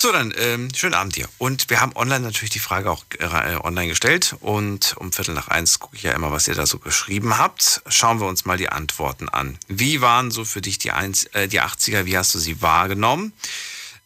So, 0.00 0.12
dann 0.12 0.32
ähm, 0.38 0.72
schönen 0.74 0.94
Abend 0.94 1.16
dir. 1.16 1.28
Und 1.38 1.70
wir 1.70 1.80
haben 1.80 1.94
online 1.96 2.20
natürlich 2.20 2.50
die 2.50 2.60
Frage 2.60 2.88
auch 2.88 3.04
äh, 3.18 3.56
online 3.64 3.88
gestellt. 3.88 4.36
Und 4.40 4.96
um 4.96 5.12
Viertel 5.12 5.34
nach 5.34 5.48
eins 5.48 5.80
gucke 5.80 5.96
ich 5.96 6.04
ja 6.04 6.12
immer, 6.12 6.30
was 6.30 6.46
ihr 6.46 6.54
da 6.54 6.66
so 6.66 6.78
geschrieben 6.78 7.36
habt. 7.36 7.82
Schauen 7.88 8.20
wir 8.20 8.28
uns 8.28 8.44
mal 8.44 8.56
die 8.56 8.68
Antworten 8.68 9.28
an. 9.28 9.58
Wie 9.66 10.00
waren 10.00 10.30
so 10.30 10.44
für 10.44 10.60
dich 10.60 10.78
die, 10.78 10.92
Eins, 10.92 11.24
äh, 11.34 11.48
die 11.48 11.60
80er? 11.60 12.04
Wie 12.04 12.16
hast 12.16 12.32
du 12.32 12.38
sie 12.38 12.62
wahrgenommen? 12.62 13.32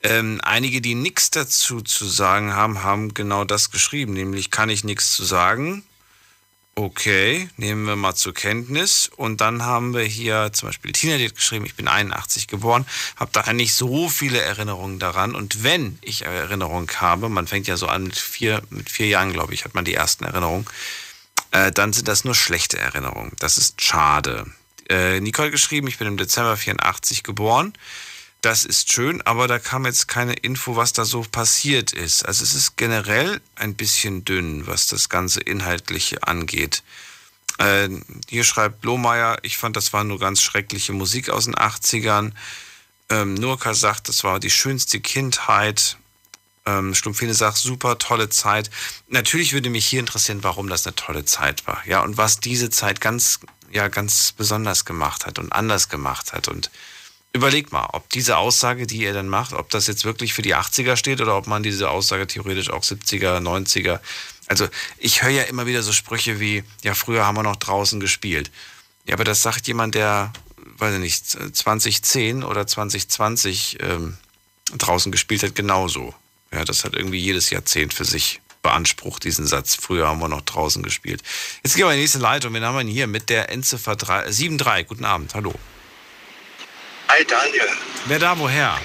Ähm, 0.05 0.41
einige, 0.43 0.81
die 0.81 0.95
nichts 0.95 1.31
dazu 1.31 1.81
zu 1.81 2.07
sagen 2.07 2.55
haben, 2.55 2.83
haben 2.83 3.15
genau 3.15 3.45
das 3.45 3.71
geschrieben, 3.71 4.15
nämlich 4.15 4.51
kann 4.51 4.69
ich 4.69 4.83
nichts 4.83 5.15
zu 5.15 5.25
sagen. 5.25 5.85
Okay, 6.75 7.51
nehmen 7.59 7.85
wir 7.85 7.97
mal 7.97 8.15
zur 8.15 8.33
Kenntnis. 8.33 9.11
Und 9.15 9.43
dann 9.43 9.63
haben 9.63 9.95
wir 9.95 10.03
hier 10.03 10.51
zum 10.55 10.71
Beispiel 10.71 10.93
Tina, 10.93 11.19
die 11.19 11.27
hat 11.27 11.37
geschrieben, 11.37 11.67
ich 11.67 11.75
bin 11.75 11.87
81 11.87 12.49
geboren, 12.49 12.87
habe 13.17 13.31
da 13.33 13.53
nicht 13.53 13.75
so 13.75 14.09
viele 14.09 14.41
Erinnerungen 14.41 14.99
daran. 14.99 15.35
Und 15.35 15.63
wenn 15.63 15.99
ich 16.01 16.23
Erinnerungen 16.23 16.89
habe, 17.01 17.29
man 17.29 17.47
fängt 17.47 17.67
ja 17.67 17.77
so 17.77 17.87
an 17.87 18.05
mit 18.05 18.17
vier, 18.17 18.63
mit 18.71 18.91
vier 18.91 19.07
Jahren, 19.07 19.33
glaube 19.33 19.53
ich, 19.53 19.65
hat 19.65 19.75
man 19.75 19.85
die 19.85 19.95
ersten 19.95 20.25
Erinnerungen, 20.25 20.67
äh, 21.51 21.71
dann 21.71 21.93
sind 21.93 22.09
das 22.09 22.25
nur 22.25 22.35
schlechte 22.35 22.79
Erinnerungen. 22.79 23.33
Das 23.39 23.59
ist 23.59 23.83
schade. 23.83 24.47
Äh, 24.89 25.21
Nicole 25.21 25.51
geschrieben, 25.51 25.87
ich 25.89 25.99
bin 25.99 26.09
im 26.09 26.17
Dezember 26.17 26.57
84 26.57 27.23
geboren 27.23 27.75
das 28.43 28.65
ist 28.65 28.93
schön, 28.93 29.23
aber 29.23 29.47
da 29.47 29.61
kam 29.61 29.87
jetzt 29.87 30.09
keine 30.09 30.35
Info, 30.35 30.75
was 30.75 30.93
da 30.93 31.05
so 31.05 31.23
passiert 31.23 31.93
ist. 31.93 32.27
Also 32.27 32.43
es 32.43 32.55
ist 32.55 32.77
generell 32.77 33.41
ein 33.55 33.75
bisschen 33.75 34.25
dünn, 34.25 34.67
was 34.67 34.89
das 34.89 35.09
ganze 35.09 35.41
Inhaltliche 35.41 36.25
angeht. 36.25 36.83
Äh, 37.59 37.89
hier 38.29 38.43
schreibt 38.43 38.85
Lohmeier, 38.85 39.39
ich 39.43 39.59
fand, 39.59 39.77
das 39.77 39.93
war 39.93 40.03
nur 40.03 40.19
ganz 40.19 40.43
schreckliche 40.43 40.93
Musik 40.93 41.31
aus 41.31 41.45
den 41.45 41.55
80ern. 41.55 42.33
Ähm, 43.11 43.35
Nurka 43.35 43.75
sagt, 43.75 44.09
das 44.09 44.25
war 44.25 44.41
die 44.41 44.51
schönste 44.51 44.99
Kindheit. 45.01 45.97
Ähm, 46.67 46.97
Stumpfine 46.97 47.35
sagt, 47.35 47.59
super, 47.59 47.99
tolle 47.99 48.29
Zeit. 48.29 48.71
Natürlich 49.07 49.53
würde 49.53 49.71
mich 49.71 49.87
hier 49.87 50.01
interessieren, 50.01 50.43
warum 50.43 50.69
das 50.69 50.85
eine 50.85 50.97
tolle 50.97 51.25
Zeit 51.25 51.65
war. 51.69 51.81
Ja, 51.87 52.01
und 52.01 52.17
was 52.17 52.41
diese 52.41 52.71
Zeit 52.71 53.01
ganz, 53.01 53.39
ja, 53.71 53.87
ganz 53.87 54.33
besonders 54.33 54.85
gemacht 54.85 55.27
hat 55.27 55.39
und 55.39 55.53
anders 55.53 55.89
gemacht 55.89 56.33
hat. 56.33 56.49
Und 56.49 56.71
überlegt 57.33 57.73
mal, 57.73 57.89
ob 57.93 58.09
diese 58.11 58.37
Aussage, 58.37 58.87
die 58.87 58.99
ihr 58.99 59.15
dann 59.15 59.29
macht, 59.29 59.55
ob 59.55 59.71
das 59.71 59.87
jetzt 59.87 60.05
wirklich 60.05 60.35
für 60.35 60.43
die 60.43 60.55
80er 60.55 60.97
steht 60.97 61.21
oder 61.21 61.37
ob 61.37 61.47
man 61.47 61.63
diese 61.63 61.91
Aussage 61.91 62.27
theoretisch 62.27 62.71
auch 62.71 62.83
70er, 62.83 63.39
90er. 63.39 64.01
Also 64.49 64.69
ich 64.99 65.23
höre 65.23 65.31
ja 65.31 65.43
immer 65.45 65.67
wieder 65.67 65.83
so 65.83 65.93
Sprüche 65.93 66.41
wie, 66.41 66.63
ja, 66.83 66.95
früher 66.95 67.25
haben 67.27 67.37
wir 67.37 67.43
noch 67.43 67.57
draußen 67.57 68.01
gespielt. 68.01 68.51
Ja, 69.07 69.15
aber 69.15 69.25
das 69.25 69.41
sagt 69.41 69.67
jemand, 69.67 69.95
der, 69.95 70.33
weiß 70.79 70.95
ich 70.95 71.01
nicht, 71.01 71.27
2010 71.27 72.45
oder 72.45 72.67
2020 72.67 73.79
ähm, 73.81 74.19
draußen 74.77 75.11
gespielt 75.11 75.43
hat, 75.43 75.55
genauso. 75.55 76.15
Ja, 76.53 76.65
das 76.65 76.85
hat 76.85 76.95
irgendwie 76.95 77.19
jedes 77.19 77.49
Jahrzehnt 77.49 77.95
für 77.95 78.05
sich 78.05 78.41
beansprucht, 78.63 79.25
diesen 79.25 79.47
Satz. 79.47 79.75
Früher 79.75 80.07
haben 80.07 80.21
wir 80.21 80.29
noch 80.29 80.43
draußen 80.43 80.83
gespielt. 80.83 81.23
Jetzt 81.65 81.75
gehen 81.75 81.87
wir 81.87 81.93
in 81.93 81.97
die 81.97 82.03
nächste 82.03 82.19
Leitung. 82.19 82.53
Wen 82.53 82.65
haben 82.65 82.77
wir 82.77 82.93
hier 82.93 83.07
mit 83.07 83.31
der 83.31 83.51
Endziffer 83.51 83.97
73? 83.97 84.87
Guten 84.87 85.05
Abend, 85.05 85.35
hallo. 85.35 85.55
Hi 87.13 87.27
Daniel. 87.27 87.69
Wer 88.07 88.19
da 88.19 88.39
woher? 88.39 88.81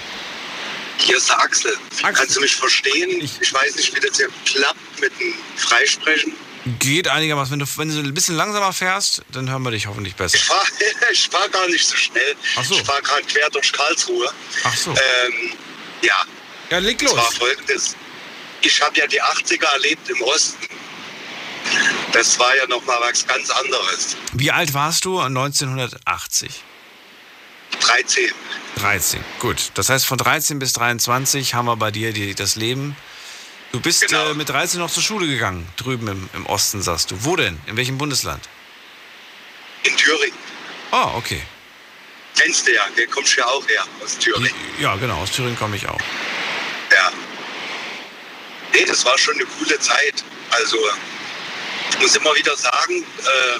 Hier 0.98 1.16
ist 1.16 1.30
der 1.30 1.40
Axel. 1.40 1.78
Axel. 2.02 2.12
Kannst 2.12 2.36
du 2.36 2.40
mich 2.42 2.56
verstehen? 2.56 3.22
Ich, 3.22 3.40
ich 3.40 3.54
weiß 3.54 3.76
nicht, 3.76 3.94
wie 3.96 4.06
das 4.06 4.18
hier 4.18 4.28
klappt 4.44 5.00
mit 5.00 5.18
dem 5.18 5.32
Freisprechen. 5.56 6.34
Geht 6.78 7.08
einigermaßen. 7.08 7.52
Wenn 7.52 7.60
du, 7.60 7.66
wenn 7.78 7.88
du 7.88 8.06
ein 8.06 8.12
bisschen 8.12 8.36
langsamer 8.36 8.74
fährst, 8.74 9.22
dann 9.32 9.48
hören 9.48 9.62
wir 9.62 9.70
dich 9.70 9.86
hoffentlich 9.86 10.14
besser. 10.14 10.36
Ich 10.36 10.44
fahre 10.44 10.66
fahr 11.30 11.48
gar 11.48 11.68
nicht 11.68 11.86
so 11.86 11.96
schnell. 11.96 12.36
Ach 12.56 12.64
so. 12.64 12.74
Ich 12.74 12.82
fahre 12.82 13.00
gerade 13.00 13.22
quer 13.22 13.48
durch 13.48 13.72
Karlsruhe. 13.72 14.30
Ach 14.64 14.76
so. 14.76 14.90
Ähm, 14.90 15.52
ja. 16.02 16.22
Ja, 16.68 16.78
leg 16.80 17.00
los. 17.00 17.14
Das 17.14 17.24
war 17.24 17.32
folgendes. 17.32 17.96
Ich 18.60 18.82
habe 18.82 18.98
ja 18.98 19.06
die 19.06 19.22
80er 19.22 19.72
erlebt 19.72 20.06
im 20.10 20.20
Osten. 20.20 20.68
Das 22.12 22.38
war 22.38 22.54
ja 22.56 22.66
noch 22.66 22.84
mal 22.84 22.98
was 23.00 23.26
ganz 23.26 23.48
anderes. 23.48 24.16
Wie 24.34 24.50
alt 24.50 24.74
warst 24.74 25.06
du 25.06 25.18
1980? 25.18 26.64
13. 27.80 28.30
13, 28.76 29.24
gut. 29.40 29.70
Das 29.74 29.88
heißt, 29.88 30.06
von 30.06 30.18
13 30.18 30.58
bis 30.58 30.72
23 30.74 31.54
haben 31.54 31.66
wir 31.66 31.76
bei 31.76 31.90
dir 31.90 32.12
die, 32.12 32.34
das 32.34 32.56
Leben. 32.56 32.96
Du 33.72 33.80
bist 33.80 34.06
Genau. 34.06 34.30
äh, 34.30 34.34
mit 34.34 34.48
13 34.48 34.78
noch 34.80 34.90
zur 34.90 35.02
Schule 35.02 35.26
gegangen, 35.26 35.68
drüben 35.76 36.08
im, 36.08 36.30
im 36.32 36.46
Osten, 36.46 36.80
sagst 36.82 37.10
du. 37.10 37.24
Wo 37.24 37.36
denn? 37.36 37.60
In 37.66 37.76
welchem 37.76 37.98
Bundesland? 37.98 38.48
In 39.84 39.96
Thüringen. 39.96 40.38
Oh, 40.92 41.12
okay. 41.16 41.42
Kennst 42.36 42.66
du 42.66 42.74
ja, 42.74 42.82
der 42.96 43.06
kommst 43.08 43.36
ja 43.36 43.44
auch 43.46 43.66
her 43.68 43.84
aus 44.02 44.16
Thüringen. 44.18 44.54
Ja, 44.80 44.96
genau, 44.96 45.18
aus 45.20 45.32
Thüringen 45.32 45.58
komme 45.58 45.76
ich 45.76 45.86
auch. 45.88 46.00
Ja. 46.90 47.12
Nee, 48.72 48.84
das 48.86 49.04
war 49.04 49.18
schon 49.18 49.34
eine 49.34 49.44
coole 49.44 49.78
Zeit. 49.80 50.24
Also, 50.50 50.78
ich 51.90 51.98
muss 51.98 52.14
immer 52.16 52.34
wieder 52.36 52.56
sagen, 52.56 53.02
äh, 53.02 53.58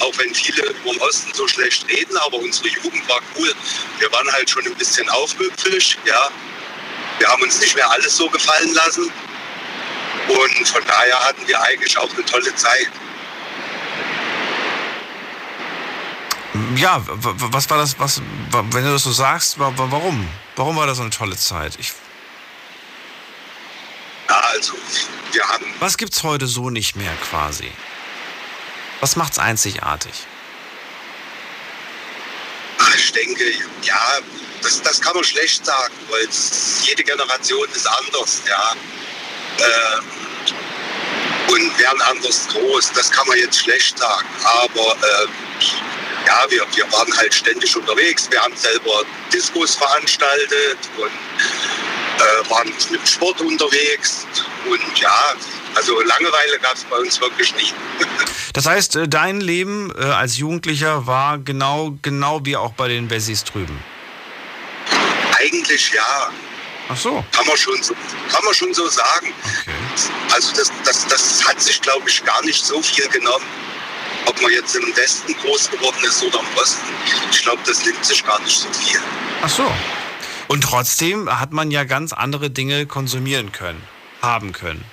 auch 0.00 0.12
wenn 0.18 0.34
viele 0.34 0.62
über 0.62 0.92
den 0.92 1.00
Osten 1.02 1.32
so 1.34 1.46
schlecht 1.48 1.86
reden, 1.88 2.16
aber 2.18 2.36
unsere 2.38 2.68
Jugend 2.68 3.08
war 3.08 3.20
cool. 3.36 3.52
Wir 3.98 4.10
waren 4.12 4.30
halt 4.32 4.48
schon 4.50 4.64
ein 4.66 4.74
bisschen 4.74 5.08
aufmüpfig, 5.10 5.98
ja. 6.04 6.30
Wir 7.18 7.28
haben 7.28 7.42
uns 7.42 7.58
nicht 7.60 7.74
mehr 7.74 7.90
alles 7.90 8.16
so 8.16 8.28
gefallen 8.28 8.72
lassen. 8.74 9.10
Und 10.28 10.68
von 10.68 10.82
daher 10.86 11.18
hatten 11.24 11.46
wir 11.48 11.60
eigentlich 11.62 11.96
auch 11.98 12.12
eine 12.12 12.24
tolle 12.24 12.54
Zeit. 12.54 12.88
Ja, 16.76 17.02
was 17.06 17.68
war 17.70 17.78
das, 17.78 17.98
was, 17.98 18.20
wa- 18.50 18.64
wenn 18.70 18.84
du 18.84 18.92
das 18.92 19.02
so 19.04 19.12
sagst, 19.12 19.58
wa- 19.58 19.72
wa- 19.76 19.86
warum? 19.90 20.28
Warum 20.56 20.76
war 20.76 20.86
das 20.86 20.96
so 20.96 21.02
eine 21.02 21.10
tolle 21.10 21.36
Zeit? 21.36 21.76
Ich, 21.78 21.92
Ja, 24.28 24.40
also, 24.52 24.74
wir 25.32 25.42
haben 25.48 25.64
was 25.80 25.96
gibt's 25.96 26.22
heute 26.22 26.46
so 26.46 26.68
nicht 26.70 26.96
mehr 26.96 27.12
quasi? 27.30 27.70
Was 29.00 29.16
macht's 29.16 29.38
einzigartig? 29.38 30.26
Ich 32.96 33.12
denke, 33.12 33.44
ja, 33.82 34.18
das, 34.62 34.82
das 34.82 35.00
kann 35.00 35.14
man 35.14 35.24
schlecht 35.24 35.64
sagen, 35.64 35.94
weil 36.08 36.28
jede 36.82 37.04
Generation 37.04 37.68
ist 37.74 37.86
anders, 37.86 38.42
ja. 38.48 38.72
Ähm, 39.58 40.04
und 41.48 41.78
werden 41.78 42.02
anders 42.02 42.46
groß, 42.48 42.92
das 42.92 43.10
kann 43.10 43.26
man 43.26 43.38
jetzt 43.38 43.58
schlecht 43.60 43.98
sagen. 43.98 44.28
Aber 44.44 44.92
ähm, 44.92 45.30
ja, 46.26 46.44
wir, 46.50 46.66
wir 46.74 46.92
waren 46.92 47.16
halt 47.16 47.32
ständig 47.32 47.74
unterwegs. 47.76 48.28
Wir 48.30 48.42
haben 48.42 48.54
selber 48.56 49.02
Diskos 49.32 49.74
veranstaltet 49.76 50.78
und 50.98 51.10
äh, 51.10 52.50
waren 52.50 52.72
mit 52.90 53.08
Sport 53.08 53.40
unterwegs. 53.40 54.26
Und 54.68 54.98
ja, 54.98 55.34
also 55.74 56.00
Langeweile 56.02 56.58
gab 56.58 56.74
es 56.74 56.84
bei 56.84 56.96
uns 56.96 57.20
wirklich 57.20 57.54
nicht. 57.54 57.74
Das 58.58 58.66
heißt, 58.66 58.96
äh, 58.96 59.06
dein 59.06 59.40
Leben 59.40 59.92
äh, 59.96 60.02
als 60.02 60.36
Jugendlicher 60.36 61.06
war 61.06 61.38
genau, 61.38 61.96
genau 62.02 62.40
wie 62.42 62.56
auch 62.56 62.72
bei 62.72 62.88
den 62.88 63.08
Wessis 63.08 63.44
drüben. 63.44 63.78
Eigentlich 65.38 65.92
ja. 65.92 66.32
Ach 66.88 66.96
so. 66.96 67.24
Kann 67.30 67.46
man 67.46 67.56
schon 67.56 67.80
so, 67.80 67.94
kann 68.28 68.44
man 68.44 68.52
schon 68.52 68.74
so 68.74 68.88
sagen. 68.88 69.32
Also 70.34 70.56
das, 70.56 70.72
das, 70.84 71.06
das 71.06 71.46
hat 71.46 71.62
sich, 71.62 71.80
glaube 71.80 72.08
ich, 72.08 72.24
gar 72.24 72.44
nicht 72.44 72.64
so 72.64 72.82
viel 72.82 73.06
genommen. 73.10 73.44
Ob 74.26 74.42
man 74.42 74.50
jetzt 74.50 74.74
im 74.74 74.96
Westen 74.96 75.34
groß 75.34 75.70
geworden 75.70 76.02
ist 76.02 76.20
oder 76.24 76.40
im 76.40 76.58
Osten. 76.60 76.88
Ich 77.30 77.42
glaube, 77.44 77.62
das 77.64 77.84
nimmt 77.84 78.04
sich 78.04 78.26
gar 78.26 78.40
nicht 78.40 78.58
so 78.58 78.66
viel. 78.72 78.98
Ach 79.40 79.48
so. 79.48 79.72
Und 80.48 80.64
trotzdem 80.64 81.30
hat 81.38 81.52
man 81.52 81.70
ja 81.70 81.84
ganz 81.84 82.12
andere 82.12 82.50
Dinge 82.50 82.86
konsumieren 82.86 83.52
können, 83.52 83.80
haben 84.20 84.50
können, 84.50 84.84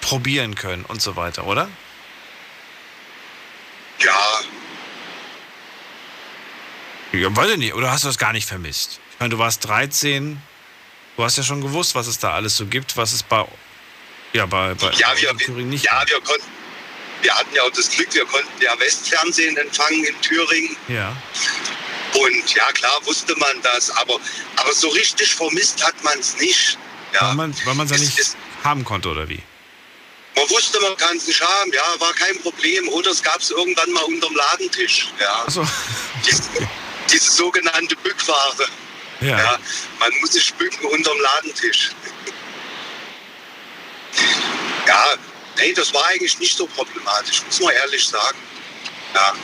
probieren 0.00 0.56
können 0.56 0.84
und 0.84 1.00
so 1.00 1.14
weiter, 1.14 1.46
oder? 1.46 1.68
Ja, 4.02 4.40
Ja, 7.12 7.34
weiß 7.34 7.50
ich 7.50 7.56
nicht. 7.56 7.74
Oder 7.74 7.90
hast 7.90 8.04
du 8.04 8.08
das 8.08 8.18
gar 8.18 8.32
nicht 8.32 8.46
vermisst? 8.46 9.00
Ich 9.12 9.20
meine, 9.20 9.30
du 9.30 9.38
warst 9.38 9.66
13, 9.66 10.40
du 11.16 11.24
hast 11.24 11.36
ja 11.36 11.42
schon 11.42 11.60
gewusst, 11.60 11.94
was 11.94 12.06
es 12.06 12.18
da 12.18 12.34
alles 12.34 12.56
so 12.56 12.66
gibt, 12.66 12.96
was 12.96 13.12
es 13.12 13.22
bei, 13.22 13.44
ja, 14.32 14.46
bei, 14.46 14.74
bei 14.74 14.90
ja, 14.92 15.08
wir, 15.16 15.36
Thüringen 15.36 15.70
nicht 15.70 15.84
ja 15.84 16.02
wir 16.06 16.20
konnten. 16.20 16.46
Wir 17.22 17.34
hatten 17.34 17.54
ja 17.54 17.62
auch 17.62 17.70
das 17.70 17.90
Glück, 17.90 18.14
wir 18.14 18.24
konnten 18.24 18.48
ja 18.62 18.78
Westfernsehen 18.78 19.56
empfangen 19.58 20.04
in 20.04 20.20
Thüringen. 20.22 20.76
Ja. 20.88 21.14
Und 22.14 22.54
ja, 22.54 22.72
klar 22.72 22.98
wusste 23.04 23.36
man 23.36 23.60
das, 23.62 23.90
aber, 23.90 24.18
aber 24.56 24.72
so 24.72 24.88
richtig 24.88 25.34
vermisst 25.34 25.84
hat 25.84 26.02
man 26.02 26.18
es 26.18 26.38
nicht. 26.38 26.78
Ja. 27.12 27.28
Weil 27.28 27.34
man 27.34 27.54
man's 27.76 27.90
ja 27.90 27.96
Es 27.96 28.02
nicht 28.02 28.36
haben 28.64 28.84
konnte, 28.84 29.10
oder 29.10 29.28
wie? 29.28 29.42
Man 30.40 30.48
wusste, 30.50 30.80
man 30.80 30.96
kann 30.96 31.18
es 31.18 31.26
nicht 31.26 31.42
haben, 31.42 31.70
ja, 31.72 31.84
war 31.98 32.14
kein 32.14 32.40
Problem. 32.40 32.88
Oder 32.88 33.10
es 33.10 33.22
gab 33.22 33.40
es 33.40 33.50
irgendwann 33.50 33.90
mal 33.92 34.04
unterm 34.04 34.34
Ladentisch. 34.34 35.08
Ja. 35.20 35.44
Ach 35.46 35.50
so. 35.50 35.66
Diese, 36.26 36.42
diese 37.12 37.30
sogenannte 37.30 37.94
Bückware. 37.96 38.66
Ja. 39.20 39.38
Ja, 39.38 39.58
man 39.98 40.10
muss 40.20 40.32
sich 40.32 40.54
bücken 40.54 40.86
unterm 40.86 41.18
Ladentisch. 41.20 41.90
Ja, 44.86 45.04
nee, 45.58 45.74
das 45.74 45.92
war 45.92 46.06
eigentlich 46.06 46.38
nicht 46.38 46.56
so 46.56 46.66
problematisch, 46.66 47.42
muss 47.44 47.60
man 47.60 47.74
ehrlich 47.74 48.08
sagen. 48.08 48.38
Ja. 49.14 49.34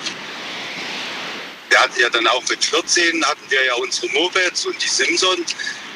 Wir 1.69 1.81
hatten 1.81 2.01
ja 2.01 2.09
dann 2.09 2.27
auch 2.29 2.43
mit 2.49 2.65
14 2.65 3.23
hatten 3.23 3.51
wir 3.51 3.65
ja 3.65 3.75
unsere 3.75 4.09
Mopeds 4.13 4.65
und 4.65 4.83
die 4.83 4.89
Simson. 4.89 5.45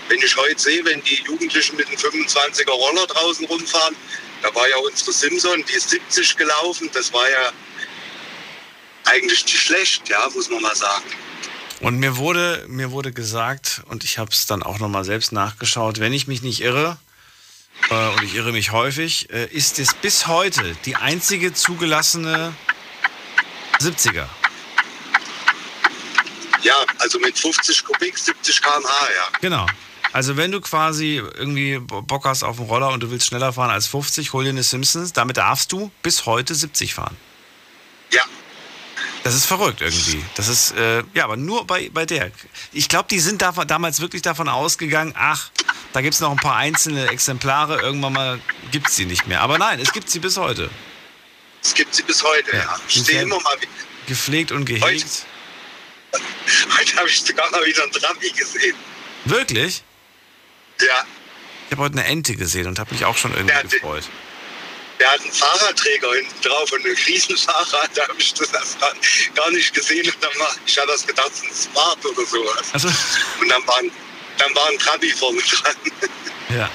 wenn 0.09 0.19
ich 0.19 0.37
heute 0.37 0.61
sehe, 0.61 0.85
wenn 0.85 1.01
die 1.05 1.23
Jugendlichen 1.23 1.77
mit 1.77 1.87
einem 1.87 1.97
25er 1.97 2.71
Roller 2.71 3.07
draußen 3.07 3.47
rumfahren, 3.47 3.97
da 4.43 4.55
war 4.55 4.69
ja 4.69 4.77
unsere 4.79 5.13
Simson, 5.13 5.65
die 5.69 5.73
ist 5.73 5.91
70 5.91 6.37
gelaufen, 6.37 6.91
das 6.93 7.13
war 7.13 7.29
ja 7.29 7.53
eigentlich 9.05 9.45
nicht 9.45 9.59
schlecht, 9.59 10.09
ja, 10.09 10.29
muss 10.35 10.49
man 10.51 10.63
mal 10.63 10.77
sagen. 10.77 11.05
Und 11.81 11.99
mir 11.99 12.17
wurde, 12.17 12.65
mir 12.69 12.91
wurde 12.91 13.13
gesagt, 13.13 13.83
und 13.89 14.05
ich 14.05 14.19
habe 14.19 14.31
es 14.31 14.47
dann 14.47 14.63
auch 14.63 14.79
nochmal 14.79 15.05
selbst 15.05 15.33
nachgeschaut, 15.33 15.99
wenn 15.99 16.13
ich 16.13 16.27
mich 16.27 16.43
nicht 16.43 16.61
irre, 16.61 16.99
äh, 17.89 18.09
und 18.09 18.23
ich 18.23 18.35
irre 18.35 18.53
mich 18.53 18.73
häufig, 18.73 19.31
äh, 19.31 19.47
ist 19.47 19.79
es 19.79 19.95
bis 19.95 20.27
heute 20.27 20.77
die 20.85 20.97
einzige 20.97 21.55
zugelassene 21.55 22.55
70er. 23.79 24.27
Ja, 26.63 26.75
also 26.99 27.19
mit 27.21 27.39
50 27.39 27.85
Kubik, 27.85 28.19
70 28.19 28.61
km/h, 28.61 29.09
ja. 29.15 29.29
Genau. 29.41 29.67
Also 30.13 30.37
wenn 30.37 30.51
du 30.51 30.61
quasi 30.61 31.17
irgendwie 31.17 31.79
Bock 31.79 32.25
hast 32.25 32.43
auf 32.43 32.59
einen 32.59 32.69
Roller 32.69 32.91
und 32.91 33.01
du 33.01 33.11
willst 33.11 33.27
schneller 33.27 33.53
fahren 33.53 33.71
als 33.71 33.87
50, 33.87 34.33
hol 34.33 34.45
dir 34.45 34.51
eine 34.51 34.63
Simpsons. 34.63 35.13
Damit 35.13 35.37
darfst 35.37 35.71
du 35.73 35.91
bis 36.03 36.27
heute 36.27 36.55
70 36.55 36.95
fahren. 36.95 37.17
Ja. 38.11 38.23
Das 39.23 39.35
ist 39.35 39.47
verrückt 39.47 39.83
irgendwie. 39.83 40.23
Das 40.35 40.49
ist, 40.49 40.73
äh, 40.73 41.05
ja, 41.15 41.25
aber 41.25 41.37
nur 41.37 41.65
bei, 41.67 41.91
bei 41.93 42.07
der. 42.07 42.33
Ich 42.73 42.89
glaube, 42.89 43.09
die 43.09 43.21
sind 43.21 43.41
da, 43.41 43.53
damals 43.53 44.01
wirklich 44.01 44.23
davon 44.23 44.49
ausgegangen, 44.49 45.15
ach, 45.17 45.51
da 45.93 46.01
gibt 46.01 46.15
es 46.15 46.21
noch 46.21 46.31
ein 46.31 46.39
paar 46.39 46.57
einzelne 46.57 47.09
Exemplare, 47.09 47.81
irgendwann 47.81 48.13
mal 48.13 48.41
gibt 48.73 48.89
es 48.89 48.97
sie 48.97 49.05
nicht 49.05 49.29
mehr. 49.29 49.43
Aber 49.43 49.59
nein, 49.59 49.79
es 49.79 49.93
gibt 49.93 50.11
sie 50.11 50.19
bis 50.19 50.37
heute. 50.37 50.71
Es 51.63 51.75
gibt 51.75 51.95
sie 51.95 52.03
bis 52.03 52.25
heute, 52.25 52.57
ja. 52.57 52.63
ja. 52.63 52.81
Ich 52.89 53.03
stehe 53.03 53.23
immer 53.23 53.41
mal 53.41 53.57
wieder. 53.61 53.71
Gepflegt 54.07 54.51
und 54.51 54.65
gehegt. 54.65 54.85
Heute, 56.13 56.25
heute 56.77 56.97
habe 56.97 57.09
ich 57.09 57.23
sogar 57.23 57.49
mal 57.53 57.65
wieder 57.65 57.85
einen 57.85 57.93
Trabi 57.93 58.31
gesehen. 58.31 58.75
Wirklich? 59.27 59.85
Ja. 60.87 61.05
Ich 61.67 61.73
habe 61.73 61.83
heute 61.83 61.99
eine 61.99 62.09
Ente 62.09 62.35
gesehen 62.35 62.67
und 62.67 62.79
habe 62.79 62.93
mich 62.93 63.05
auch 63.05 63.17
schon 63.17 63.33
irgendwie 63.33 63.55
der 63.55 63.63
gefreut. 63.63 64.05
Der 64.99 65.11
hat 65.11 65.21
einen 65.21 65.33
Fahrradträger 65.33 66.13
hinten 66.15 66.43
drauf 66.43 66.73
und 66.73 66.85
ein 66.85 66.97
Riesenfahrrad, 67.07 67.91
da 67.95 68.09
habe 68.09 68.19
ich 68.19 68.35
das 68.35 68.53
gar 69.35 69.51
nicht 69.53 69.73
gesehen. 69.73 70.07
Und 70.07 70.17
dann 70.21 70.39
war, 70.39 70.55
ich 70.67 70.77
hatte 70.77 70.89
das 70.89 71.07
gedacht, 71.07 71.31
es 71.33 71.43
ist 71.43 71.45
ein 71.45 71.73
Smart 71.73 72.05
oder 72.05 72.27
sowas. 72.27 72.69
Also. 72.73 72.89
Und 73.41 73.49
dann 73.49 73.67
war, 73.67 73.79
ein, 73.79 73.91
dann 74.39 74.55
war 74.55 74.69
ein 74.69 74.79
Trabi 74.79 75.11
vorne 75.11 75.41
dran. 75.41 75.75
Ja. 76.51 76.69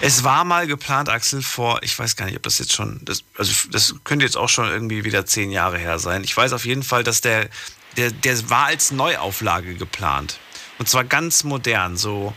Es 0.00 0.24
war 0.24 0.44
mal 0.44 0.66
geplant, 0.66 1.08
Axel, 1.08 1.40
vor, 1.40 1.80
ich 1.82 1.96
weiß 1.96 2.16
gar 2.16 2.24
nicht, 2.26 2.36
ob 2.36 2.42
das 2.42 2.58
jetzt 2.58 2.72
schon, 2.72 3.00
das, 3.02 3.22
also 3.38 3.52
das 3.70 3.94
könnte 4.02 4.24
jetzt 4.24 4.36
auch 4.36 4.48
schon 4.48 4.68
irgendwie 4.68 5.04
wieder 5.04 5.24
zehn 5.24 5.52
Jahre 5.52 5.78
her 5.78 6.00
sein. 6.00 6.24
Ich 6.24 6.36
weiß 6.36 6.52
auf 6.52 6.64
jeden 6.64 6.82
Fall, 6.82 7.04
dass 7.04 7.20
der, 7.20 7.48
der, 7.96 8.10
der 8.10 8.50
war 8.50 8.66
als 8.66 8.90
Neuauflage 8.90 9.74
geplant. 9.74 10.40
Und 10.78 10.88
zwar 10.88 11.04
ganz 11.04 11.44
modern, 11.44 11.96
so 11.96 12.34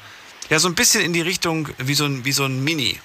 ja, 0.49 0.59
so 0.59 0.67
ein 0.67 0.75
bisschen 0.75 1.01
in 1.01 1.13
die 1.13 1.21
Richtung 1.21 1.69
wie 1.77 1.93
so 1.93 2.05
ein, 2.05 2.23
wie 2.25 2.31
so 2.31 2.45
ein 2.45 2.63
Mini. 2.63 2.99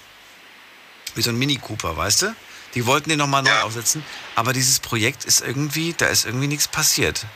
Wie 1.15 1.23
so 1.23 1.31
ein 1.31 1.39
Mini 1.39 1.57
Cooper, 1.57 1.97
weißt 1.97 2.23
du? 2.23 2.37
Die 2.75 2.87
wollten 2.87 3.11
den 3.11 3.19
nochmal 3.19 3.43
neu 3.43 3.51
ja. 3.51 3.63
aufsetzen. 3.63 4.05
Aber 4.35 4.53
dieses 4.53 4.81
Projekt 4.81 5.25
ist 5.25 5.41
irgendwie, 5.41 5.95
da 5.97 6.07
ist 6.07 6.25
irgendwie 6.25 6.47
nichts 6.47 6.69
passiert. 6.69 7.27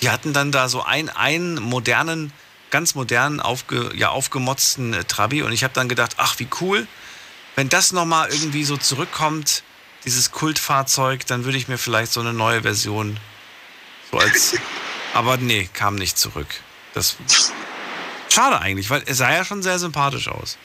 Die 0.00 0.10
hatten 0.10 0.32
dann 0.32 0.50
da 0.50 0.68
so 0.68 0.82
ein, 0.82 1.08
einen 1.10 1.60
modernen, 1.62 2.32
ganz 2.70 2.94
modernen, 2.94 3.40
aufge, 3.40 3.92
ja, 3.94 4.08
aufgemotzten 4.08 4.94
äh, 4.94 5.04
Trabi. 5.04 5.42
Und 5.42 5.52
ich 5.52 5.62
habe 5.62 5.74
dann 5.74 5.88
gedacht, 5.88 6.14
ach, 6.16 6.38
wie 6.38 6.48
cool. 6.60 6.86
Wenn 7.54 7.68
das 7.68 7.92
nochmal 7.92 8.30
irgendwie 8.30 8.64
so 8.64 8.76
zurückkommt, 8.76 9.62
dieses 10.04 10.32
Kultfahrzeug, 10.32 11.26
dann 11.26 11.44
würde 11.44 11.58
ich 11.58 11.68
mir 11.68 11.78
vielleicht 11.78 12.12
so 12.12 12.20
eine 12.20 12.32
neue 12.32 12.62
Version 12.62 13.20
so 14.10 14.18
als. 14.18 14.54
Aber 15.14 15.36
nee, 15.36 15.68
kam 15.72 15.96
nicht 15.96 16.16
zurück. 16.16 16.46
Das 16.94 17.16
Schade 18.32 18.60
eigentlich, 18.60 18.90
weil 18.90 19.02
er 19.02 19.14
sah 19.14 19.32
ja 19.32 19.44
schon 19.44 19.62
sehr 19.62 19.78
sympathisch 19.78 20.28
aus. 20.28 20.56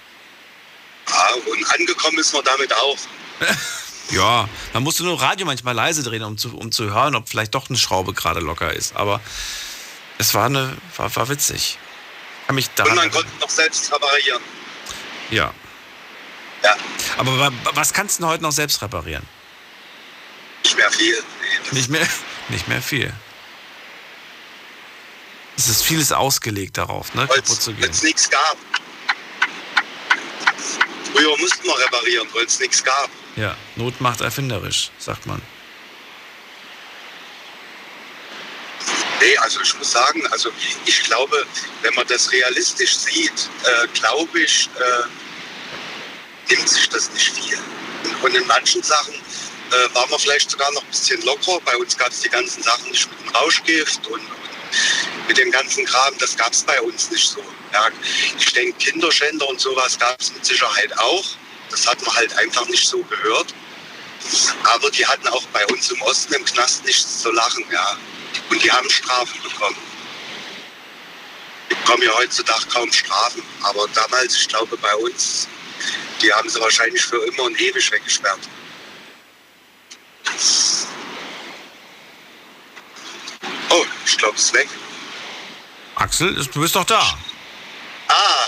Ja, 1.08 1.52
und 1.52 1.74
angekommen 1.74 2.18
ist 2.20 2.34
man 2.34 2.44
damit 2.44 2.74
auch. 2.74 2.98
ja, 4.12 4.48
man 4.74 4.84
musste 4.84 5.04
nur 5.04 5.22
Radio 5.22 5.46
manchmal 5.46 5.76
leise 5.76 6.04
drehen, 6.04 6.24
um 6.24 6.38
zu, 6.38 6.56
um 6.56 6.72
zu 6.72 6.94
hören, 6.94 7.16
ob 7.16 7.30
vielleicht 7.30 7.54
doch 7.56 7.70
eine 7.70 7.78
Schraube 7.78 8.14
gerade 8.14 8.40
locker 8.40 8.74
ist. 8.74 8.96
Aber 8.96 9.20
es 10.18 10.34
war, 10.34 10.46
eine, 10.46 10.78
war, 10.96 11.16
war 11.16 11.30
witzig. 11.30 11.78
Kann 12.48 12.56
mich 12.56 12.70
und 12.78 12.96
man 12.96 13.10
konnte 13.12 13.30
noch 13.40 13.50
selbst 13.50 13.92
reparieren. 13.92 14.42
Ja. 15.32 15.52
Ja. 16.64 16.76
Aber 17.18 17.52
was 17.74 17.94
kannst 17.94 18.20
du 18.20 18.24
denn 18.24 18.30
heute 18.30 18.44
noch 18.44 18.52
selbst 18.52 18.82
reparieren? 18.82 19.24
Nicht 20.64 20.78
mehr 20.78 20.92
viel. 20.92 21.24
Nicht 21.72 21.90
mehr, 21.90 22.08
nicht 22.50 22.68
mehr 22.68 22.82
viel. 22.82 23.14
Es 25.57 25.68
ist 25.68 25.84
vieles 25.84 26.11
ausgelegt 26.11 26.77
darauf, 26.77 27.14
ne? 27.14 27.27
Kaputt 27.27 27.61
zu 27.61 27.72
gehen. 27.72 27.84
Weil 27.84 27.90
es 27.90 28.03
nichts 28.03 28.30
gab. 28.30 28.57
Früher 31.14 31.38
mussten 31.38 31.64
wir 31.64 31.77
reparieren, 31.80 32.27
weil 32.34 32.45
es 32.45 32.60
nichts 32.60 32.84
gab. 32.84 33.10
Ja, 33.38 33.56
Not 33.76 34.02
macht 34.02 34.22
erfinderisch, 34.22 34.91
sagt 34.98 35.26
man. 35.26 35.41
Nee, 39.22 39.38
also 39.38 39.61
ich 39.61 39.77
muss 39.77 39.91
sagen, 39.91 40.27
also 40.27 40.52
ich 40.86 41.03
glaube, 41.03 41.45
wenn 41.82 41.94
man 41.95 42.06
das 42.07 42.32
realistisch 42.32 42.95
sieht, 42.98 43.49
äh, 43.64 43.88
glaube 43.94 44.40
ich, 44.41 44.69
äh, 44.77 46.53
nimmt 46.53 46.68
sich 46.68 46.90
das 46.90 47.10
nicht 47.11 47.34
viel. 47.34 47.57
Und 48.22 48.36
in 48.36 48.45
manchen 48.45 48.84
Sachen 48.84 49.14
äh, 49.14 49.95
waren 49.95 50.10
wir 50.10 50.19
vielleicht 50.19 50.52
sogar 50.52 50.72
noch 50.73 50.84
ein 50.84 50.90
bisschen 50.90 51.22
locker. 51.23 51.60
Bei 51.64 51.76
uns 51.77 51.98
gab 51.98 52.10
es 52.10 52.22
die 52.22 52.30
ganzen 52.30 52.61
Sachen 52.61 52.91
nicht 52.91 53.10
mit 53.10 53.19
dem 53.22 53.30
Rauschgift 53.36 54.06
und, 54.07 54.22
mit 55.27 55.38
dem 55.38 55.52
ganzen 55.52 55.85
Kram, 55.85 56.18
das 56.19 56.35
gab 56.38 56.53
es 56.53 56.64
bei 56.64 56.80
uns 56.81 57.10
nicht 57.11 57.27
so. 57.27 57.43
Ja, 57.73 57.89
ich 58.38 58.53
denke, 58.53 58.77
Kinderschänder 58.77 59.47
und 59.47 59.60
sowas 59.60 59.97
gab 59.97 60.19
es 60.19 60.34
mit 60.34 60.45
Sicherheit 60.45 60.97
auch. 60.97 61.26
Das 61.69 61.88
hat 61.88 62.02
man 62.06 62.15
halt 62.15 62.38
einfach 62.38 62.68
nicht 62.68 62.88
so 62.88 63.02
gehört. 63.03 63.53
Aber 64.64 64.89
die 64.91 65.06
hatten 65.06 65.27
auch 65.27 65.43
bei 65.47 65.65
uns 65.68 65.91
im 65.91 66.02
Osten 66.02 66.34
im 66.34 66.45
Knast 66.45 66.85
nichts 66.85 67.22
zu 67.22 67.31
lachen. 67.31 67.65
Ja. 67.72 67.97
Und 68.49 68.64
die 68.64 68.72
haben 68.72 68.89
Strafen 68.89 69.41
bekommen. 69.43 69.77
Die 71.69 71.76
bekommen 71.76 72.03
ja 72.03 72.15
heutzutage 72.18 72.65
kaum 72.68 72.91
Strafen. 72.91 73.43
Aber 73.64 73.88
damals, 73.93 74.35
ich 74.38 74.47
glaube, 74.47 74.77
bei 74.77 74.95
uns, 74.95 75.47
die 76.22 76.31
haben 76.31 76.49
sie 76.49 76.60
wahrscheinlich 76.60 77.03
für 77.03 77.23
immer 77.26 77.43
und 77.43 77.60
ewig 77.60 77.91
weggesperrt. 77.91 78.39
Oh, 83.69 83.85
ich 84.06 84.18
glaube, 84.18 84.35
es 84.35 84.43
ist 84.43 84.53
weg. 84.53 84.69
Axel, 85.96 86.36
du 86.36 86.62
bist 86.62 86.76
doch 86.76 86.86
da. 86.86 87.18
Ah. 88.08 88.48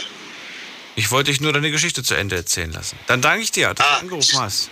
Ich 0.95 1.11
wollte 1.11 1.32
dich 1.32 1.41
nur 1.41 1.53
deine 1.53 1.72
Geschichte 1.72 2.03
zu 2.03 2.15
Ende 2.15 2.36
erzählen 2.36 2.72
lassen. 2.72 2.98
Dann 3.07 3.22
danke 3.22 3.44
ich 3.44 3.52
dir, 3.52 3.74
dass 3.74 3.86
ah. 3.86 3.95
du 3.95 3.99
angerufen 4.02 4.40
hast. 4.40 4.69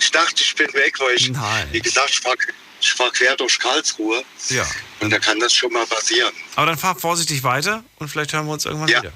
Ich 0.00 0.10
dachte, 0.10 0.42
ich 0.42 0.54
bin 0.54 0.72
weg, 0.74 0.98
weil 0.98 1.14
ich, 1.14 1.30
Nein. 1.30 1.68
wie 1.72 1.80
gesagt, 1.80 2.10
ich 2.10 2.24
war, 2.24 2.34
ich 2.80 2.98
war 2.98 3.10
quer 3.10 3.36
durch 3.36 3.58
Karlsruhe. 3.58 4.24
Ja. 4.48 4.66
Und 5.00 5.10
da 5.10 5.18
kann 5.18 5.38
das 5.40 5.52
schon 5.52 5.72
mal 5.72 5.86
passieren. 5.86 6.32
Aber 6.56 6.66
dann 6.66 6.78
fahr 6.78 6.96
vorsichtig 6.96 7.42
weiter 7.42 7.84
und 7.96 8.08
vielleicht 8.08 8.32
hören 8.32 8.46
wir 8.46 8.52
uns 8.52 8.64
irgendwann 8.64 8.88
ja. 8.88 9.02
wieder. 9.02 9.12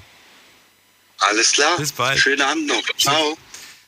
Alles 1.19 1.53
klar. 1.53 1.77
Bis 1.77 1.91
bald. 1.91 2.19
Schönen 2.19 2.41
Abend 2.41 2.67
noch. 2.67 2.83
Ciao. 2.97 3.37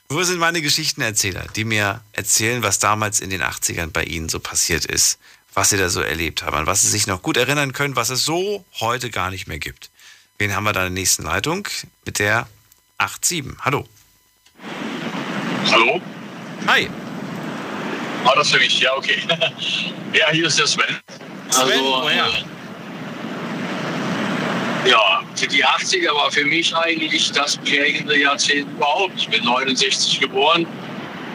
Wo 0.08 0.24
sind 0.24 0.38
meine 0.38 0.62
Geschichtenerzähler, 0.62 1.48
die 1.56 1.66
mir 1.66 2.02
erzählen, 2.12 2.62
was 2.62 2.80
damals 2.80 3.20
in 3.20 3.30
den 3.32 3.42
80ern 3.42 3.92
bei 3.92 4.04
ihnen 4.04 4.30
so 4.30 4.40
passiert 4.40 4.86
ist? 4.86 5.18
Was 5.56 5.70
sie 5.70 5.78
da 5.78 5.90
so 5.90 6.02
erlebt 6.02 6.44
haben, 6.44 6.56
an 6.56 6.68
was 6.68 6.82
sie 6.82 6.90
sich 6.90 7.08
noch 7.08 7.22
gut 7.22 7.38
erinnern 7.38 7.74
können, 7.74 7.96
was 7.96 8.10
es 8.10 8.24
so 8.24 8.64
heute 8.80 9.10
gar 9.10 9.32
nicht 9.32 9.48
mehr 9.48 9.58
gibt. 9.58 9.90
Wen 10.38 10.54
haben 10.54 10.66
wir 10.66 10.74
da 10.74 10.82
in 10.86 10.94
der 10.94 11.02
nächsten 11.02 11.24
Leitung? 11.24 11.68
Mit 12.06 12.20
der 12.20 12.48
87. 13.00 13.56
Hallo. 13.62 13.88
Hallo. 15.72 16.02
Hi. 16.68 16.90
War 18.24 18.34
ah, 18.34 18.36
das 18.36 18.52
für 18.52 18.60
mich? 18.60 18.80
Ja, 18.80 18.94
okay. 18.96 19.18
ja, 20.14 20.30
hier 20.32 20.48
ist 20.48 20.60
der 20.60 20.68
Sven. 20.68 20.86
Sven, 21.50 21.72
also, 21.72 22.02
woher? 22.02 22.26
Äh, 24.84 24.90
ja, 24.90 25.24
für 25.36 25.48
die 25.48 25.64
80er 25.66 26.14
war 26.14 26.32
für 26.32 26.44
mich 26.44 26.76
eigentlich 26.76 27.32
das 27.32 27.58
prägende 27.58 28.20
Jahrzehnt 28.20 28.70
überhaupt. 28.72 29.14
Ich 29.18 29.30
bin 29.30 29.44
69 29.44 30.20
geboren 30.20 30.68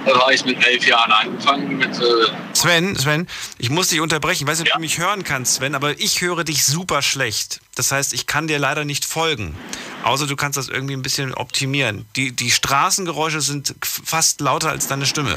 da 0.06 0.20
habe 0.20 0.34
ich 0.34 0.44
mit 0.44 0.64
elf 0.64 0.86
Jahren 0.86 1.12
angefangen 1.12 1.76
mit. 1.76 1.98
Äh 1.98 2.26
Sven, 2.54 2.96
Sven, 2.96 3.26
ich 3.58 3.70
muss 3.70 3.88
dich 3.88 4.00
unterbrechen. 4.00 4.44
Ich 4.44 4.48
weiß 4.48 4.58
nicht, 4.58 4.68
ob 4.68 4.74
ja. 4.74 4.76
du 4.76 4.80
mich 4.80 4.98
hören 4.98 5.24
kannst, 5.24 5.56
Sven, 5.56 5.74
aber 5.74 5.98
ich 5.98 6.20
höre 6.20 6.44
dich 6.44 6.64
super 6.64 7.02
schlecht. 7.02 7.60
Das 7.74 7.92
heißt, 7.92 8.12
ich 8.12 8.26
kann 8.26 8.46
dir 8.48 8.58
leider 8.58 8.84
nicht 8.84 9.04
folgen. 9.04 9.56
Außer 10.04 10.26
du 10.26 10.36
kannst 10.36 10.56
das 10.56 10.68
irgendwie 10.68 10.94
ein 10.94 11.02
bisschen 11.02 11.34
optimieren. 11.34 12.06
Die, 12.16 12.32
die 12.32 12.50
Straßengeräusche 12.50 13.40
sind 13.40 13.74
fast 13.82 14.40
lauter 14.40 14.70
als 14.70 14.86
deine 14.86 15.06
Stimme. 15.06 15.36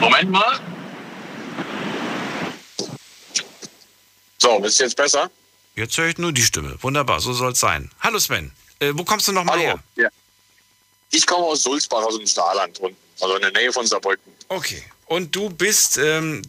Moment 0.00 0.30
mal. 0.30 0.60
So, 4.38 4.58
ist 4.64 4.78
jetzt 4.78 4.96
besser? 4.96 5.30
Jetzt 5.74 5.96
höre 5.96 6.08
ich 6.08 6.18
nur 6.18 6.32
die 6.32 6.42
Stimme. 6.42 6.76
Wunderbar, 6.80 7.20
so 7.20 7.32
soll 7.32 7.52
es 7.52 7.60
sein. 7.60 7.90
Hallo 8.00 8.18
Sven, 8.18 8.52
äh, 8.80 8.92
wo 8.94 9.04
kommst 9.04 9.28
du 9.28 9.32
nochmal 9.32 9.58
her? 9.58 9.78
Ja. 9.96 10.08
Ich 11.10 11.26
komme 11.26 11.44
aus 11.44 11.62
Sulzbach, 11.62 12.02
aus 12.04 12.16
dem 12.16 12.26
Saarland 12.26 12.78
unten, 12.80 12.96
also 13.20 13.36
in 13.36 13.42
der 13.42 13.52
Nähe 13.52 13.72
von 13.72 13.86
Saarbrücken. 13.86 14.32
Okay. 14.48 14.82
Und 15.06 15.34
du 15.34 15.48
bist 15.48 15.96
ähm, 15.98 16.42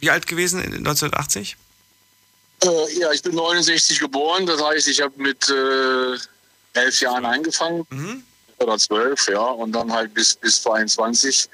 wie 0.00 0.10
alt 0.10 0.26
gewesen 0.26 0.60
1980? 0.62 1.56
Äh, 2.62 2.68
ja, 2.98 3.12
ich 3.12 3.22
bin 3.22 3.34
69 3.34 3.98
geboren. 4.00 4.46
Das 4.46 4.62
heißt, 4.62 4.88
ich 4.88 5.00
habe 5.00 5.14
mit 5.20 5.48
äh, 5.50 6.16
elf 6.78 7.00
Jahren 7.00 7.24
angefangen. 7.24 7.86
Oder 8.58 8.78
zwölf, 8.78 9.28
ja. 9.28 9.40
Und 9.40 9.72
dann 9.72 9.92
halt 9.92 10.14
bis, 10.14 10.34
bis 10.34 10.62
22. 10.62 11.48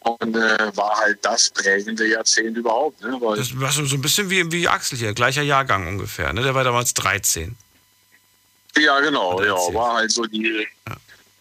Und 0.00 0.34
äh, 0.34 0.76
war 0.76 0.96
halt 0.96 1.18
das 1.22 1.50
prägende 1.50 2.06
Jahrzehnt 2.06 2.56
überhaupt. 2.56 3.02
Ne? 3.02 3.18
Weil 3.20 3.36
Das 3.36 3.58
war 3.58 3.70
so 3.70 3.84
so 3.84 3.96
ein 3.96 4.02
bisschen 4.02 4.30
wie, 4.30 4.50
wie 4.50 4.66
Axel 4.66 4.96
hier, 4.96 5.12
gleicher 5.12 5.42
Jahrgang 5.42 5.86
ungefähr. 5.86 6.32
Ne? 6.32 6.42
Der 6.42 6.54
war 6.54 6.64
damals 6.64 6.94
13. 6.94 7.56
Ja, 8.78 9.00
genau, 9.00 9.42
ja, 9.42 9.54
war 9.74 9.94
halt 9.94 10.12
so 10.12 10.24
die, 10.24 10.66
ja, 10.88 10.96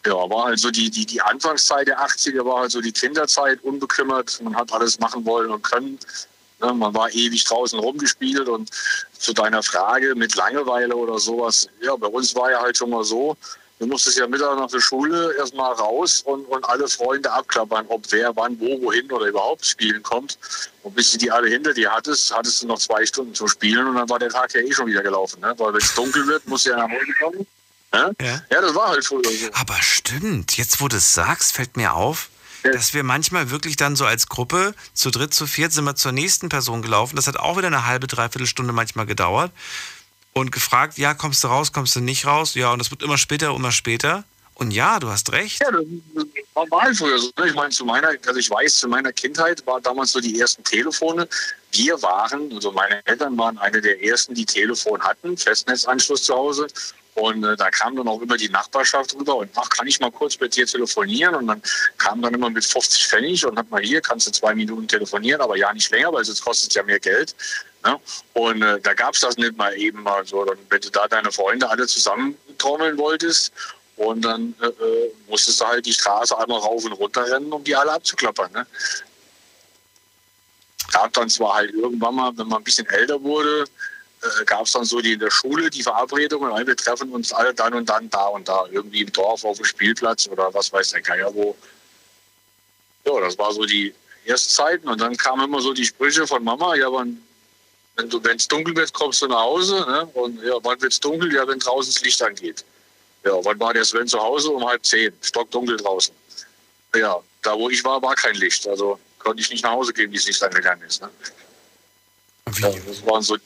war 0.06 0.46
halt 0.46 0.60
so 0.60 0.72
die, 0.72 0.90
die, 0.90 1.06
die 1.06 1.22
Anfangszeit 1.22 1.88
der 1.88 2.00
80er, 2.00 2.46
war 2.46 2.62
halt 2.62 2.72
so 2.72 2.82
die 2.82 2.92
Kinderzeit, 2.92 3.62
unbekümmert, 3.64 4.40
man 4.42 4.56
hat 4.56 4.72
alles 4.72 5.00
machen 5.00 5.26
wollen 5.26 5.52
und 5.52 5.64
können. 5.64 6.00
Ne, 6.62 6.74
man 6.74 6.94
war 6.94 7.10
ewig 7.12 7.46
draußen 7.46 7.80
rumgespielt 7.80 8.50
und 8.50 8.70
zu 9.18 9.34
deiner 9.34 9.64
Frage 9.64 10.14
mit 10.16 10.36
Langeweile 10.36 10.96
oder 10.96 11.18
sowas, 11.18 11.70
ja, 11.82 11.96
bei 11.96 12.08
uns 12.08 12.36
war 12.36 12.52
ja 12.52 12.62
halt 12.62 12.76
schon 12.76 12.90
mal 12.90 13.06
so, 13.06 13.38
du 13.80 13.88
musstest 13.88 14.18
ja 14.18 14.28
Mittag 14.28 14.58
nach 14.58 14.70
der 14.70 14.82
Schule 14.82 15.34
erstmal 15.38 15.74
raus 15.74 16.22
und, 16.22 16.44
und 16.46 16.66
alle 16.66 16.88
Freunde 16.90 17.32
abklappern, 17.32 17.86
ob 17.88 18.04
wer 18.10 18.36
wann, 18.36 18.60
wo, 18.60 18.82
wohin 18.82 19.10
oder 19.10 19.28
überhaupt 19.28 19.66
spielen 19.66 20.04
kommt. 20.04 20.38
Und 20.84 20.96
bis 20.96 21.12
du 21.12 21.18
die 21.18 21.32
alle 21.32 21.48
hinter 21.48 21.74
dir 21.74 21.92
hattest, 21.94 22.36
hattest 22.36 22.62
du 22.62 22.68
noch 22.68 22.80
zwei 22.80 23.06
Stunden 23.06 23.34
zum 23.34 23.48
Spielen 23.48 23.88
und 23.88 23.96
dann 23.96 24.10
war 24.10 24.20
der 24.20 24.30
Tag 24.30 24.54
ja 24.54 24.60
eh 24.60 24.72
schon 24.74 24.88
wieder 24.88 25.02
gelaufen. 25.02 25.40
Ne? 25.40 25.54
Weil 25.58 25.74
wenn 25.74 25.82
es 25.82 25.96
dunkel 25.96 26.28
wird, 26.28 26.46
musst 26.46 26.66
du 26.66 26.72
ja 26.72 26.78
nach 26.78 26.90
Hause 26.90 27.14
kommen. 27.22 27.48
Ja. 27.94 28.12
ja, 28.22 28.62
das 28.62 28.76
war 28.76 28.90
halt 28.90 29.06
früher 29.06 29.24
so. 29.24 29.50
Aber 29.54 29.76
stimmt, 29.82 30.58
jetzt 30.58 30.80
wo 30.80 30.88
du 30.88 30.98
es 30.98 31.14
sagst, 31.14 31.54
fällt 31.54 31.76
mir 31.76 31.94
auf, 31.94 32.30
dass 32.64 32.94
wir 32.94 33.04
manchmal 33.04 33.50
wirklich 33.52 33.78
dann 33.78 33.96
so 33.96 34.06
als 34.06 34.28
Gruppe, 34.28 34.74
zu 34.94 35.12
dritt, 35.12 35.34
zu 35.34 35.48
viert, 35.48 35.72
sind 35.72 35.86
wir 35.86 35.96
zur 35.96 36.12
nächsten 36.12 36.50
Person 36.50 36.82
gelaufen. 36.82 37.16
Das 37.16 37.28
hat 37.28 37.38
auch 37.38 37.58
wieder 37.58 37.68
eine 37.68 37.86
halbe, 37.86 38.08
dreiviertel 38.08 38.48
Stunde 38.48 38.74
manchmal 38.74 39.06
gedauert. 39.06 39.52
Und 40.34 40.52
gefragt, 40.52 40.98
ja, 40.98 41.14
kommst 41.14 41.44
du 41.44 41.48
raus, 41.48 41.74
kommst 41.74 41.96
du 41.96 42.02
nicht 42.02 42.26
raus? 42.26 42.54
Ja, 42.54 42.72
und 42.72 42.80
das 42.80 42.92
wird 42.92 43.02
immer 43.02 43.18
später, 43.18 43.54
immer 43.56 43.72
später. 43.72 44.24
Und 44.54 44.72
ja, 44.72 45.00
du 45.00 45.10
hast 45.10 45.32
recht. 45.32 45.62
Ja, 45.62 45.72
das 45.72 46.70
war 46.70 46.82
halt 46.82 46.98
früher 46.98 47.18
so. 47.18 47.32
ne? 47.38 47.48
Ich 47.48 47.56
meine, 47.56 47.70
zu 47.70 47.86
meiner, 47.86 48.10
also 48.10 48.40
ich 48.40 48.50
weiß, 48.50 48.76
zu 48.76 48.88
meiner 48.90 49.14
Kindheit 49.14 49.66
waren 49.66 49.82
damals 49.82 50.12
so 50.12 50.20
die 50.20 50.40
ersten 50.40 50.64
Telefone. 50.66 51.28
Wir 51.72 52.00
waren, 52.02 52.52
also 52.54 52.72
meine 52.72 53.02
Eltern 53.06 53.38
waren 53.38 53.58
eine 53.58 53.82
der 53.82 54.04
ersten, 54.04 54.36
die 54.36 54.46
Telefon 54.46 55.02
hatten, 55.02 55.38
Festnetzanschluss 55.38 56.24
zu 56.24 56.36
Hause. 56.36 56.68
Und 57.20 57.44
äh, 57.44 57.58
da 57.58 57.70
kam 57.70 57.98
dann 57.98 58.08
auch 58.08 58.22
immer 58.22 58.38
die 58.38 58.48
Nachbarschaft 58.48 59.14
rüber 59.14 59.36
und 59.36 59.50
ach, 59.56 59.70
kann 59.70 59.88
ich 59.88 60.00
mal 60.00 60.12
kurz 60.12 60.40
mit 60.40 60.56
dir 60.56 60.66
telefonieren? 60.66 61.36
Und 61.36 61.48
dann 61.48 61.62
kam 61.98 62.22
dann 62.22 62.34
immer 62.34 62.50
mit 62.50 62.64
50 62.64 63.08
Pfennig 63.08 63.46
und 63.46 63.58
hat 63.58 63.70
mal 63.70 63.82
hier, 63.82 64.00
kannst 64.00 64.28
du 64.28 64.32
zwei 64.32 64.56
Minuten 64.56 64.88
telefonieren, 64.88 65.42
aber 65.42 65.58
ja 65.58 65.74
nicht 65.74 65.92
länger, 65.92 66.14
weil 66.14 66.24
sonst 66.24 66.42
kostet 66.42 66.74
ja 66.74 66.84
mehr 66.84 67.00
Geld. 67.00 67.36
Ne? 67.84 68.00
Und 68.34 68.62
äh, 68.62 68.80
da 68.80 68.94
gab 68.94 69.16
es 69.16 69.20
das 69.20 69.36
nicht 69.36 69.58
mal 69.58 69.76
eben 69.78 70.02
mal 70.02 70.26
so. 70.26 70.46
Dann, 70.46 70.58
wenn 70.70 70.80
du 70.80 70.90
da 70.90 71.10
deine 71.10 71.32
Freunde 71.32 71.70
alle 71.70 71.88
zusammentrommeln 71.88 72.98
wolltest 72.98 73.52
und 73.98 74.22
dann 74.22 74.56
äh, 74.62 74.68
äh, 74.68 75.12
musstest 75.28 75.60
du 75.60 75.66
halt 75.66 75.86
die 75.86 75.94
Straße 75.94 76.38
einmal 76.38 76.60
rauf 76.60 76.86
und 76.86 76.94
runter 76.94 77.30
rennen, 77.30 77.52
um 77.52 77.64
die 77.66 77.76
alle 77.76 77.92
abzuklappern. 77.92 78.52
Ne? 78.54 78.66
Gab 80.94 81.12
dann 81.14 81.30
zwar 81.30 81.56
halt 81.56 81.74
irgendwann 81.74 82.16
mal, 82.16 82.38
wenn 82.38 82.48
man 82.48 82.62
ein 82.62 82.64
bisschen 82.64 82.88
älter 82.88 83.22
wurde, 83.22 83.66
äh, 84.22 84.46
gab 84.46 84.66
es 84.66 84.74
dann 84.74 84.86
so 84.86 85.00
die 85.02 85.14
in 85.14 85.20
der 85.20 85.32
Schule 85.32 85.70
die 85.70 85.84
Verabredung, 85.84 86.42
und 86.42 86.68
wir 86.68 86.76
treffen 86.76 87.12
uns 87.12 87.32
alle 87.32 87.54
dann 87.54 87.74
und 87.74 87.88
dann 87.88 88.10
da 88.10 88.28
und 88.28 88.48
da, 88.48 88.66
irgendwie 88.72 89.02
im 89.02 89.12
Dorf 89.12 89.44
auf 89.44 89.58
dem 89.58 89.66
Spielplatz 89.66 90.28
oder 90.28 90.54
was 90.54 90.72
weiß 90.72 90.90
der 90.90 91.02
Geier 91.02 91.34
wo. 91.34 91.56
Ja, 93.06 93.20
das 93.22 93.38
war 93.38 93.54
so 93.54 93.66
die 93.66 93.94
ersten 94.26 94.50
Zeiten 94.50 94.88
und 94.88 95.00
dann 95.00 95.16
kamen 95.16 95.46
immer 95.46 95.62
so 95.62 95.74
die 95.74 95.86
Sprüche 95.86 96.28
von 96.28 96.44
Mama, 96.44 96.76
ja, 96.76 96.92
wann, 96.92 97.22
wenn 97.96 98.10
du, 98.10 98.22
es 98.22 98.48
dunkel 98.48 98.76
wird, 98.76 98.94
kommst 98.94 99.22
du 99.22 99.28
nach 99.28 99.42
Hause, 99.42 99.76
ne? 99.88 100.06
Und 100.14 100.42
ja, 100.44 100.56
wann 100.64 100.82
wird 100.82 100.92
es 100.92 101.00
dunkel? 101.00 101.34
Ja, 101.34 101.48
wenn 101.48 101.60
draußen 101.60 101.94
das 101.94 102.02
Licht 102.04 102.22
angeht. 102.22 102.64
Ja, 103.24 103.34
wann 103.44 103.60
war 103.60 103.74
der 103.74 103.84
Sven 103.84 104.08
zu 104.08 104.20
Hause? 104.20 104.52
Um 104.52 104.66
halb 104.66 104.86
zehn, 104.86 105.14
stockdunkel 105.22 105.78
draußen. 105.78 106.14
Ja, 106.96 107.20
da 107.42 107.58
wo 107.58 107.70
ich 107.70 107.84
war, 107.84 108.02
war 108.02 108.16
kein 108.16 108.36
Licht, 108.36 108.68
also 108.68 109.00
konnte 109.18 109.42
ich 109.42 109.50
nicht 109.50 109.64
nach 109.64 109.72
Hause 109.72 109.94
gehen, 109.94 110.12
wie 110.12 110.18
es 110.18 110.28
Licht 110.28 110.42
angegangen 110.42 110.84
ist. 110.88 111.02
Ne? 111.02 111.10
Ja, 112.60 112.72
das 112.88 113.06
waren 113.06 113.22
so 113.22 113.38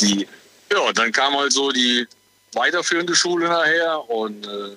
die, 0.00 0.26
ja, 0.70 0.92
dann 0.92 1.12
kam 1.12 1.36
halt 1.36 1.52
so 1.52 1.70
die 1.70 2.06
weiterführende 2.54 3.14
Schule 3.14 3.48
nachher 3.48 4.08
und 4.10 4.46
äh, 4.46 4.76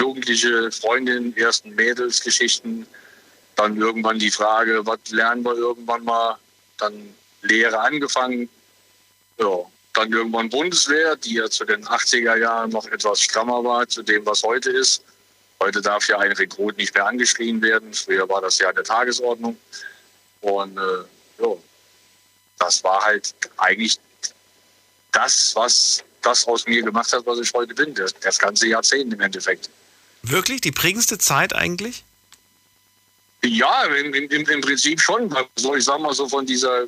jugendliche 0.00 0.70
Freundinnen, 0.72 1.36
ersten 1.36 1.74
Mädelsgeschichten, 1.74 2.86
dann 3.56 3.76
irgendwann 3.76 4.18
die 4.18 4.30
Frage, 4.30 4.84
was 4.84 4.98
lernen 5.10 5.44
wir 5.44 5.54
irgendwann 5.54 6.04
mal, 6.04 6.36
dann 6.78 7.14
Lehre 7.42 7.78
angefangen, 7.78 8.48
ja, 9.38 9.58
dann 9.92 10.12
irgendwann 10.12 10.48
Bundeswehr, 10.48 11.16
die 11.16 11.34
ja 11.34 11.48
zu 11.48 11.64
den 11.64 11.84
80er 11.84 12.36
Jahren 12.36 12.70
noch 12.70 12.86
etwas 12.86 13.20
strammer 13.20 13.62
war, 13.62 13.88
zu 13.88 14.02
dem, 14.02 14.26
was 14.26 14.42
heute 14.42 14.70
ist. 14.70 15.04
Heute 15.62 15.80
darf 15.80 16.08
ja 16.08 16.18
ein 16.18 16.32
Rekrut 16.32 16.76
nicht 16.76 16.94
mehr 16.94 17.06
angeschrien 17.06 17.62
werden. 17.62 17.94
Früher 17.94 18.28
war 18.28 18.40
das 18.40 18.58
ja 18.58 18.72
der 18.72 18.82
Tagesordnung. 18.82 19.56
Und 20.40 20.76
äh, 20.76 21.42
ja, 21.42 21.56
das 22.58 22.82
war 22.84 23.04
halt 23.04 23.34
eigentlich 23.56 23.98
das, 25.12 25.52
was 25.54 26.04
das 26.22 26.46
aus 26.46 26.66
mir 26.66 26.82
gemacht 26.82 27.12
hat, 27.12 27.26
was 27.26 27.38
ich 27.38 27.52
heute 27.52 27.74
bin. 27.74 27.94
Das, 27.94 28.14
das 28.14 28.38
ganze 28.38 28.66
Jahrzehnt 28.66 29.12
im 29.12 29.20
Endeffekt. 29.20 29.70
Wirklich? 30.22 30.60
Die 30.60 30.72
prägendste 30.72 31.18
Zeit 31.18 31.52
eigentlich? 31.52 32.04
Ja, 33.44 33.84
im, 33.84 34.14
im, 34.14 34.48
im 34.48 34.60
Prinzip 34.62 35.00
schon. 35.00 35.30
Also 35.54 35.74
ich 35.74 35.84
sag 35.84 36.00
mal 36.00 36.14
so 36.14 36.28
von 36.28 36.46
dieser, 36.46 36.86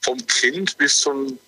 vom 0.00 0.26
Kind 0.26 0.76
bis 0.78 1.00
zum, 1.00 1.38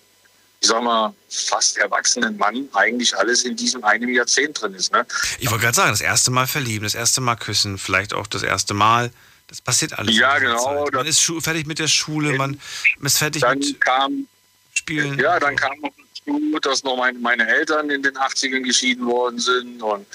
ich 0.61 0.67
sag 0.67 0.83
mal, 0.83 1.13
fast 1.29 1.77
erwachsenen 1.77 2.37
Mann 2.37 2.69
eigentlich 2.73 3.17
alles 3.17 3.43
in 3.43 3.55
diesem 3.55 3.83
einem 3.83 4.13
Jahrzehnt 4.13 4.61
drin 4.61 4.75
ist. 4.75 4.93
Ne? 4.93 5.05
Ich 5.39 5.49
wollte 5.49 5.63
gerade 5.63 5.75
sagen, 5.75 5.91
das 5.91 6.01
erste 6.01 6.29
Mal 6.29 6.45
verlieben, 6.45 6.83
das 6.83 6.95
erste 6.95 7.21
Mal 7.21 7.35
küssen, 7.35 7.79
vielleicht 7.79 8.13
auch 8.13 8.27
das 8.27 8.43
erste 8.43 8.75
Mal. 8.75 9.11
Das 9.49 9.61
passiert 9.61 9.97
alles. 9.97 10.15
Ja, 10.15 10.37
genau. 10.37 10.85
Zeit. 10.85 10.93
Man 10.93 11.07
ist 11.07 11.19
fertig 11.41 11.65
mit 11.65 11.79
der 11.79 11.87
Schule, 11.87 12.37
man 12.37 12.59
ist 13.01 13.17
fertig 13.17 13.41
Dann 13.41 13.57
mit 13.57 13.81
kam, 13.81 14.27
Spielen. 14.73 15.17
ja, 15.19 15.39
dann 15.39 15.55
kam 15.55 15.79
noch 15.79 15.91
dazu, 15.97 16.59
dass 16.61 16.83
noch 16.83 16.95
mein, 16.97 17.19
meine 17.21 17.47
Eltern 17.47 17.89
in 17.89 18.03
den 18.03 18.15
80ern 18.15 18.61
geschieden 18.61 19.05
worden 19.07 19.39
sind 19.39 19.81
und 19.81 20.05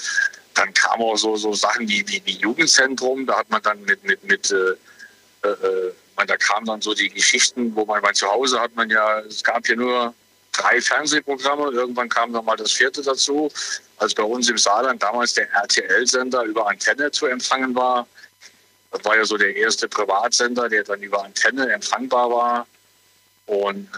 dann 0.53 0.73
kamen 0.73 1.03
auch 1.03 1.17
so, 1.17 1.35
so 1.35 1.53
Sachen 1.53 1.87
wie, 1.87 2.07
wie, 2.07 2.21
wie 2.23 2.37
Jugendzentrum, 2.37 3.25
da 3.25 3.39
hat 3.39 3.49
man 3.49 3.61
dann 3.61 3.81
mit, 3.83 4.03
mit, 4.05 4.23
mit 4.23 4.51
äh, 4.51 4.55
äh, 5.43 5.49
äh, 5.49 5.93
man, 6.15 6.27
da 6.27 6.37
kamen 6.37 6.65
dann 6.65 6.81
so 6.81 6.93
die 6.93 7.09
Geschichten, 7.09 7.75
wo 7.75 7.85
man, 7.85 8.01
man 8.01 8.15
zu 8.15 8.27
Hause 8.27 8.59
hat 8.59 8.73
man 8.75 8.89
ja, 8.89 9.19
es 9.19 9.43
gab 9.43 9.67
ja 9.67 9.75
nur 9.75 10.13
drei 10.53 10.79
Fernsehprogramme, 10.79 11.71
irgendwann 11.71 12.07
kam 12.07 12.31
dann 12.31 12.45
mal 12.45 12.55
das 12.55 12.71
vierte 12.71 13.01
dazu, 13.01 13.51
als 13.97 14.13
bei 14.13 14.23
uns 14.23 14.49
im 14.49 14.57
Saarland 14.57 15.03
damals 15.03 15.33
der 15.33 15.51
RTL-Sender 15.51 16.43
über 16.43 16.69
Antenne 16.69 17.11
zu 17.11 17.25
empfangen 17.25 17.75
war. 17.75 18.07
Das 18.95 19.03
war 19.03 19.17
ja 19.17 19.25
so 19.25 19.35
der 19.35 19.53
erste 19.53 19.89
Privatsender, 19.89 20.69
der 20.69 20.85
dann 20.85 21.01
über 21.01 21.21
Antenne 21.21 21.69
empfangbar 21.69 22.29
war. 22.29 22.67
Und 23.45 23.89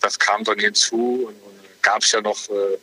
das 0.00 0.18
kam 0.18 0.42
dann 0.42 0.58
hinzu 0.58 1.26
und, 1.28 1.34
und 1.34 1.82
gab 1.82 2.02
es 2.02 2.12
ja 2.12 2.22
noch 2.22 2.48
äh, 2.48 2.78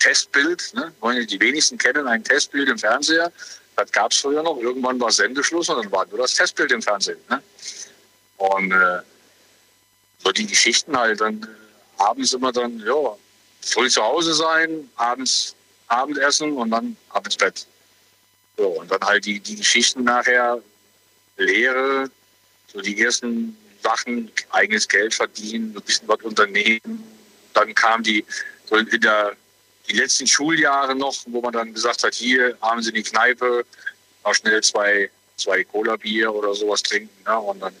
Testbild. 0.00 0.74
Ne? 0.74 0.92
Die 1.26 1.40
wenigsten 1.40 1.78
kennen 1.78 2.08
ein 2.08 2.24
Testbild 2.24 2.68
im 2.68 2.78
Fernseher. 2.78 3.32
Das 3.76 3.92
gab 3.92 4.10
es 4.10 4.18
früher 4.18 4.42
noch. 4.42 4.58
Irgendwann 4.58 4.98
war 4.98 5.12
Sendeschluss 5.12 5.68
und 5.68 5.76
dann 5.76 5.92
war 5.92 6.06
nur 6.06 6.18
das 6.18 6.34
Testbild 6.34 6.72
im 6.72 6.82
Fernsehen. 6.82 7.18
Ne? 7.30 7.40
Und 8.38 8.72
äh, 8.72 9.00
so 10.24 10.32
die 10.32 10.46
Geschichten 10.46 10.96
halt 10.96 11.20
dann 11.20 11.40
äh, 11.40 12.02
abends 12.02 12.32
immer 12.32 12.50
dann, 12.50 12.80
ja, 12.84 13.16
früh 13.60 13.88
zu 13.88 14.02
Hause 14.02 14.34
sein, 14.34 14.90
abends 14.96 15.54
Abendessen 15.86 16.52
und 16.54 16.70
dann 16.70 16.96
ab 17.10 17.26
ins 17.26 17.36
Bett. 17.36 17.64
So, 18.58 18.66
und 18.66 18.90
dann 18.90 19.00
halt 19.00 19.24
die, 19.24 19.38
die 19.38 19.54
Geschichten 19.54 20.02
nachher, 20.02 20.60
Lehre, 21.36 22.10
so 22.66 22.80
die 22.80 23.00
ersten 23.00 23.56
Sachen, 23.82 24.30
eigenes 24.50 24.88
Geld 24.88 25.14
verdienen, 25.14 25.74
ein 25.76 25.82
bisschen 25.82 26.08
was 26.08 26.20
unternehmen. 26.22 27.04
Dann 27.54 27.72
kam 27.72 28.02
die, 28.02 28.24
so 28.66 28.74
in 28.76 29.00
der, 29.00 29.36
die 29.88 29.94
letzten 29.94 30.26
Schuljahre 30.26 30.96
noch, 30.96 31.14
wo 31.26 31.40
man 31.40 31.52
dann 31.52 31.72
gesagt 31.72 32.02
hat, 32.02 32.14
hier, 32.14 32.56
abends 32.60 32.88
in 32.88 32.94
die 32.94 33.04
Kneipe, 33.04 33.64
mal 34.24 34.34
schnell 34.34 34.60
zwei, 34.64 35.08
zwei 35.36 35.62
Cola-Bier 35.62 36.34
oder 36.34 36.52
sowas 36.52 36.82
trinken. 36.82 37.22
Ne? 37.24 37.38
Und 37.38 37.60
dann 37.60 37.74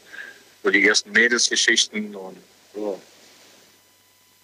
so 0.62 0.70
die 0.70 0.86
ersten 0.86 1.10
Mädelsgeschichten 1.10 2.14
und 2.14 2.38
so. 2.72 3.02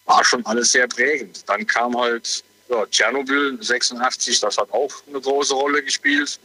War 0.06 0.24
schon 0.24 0.44
alles 0.44 0.72
sehr 0.72 0.88
prägend. 0.88 1.48
Dann 1.48 1.64
kam 1.64 1.96
halt 1.96 2.42
ja, 2.74 2.86
Tschernobyl 2.86 3.62
86, 3.62 4.40
das 4.40 4.58
hat 4.58 4.70
auch 4.72 4.92
eine 5.06 5.20
große 5.20 5.54
Rolle 5.54 5.82
gespielt. 5.82 6.38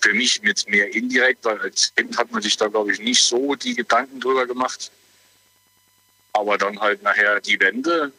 Für 0.00 0.12
mich 0.12 0.42
mit 0.42 0.68
mehr 0.68 0.92
indirekt, 0.94 1.44
weil 1.44 1.58
als 1.60 1.94
Kind 1.94 2.16
hat 2.18 2.30
man 2.30 2.42
sich 2.42 2.56
da, 2.56 2.66
glaube 2.68 2.92
ich, 2.92 2.98
nicht 2.98 3.22
so 3.22 3.54
die 3.54 3.74
Gedanken 3.74 4.20
drüber 4.20 4.46
gemacht. 4.46 4.90
Aber 6.32 6.58
dann 6.58 6.78
halt 6.80 7.02
nachher 7.02 7.40
die 7.40 7.58
Wende, 7.60 8.12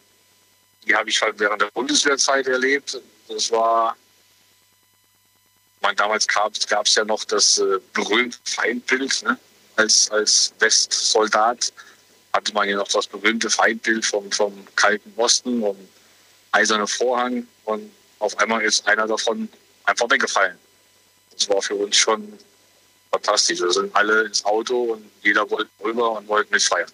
die 0.86 0.96
habe 0.96 1.10
ich 1.10 1.22
halt 1.22 1.40
während 1.40 1.62
der 1.62 1.70
Bundeswehrzeit 1.72 2.48
erlebt. 2.48 3.00
Das 3.28 3.52
war, 3.52 3.96
man, 5.82 5.96
damals 5.96 6.28
gab 6.28 6.54
es 6.56 6.96
ja 6.96 7.06
noch 7.06 7.24
das 7.26 7.60
äh, 7.60 7.80
berühmte 7.94 8.38
Feindbild. 8.46 9.24
Ne? 9.24 9.38
Als, 9.76 10.10
als 10.10 10.54
Westsoldat 10.60 11.72
hatte 12.34 12.54
man 12.54 12.68
ja 12.68 12.78
noch 12.78 12.88
das 12.88 13.06
berühmte 13.06 13.50
Feindbild 13.50 14.06
vom, 14.06 14.32
vom 14.32 14.66
Kalten 14.76 15.14
Osten 15.18 15.62
und 15.62 15.78
eiserne 16.52 16.88
Vorhang 16.88 17.48
und 17.65 17.91
auf 18.19 18.38
einmal 18.40 18.64
ist 18.64 18.88
einer 18.88 19.07
davon 19.07 19.49
einfach 19.86 20.10
weggefallen. 20.10 20.57
Das 21.32 21.48
war 21.49 21.61
für 21.61 21.76
uns 21.76 21.95
schon 21.95 22.34
fantastisch. 23.11 23.60
Wir 23.60 23.72
sind 23.72 23.95
alle 23.95 24.26
ins 24.26 24.44
Auto 24.45 24.94
und 24.94 25.10
jeder 25.24 25.49
wollte 25.49 25.69
rüber 25.84 26.11
und 26.14 26.28
wollte 26.28 26.52
mitfeiern. 26.52 26.90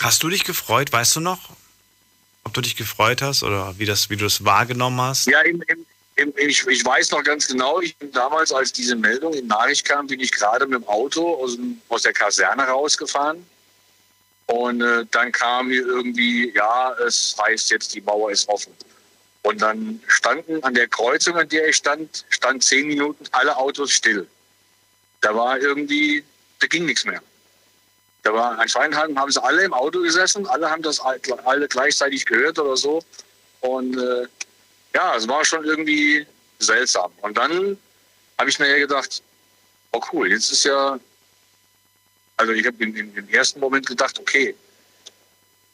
Hast 0.00 0.22
du 0.22 0.28
dich 0.28 0.44
gefreut, 0.44 0.92
weißt 0.92 1.16
du 1.16 1.20
noch, 1.20 1.50
ob 2.42 2.52
du 2.54 2.60
dich 2.60 2.76
gefreut 2.76 3.22
hast 3.22 3.42
oder 3.42 3.78
wie, 3.78 3.86
das, 3.86 4.10
wie 4.10 4.16
du 4.16 4.24
das 4.24 4.44
wahrgenommen 4.44 5.00
hast? 5.00 5.26
Ja, 5.26 5.40
im, 5.42 5.62
im, 5.68 5.86
im, 6.16 6.32
ich, 6.36 6.66
ich 6.66 6.84
weiß 6.84 7.10
noch 7.12 7.22
ganz 7.22 7.46
genau, 7.48 7.80
ich 7.80 7.96
bin 7.96 8.10
damals, 8.12 8.52
als 8.52 8.72
diese 8.72 8.96
Meldung 8.96 9.34
in 9.34 9.46
Nachricht 9.46 9.84
kam, 9.84 10.06
bin 10.06 10.20
ich 10.20 10.32
gerade 10.32 10.66
mit 10.66 10.80
dem 10.80 10.88
Auto 10.88 11.42
aus, 11.42 11.56
aus 11.88 12.02
der 12.02 12.12
Kaserne 12.12 12.64
rausgefahren. 12.64 13.46
Und 14.46 14.82
äh, 14.82 15.06
dann 15.10 15.32
kam 15.32 15.68
mir 15.68 15.82
irgendwie, 15.82 16.52
ja, 16.54 16.92
es 17.06 17.34
heißt 17.40 17.70
jetzt, 17.70 17.94
die 17.94 18.00
Mauer 18.02 18.30
ist 18.30 18.48
offen. 18.48 18.72
Und 19.42 19.60
dann 19.60 20.00
standen 20.06 20.62
an 20.64 20.74
der 20.74 20.88
Kreuzung, 20.88 21.36
an 21.36 21.48
der 21.48 21.68
ich 21.68 21.76
stand, 21.76 22.24
stand 22.30 22.62
zehn 22.62 22.86
Minuten 22.86 23.24
alle 23.32 23.56
Autos 23.56 23.90
still. 23.90 24.26
Da 25.20 25.34
war 25.34 25.58
irgendwie, 25.58 26.24
da 26.60 26.66
ging 26.66 26.86
nichts 26.86 27.04
mehr. 27.04 27.22
Da 28.22 28.32
war 28.32 28.58
anscheinend 28.58 28.96
haben, 28.96 29.30
sie 29.30 29.42
alle 29.42 29.64
im 29.64 29.74
Auto 29.74 30.00
gesessen, 30.00 30.46
alle 30.46 30.70
haben 30.70 30.82
das 30.82 30.98
alle 31.00 31.68
gleichzeitig 31.68 32.24
gehört 32.24 32.58
oder 32.58 32.76
so. 32.76 33.02
Und 33.60 33.98
äh, 33.98 34.26
ja, 34.94 35.14
es 35.14 35.28
war 35.28 35.44
schon 35.44 35.64
irgendwie 35.64 36.26
seltsam. 36.58 37.12
Und 37.20 37.36
dann 37.36 37.76
habe 38.38 38.48
ich 38.48 38.58
nachher 38.58 38.78
gedacht, 38.78 39.22
oh 39.92 40.00
cool, 40.12 40.30
jetzt 40.30 40.50
ist 40.52 40.64
ja, 40.64 40.98
also 42.36 42.52
ich 42.52 42.66
habe 42.66 42.82
im 42.82 43.28
ersten 43.28 43.60
Moment 43.60 43.86
gedacht, 43.86 44.18
okay, 44.18 44.54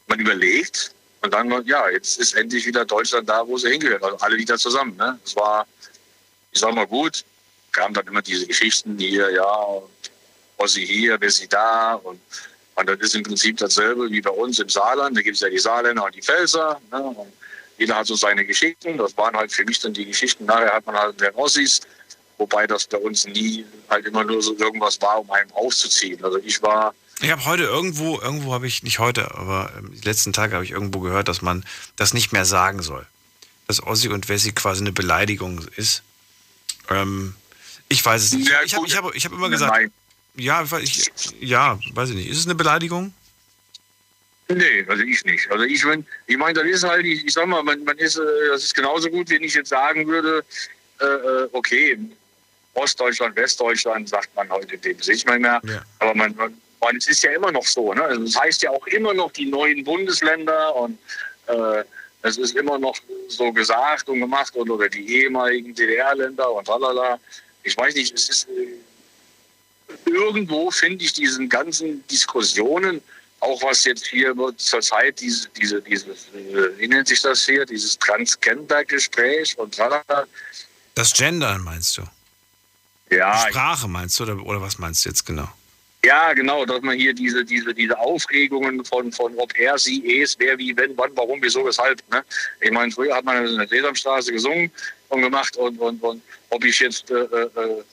man 0.07 0.19
überlegt 0.19 0.93
und 1.21 1.33
dann, 1.33 1.49
ja, 1.65 1.89
jetzt 1.89 2.19
ist 2.19 2.33
endlich 2.33 2.65
wieder 2.65 2.85
Deutschland 2.85 3.29
da, 3.29 3.47
wo 3.47 3.57
sie 3.57 3.69
hingehört. 3.69 4.03
Also 4.03 4.17
alle 4.17 4.37
wieder 4.37 4.57
zusammen. 4.57 4.95
Ne? 4.97 5.19
Es 5.23 5.35
war, 5.35 5.67
ich 6.51 6.59
sag 6.59 6.73
mal 6.73 6.87
gut, 6.87 7.23
kamen 7.71 7.93
dann 7.93 8.07
immer 8.07 8.21
diese 8.21 8.45
Geschichten 8.47 8.97
hier, 8.97 9.29
ja, 9.31 9.67
Ossi 10.57 10.85
hier, 10.85 11.19
wer 11.19 11.31
sie 11.31 11.47
da 11.47 11.95
und, 11.95 12.19
und 12.75 12.89
das 12.89 12.99
ist 12.99 13.15
im 13.15 13.23
Prinzip 13.23 13.57
dasselbe 13.57 14.09
wie 14.11 14.21
bei 14.21 14.29
uns 14.29 14.59
im 14.59 14.69
Saarland. 14.69 15.17
Da 15.17 15.21
gibt 15.21 15.35
es 15.35 15.41
ja 15.41 15.49
die 15.49 15.57
Saarländer 15.57 16.05
und 16.05 16.15
die 16.15 16.21
Pfälzer. 16.21 16.79
Ne? 16.91 17.15
Jeder 17.77 17.95
hat 17.95 18.07
so 18.07 18.15
seine 18.15 18.45
Geschichten. 18.45 18.97
Das 18.97 19.17
waren 19.17 19.35
halt 19.35 19.51
für 19.51 19.65
mich 19.65 19.79
dann 19.79 19.93
die 19.93 20.05
Geschichten. 20.05 20.45
Nachher 20.45 20.73
hat 20.73 20.85
man 20.85 20.95
halt 20.95 21.19
den 21.19 21.33
Ossis, 21.33 21.81
wobei 22.41 22.65
das 22.65 22.87
bei 22.87 22.97
uns 22.97 23.25
nie 23.25 23.63
halt 23.89 24.05
immer 24.07 24.23
nur 24.23 24.41
so 24.41 24.57
irgendwas 24.57 24.99
war, 24.99 25.19
um 25.19 25.29
einen 25.31 25.51
aufzuziehen. 25.51 26.21
Also 26.23 26.39
ich 26.39 26.61
war 26.61 26.93
ich 27.21 27.29
habe 27.29 27.45
heute 27.45 27.63
irgendwo, 27.63 28.19
irgendwo 28.19 28.51
habe 28.51 28.65
ich, 28.65 28.81
nicht 28.81 28.97
heute, 28.97 29.35
aber 29.35 29.71
die 29.93 30.07
letzten 30.07 30.33
Tage 30.33 30.55
habe 30.55 30.65
ich 30.65 30.71
irgendwo 30.71 31.01
gehört, 31.01 31.27
dass 31.27 31.43
man 31.43 31.63
das 31.95 32.15
nicht 32.15 32.31
mehr 32.31 32.45
sagen 32.45 32.81
soll. 32.81 33.05
Dass 33.67 33.83
Ossi 33.83 34.09
und 34.09 34.27
Wessi 34.27 34.53
quasi 34.53 34.81
eine 34.81 34.91
Beleidigung 34.91 35.63
ist. 35.75 36.01
Ähm, 36.89 37.35
ich 37.89 38.03
weiß 38.03 38.23
es 38.23 38.33
nicht. 38.33 38.49
Ja, 38.49 38.63
ich 38.63 38.73
habe 38.73 38.87
ich 38.87 38.97
hab, 38.97 39.13
ich 39.13 39.25
hab 39.25 39.33
immer 39.33 39.49
gesagt, 39.49 39.71
Nein. 39.71 39.91
Ja, 40.35 40.65
ich, 40.79 41.11
ja, 41.39 41.77
weiß 41.93 42.09
ich 42.09 42.15
nicht. 42.15 42.29
Ist 42.29 42.39
es 42.39 42.45
eine 42.45 42.55
Beleidigung? 42.55 43.13
Nee, 44.47 44.85
also 44.87 45.03
ich 45.03 45.23
nicht. 45.23 45.49
Also 45.51 45.63
ich, 45.65 45.85
wenn, 45.85 46.05
ich 46.25 46.37
meine, 46.37 46.53
das 46.53 46.65
ist 46.65 46.83
halt, 46.83 47.05
ich, 47.05 47.23
ich 47.25 47.33
sag 47.33 47.47
mal, 47.47 47.61
man, 47.61 47.83
man 47.83 47.97
ist, 47.99 48.17
äh, 48.17 48.21
das 48.49 48.63
ist 48.63 48.73
genauso 48.73 49.09
gut, 49.09 49.29
wenn 49.29 49.43
ich 49.43 49.53
jetzt 49.53 49.69
sagen 49.69 50.07
würde, 50.07 50.43
äh, 50.99 51.05
äh 51.05 51.49
okay, 51.51 51.99
Ostdeutschland, 52.73 53.35
Westdeutschland 53.35 54.09
sagt 54.09 54.35
man 54.35 54.49
heute 54.49 54.77
dem 54.77 54.97
nicht 54.97 55.27
mehr. 55.27 55.61
Ja. 55.63 55.81
Aber 55.99 56.15
man, 56.15 56.35
man, 56.35 56.95
es 56.97 57.07
ist 57.07 57.23
ja 57.23 57.31
immer 57.31 57.51
noch 57.51 57.65
so. 57.65 57.93
Ne? 57.93 58.03
Also 58.03 58.23
das 58.23 58.39
heißt 58.39 58.61
ja 58.63 58.71
auch 58.71 58.85
immer 58.87 59.13
noch 59.13 59.31
die 59.31 59.45
neuen 59.45 59.83
Bundesländer 59.83 60.75
und 60.75 60.97
äh, 61.47 61.83
es 62.23 62.37
ist 62.37 62.55
immer 62.55 62.77
noch 62.77 62.95
so 63.27 63.51
gesagt 63.51 64.07
und 64.09 64.19
gemacht 64.19 64.55
und, 64.55 64.69
oder 64.69 64.87
die 64.89 65.21
ehemaligen 65.21 65.73
DDR-Länder 65.73 66.51
und 66.51 66.65
tralala. 66.65 67.19
Ich 67.63 67.77
weiß 67.77 67.95
nicht, 67.95 68.13
es 68.13 68.29
ist 68.29 68.47
irgendwo 70.05 70.71
finde 70.71 71.03
ich 71.03 71.13
diesen 71.13 71.49
ganzen 71.49 72.05
Diskussionen, 72.07 73.01
auch 73.39 73.61
was 73.63 73.85
jetzt 73.85 74.05
hier 74.05 74.35
zurzeit 74.57 75.19
diese, 75.19 75.49
diese, 75.49 75.81
diese, 75.81 76.15
wie 76.77 76.87
nennt 76.87 77.07
sich 77.07 77.21
das 77.21 77.45
hier, 77.45 77.65
dieses 77.65 77.97
Transgender-Gespräch 77.99 79.57
und 79.57 79.75
tralala. 79.75 80.27
Das 80.93 81.13
Gendern 81.13 81.61
meinst 81.61 81.97
du? 81.97 82.03
Ja. 83.11 83.47
Sprache 83.49 83.87
meinst 83.87 84.19
du 84.19 84.23
oder, 84.23 84.43
oder 84.45 84.61
was 84.61 84.79
meinst 84.79 85.05
du 85.05 85.09
jetzt 85.09 85.25
genau? 85.25 85.49
Ja, 86.03 86.33
genau, 86.33 86.65
dass 86.65 86.81
man 86.81 86.97
hier 86.97 87.13
diese, 87.13 87.45
diese, 87.45 87.75
diese 87.75 87.99
Aufregungen 87.99 88.83
von, 88.85 89.11
von 89.11 89.35
ob 89.37 89.55
er, 89.55 89.77
sie, 89.77 90.21
es, 90.21 90.35
wer, 90.39 90.57
wie, 90.57 90.75
wenn, 90.75 90.97
wann, 90.97 91.11
warum, 91.15 91.39
wieso, 91.43 91.63
weshalb. 91.63 92.01
Ne? 92.11 92.23
Ich 92.59 92.71
meine, 92.71 92.91
früher 92.91 93.15
hat 93.15 93.23
man 93.23 93.45
in 93.45 93.57
der 93.57 93.67
Sesamstraße 93.67 94.31
gesungen 94.31 94.71
und 95.09 95.21
gemacht 95.21 95.55
und, 95.57 95.77
und, 95.79 96.01
und 96.01 96.23
ob 96.49 96.65
ich 96.65 96.79
jetzt, 96.79 97.11
äh, 97.11 97.15
äh, 97.15 97.83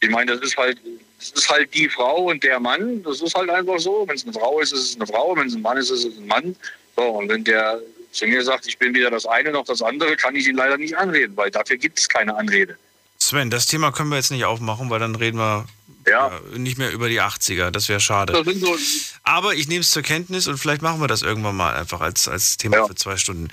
ich 0.00 0.10
meine, 0.10 0.32
das 0.32 0.42
ist 0.42 0.56
halt, 0.58 0.78
das 1.18 1.30
ist 1.30 1.50
halt 1.50 1.72
die 1.72 1.88
Frau 1.88 2.24
und 2.24 2.42
der 2.42 2.60
Mann, 2.60 3.02
das 3.02 3.22
ist 3.22 3.34
halt 3.34 3.48
einfach 3.48 3.78
so. 3.78 4.04
Wenn 4.06 4.16
es 4.16 4.24
eine 4.24 4.34
Frau 4.34 4.60
ist, 4.60 4.72
ist 4.72 4.90
es 4.90 4.96
eine 4.96 5.06
Frau, 5.06 5.34
wenn 5.36 5.46
es 5.46 5.54
ein 5.54 5.62
Mann 5.62 5.78
ist, 5.78 5.90
ist 5.90 6.04
es 6.04 6.18
ein 6.18 6.26
Mann. 6.26 6.54
So, 6.96 7.02
und 7.02 7.28
wenn 7.30 7.44
der 7.44 7.80
zu 8.12 8.26
mir 8.26 8.42
sagt, 8.42 8.66
ich 8.66 8.76
bin 8.76 8.92
weder 8.92 9.10
das 9.10 9.24
eine 9.24 9.52
noch 9.52 9.64
das 9.64 9.80
andere, 9.80 10.16
kann 10.16 10.36
ich 10.36 10.46
ihn 10.46 10.56
leider 10.56 10.76
nicht 10.76 10.96
anreden, 10.96 11.34
weil 11.36 11.50
dafür 11.50 11.76
gibt 11.78 11.98
es 11.98 12.08
keine 12.08 12.34
Anrede. 12.34 12.76
Sven, 13.22 13.50
das 13.50 13.66
Thema 13.66 13.92
können 13.92 14.10
wir 14.10 14.16
jetzt 14.16 14.30
nicht 14.30 14.44
aufmachen, 14.44 14.90
weil 14.90 14.98
dann 14.98 15.14
reden 15.14 15.38
wir 15.38 15.66
ja. 16.06 16.40
nicht 16.56 16.78
mehr 16.78 16.90
über 16.90 17.08
die 17.08 17.20
80er. 17.20 17.70
Das 17.70 17.88
wäre 17.88 18.00
schade. 18.00 18.32
Das 18.32 18.54
so 18.60 18.76
Aber 19.22 19.54
ich 19.54 19.68
nehme 19.68 19.80
es 19.80 19.90
zur 19.90 20.02
Kenntnis 20.02 20.46
und 20.48 20.58
vielleicht 20.58 20.82
machen 20.82 21.00
wir 21.00 21.06
das 21.06 21.22
irgendwann 21.22 21.56
mal 21.56 21.74
einfach 21.74 22.00
als, 22.00 22.28
als 22.28 22.56
Thema 22.56 22.78
ja. 22.78 22.86
für 22.86 22.94
zwei 22.94 23.16
Stunden. 23.16 23.48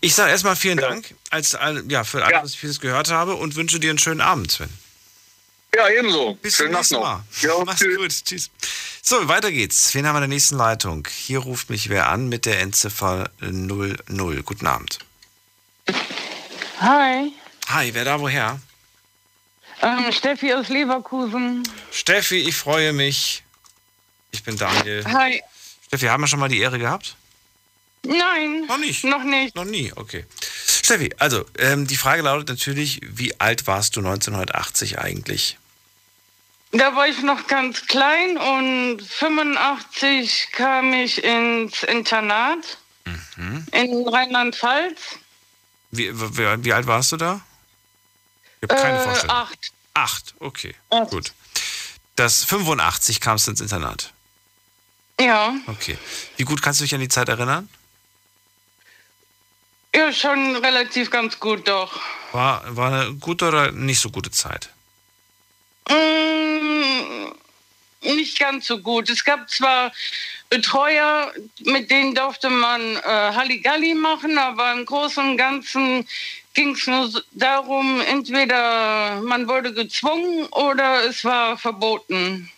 Ich 0.00 0.14
sage 0.14 0.30
erstmal 0.30 0.56
vielen 0.56 0.78
ja. 0.78 0.88
Dank 0.88 1.14
als, 1.30 1.56
ja, 1.88 2.04
für 2.04 2.24
alles, 2.24 2.42
was 2.42 2.50
ich 2.54 2.58
vieles 2.58 2.80
gehört 2.80 3.10
habe 3.10 3.34
und 3.34 3.56
wünsche 3.56 3.80
dir 3.80 3.90
einen 3.90 3.98
schönen 3.98 4.20
Abend, 4.20 4.50
Sven. 4.50 4.70
Ja, 5.74 5.88
ebenso. 5.88 6.34
Bis 6.34 6.56
zum 6.58 6.70
nächsten 6.70 6.96
Mal. 6.96 7.24
Ja, 7.40 7.52
Mach's 7.64 7.80
tschüss. 7.80 7.96
gut. 7.96 8.24
Tschüss. 8.24 8.50
So, 9.02 9.26
weiter 9.28 9.50
geht's. 9.50 9.94
Wen 9.94 10.06
haben 10.06 10.14
wir 10.14 10.18
in 10.18 10.28
der 10.28 10.36
nächsten 10.36 10.56
Leitung? 10.56 11.08
Hier 11.10 11.38
ruft 11.38 11.70
mich 11.70 11.88
wer 11.88 12.10
an 12.10 12.28
mit 12.28 12.44
der 12.44 12.60
Endziffer 12.60 13.30
00. 13.40 14.42
Guten 14.42 14.66
Abend. 14.66 14.98
Hi. 16.78 17.32
Hi, 17.68 17.94
wer 17.94 18.04
da 18.04 18.20
woher? 18.20 18.60
Ähm, 19.82 20.12
Steffi 20.12 20.54
aus 20.54 20.68
Leverkusen. 20.68 21.68
Steffi, 21.90 22.38
ich 22.38 22.54
freue 22.54 22.92
mich. 22.92 23.42
Ich 24.30 24.44
bin 24.44 24.56
Daniel. 24.56 25.04
Hi. 25.04 25.42
Steffi, 25.86 26.06
haben 26.06 26.22
wir 26.22 26.28
schon 26.28 26.40
mal 26.40 26.48
die 26.48 26.60
Ehre 26.60 26.78
gehabt? 26.78 27.16
Nein. 28.04 28.64
Noch 28.66 28.78
nicht? 28.78 29.04
Noch 29.04 29.24
nicht. 29.24 29.54
Noch 29.54 29.64
nie, 29.64 29.92
okay. 29.94 30.24
Steffi, 30.66 31.12
also 31.18 31.44
ähm, 31.58 31.86
die 31.86 31.96
Frage 31.96 32.22
lautet 32.22 32.48
natürlich, 32.48 33.00
wie 33.02 33.38
alt 33.40 33.66
warst 33.66 33.96
du 33.96 34.00
1980 34.00 34.98
eigentlich? 34.98 35.58
Da 36.72 36.96
war 36.96 37.06
ich 37.06 37.22
noch 37.22 37.46
ganz 37.48 37.86
klein 37.86 38.38
und 38.38 39.02
85 39.02 40.48
kam 40.52 40.92
ich 40.94 41.22
ins 41.22 41.82
Internat 41.82 42.78
mhm. 43.36 43.66
in 43.72 44.08
Rheinland-Pfalz. 44.08 45.18
Wie, 45.90 46.10
wie, 46.18 46.64
wie 46.64 46.72
alt 46.72 46.86
warst 46.86 47.12
du 47.12 47.18
da? 47.18 47.42
Ich 48.62 48.70
habe 48.70 48.80
keine 48.80 48.98
äh, 48.98 49.04
Vorstellung. 49.04 49.36
Acht. 49.36 49.72
Acht, 49.94 50.34
okay. 50.38 50.74
Acht. 50.88 51.10
Gut. 51.10 51.32
Das 52.16 52.44
85 52.44 53.20
kamst 53.20 53.46
du 53.46 53.50
ins 53.50 53.60
Internat. 53.60 54.12
Ja. 55.20 55.54
Okay. 55.66 55.98
Wie 56.36 56.44
gut 56.44 56.62
kannst 56.62 56.80
du 56.80 56.84
dich 56.84 56.94
an 56.94 57.00
die 57.00 57.08
Zeit 57.08 57.28
erinnern? 57.28 57.68
Ja, 59.94 60.12
schon 60.12 60.56
relativ 60.56 61.10
ganz 61.10 61.38
gut, 61.38 61.68
doch. 61.68 62.00
War, 62.32 62.64
war 62.76 62.92
eine 62.92 63.14
gute 63.14 63.48
oder 63.48 63.72
nicht 63.72 64.00
so 64.00 64.10
gute 64.10 64.30
Zeit? 64.30 64.70
Mm, 65.90 67.32
nicht 68.14 68.38
ganz 68.38 68.66
so 68.66 68.78
gut. 68.78 69.10
Es 69.10 69.24
gab 69.24 69.50
zwar 69.50 69.92
Betreuer, 70.48 71.32
mit 71.60 71.90
denen 71.90 72.14
durfte 72.14 72.48
man 72.48 72.96
äh, 72.96 73.00
Halligalli 73.02 73.94
machen, 73.94 74.38
aber 74.38 74.72
im 74.72 74.86
Großen 74.86 75.30
und 75.30 75.36
Ganzen 75.36 76.08
ging 76.54 76.74
es 76.74 76.86
nur 76.86 77.10
darum, 77.32 78.00
entweder 78.00 79.20
man 79.22 79.48
wurde 79.48 79.72
gezwungen 79.72 80.46
oder 80.46 81.04
es 81.04 81.24
war 81.24 81.56
verboten. 81.56 82.50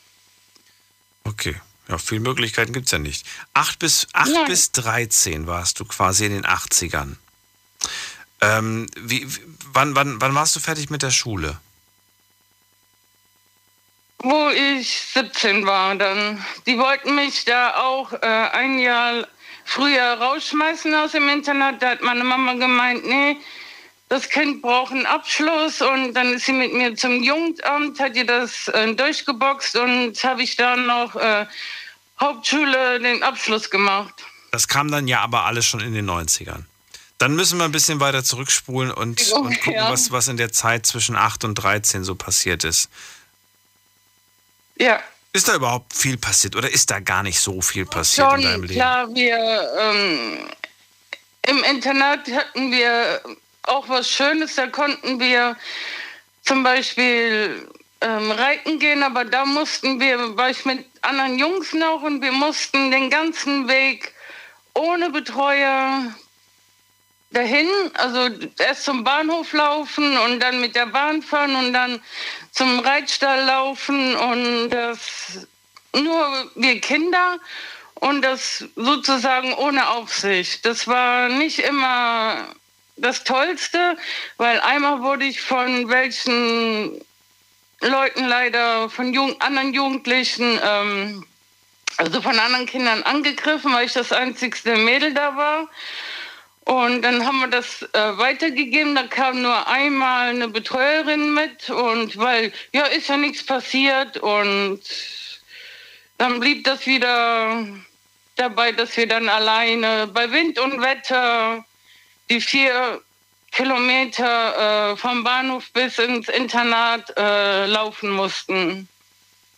Okay. 1.25 1.57
Ja, 1.89 1.99
viele 1.99 2.23
Möglichkeiten 2.23 2.73
gibt 2.73 2.87
es 2.87 2.93
ja 2.93 2.99
nicht. 2.99 3.27
8 3.53 3.79
bis, 3.79 4.07
8 4.13 4.47
bis 4.47 4.73
13 4.73 5.47
warst 5.47 5.81
du 5.81 5.85
quasi 5.85 6.25
in 6.27 6.33
den 6.33 6.47
80ern. 6.47 7.17
Ähm, 8.41 8.87
wie, 8.97 9.27
wann, 9.73 9.95
wann, 9.95 10.21
wann 10.21 10.35
warst 10.35 10.57
du 10.57 10.61
fertig 10.61 10.89
mit 10.89 11.03
der 11.03 11.11
Schule? 11.11 11.61
Wo 14.19 14.49
ich 14.49 14.99
17 15.13 15.67
war 15.67 15.95
dann. 15.97 16.43
Die 16.67 16.79
wollten 16.79 17.15
mich 17.15 17.45
da 17.45 17.75
auch 17.77 18.13
äh, 18.15 18.17
ein 18.27 18.79
Jahr 18.79 19.29
früher 19.67 20.15
rausschmeißen 20.15 20.95
aus 20.95 21.13
dem 21.13 21.29
Internat. 21.29 21.83
Da 21.83 21.91
hat 21.91 22.03
meine 22.03 22.25
Mama 22.25 22.55
gemeint, 22.55 23.05
nee, 23.05 23.37
das 24.15 24.29
Kind 24.29 24.63
braucht 24.63 24.93
einen 24.93 25.07
Abschluss 25.07 25.83
und 25.83 26.15
dann 26.15 26.35
ist 26.35 26.47
sie 26.47 26.53
mit 26.53 26.73
mir 26.73 26.95
zum 26.95 27.21
Jugendamt, 27.21 27.99
hat 27.99 28.15
ihr 28.15 28.25
das 28.25 28.69
äh, 28.69 28.95
durchgeboxt 28.95 29.75
und 29.75 30.23
habe 30.23 30.43
ich 30.45 30.55
dann 30.55 30.87
noch 30.87 31.17
äh, 31.17 31.47
Hauptschule 32.21 33.01
den 33.01 33.25
Abschluss 33.25 33.71
gemacht. 33.71 34.15
Das 34.53 34.69
kam 34.69 34.89
dann 34.89 35.09
ja 35.09 35.21
aber 35.21 35.47
alles 35.47 35.67
schon 35.67 35.81
in 35.81 35.95
den 35.95 36.09
90ern. 36.09 36.63
Dann 37.19 37.35
müssen 37.35 37.59
wir 37.59 37.65
ein 37.65 37.73
bisschen 37.73 37.99
weiter 37.99 38.23
zurückspulen 38.23 38.93
und, 38.93 39.19
Entschuldigung, 39.21 39.47
und 39.47 39.57
gucken, 39.57 39.73
ja. 39.73 39.91
was, 39.91 40.13
was 40.13 40.29
in 40.29 40.37
der 40.37 40.53
Zeit 40.53 40.87
zwischen 40.87 41.17
8 41.17 41.43
und 41.43 41.57
13 41.57 42.05
so 42.05 42.15
passiert 42.15 42.63
ist. 42.63 42.89
Ja. 44.79 45.01
Ist 45.33 45.49
da 45.49 45.57
überhaupt 45.57 45.93
viel 45.93 46.19
passiert 46.19 46.55
oder 46.55 46.71
ist 46.71 46.89
da 46.93 47.01
gar 47.01 47.25
nicht 47.25 47.41
so 47.41 47.61
viel 47.61 47.85
passiert 47.85 48.33
in 48.35 48.43
deinem 48.43 48.53
Schon, 48.53 48.63
Leben? 48.63 48.75
klar, 48.75 49.13
wir 49.13 49.71
ähm, 49.81 50.39
im 51.49 51.65
Internat 51.65 52.31
hatten 52.31 52.71
wir 52.71 53.21
auch 53.69 53.89
was 53.89 54.09
Schönes, 54.09 54.55
da 54.55 54.67
konnten 54.67 55.21
wir 55.21 55.57
zum 56.43 56.63
Beispiel 56.63 57.69
ähm, 58.01 58.31
reiten 58.31 58.79
gehen, 58.79 59.03
aber 59.03 59.25
da 59.25 59.45
mussten 59.45 60.01
wir, 60.01 60.37
war 60.37 60.51
ich 60.51 60.65
mit 60.65 60.85
anderen 61.03 61.39
Jungs 61.39 61.73
noch 61.73 62.03
und 62.03 62.23
wir 62.23 62.33
mussten 62.33 62.91
den 62.91 63.11
ganzen 63.11 63.69
Weg 63.69 64.13
ohne 64.75 65.11
Betreuer 65.11 66.15
dahin, 67.31 67.69
also 67.95 68.29
erst 68.59 68.85
zum 68.85 69.05
Bahnhof 69.05 69.53
laufen 69.53 70.17
und 70.19 70.41
dann 70.41 70.61
mit 70.61 70.77
der 70.77 70.87
Bahn 70.87 71.23
fahren 71.23 71.57
und 71.57 71.73
dann 71.73 72.01
zum 72.53 72.79
Reitstall 72.81 73.45
laufen 73.45 74.15
und 74.15 74.71
das 74.71 75.47
nur 75.95 76.51
wir 76.55 76.81
Kinder 76.81 77.39
und 77.95 78.23
das 78.23 78.65
sozusagen 78.77 79.55
ohne 79.55 79.89
Aufsicht. 79.89 80.65
Das 80.67 80.87
war 80.87 81.29
nicht 81.29 81.61
immer 81.61 82.49
das 82.97 83.25
Tollste, 83.25 83.97
weil 84.37 84.61
einmal 84.61 85.03
wurde 85.03 85.25
ich 85.25 85.41
von 85.41 85.89
welchen 85.89 87.01
Leuten 87.81 88.25
leider, 88.25 88.89
von 88.89 89.13
Jugend, 89.13 89.41
anderen 89.43 89.75
Jugendlichen, 89.75 90.59
ähm, 90.63 91.27
also 91.97 92.21
von 92.21 92.39
anderen 92.39 92.67
Kindern 92.67 93.03
angegriffen, 93.03 93.73
weil 93.73 93.87
ich 93.87 93.93
das 93.93 94.13
einzigste 94.13 94.77
Mädel 94.77 95.15
da 95.15 95.37
war. 95.37 95.69
Und 96.65 97.03
dann 97.03 97.27
haben 97.27 97.41
wir 97.41 97.49
das 97.49 97.83
äh, 97.83 98.19
weitergegeben. 98.19 98.95
Da 98.95 99.03
kam 99.07 99.43
nur 99.43 99.69
einmal 99.69 100.31
eine 100.31 100.49
Betreuerin 100.49 101.35
mit 101.35 101.69
und 101.69 102.17
weil, 102.17 102.53
ja, 102.73 102.87
ist 102.87 103.09
ja 103.09 103.19
nichts 103.19 103.45
passiert. 103.45 104.17
Und 104.17 104.81
dann 106.17 106.41
blieb 106.41 106.65
das 106.65 106.87
wieder 106.87 107.67
dabei, 108.37 108.73
dass 108.73 108.97
wir 108.97 109.07
dann 109.07 109.29
alleine 109.29 110.07
bei 110.07 110.31
Wind 110.33 110.59
und 110.59 110.81
Wetter 110.81 111.65
die 112.31 112.41
vier 112.41 113.01
Kilometer 113.53 114.93
äh, 114.93 114.97
vom 114.97 115.23
Bahnhof 115.23 115.71
bis 115.73 115.99
ins 115.99 116.29
Internat 116.29 117.13
äh, 117.17 117.67
laufen 117.67 118.11
mussten. 118.11 118.89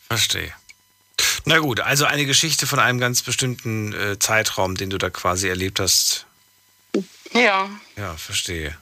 Verstehe. 0.09 0.53
Na 1.45 1.59
gut, 1.59 1.81
also 1.81 2.05
eine 2.05 2.27
Geschichte 2.27 2.67
von 2.67 2.79
einem 2.79 2.99
ganz 2.99 3.23
bestimmten 3.23 3.93
äh, 3.95 4.19
Zeitraum, 4.19 4.75
den 4.77 4.91
du 4.91 4.99
da 4.99 5.11
quasi 5.11 5.49
erlebt 5.49 5.81
hast. 5.81 6.27
Ja. 7.33 7.71
Ja, 7.97 8.17
verstehe. 8.17 8.77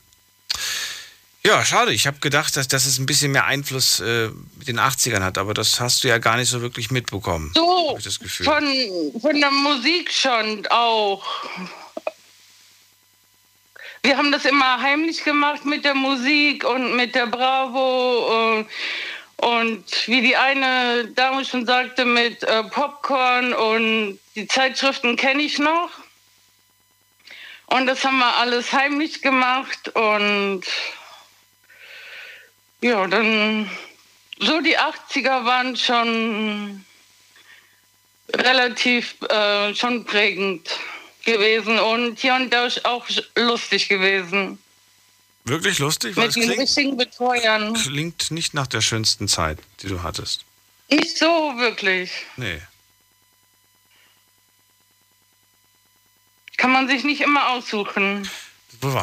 Ja, 1.46 1.62
schade. 1.64 1.92
Ich 1.92 2.06
habe 2.06 2.18
gedacht, 2.20 2.56
dass, 2.56 2.68
dass 2.68 2.86
es 2.86 2.98
ein 2.98 3.06
bisschen 3.06 3.32
mehr 3.32 3.44
Einfluss 3.44 4.00
äh, 4.00 4.30
mit 4.56 4.66
den 4.66 4.80
80ern 4.80 5.22
hat, 5.22 5.36
aber 5.36 5.52
das 5.52 5.78
hast 5.78 6.02
du 6.02 6.08
ja 6.08 6.18
gar 6.18 6.36
nicht 6.36 6.48
so 6.48 6.62
wirklich 6.62 6.90
mitbekommen. 6.90 7.52
So, 7.54 7.96
ich 7.98 8.04
das 8.04 8.18
Gefühl. 8.18 8.46
von, 8.46 8.64
von 9.20 9.38
der 9.38 9.50
Musik 9.50 10.10
schon 10.10 10.66
auch. 10.70 11.24
Wir 14.04 14.18
haben 14.18 14.30
das 14.30 14.44
immer 14.44 14.82
heimlich 14.82 15.24
gemacht 15.24 15.64
mit 15.64 15.86
der 15.86 15.94
Musik 15.94 16.62
und 16.64 16.94
mit 16.94 17.14
der 17.14 17.26
Bravo. 17.26 18.60
äh, 18.60 18.64
Und 19.36 20.08
wie 20.08 20.20
die 20.20 20.36
eine 20.36 21.06
Dame 21.06 21.42
schon 21.46 21.64
sagte, 21.64 22.04
mit 22.04 22.42
äh, 22.42 22.64
Popcorn 22.64 23.54
und 23.54 24.18
die 24.34 24.46
Zeitschriften 24.46 25.16
kenne 25.16 25.42
ich 25.42 25.58
noch. 25.58 25.88
Und 27.64 27.86
das 27.86 28.04
haben 28.04 28.18
wir 28.18 28.36
alles 28.36 28.74
heimlich 28.74 29.22
gemacht 29.22 29.88
und 29.94 30.64
ja, 32.82 33.06
dann 33.06 33.70
so 34.38 34.60
die 34.60 34.78
80er 34.78 35.46
waren 35.46 35.76
schon 35.76 36.84
relativ 38.34 39.16
äh, 39.30 39.74
schon 39.74 40.04
prägend 40.04 40.78
gewesen 41.24 41.78
und 41.78 42.18
hier 42.18 42.34
und 42.34 42.50
da 42.50 42.68
auch 42.84 43.06
lustig 43.36 43.88
gewesen. 43.88 44.58
Wirklich 45.44 45.78
lustig? 45.78 46.16
Mit 46.16 46.34
den 46.34 46.44
klingt, 46.44 46.60
richtigen 46.60 46.96
Betreuern. 46.96 47.74
klingt 47.74 48.30
nicht 48.30 48.54
nach 48.54 48.66
der 48.66 48.80
schönsten 48.80 49.28
Zeit, 49.28 49.58
die 49.82 49.88
du 49.88 50.02
hattest. 50.02 50.44
Nicht 50.90 51.18
so 51.18 51.26
wirklich. 51.56 52.10
Nee. 52.36 52.60
Kann 56.56 56.72
man 56.72 56.88
sich 56.88 57.04
nicht 57.04 57.20
immer 57.20 57.50
aussuchen. 57.50 58.28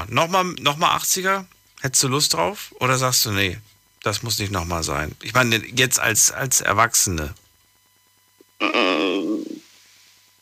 Nochmal 0.09 0.45
noch 0.59 0.77
mal 0.77 0.95
80er? 0.97 1.45
Hättest 1.81 2.03
du 2.03 2.07
Lust 2.07 2.33
drauf? 2.33 2.73
Oder 2.79 2.97
sagst 2.97 3.25
du, 3.25 3.31
nee, 3.31 3.59
das 4.03 4.23
muss 4.23 4.39
nicht 4.39 4.51
nochmal 4.51 4.83
sein? 4.83 5.15
Ich 5.21 5.33
meine, 5.33 5.57
jetzt 5.57 5.99
als, 5.99 6.31
als 6.31 6.61
Erwachsene. 6.61 7.33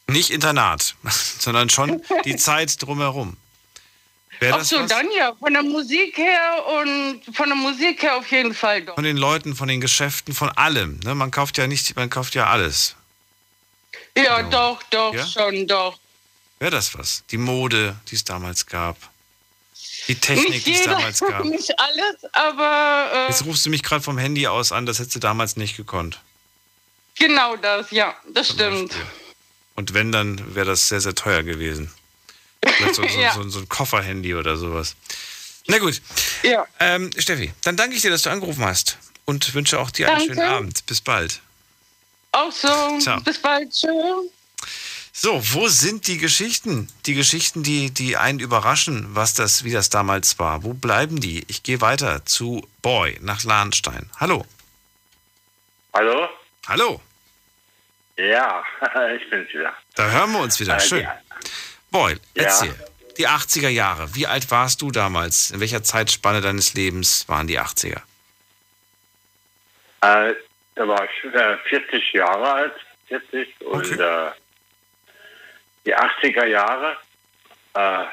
Nicht 0.09 0.29
Internat, 0.31 0.95
sondern 1.39 1.69
schon 1.69 2.01
die 2.25 2.35
Zeit 2.35 2.81
drumherum. 2.81 3.37
Wäre 4.39 4.57
Ach 4.59 4.63
so, 4.63 4.79
was? 4.79 4.89
dann 4.89 5.07
ja. 5.11 5.33
Von 5.35 5.51
der 5.53 5.63
Musik 5.63 6.17
her 6.17 6.63
und 6.81 7.21
von 7.35 7.47
der 7.49 7.57
Musik 7.57 8.01
her 8.03 8.15
auf 8.15 8.31
jeden 8.31 8.53
Fall 8.53 8.81
doch. 8.83 8.95
Von 8.95 9.03
den 9.03 9.17
Leuten, 9.17 9.53
von 9.55 9.67
den 9.67 9.81
Geschäften, 9.81 10.33
von 10.33 10.49
allem. 10.49 10.99
Ne? 11.03 11.13
Man 11.13 11.29
kauft 11.29 11.57
ja 11.57 11.67
nicht, 11.67 11.93
man 11.97 12.09
kauft 12.09 12.35
ja 12.35 12.47
alles. 12.47 12.95
Ja, 14.17 14.41
doch, 14.43 14.81
doch, 14.89 15.13
Ja? 15.13 15.25
schon, 15.27 15.67
doch. 15.67 15.99
Wäre 16.59 16.71
das 16.71 16.97
was? 16.97 17.23
Die 17.31 17.37
Mode, 17.37 17.95
die 18.09 18.15
es 18.15 18.23
damals 18.23 18.65
gab. 18.65 18.97
Die 20.07 20.15
Technik, 20.15 20.49
nicht 20.49 20.67
die 20.67 20.73
es 20.73 20.83
damals 20.83 21.19
gab. 21.19 21.43
nicht 21.45 21.73
alles, 21.79 22.15
aber 22.33 23.11
äh, 23.13 23.27
Jetzt 23.27 23.45
rufst 23.45 23.65
du 23.65 23.69
mich 23.69 23.83
gerade 23.83 24.01
vom 24.01 24.17
Handy 24.17 24.47
aus 24.47 24.71
an, 24.71 24.85
das 24.85 24.99
hättest 24.99 25.15
du 25.15 25.19
damals 25.19 25.55
nicht 25.57 25.75
gekonnt. 25.77 26.19
genau 27.17 27.55
das, 27.57 27.91
ja, 27.91 28.15
das 28.33 28.49
stimmt. 28.49 28.93
Und 29.79 29.93
wenn, 29.93 30.11
dann 30.11 30.55
wäre 30.55 30.65
das 30.65 30.89
sehr, 30.89 30.99
sehr 30.99 31.15
teuer 31.15 31.41
gewesen. 31.41 31.89
Vielleicht 32.61 32.95
so, 32.95 33.01
so, 33.07 33.17
Ja. 33.17 33.33
so, 33.33 33.47
so 33.47 33.59
ein 33.59 33.69
Kofferhandy 33.69 34.35
oder 34.35 34.57
sowas. 34.57 34.97
Na 35.67 35.77
gut. 35.77 36.01
Ja. 36.43 36.67
Ähm, 36.81 37.09
Steffi, 37.17 37.53
dann 37.63 37.77
danke 37.77 37.95
ich 37.95 38.01
dir, 38.01 38.11
dass 38.11 38.23
du 38.23 38.29
angerufen 38.29 38.65
hast. 38.65 38.97
Und 39.23 39.53
wünsche 39.53 39.79
auch 39.79 39.89
dir 39.89 40.09
einen 40.09 40.17
Danke. 40.27 40.33
schönen 40.33 40.49
Abend. 40.49 40.85
Bis 40.85 40.99
bald. 40.99 41.39
Auch 42.33 42.51
so. 42.51 42.99
Ciao. 42.99 43.21
Bis 43.21 43.37
bald. 43.41 43.71
Tschüss. 43.71 43.93
So, 45.13 45.41
wo 45.53 45.69
sind 45.69 46.07
die 46.07 46.17
Geschichten? 46.17 46.89
Die 47.05 47.13
Geschichten, 47.13 47.63
die, 47.63 47.89
die 47.91 48.17
einen 48.17 48.39
überraschen, 48.41 49.07
was 49.15 49.33
das, 49.33 49.63
wie 49.63 49.71
das 49.71 49.89
damals 49.89 50.39
war. 50.39 50.63
Wo 50.63 50.73
bleiben 50.73 51.21
die? 51.21 51.45
Ich 51.47 51.63
gehe 51.63 51.79
weiter 51.79 52.25
zu 52.25 52.67
Boy 52.81 53.17
nach 53.21 53.45
Lahnstein. 53.45 54.09
Hallo. 54.17 54.45
Hallo? 55.93 56.27
Hallo. 56.67 57.01
Ja, 58.19 58.63
ich 59.15 59.29
bin's 59.29 59.49
wieder. 59.53 59.73
Da 59.95 60.09
hören 60.09 60.31
wir 60.33 60.39
uns 60.39 60.59
wieder. 60.59 60.75
Äh, 60.75 60.79
Schön. 60.81 61.01
ja. 61.03 61.17
Boy, 61.89 62.13
Ja. 62.35 62.43
erzähl. 62.43 62.75
Die 63.17 63.27
80er 63.27 63.69
Jahre. 63.69 64.13
Wie 64.15 64.27
alt 64.27 64.49
warst 64.51 64.81
du 64.81 64.91
damals? 64.91 65.51
In 65.51 65.59
welcher 65.59 65.83
Zeitspanne 65.83 66.41
deines 66.41 66.73
Lebens 66.73 67.27
waren 67.27 67.47
die 67.47 67.59
80er? 67.59 68.01
Äh, 70.01 70.35
da 70.75 70.87
war 70.87 71.05
ich 71.05 71.33
äh, 71.33 71.57
40 71.69 72.13
Jahre 72.13 72.53
alt, 72.53 72.73
40 73.07 73.61
und 73.61 73.99
äh, 73.99 74.31
die 75.85 75.95
80er 75.95 76.45
Jahre, 76.45 76.95
äh, 77.73 78.05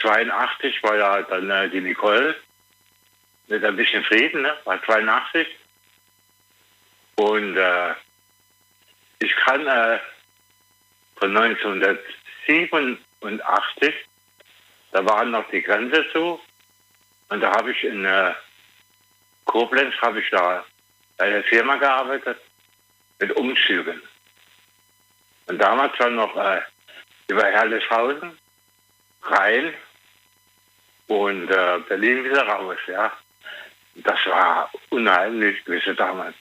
82 0.00 0.82
war 0.82 0.96
ja 0.96 1.22
dann 1.22 1.50
äh, 1.50 1.68
die 1.70 1.80
Nicole 1.80 2.34
mit 3.48 3.64
ein 3.64 3.76
bisschen 3.76 4.02
Frieden, 4.04 4.42
ne? 4.42 4.56
war 4.64 4.82
82 4.82 5.46
und 7.16 7.56
äh, 7.56 7.94
ich 9.20 9.34
kann 9.36 9.64
äh, 9.66 10.00
von 11.16 11.34
1987, 11.36 13.94
da 14.92 15.04
war 15.04 15.24
noch 15.24 15.48
die 15.50 15.62
Grenze 15.62 16.04
zu 16.12 16.40
und 17.28 17.40
da 17.40 17.52
habe 17.52 17.70
ich 17.70 17.84
in 17.84 18.04
äh, 18.04 18.32
Koblenz 19.44 19.94
habe 20.00 20.20
ich 20.20 20.28
da 20.30 20.64
bei 21.16 21.30
der 21.30 21.44
Firma 21.44 21.76
gearbeitet 21.76 22.40
mit 23.18 23.30
Umzügen. 23.32 24.02
Und 25.46 25.58
damals 25.58 25.98
war 25.98 26.10
noch 26.10 26.36
äh, 26.36 26.60
über 27.28 27.44
Herrlichhausen, 27.44 28.38
Rhein 29.22 29.72
und 31.08 31.50
äh, 31.50 31.78
Berlin 31.88 32.24
wieder 32.24 32.46
raus, 32.46 32.78
ja. 32.86 33.12
Das 33.96 34.24
war 34.26 34.70
unheimlich 34.88 35.64
gewesen 35.64 35.96
damals. 35.96 36.36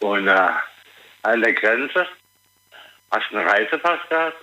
Und 0.00 0.28
äh, 0.28 0.50
an 1.22 1.40
der 1.40 1.52
Grenze 1.52 2.06
hast 3.10 3.30
einen 3.32 3.46
Reisepass 3.46 4.00
gehabt, 4.08 4.36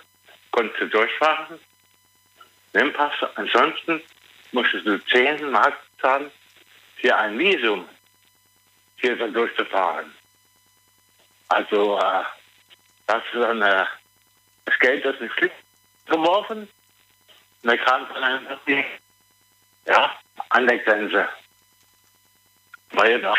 konntest 0.50 0.80
du 0.80 0.86
durchfahren, 0.86 1.58
nimm 2.72 2.92
Pass. 2.92 3.12
Ansonsten 3.34 4.02
musstest 4.52 4.86
du 4.86 4.98
10 4.98 5.50
Mark 5.50 5.76
zahlen 6.00 6.30
für 6.96 7.16
ein 7.16 7.38
Visum, 7.38 7.88
hier 8.96 9.16
so 9.16 9.28
durchzufahren. 9.28 10.14
Also, 11.48 11.98
äh, 11.98 12.22
das 13.06 13.22
ist 13.32 13.34
dann, 13.34 13.62
äh, 13.62 13.84
das 14.64 14.78
Geld 14.78 15.06
aus 15.06 15.18
dem 15.18 15.30
Schlitz 15.30 15.52
geworfen. 16.06 16.68
Und 17.62 17.68
da 17.68 17.76
kam 17.76 18.06
von 18.06 18.22
einem 18.22 18.46
ja, 19.86 20.16
an 20.50 20.66
der 20.66 20.78
Grenze. 20.78 21.28
War 22.92 23.08
ja 23.08 23.18
da 23.18 23.34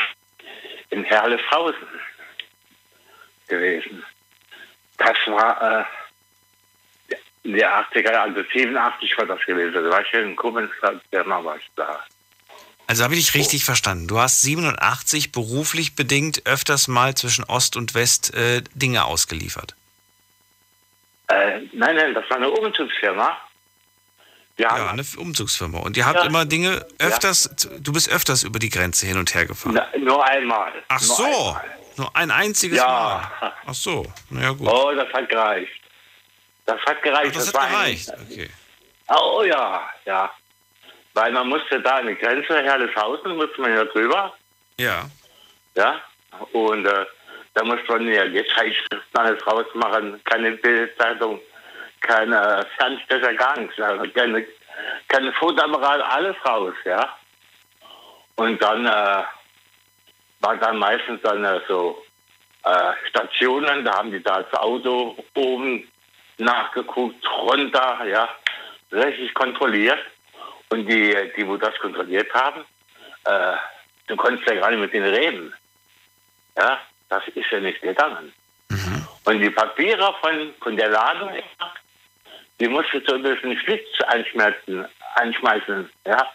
in 0.89 1.03
Herleshausen 1.03 1.87
gewesen. 3.51 4.03
Das 4.97 5.15
war 5.27 5.81
äh, 5.81 7.15
in 7.43 7.53
der 7.53 7.69
80er, 7.91 8.09
also 8.09 8.41
87 8.51 9.17
war 9.17 9.25
das 9.25 9.39
gewesen. 9.45 9.73
Da 9.73 9.83
war 9.89 10.01
ich 10.01 10.13
in 10.13 10.35
Koblenz, 10.35 10.71
der 11.11 11.27
war 11.27 11.55
ich 11.57 11.69
da. 11.75 12.03
Also 12.87 13.03
habe 13.03 13.15
ich 13.15 13.25
dich 13.25 13.33
richtig 13.35 13.63
verstanden. 13.63 14.07
Du 14.07 14.19
hast 14.19 14.41
87 14.41 15.31
beruflich 15.31 15.95
bedingt 15.95 16.45
öfters 16.45 16.87
mal 16.87 17.15
zwischen 17.15 17.43
Ost 17.45 17.77
und 17.77 17.93
West 17.93 18.33
äh, 18.33 18.63
Dinge 18.73 19.05
ausgeliefert. 19.05 19.75
Äh, 21.27 21.61
nein, 21.71 21.95
nein, 21.95 22.13
das 22.13 22.29
war 22.29 22.37
eine 22.37 22.49
Umzugsfirma. 22.49 23.37
Ja, 24.57 24.89
eine 24.89 25.03
Umzugsfirma. 25.17 25.79
Und 25.79 25.97
ihr 25.97 26.05
habt 26.05 26.19
Ja. 26.19 26.25
immer 26.25 26.45
Dinge 26.45 26.85
öfters, 26.99 27.49
du 27.79 27.93
bist 27.93 28.09
öfters 28.09 28.43
über 28.43 28.59
die 28.59 28.69
Grenze 28.69 29.07
hin 29.07 29.17
und 29.17 29.33
her 29.33 29.45
gefahren. 29.45 29.73
Na, 29.75 29.97
nur 29.97 30.23
einmal. 30.23 30.73
Ach 30.89 30.99
nur 30.99 31.15
so, 31.15 31.23
Einmal. 31.23 31.77
Nur 31.97 32.15
ein 32.15 32.31
einziges 32.31 32.77
Ja. 32.77 33.29
Mal. 33.39 33.53
Ach 33.67 33.73
so, 33.73 34.05
na 34.29 34.41
ja 34.41 34.51
gut. 34.51 34.67
Oh, 34.67 34.91
das 34.93 35.11
hat 35.13 35.29
gereicht. 35.29 35.71
Das 36.65 36.79
hat 36.85 37.01
gereicht. 37.01 37.31
Ach, 37.31 37.35
das 37.35 37.47
hat 37.47 37.53
war 37.55 37.63
ein- 37.63 37.71
gereicht, 37.71 38.09
okay. 38.29 38.49
Oh 39.09 39.43
ja, 39.43 39.89
ja. 40.05 40.31
Weil 41.13 41.31
man 41.33 41.47
musste 41.49 41.81
da 41.81 41.95
eine 41.97 42.15
Grenze, 42.15 42.63
Herrlichhausen, 42.63 43.35
musste 43.35 43.59
man 43.61 43.73
ja 43.75 43.83
drüber. 43.85 44.33
Ja. 44.77 45.09
Ja. 45.75 45.99
Und 46.53 46.85
äh, 46.85 47.05
da 47.53 47.63
musste 47.65 47.85
man 47.91 48.07
ja 48.07 48.23
Zeitschriften 48.55 49.17
alles 49.17 49.45
rausmachen. 49.45 50.23
Keine 50.23 50.51
Bildzeitung, 50.53 51.41
keine 51.99 52.65
Fernstecher, 52.77 53.33
gar 53.33 53.59
nichts. 53.59 53.77
Also 53.81 54.09
keine, 54.13 54.45
keine 55.09 55.33
Fotoapparat, 55.33 56.01
alles 56.01 56.35
raus, 56.47 56.73
ja. 56.85 57.17
Und 58.35 58.61
dann 58.61 58.85
äh, 58.85 59.23
war 60.41 60.57
dann 60.57 60.77
meistens 60.77 61.21
dann 61.21 61.61
so 61.67 62.03
äh, 62.63 62.93
Stationen, 63.09 63.85
da 63.85 63.97
haben 63.97 64.11
die 64.11 64.21
da 64.21 64.41
das 64.41 64.53
Auto 64.59 65.15
oben 65.35 65.87
nachgeguckt, 66.37 67.25
runter, 67.29 68.05
ja, 68.05 68.29
richtig 68.91 69.33
kontrolliert. 69.33 69.99
Und 70.69 70.87
die, 70.87 71.15
die 71.35 71.47
wo 71.47 71.57
das 71.57 71.77
kontrolliert 71.79 72.33
haben, 72.33 72.61
äh, 73.25 73.55
du 74.07 74.15
konntest 74.15 74.47
ja 74.49 74.55
gar 74.55 74.71
nicht 74.71 74.79
mit 74.79 74.93
denen 74.93 75.13
reden. 75.13 75.53
Ja, 76.57 76.79
das 77.09 77.23
ist 77.27 77.51
ja 77.51 77.59
nicht 77.59 77.81
gegangen. 77.81 78.33
Und 79.25 79.39
die 79.39 79.49
Papiere 79.49 80.15
von, 80.21 80.53
von 80.61 80.75
der 80.77 80.89
Ladung, 80.89 81.29
die 82.59 82.67
musstest 82.67 83.09
du 83.09 83.17
durch 83.17 83.41
den 83.41 83.57
Schlitz 83.59 83.87
einschmelzen, 84.07 84.85
einschmeißen, 85.15 85.89
ja. 86.05 86.27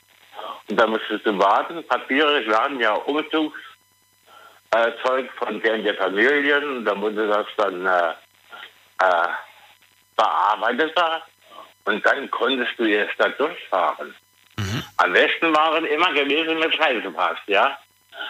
Und 0.69 0.79
da 0.79 0.87
musstest 0.87 1.25
du 1.25 1.39
warten. 1.39 1.83
Papiere 1.87 2.47
waren 2.49 2.79
ja 2.79 2.93
Umzugszeug 2.93 3.53
äh, 4.77 4.93
Zeug 5.05 5.31
von 5.39 5.61
deren 5.61 5.85
der 5.85 5.95
Familien. 5.95 6.85
Da 6.85 7.01
wurde 7.01 7.29
das 7.29 7.47
dann 7.57 7.87
äh, 7.87 8.11
äh, 9.01 9.29
bearbeitet. 10.17 10.95
Und 11.85 12.05
dann 12.05 12.31
konntest 12.31 12.79
du 12.79 12.85
erst 12.85 13.15
da 13.19 13.29
durchfahren. 13.29 14.15
Am 14.99 15.13
besten 15.13 15.55
waren 15.55 15.85
immer 15.85 16.13
gewesen 16.13 16.59
mit 16.59 16.79
Reisepass, 16.81 17.39
ja. 17.47 17.79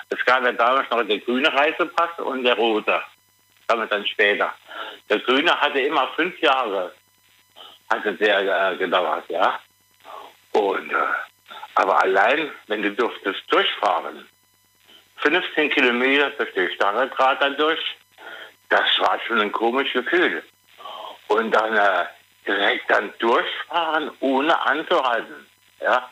Es 0.08 0.24
gab 0.24 0.42
ja 0.44 0.52
damals 0.52 0.90
noch 0.90 1.04
der 1.04 1.18
grüne 1.20 1.52
Reisepass 1.52 2.18
und 2.18 2.42
der 2.42 2.56
rote. 2.56 3.00
Damit 3.68 3.92
dann 3.92 4.06
später. 4.06 4.52
Der 5.08 5.20
grüne 5.20 5.60
hatte 5.60 5.80
immer 5.80 6.08
fünf 6.16 6.38
Jahre, 6.40 6.92
hatte 7.90 8.14
der 8.14 8.72
äh, 8.72 8.76
gedauert, 8.76 9.24
ja. 9.28 9.60
Und, 10.52 10.90
äh, 10.90 10.96
aber 11.76 12.02
allein, 12.02 12.50
wenn 12.66 12.82
du 12.82 12.90
durftest 12.92 13.42
durchfahren, 13.48 14.26
15 15.16 15.70
Kilometer 15.70 16.30
durch 16.30 16.52
die 16.54 16.74
Stacheldraht 16.74 17.40
dann 17.40 17.56
durch, 17.56 17.80
das 18.68 18.88
war 18.98 19.18
schon 19.26 19.40
ein 19.40 19.52
komisches 19.52 20.04
Gefühl. 20.04 20.42
Und 21.28 21.50
dann 21.52 21.76
äh, 21.76 22.06
direkt 22.46 22.90
dann 22.90 23.12
durchfahren, 23.18 24.10
ohne 24.20 24.58
anzuhalten, 24.60 25.46
ja. 25.80 26.10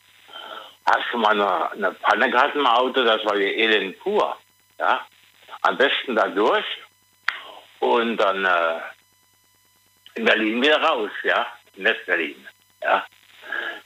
Hast 0.86 1.06
du 1.12 1.18
mal 1.18 1.30
eine, 1.30 1.70
eine 1.72 1.92
Panne 1.92 2.30
gehabt 2.30 2.54
im 2.54 2.66
Auto, 2.66 3.04
das 3.04 3.24
war 3.24 3.36
ja 3.36 3.48
elend 3.48 3.98
pur, 4.00 4.36
ja. 4.78 5.06
Am 5.62 5.78
besten 5.78 6.14
da 6.14 6.28
durch 6.28 6.64
und 7.80 8.16
dann 8.16 8.44
äh, 8.44 8.80
in 10.14 10.24
Berlin 10.24 10.62
wieder 10.62 10.82
raus, 10.82 11.10
ja, 11.22 11.46
in 11.76 11.84
West-Berlin, 11.84 12.46
ja. 12.82 13.04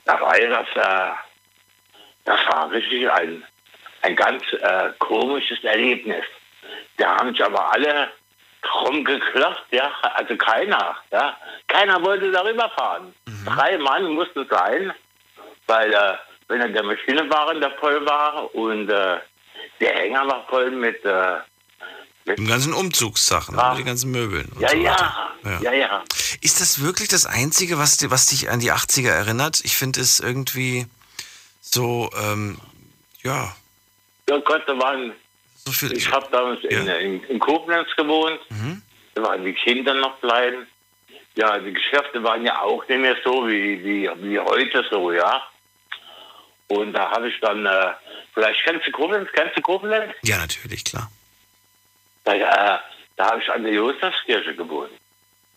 Da 0.05 0.21
war 0.21 0.41
ja 0.41 0.63
das, 0.63 0.69
äh, 0.77 1.15
das 2.25 2.47
war 2.47 2.71
richtig 2.71 3.11
ein, 3.11 3.45
ein 4.09 4.17
ganz 4.17 4.43
äh, 4.61 4.91
komisches 4.99 5.63
Erlebnis. 5.65 6.25
Da 6.97 7.17
haben 7.17 7.31
sich 7.31 7.45
aber 7.45 7.73
alle 7.73 8.11
drum 8.63 9.05
geklopft, 9.05 9.65
ja, 9.71 9.91
also 10.15 10.37
keiner, 10.37 10.97
ja, 11.13 11.37
keiner 11.69 12.03
wollte 12.03 12.31
darüber 12.33 12.69
fahren. 12.71 13.15
Drei 13.45 13.79
Mann 13.79 14.11
mussten 14.15 14.47
sein, 14.51 14.93
weil 15.67 15.93
äh, 15.93 16.15
wenn 16.49 16.61
er 16.61 16.69
der 16.69 16.83
Maschine 16.83 17.29
waren, 17.31 17.61
der 17.61 17.71
voll 17.73 18.05
war 18.07 18.53
und 18.55 18.89
äh, 18.91 19.19
der 19.81 19.95
Hänger 19.95 20.27
war 20.27 20.45
voll 20.49 20.71
mit, 20.73 21.05
äh, 21.05 21.37
Die 22.37 22.45
ganzen 22.45 22.73
Umzugssachen, 22.75 23.57
Ja. 23.57 23.75
die 23.77 23.85
ganzen 23.85 24.11
Möbeln. 24.11 24.51
ja, 24.59 24.71
so 24.71 24.77
ja, 24.77 24.91
weiter. 25.45 25.61
ja, 25.63 25.73
ja, 25.73 26.05
Ist 26.41 26.61
das 26.61 26.83
wirklich 26.83 27.09
das 27.09 27.27
Einzige, 27.27 27.79
was, 27.79 28.11
was 28.11 28.27
dich 28.27 28.51
an 28.51 28.59
die 28.61 28.73
80er 28.73 29.11
erinnert? 29.11 29.61
Ich 29.65 29.77
finde 29.77 30.01
es 30.01 30.19
irgendwie 30.19 30.87
so, 31.61 32.11
ähm, 32.21 32.59
ja, 33.23 33.55
Ja 34.29 34.37
Gott, 34.39 34.63
da 34.67 34.79
waren, 34.79 35.13
so 35.65 35.73
viel. 35.73 35.93
ich 35.97 36.11
habe 36.11 36.27
damals 36.31 36.63
in, 36.65 36.87
in, 36.89 37.23
in 37.25 37.39
Koblenz 37.39 37.89
gewohnt, 37.97 38.39
Mhm. 38.51 38.83
da 39.15 39.23
waren 39.23 39.45
die 39.45 39.55
Kinder 39.55 39.95
noch 39.95 40.21
klein. 40.21 40.67
Ja, 41.35 41.59
die 41.59 41.73
Geschäfte 41.73 42.23
waren 42.23 42.45
ja 42.45 42.61
auch 42.61 42.87
nicht 42.89 43.01
mehr 43.01 43.17
so 43.25 43.47
wie, 43.49 43.83
wie, 43.85 44.11
wie 44.23 44.39
heute 44.39 44.85
so, 44.91 45.13
ja. 45.13 45.43
Und 46.67 46.93
da 46.93 47.11
habe 47.11 47.29
ich 47.29 47.41
dann, 47.41 47.65
äh, 47.65 47.93
vielleicht 48.35 48.63
kennst 48.65 48.87
du 48.87 48.91
Koblenz, 48.93 49.29
kennst 49.33 49.57
du 49.57 49.63
Koblenz? 49.63 50.13
Ja, 50.23 50.37
natürlich, 50.39 50.85
klar. 50.85 51.11
Da, 52.25 52.35
äh, 52.35 52.79
da 53.17 53.31
habe 53.31 53.41
ich 53.41 53.49
an 53.51 53.63
der 53.63 53.73
Josefskirche 53.73 54.55
gewohnt. 54.55 54.91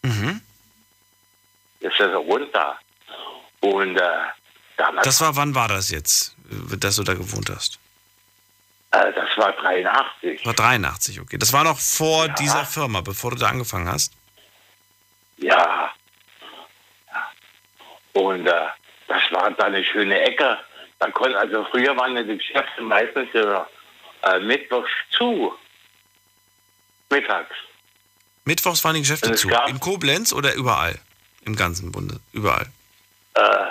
Mhm. 0.03 0.39
Das 1.81 1.91
ist 1.91 1.99
ja 1.99 2.11
so 2.11 2.19
runter. 2.19 2.79
Und 3.59 3.97
äh, 3.97 4.01
damals, 4.77 5.03
Das 5.05 5.19
war, 5.19 5.35
wann 5.35 5.53
war 5.55 5.67
das 5.67 5.89
jetzt, 5.89 6.35
äh, 6.71 6.77
dass 6.77 6.95
du 6.95 7.03
da 7.03 7.13
gewohnt 7.15 7.49
hast? 7.49 7.79
Äh, 8.91 9.13
das 9.13 9.37
war 9.37 9.53
83. 9.53 10.43
Das 10.43 10.45
war 10.45 10.53
83, 10.53 11.21
okay. 11.21 11.37
Das 11.37 11.53
war 11.53 11.63
noch 11.63 11.79
vor 11.79 12.27
dieser 12.29 12.65
Firma, 12.65 13.01
bevor 13.01 13.31
du 13.31 13.37
da 13.37 13.47
angefangen 13.47 13.89
hast. 13.89 14.13
Ja. 15.37 15.91
ja. 17.07 17.31
Und 18.13 18.47
äh, 18.47 18.67
das 19.07 19.21
war 19.31 19.49
da 19.51 19.65
eine 19.65 19.83
schöne 19.83 20.19
Ecke. 20.19 20.57
Da 20.99 21.09
konnte, 21.09 21.37
also 21.37 21.65
früher 21.71 21.95
waren 21.95 22.15
ja 22.15 22.23
die 22.23 22.37
Geschäfte 22.37 22.81
meistens 22.81 23.29
ja, 23.33 23.67
äh, 24.23 24.39
mittwochs 24.39 24.91
zu. 25.11 25.53
Mittags. 27.09 27.55
Mittwochs 28.45 28.83
waren 28.83 28.95
die 28.95 29.01
Geschäfte 29.01 29.33
zu. 29.35 29.49
In 29.67 29.79
Koblenz 29.79 30.33
oder 30.33 30.53
überall? 30.53 30.99
Im 31.45 31.55
ganzen 31.55 31.91
Bunde? 31.91 32.19
Überall. 32.33 32.67
Äh, 33.33 33.67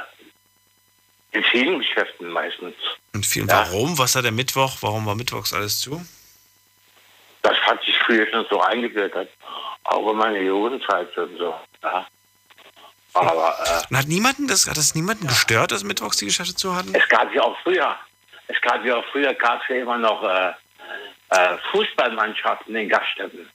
in 1.32 1.44
vielen 1.44 1.78
Geschäften 1.78 2.28
meistens. 2.31 2.74
Und 3.15 3.24
viel, 3.27 3.47
Ja. 3.47 3.66
warum? 3.70 3.98
Was 3.98 4.15
hat 4.16 4.24
der 4.24 4.32
Mittwoch? 4.32 4.77
Warum 4.81 5.07
war 5.07 5.15
Mittwochs 5.15 5.52
alles 5.52 5.81
zu? 5.81 6.05
Das 7.43 7.57
hat 7.62 7.82
sich 7.85 7.97
früher 8.05 8.27
schon 8.31 8.44
so 8.51 8.61
eingebürgert. 8.61 9.28
Auch 9.85 10.11
in 10.11 10.16
meiner 10.19 10.40
Jugendzeit 10.40 11.16
und 11.16 11.39
so. 11.39 11.55
Ja. 11.82 12.07
Aber 13.15 13.57
äh, 13.65 13.86
Und 13.90 13.97
hat 13.97 14.07
niemanden 14.09 14.47
das, 14.47 14.69
hat 14.69 14.77
das 14.77 14.94
niemanden 14.94 15.27
gestört, 15.27 15.73
dass 15.73 15.82
Mittwochs 15.82 16.19
die 16.19 16.27
Geschäfte 16.27 16.55
zu 16.55 16.74
hatten? 16.77 16.94
es 16.94 17.09
gab 17.09 17.32
ja 17.35 17.43
auch 17.43 17.57
früher, 17.62 17.97
es 18.47 18.61
gab 18.61 18.85
ja 18.85 18.97
auch 18.97 19.05
früher, 19.11 19.32
gab 19.35 19.62
es 19.62 19.69
ja 19.69 19.77
immer 19.82 19.98
noch 19.98 20.23
äh, 20.23 20.52
äh, 21.31 21.57
Fußballmannschaften 21.73 22.74
in 22.77 22.89
Gaststätten. 22.89 23.48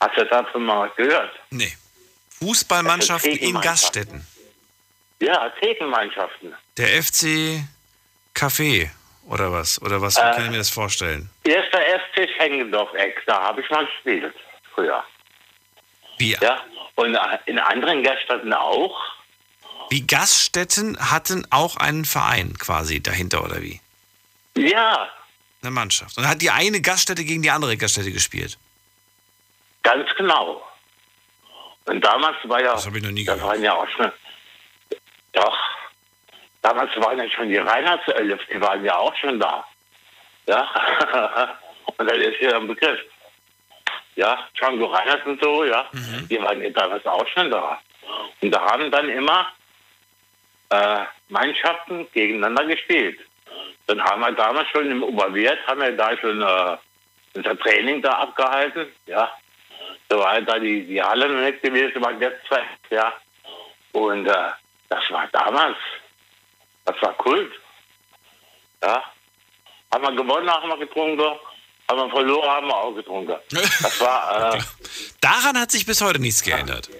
Hast 0.00 0.16
du 0.16 0.24
davon 0.26 0.64
mal 0.64 0.90
gehört? 0.96 1.32
Nee. 1.50 1.76
Fußballmannschaften 2.38 3.32
in. 3.32 3.60
Gaststätten. 3.60 4.26
Ja, 5.20 5.50
Thekenmannschaften. 5.60 6.54
Der 6.76 7.02
FC 7.02 7.62
Café 8.34 8.90
oder 9.26 9.52
was? 9.52 9.80
Oder 9.82 10.00
was? 10.00 10.16
Wie 10.16 10.20
Äh, 10.20 10.34
kann 10.34 10.44
ich 10.46 10.50
mir 10.50 10.58
das 10.58 10.70
vorstellen? 10.70 11.30
Erster 11.44 11.78
FC 11.80 12.28
Schengendorf-Eck, 12.36 13.22
da 13.26 13.42
habe 13.42 13.60
ich 13.60 13.70
mal 13.70 13.84
gespielt 13.86 14.34
früher. 14.74 15.04
Wie? 16.18 16.36
Ja, 16.40 16.64
und 16.96 17.16
in 17.46 17.58
anderen 17.58 18.02
Gaststätten 18.02 18.52
auch. 18.52 18.98
Wie 19.90 20.06
Gaststätten 20.06 20.96
hatten 21.10 21.46
auch 21.50 21.76
einen 21.76 22.04
Verein 22.04 22.56
quasi 22.58 23.02
dahinter 23.02 23.44
oder 23.44 23.60
wie? 23.62 23.80
Ja, 24.56 25.08
Eine 25.62 25.70
Mannschaft. 25.72 26.16
Und 26.16 26.26
hat 26.26 26.40
die 26.40 26.50
eine 26.50 26.80
Gaststätte 26.80 27.24
gegen 27.24 27.42
die 27.42 27.50
andere 27.50 27.76
Gaststätte 27.76 28.10
gespielt. 28.12 28.56
Ganz 29.82 30.08
genau. 30.16 30.62
Und 31.86 32.00
damals 32.02 32.36
war 32.44 32.62
ja, 32.62 32.72
Das 32.74 32.86
habe 32.86 32.98
ich 32.98 33.04
noch 33.04 33.10
nie 33.10 33.24
da 33.24 33.40
waren 33.42 33.62
ja 33.62 33.74
auch 33.74 33.88
schon, 33.88 34.10
doch, 35.32 35.58
damals 36.62 36.94
waren 36.96 37.18
ja 37.18 37.28
schon 37.30 37.48
die 37.48 37.56
Reinheitself, 37.56 38.40
die 38.52 38.60
waren 38.60 38.84
ja 38.84 38.96
auch 38.96 39.14
schon 39.16 39.38
da. 39.38 39.64
Ja, 40.46 40.68
und 41.96 42.10
das 42.10 42.16
ist 42.18 42.40
ja 42.40 42.56
ein 42.56 42.66
Begriff. 42.66 43.00
Ja, 44.16 44.48
Django 44.58 44.86
Reinhardt 44.86 45.24
und 45.26 45.42
so, 45.42 45.64
ja, 45.64 45.88
die 46.28 46.40
waren 46.42 46.60
ja 46.60 46.70
damals 46.70 47.06
auch 47.06 47.26
schon 47.28 47.50
da. 47.50 47.80
Und 48.40 48.50
da 48.50 48.60
haben 48.60 48.90
dann 48.90 49.08
immer 49.08 49.46
äh, 50.70 51.04
Mannschaften 51.28 52.06
gegeneinander 52.12 52.64
gespielt. 52.64 53.20
Dann 53.86 54.02
haben 54.02 54.20
wir 54.20 54.32
damals 54.32 54.68
schon 54.68 54.90
im 54.90 55.02
Oberwert, 55.02 55.58
haben 55.66 55.80
wir 55.80 55.96
da 55.96 56.16
schon 56.16 56.42
äh, 56.42 56.76
unser 57.34 57.58
Training 57.58 58.02
da 58.02 58.12
abgehalten, 58.12 58.86
ja. 59.06 59.30
Da 60.08 60.18
war 60.18 60.40
da 60.40 60.58
die, 60.58 60.86
die 60.86 61.02
Halle 61.02 61.28
noch 61.28 61.40
nicht 61.42 61.62
gewesen, 61.62 62.02
war 62.02 62.12
jetzt 62.20 62.46
zwei, 62.46 62.62
ja. 62.90 63.12
Und 63.92 64.26
äh, 64.26 64.50
das 64.90 65.02
war 65.10 65.26
damals, 65.32 65.78
das 66.84 67.00
war 67.00 67.14
Kult. 67.14 67.52
Ja. 68.82 69.02
Haben 69.92 70.02
wir 70.04 70.12
gewonnen, 70.12 70.50
haben 70.50 70.68
wir 70.68 70.78
getrunken. 70.78 71.38
Haben 71.88 71.98
wir 71.98 72.10
verloren, 72.10 72.48
haben 72.48 72.66
wir 72.66 72.76
auch 72.76 72.94
getrunken. 72.94 73.36
Das 73.82 74.00
war, 74.00 74.54
äh, 74.54 74.60
Daran 75.20 75.58
hat 75.58 75.70
sich 75.70 75.86
bis 75.86 76.00
heute 76.00 76.20
nichts 76.20 76.42
geändert. 76.42 76.90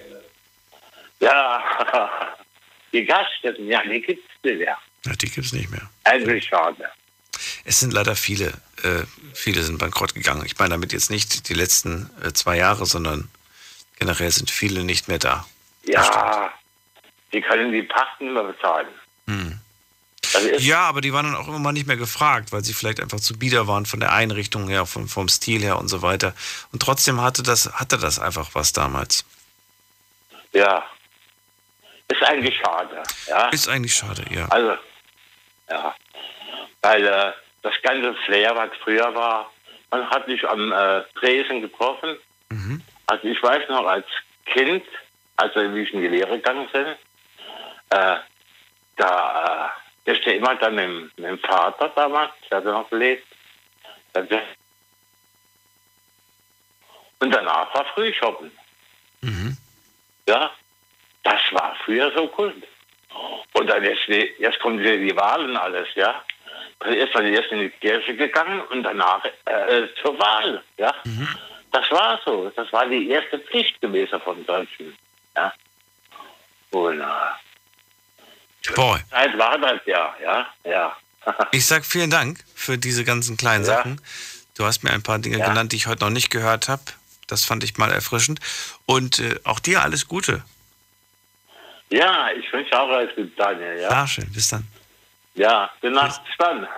ja, 1.20 1.62
die 2.92 3.04
Gaststätten, 3.04 3.68
ja, 3.68 3.82
die 3.82 4.00
gibt's 4.00 4.24
nicht 4.42 4.58
mehr. 4.58 4.78
Ja, 5.06 5.12
die 5.12 5.30
gibt 5.30 5.46
es 5.46 5.52
nicht 5.52 5.70
mehr. 5.70 5.88
Eigentlich 6.04 6.46
schade. 6.46 6.90
Es 7.64 7.80
sind 7.80 7.92
leider 7.92 8.16
viele, 8.16 8.48
äh, 8.82 9.04
viele 9.34 9.62
sind 9.62 9.78
bankrott 9.78 10.14
gegangen. 10.14 10.44
Ich 10.44 10.58
meine 10.58 10.70
damit 10.70 10.92
jetzt 10.92 11.10
nicht 11.10 11.48
die 11.48 11.54
letzten 11.54 12.10
äh, 12.22 12.32
zwei 12.32 12.56
Jahre, 12.56 12.86
sondern 12.86 13.30
generell 13.98 14.30
sind 14.30 14.50
viele 14.50 14.84
nicht 14.84 15.08
mehr 15.08 15.18
da. 15.18 15.46
Ja, 15.84 16.52
die 17.32 17.40
können 17.40 17.72
die 17.72 17.82
Pachten 17.82 18.32
mehr 18.32 18.44
bezahlen. 18.44 18.88
Hm. 19.26 19.58
Ist, 20.22 20.64
Ja, 20.64 20.82
aber 20.82 21.00
die 21.00 21.12
waren 21.12 21.26
dann 21.26 21.34
auch 21.34 21.48
immer 21.48 21.58
mal 21.58 21.72
nicht 21.72 21.86
mehr 21.86 21.96
gefragt, 21.96 22.52
weil 22.52 22.62
sie 22.62 22.74
vielleicht 22.74 23.00
einfach 23.00 23.20
zu 23.20 23.38
bieder 23.38 23.66
waren 23.66 23.86
von 23.86 24.00
der 24.00 24.12
Einrichtung 24.12 24.68
her, 24.68 24.86
vom, 24.86 25.08
vom 25.08 25.28
Stil 25.28 25.62
her 25.62 25.78
und 25.78 25.88
so 25.88 26.02
weiter. 26.02 26.34
Und 26.72 26.82
trotzdem 26.82 27.20
hatte 27.20 27.42
das, 27.42 27.72
hatte 27.72 27.98
das 27.98 28.18
einfach 28.18 28.50
was 28.54 28.72
damals. 28.72 29.24
ja, 30.52 30.84
ist 32.10 32.22
eigentlich 32.24 32.56
schade. 32.56 33.02
Ja. 33.28 33.48
Ist 33.48 33.68
eigentlich 33.68 33.94
schade, 33.94 34.24
ja. 34.30 34.46
Also, 34.48 34.76
ja. 35.68 35.94
Weil 36.82 37.06
äh, 37.06 37.32
das 37.62 37.74
ganze 37.82 38.14
Flair, 38.24 38.54
was 38.56 38.70
früher 38.82 39.14
war, 39.14 39.50
man 39.90 40.08
hat 40.10 40.26
sich 40.26 40.46
am 40.48 40.72
äh, 40.72 41.02
Tresen 41.18 41.62
getroffen. 41.62 42.16
Also 43.06 43.28
ich 43.28 43.40
weiß 43.42 43.68
noch, 43.68 43.86
als 43.86 44.06
Kind, 44.46 44.84
als 45.36 45.54
wir 45.54 45.72
wie 45.74 45.82
ich 45.82 45.94
in 45.94 46.00
die 46.00 46.08
Lehre 46.08 46.36
gegangen 46.36 46.68
sind, 46.72 46.96
äh, 47.90 48.16
da 48.96 49.72
äh, 50.06 50.12
ist 50.12 50.24
ja 50.24 50.32
immer 50.32 50.54
dann 50.56 50.74
mit, 50.74 50.84
dem- 50.84 51.12
mit 51.16 51.24
dem 51.26 51.38
Vater 51.40 51.88
damals, 51.94 52.32
der 52.50 52.58
hat 52.58 52.64
noch 52.64 52.88
gelebt. 52.90 53.26
Und 57.20 57.30
danach 57.30 57.74
war 57.74 57.84
Frühshoppen. 57.94 58.50
Ja, 60.26 60.50
das 61.22 61.40
war 61.52 61.76
früher 61.84 62.10
so 62.12 62.26
Kult. 62.28 62.62
Und 63.52 63.66
dann 63.66 63.84
jetzt, 63.84 64.06
jetzt 64.08 64.58
kommen 64.60 64.78
die, 64.82 64.98
die 65.08 65.16
Wahlen 65.16 65.56
alles, 65.56 65.88
ja. 65.94 66.24
Ist 66.86 67.12
man 67.14 67.26
erst 67.26 67.50
in 67.52 67.58
die 67.60 67.68
Kirche 67.70 68.16
gegangen 68.16 68.62
und 68.70 68.82
danach 68.84 69.22
äh, 69.44 69.86
zur 70.02 70.18
Wahl, 70.18 70.62
ja. 70.78 70.94
Das 71.72 71.90
war 71.90 72.18
so. 72.24 72.50
Das 72.56 72.72
war 72.72 72.86
die 72.86 73.10
erste 73.10 73.38
Pflicht 73.38 73.80
gewesen 73.82 74.20
von 74.22 74.44
Deutschen, 74.46 74.96
ja. 75.36 75.52
Und 76.70 77.00
äh, 77.00 77.04
Boy, 78.74 79.00
Zeit 79.10 79.36
war 79.38 79.58
das 79.58 79.80
ja, 79.86 80.14
ja, 80.22 80.46
ja. 80.64 80.96
ich 81.52 81.66
sag 81.66 81.84
vielen 81.84 82.10
Dank 82.10 82.42
für 82.54 82.78
diese 82.78 83.04
ganzen 83.04 83.36
kleinen 83.36 83.64
Ja. 83.64 83.76
Sachen. 83.76 84.00
Du 84.54 84.64
hast 84.66 84.82
mir 84.84 84.90
ein 84.90 85.02
paar 85.02 85.18
Dinge 85.18 85.38
Ja. 85.38 85.48
genannt, 85.48 85.72
die 85.72 85.76
ich 85.76 85.86
heute 85.86 86.04
noch 86.04 86.10
nicht 86.10 86.30
gehört 86.30 86.68
habe. 86.68 86.82
Das 87.26 87.44
fand 87.44 87.64
ich 87.64 87.78
mal 87.78 87.90
erfrischend. 87.90 88.40
Und 88.86 89.18
äh, 89.20 89.38
auch 89.44 89.60
dir 89.60 89.82
alles 89.82 90.08
Gute. 90.08 90.44
Ja, 91.90 92.28
ich 92.38 92.52
wünsche 92.52 92.78
auch 92.78 92.88
alles 92.88 93.14
gut, 93.16 93.32
Daniel, 93.38 93.80
ja. 93.80 93.90
Ja, 93.90 94.06
schön. 94.06 94.30
Bis 94.32 94.48
dann. 94.48 94.66
Ja, 95.34 95.70
bin 95.80 95.92
nach 95.92 96.22
gespannt. 96.24 96.68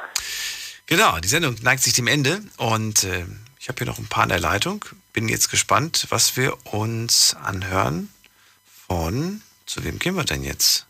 Genau, 0.86 1.18
die 1.18 1.28
Sendung 1.28 1.56
neigt 1.62 1.82
sich 1.82 1.94
dem 1.94 2.06
Ende 2.06 2.42
und 2.59 3.04
äh, 3.04 3.24
ich 3.59 3.68
habe 3.68 3.78
hier 3.78 3.86
noch 3.86 3.98
ein 3.98 4.09
paar 4.09 4.24
in 4.24 4.28
der 4.30 4.40
Leitung. 4.40 4.84
Bin 5.12 5.28
jetzt 5.28 5.50
gespannt, 5.50 6.06
was 6.10 6.36
wir 6.36 6.56
uns 6.66 7.34
anhören 7.34 8.12
von, 8.86 9.42
zu 9.66 9.84
wem 9.84 9.98
gehen 9.98 10.14
wir 10.16 10.24
denn 10.24 10.44
jetzt? 10.44 10.86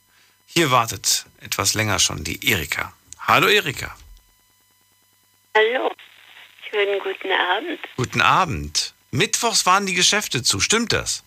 Hier 0.55 0.70
wartet 0.70 1.24
etwas 1.41 1.73
länger 1.73 1.99
schon 1.99 2.24
die 2.24 2.47
Erika. 2.47 2.93
Hallo 3.20 3.49
Erika. 3.49 3.97
Hallo, 5.57 5.91
schönen 6.69 7.01
guten 7.01 7.33
Abend. 7.33 7.81
Guten 7.97 8.20
Abend. 8.20 8.93
Mittwochs 9.12 9.65
waren 9.65 9.87
die 9.87 9.95
Geschäfte 9.95 10.43
zu, 10.43 10.61
stimmt 10.61 10.93
das? 10.93 11.23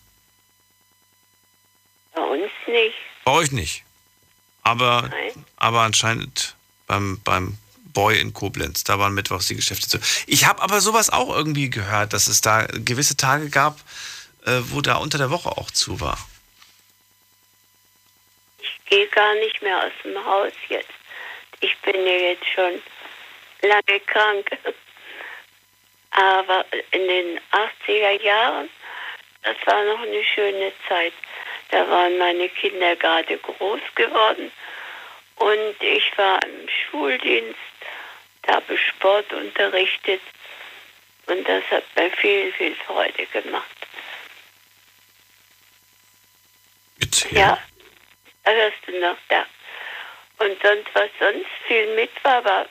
Bei 2.14 2.22
uns 2.22 2.52
nicht. 2.68 2.94
Bei 3.24 3.32
euch 3.32 3.50
nicht. 3.50 3.82
Aber, 4.62 5.08
Nein. 5.10 5.44
aber 5.56 5.80
anscheinend 5.80 6.54
beim, 6.86 7.20
beim 7.24 7.58
Boy 7.92 8.20
in 8.20 8.32
Koblenz, 8.32 8.84
da 8.84 9.00
waren 9.00 9.12
mittwochs 9.14 9.48
die 9.48 9.56
Geschäfte 9.56 9.88
zu. 9.88 9.98
Ich 10.28 10.46
habe 10.46 10.62
aber 10.62 10.80
sowas 10.80 11.10
auch 11.10 11.34
irgendwie 11.34 11.68
gehört, 11.68 12.12
dass 12.12 12.28
es 12.28 12.42
da 12.42 12.66
gewisse 12.66 13.16
Tage 13.16 13.50
gab, 13.50 13.80
äh, 14.44 14.60
wo 14.66 14.82
da 14.82 14.96
unter 14.96 15.18
der 15.18 15.30
Woche 15.30 15.50
auch 15.50 15.72
zu 15.72 15.98
war. 16.00 16.18
Ich 18.86 18.90
gehe 18.90 19.08
gar 19.08 19.34
nicht 19.34 19.60
mehr 19.62 19.78
aus 19.78 19.92
dem 20.04 20.24
Haus 20.24 20.52
jetzt. 20.68 20.88
Ich 21.60 21.76
bin 21.78 22.06
ja 22.06 22.12
jetzt 22.12 22.46
schon 22.54 22.80
lange 23.62 24.00
krank. 24.06 24.48
Aber 26.12 26.64
in 26.92 27.08
den 27.08 27.40
80er 27.50 28.22
Jahren, 28.22 28.70
das 29.42 29.56
war 29.66 29.82
noch 29.84 30.02
eine 30.02 30.22
schöne 30.22 30.72
Zeit. 30.88 31.12
Da 31.70 31.88
waren 31.90 32.16
meine 32.16 32.48
Kinder 32.48 32.94
gerade 32.94 33.36
groß 33.38 33.80
geworden 33.96 34.52
und 35.34 35.82
ich 35.82 36.16
war 36.16 36.40
im 36.44 36.68
Schuldienst, 36.68 37.58
da 38.42 38.54
habe 38.54 38.74
ich 38.74 38.80
Sport 38.86 39.32
unterrichtet 39.32 40.20
und 41.26 41.46
das 41.48 41.64
hat 41.72 41.84
mir 41.96 42.10
viel, 42.12 42.52
viel 42.52 42.76
Freude 42.86 43.26
gemacht. 43.26 43.66
Ja, 47.30 47.58
da 48.46 48.52
hörst 48.52 48.78
du 48.86 48.92
noch 49.00 49.16
da. 49.28 49.44
Und 50.38 50.56
sonst, 50.62 50.86
was 50.94 51.10
sonst 51.18 51.46
viel 51.66 51.94
mit 51.94 52.10
war, 52.22 52.42
war, 52.44 52.66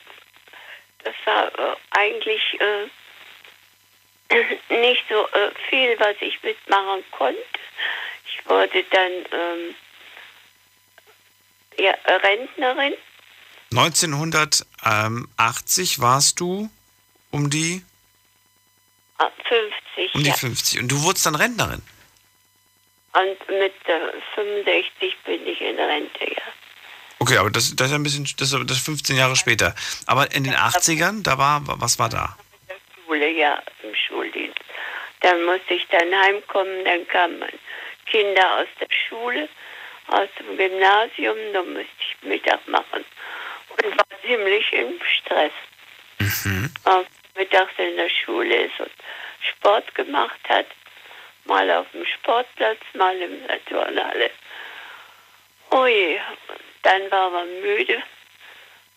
das 1.04 1.14
war 1.26 1.48
äh, 1.60 1.76
eigentlich 1.92 2.42
äh, 2.60 2.88
nicht 4.82 5.04
so 5.10 5.28
äh, 5.28 5.52
viel, 5.70 6.00
was 6.00 6.16
ich 6.22 6.42
mitmachen 6.44 7.04
konnte. 7.12 7.38
Ich 8.28 8.46
wurde 8.50 8.84
dann 8.92 9.12
ähm, 9.32 9.76
ja, 11.78 11.94
Rentnerin. 12.06 12.94
1980 13.72 16.00
warst 16.00 16.40
du 16.40 16.70
um 17.32 17.50
die, 17.50 17.84
Ah, 19.18 19.32
50, 19.48 20.16
um 20.16 20.24
die 20.24 20.30
ja. 20.30 20.36
50 20.36 20.80
und 20.80 20.88
du 20.90 21.02
wurdest 21.04 21.26
dann 21.26 21.36
Rentnerin. 21.36 21.82
Und 23.16 23.60
mit 23.60 23.74
äh, 23.88 24.00
65 24.36 25.16
bin 25.26 25.48
ich 25.48 25.62
in 25.62 25.78
Rente, 25.80 26.26
ja. 26.26 26.42
Okay, 27.20 27.38
aber 27.38 27.50
das, 27.50 27.74
das 27.76 27.88
ist 27.88 27.94
ein 27.94 28.04
bisschen, 28.04 28.26
das, 28.38 28.52
ist- 28.52 28.70
das 28.70 28.78
ist 28.78 28.86
15 28.86 29.16
Jahre 29.18 29.36
später. 29.36 29.74
Aber 30.06 30.32
in 30.34 30.44
den 30.44 30.54
80ern, 30.54 31.24
da 31.24 31.38
war, 31.38 31.62
was 31.66 31.98
war 31.98 32.10
da? 32.10 32.38
Schule, 33.06 33.30
ja, 33.32 33.62
im 33.84 33.96
Schuldienst. 33.96 34.60
Dann 35.22 35.44
musste 35.46 35.74
ich 35.76 35.88
dann 35.92 36.14
heimkommen, 36.14 36.84
dann 36.84 37.08
kamen 37.08 37.44
Kinder 38.08 38.58
aus 38.58 38.68
der 38.80 38.88
Schule, 39.08 39.48
aus 40.08 40.28
dem 40.40 40.58
Gymnasium, 40.58 41.38
da 41.54 41.62
musste 41.64 41.88
ich 42.00 42.28
Mittag 42.28 42.68
machen 42.68 43.06
und 43.70 43.98
war 43.98 44.06
ziemlich 44.26 44.72
im 44.74 44.94
Stress. 45.20 45.52
Weil 46.84 47.06
mittags 47.38 47.72
in 47.78 47.96
der 47.98 48.06
Ist 48.08 48.80
und 48.80 48.92
Sport 49.50 49.94
gemacht 49.96 50.40
hat, 50.48 50.68
mal 51.46 51.70
auf 51.72 51.88
dem 51.92 52.06
Sportplatz, 52.06 52.80
mal 52.94 53.16
in 53.16 53.48
der 53.48 53.64
Turnhalle. 53.66 54.32
Oh 55.72 55.86
je, 55.86 56.20
dann 56.84 57.10
war 57.12 57.30
man 57.30 57.48
müde 57.62 58.02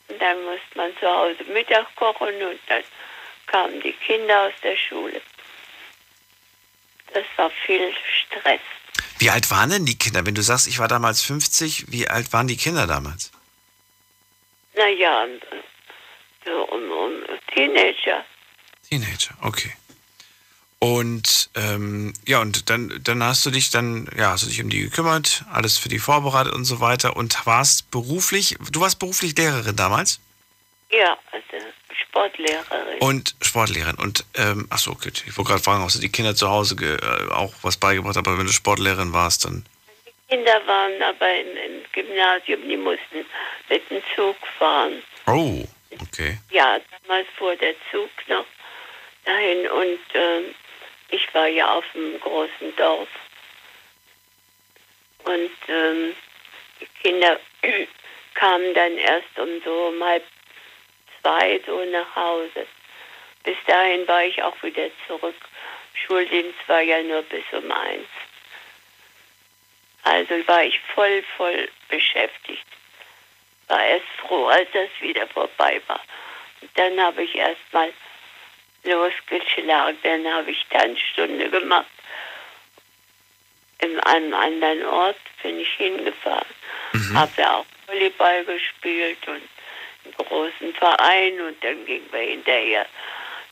und 0.08 0.20
dann 0.20 0.44
musste 0.44 0.76
man 0.76 0.96
zu 0.98 1.06
Hause 1.06 1.44
Mittag 1.52 1.94
kochen 1.96 2.34
und 2.42 2.60
dann 2.68 2.82
kamen 3.46 3.80
die 3.80 3.92
Kinder 3.92 4.48
aus 4.48 4.52
der 4.62 4.76
Schule. 4.76 5.20
Das 7.14 7.24
war 7.36 7.50
viel 7.50 7.94
Stress. 8.26 8.60
Wie 9.18 9.30
alt 9.30 9.50
waren 9.50 9.70
denn 9.70 9.86
die 9.86 9.98
Kinder? 9.98 10.24
Wenn 10.26 10.34
du 10.34 10.42
sagst, 10.42 10.68
ich 10.68 10.78
war 10.78 10.88
damals 10.88 11.22
50, 11.22 11.90
wie 11.90 12.08
alt 12.08 12.32
waren 12.32 12.46
die 12.46 12.56
Kinder 12.56 12.86
damals? 12.86 13.32
Naja, 14.74 15.26
so 16.44 16.64
um, 16.68 16.90
um 16.90 17.12
Teenager. 17.52 18.24
Teenager, 18.88 19.34
okay. 19.42 19.72
Und 20.80 21.50
ähm, 21.56 22.14
ja, 22.26 22.40
und 22.40 22.70
dann, 22.70 23.00
dann 23.02 23.22
hast 23.22 23.44
du 23.44 23.50
dich 23.50 23.70
dann, 23.70 24.08
ja, 24.16 24.30
hast 24.30 24.44
du 24.44 24.48
dich 24.48 24.62
um 24.62 24.70
die 24.70 24.80
gekümmert, 24.80 25.44
alles 25.52 25.76
für 25.76 25.88
die 25.88 25.98
vorbereitet 25.98 26.52
und 26.52 26.64
so 26.64 26.80
weiter 26.80 27.16
und 27.16 27.46
warst 27.46 27.90
beruflich, 27.90 28.56
du 28.70 28.80
warst 28.80 29.00
beruflich 29.00 29.36
Lehrerin 29.36 29.74
damals? 29.74 30.20
Ja, 30.90 31.18
also 31.32 31.66
Sportlehrerin. 32.08 32.98
Und 33.00 33.34
Sportlehrerin. 33.42 33.96
Und, 33.96 34.24
ähm, 34.36 34.66
achso, 34.70 34.92
okay, 34.92 35.10
ich 35.26 35.36
wollte 35.36 35.50
gerade 35.50 35.62
fragen, 35.62 35.82
ob 35.82 35.90
du 35.90 35.98
die 35.98 36.10
Kinder 36.10 36.34
zu 36.34 36.48
Hause 36.48 36.76
ge, 36.76 36.96
äh, 36.96 37.32
auch 37.32 37.52
was 37.62 37.76
beigebracht 37.76 38.10
hast, 38.10 38.18
aber 38.18 38.38
wenn 38.38 38.46
du 38.46 38.52
Sportlehrerin 38.52 39.12
warst, 39.12 39.44
dann. 39.44 39.64
Die 40.06 40.34
Kinder 40.36 40.60
waren 40.66 41.02
aber 41.02 41.40
im, 41.40 41.56
im 41.56 41.82
Gymnasium, 41.92 42.68
die 42.68 42.76
mussten 42.76 43.26
mit 43.68 43.90
dem 43.90 44.00
Zug 44.14 44.36
fahren. 44.58 45.02
Oh, 45.26 45.64
okay. 46.00 46.38
Ja, 46.50 46.78
damals 47.02 47.26
fuhr 47.36 47.56
der 47.56 47.74
Zug 47.90 48.10
noch 48.28 48.46
dahin 49.24 49.68
und 49.70 50.00
ähm, 50.14 50.54
ich 51.10 51.34
war 51.34 51.46
ja 51.46 51.74
auf 51.74 51.84
einem 51.94 52.20
großen 52.20 52.76
Dorf. 52.76 53.08
Und 55.24 55.50
ähm, 55.68 56.14
die 56.80 56.86
Kinder 57.02 57.38
kamen 58.34 58.74
dann 58.74 58.96
erst 58.96 59.38
um 59.38 59.60
so 59.64 59.88
um 59.88 60.02
halb 60.02 60.24
zwei 61.20 61.60
so 61.66 61.84
nach 61.86 62.16
Hause. 62.16 62.66
Bis 63.44 63.56
dahin 63.66 64.06
war 64.06 64.24
ich 64.24 64.42
auch 64.42 64.62
wieder 64.62 64.88
zurück. 65.06 65.36
Schuldienst 66.06 66.58
war 66.68 66.80
ja 66.80 67.02
nur 67.02 67.22
bis 67.22 67.44
um 67.52 67.70
eins. 67.72 68.08
Also 70.04 70.46
war 70.46 70.64
ich 70.64 70.78
voll, 70.94 71.22
voll 71.36 71.68
beschäftigt. 71.88 72.64
War 73.66 73.84
erst 73.84 74.06
froh, 74.18 74.46
als 74.46 74.68
das 74.72 74.88
wieder 75.00 75.26
vorbei 75.28 75.80
war. 75.86 76.00
Und 76.60 76.70
dann 76.74 77.00
habe 77.00 77.22
ich 77.22 77.34
erst 77.34 77.60
mal 77.72 77.92
losgeschlagen. 78.88 79.98
Dann 80.02 80.26
habe 80.26 80.50
ich 80.50 80.64
Tanzstunde 80.70 81.50
gemacht. 81.50 81.86
In 83.80 83.98
einem 84.00 84.34
anderen 84.34 84.84
Ort 84.86 85.20
bin 85.42 85.60
ich 85.60 85.70
hingefahren. 85.76 86.46
Habe 87.14 87.32
ja 87.36 87.56
auch 87.58 87.66
Volleyball 87.86 88.44
gespielt 88.44 89.18
und 89.26 89.42
einen 90.04 90.14
großen 90.16 90.74
Verein 90.74 91.40
und 91.40 91.62
dann 91.62 91.84
gingen 91.86 92.10
wir 92.10 92.20
hinterher 92.20 92.86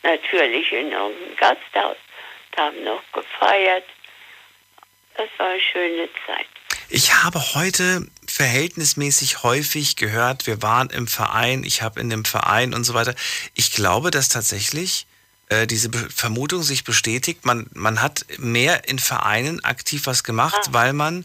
natürlich 0.03 0.73
in 0.73 0.93
irgendein 0.93 1.37
Gasthaus, 1.37 1.97
haben 2.57 2.83
noch 2.85 3.03
gefeiert. 3.13 3.85
Das 5.17 5.29
war 5.39 5.49
eine 5.49 5.61
schöne 5.61 6.09
Zeit. 6.27 6.47
Ich 6.89 7.13
habe 7.15 7.41
heute 7.55 8.07
verhältnismäßig 8.29 9.43
häufig 9.43 9.97
gehört, 9.97 10.47
wir 10.47 10.63
waren 10.63 10.91
im 10.91 11.09
Verein, 11.09 11.65
ich 11.65 11.83
habe 11.83 12.01
in 12.01 12.11
dem 12.11 12.25
Verein 12.25 12.75
und 12.75 12.85
so 12.85 12.95
weiter. 12.95 13.15
Ich 13.55 13.73
glaube, 13.73 14.11
dass 14.11 14.29
tatsächlich 14.29 15.07
äh, 15.49 15.67
diese 15.67 15.89
Be 15.89 16.09
Vermutung 16.15 16.63
sich 16.63 16.85
bestätigt, 16.85 17.45
man, 17.45 17.67
man 17.75 18.03
hat 18.03 18.27
mehr 18.39 18.89
in 18.89 18.99
Vereinen 18.99 19.65
aktiv 19.65 20.07
was 20.07 20.25
gemacht, 20.25 20.69
weil 20.73 20.93
man 20.93 21.25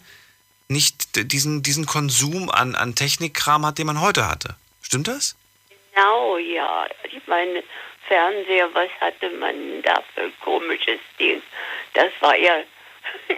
nicht 0.67 1.31
diesen, 1.31 1.63
diesen 1.63 1.85
Konsum 1.85 2.49
an, 2.49 2.75
an 2.75 2.95
Technikkram 2.95 3.65
hat, 3.65 3.77
den 3.77 3.87
man 3.87 3.99
heute 3.99 4.27
hatte. 4.27 4.55
Stimmt 4.81 5.07
das? 5.07 5.35
Genau, 5.93 6.37
ja. 6.37 6.87
Ich 7.03 7.27
meine, 7.27 7.63
Fernseher, 8.07 8.69
was 8.73 8.89
hatte 8.99 9.29
man 9.31 9.81
da 9.81 10.01
für 10.13 10.21
ein 10.21 10.33
komisches 10.43 10.99
Ding? 11.19 11.41
Das 11.93 12.11
war 12.21 12.37
ja, 12.37 12.63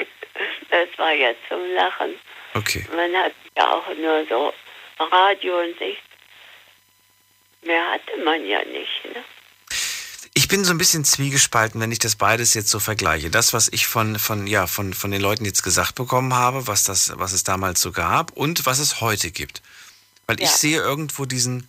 das 0.70 0.90
war 0.98 1.12
ja 1.12 1.34
zum 1.48 1.60
Lachen. 1.74 2.16
Okay. 2.54 2.86
Man 2.96 3.16
hat 3.16 3.34
ja 3.58 3.72
auch 3.72 3.88
nur 3.96 4.26
so 4.28 4.54
Radio 5.00 5.60
und 5.62 5.78
sich. 5.80 5.98
Mehr 7.64 7.92
hatte 7.92 8.18
man 8.24 8.46
ja 8.46 8.64
nicht, 8.66 9.06
ne? 9.06 9.24
Ich 10.54 10.56
bin 10.56 10.66
so 10.66 10.72
ein 10.72 10.78
bisschen 10.78 11.04
zwiegespalten, 11.04 11.82
wenn 11.82 11.92
ich 11.92 11.98
das 11.98 12.16
beides 12.16 12.54
jetzt 12.54 12.70
so 12.70 12.80
vergleiche. 12.80 13.32
Das, 13.32 13.54
was 13.54 13.70
ich 13.70 13.88
von, 13.88 14.20
von, 14.20 14.46
ja, 14.46 14.68
von, 14.68 14.94
von 14.94 15.10
den 15.10 15.20
Leuten 15.20 15.46
jetzt 15.46 15.64
gesagt 15.64 15.96
bekommen 15.96 16.36
habe, 16.36 16.68
was, 16.68 16.84
das, 16.84 17.12
was 17.16 17.34
es 17.34 17.44
damals 17.44 17.82
so 17.82 17.92
gab 17.92 18.30
und 18.34 18.68
was 18.68 18.78
es 18.78 19.02
heute 19.02 19.32
gibt. 19.32 19.64
Weil 20.28 20.40
ich 20.40 20.52
Ja. 20.52 20.56
sehe 20.56 20.80
irgendwo 20.80 21.26
diesen, 21.26 21.68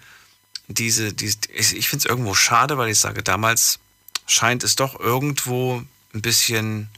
diese, 0.69 1.15
diese 1.15 1.39
ich, 1.55 1.75
ich 1.75 1.89
finde 1.89 2.05
es 2.05 2.11
irgendwo 2.11 2.35
schade, 2.35 2.77
weil 2.77 2.91
ich 2.91 2.99
sage, 2.99 3.23
damals 3.23 3.79
scheint 4.27 4.63
es 4.65 4.77
doch 4.77 5.01
irgendwo 5.01 5.83
ein 6.13 6.21
bisschen, 6.21 6.91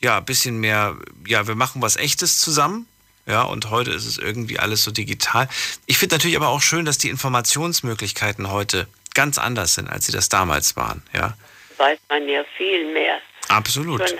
ja, 0.00 0.18
ein 0.18 0.24
bisschen 0.24 0.58
mehr, 0.58 0.96
ja, 1.28 1.46
wir 1.46 1.54
machen 1.54 1.80
was 1.80 1.94
Echtes 1.94 2.40
zusammen. 2.40 2.88
Ja, 3.26 3.42
und 3.42 3.70
heute 3.70 3.92
ist 3.92 4.06
es 4.06 4.18
irgendwie 4.18 4.58
alles 4.58 4.82
so 4.82 4.90
digital. 4.90 5.48
Ich 5.86 5.96
finde 5.96 6.16
natürlich 6.16 6.36
aber 6.36 6.48
auch 6.48 6.60
schön, 6.60 6.86
dass 6.86 6.98
die 6.98 7.08
Informationsmöglichkeiten 7.08 8.50
heute 8.50 8.88
ganz 9.14 9.38
anders 9.38 9.74
sind, 9.74 9.88
als 9.88 10.06
sie 10.06 10.12
das 10.12 10.28
damals 10.28 10.76
waren. 10.76 11.02
Ja, 11.12 11.34
Weiß 11.76 11.98
man 12.08 12.28
ja 12.28 12.44
viel 12.56 12.92
mehr. 12.92 13.20
absolut. 13.48 14.06
Schon 14.08 14.18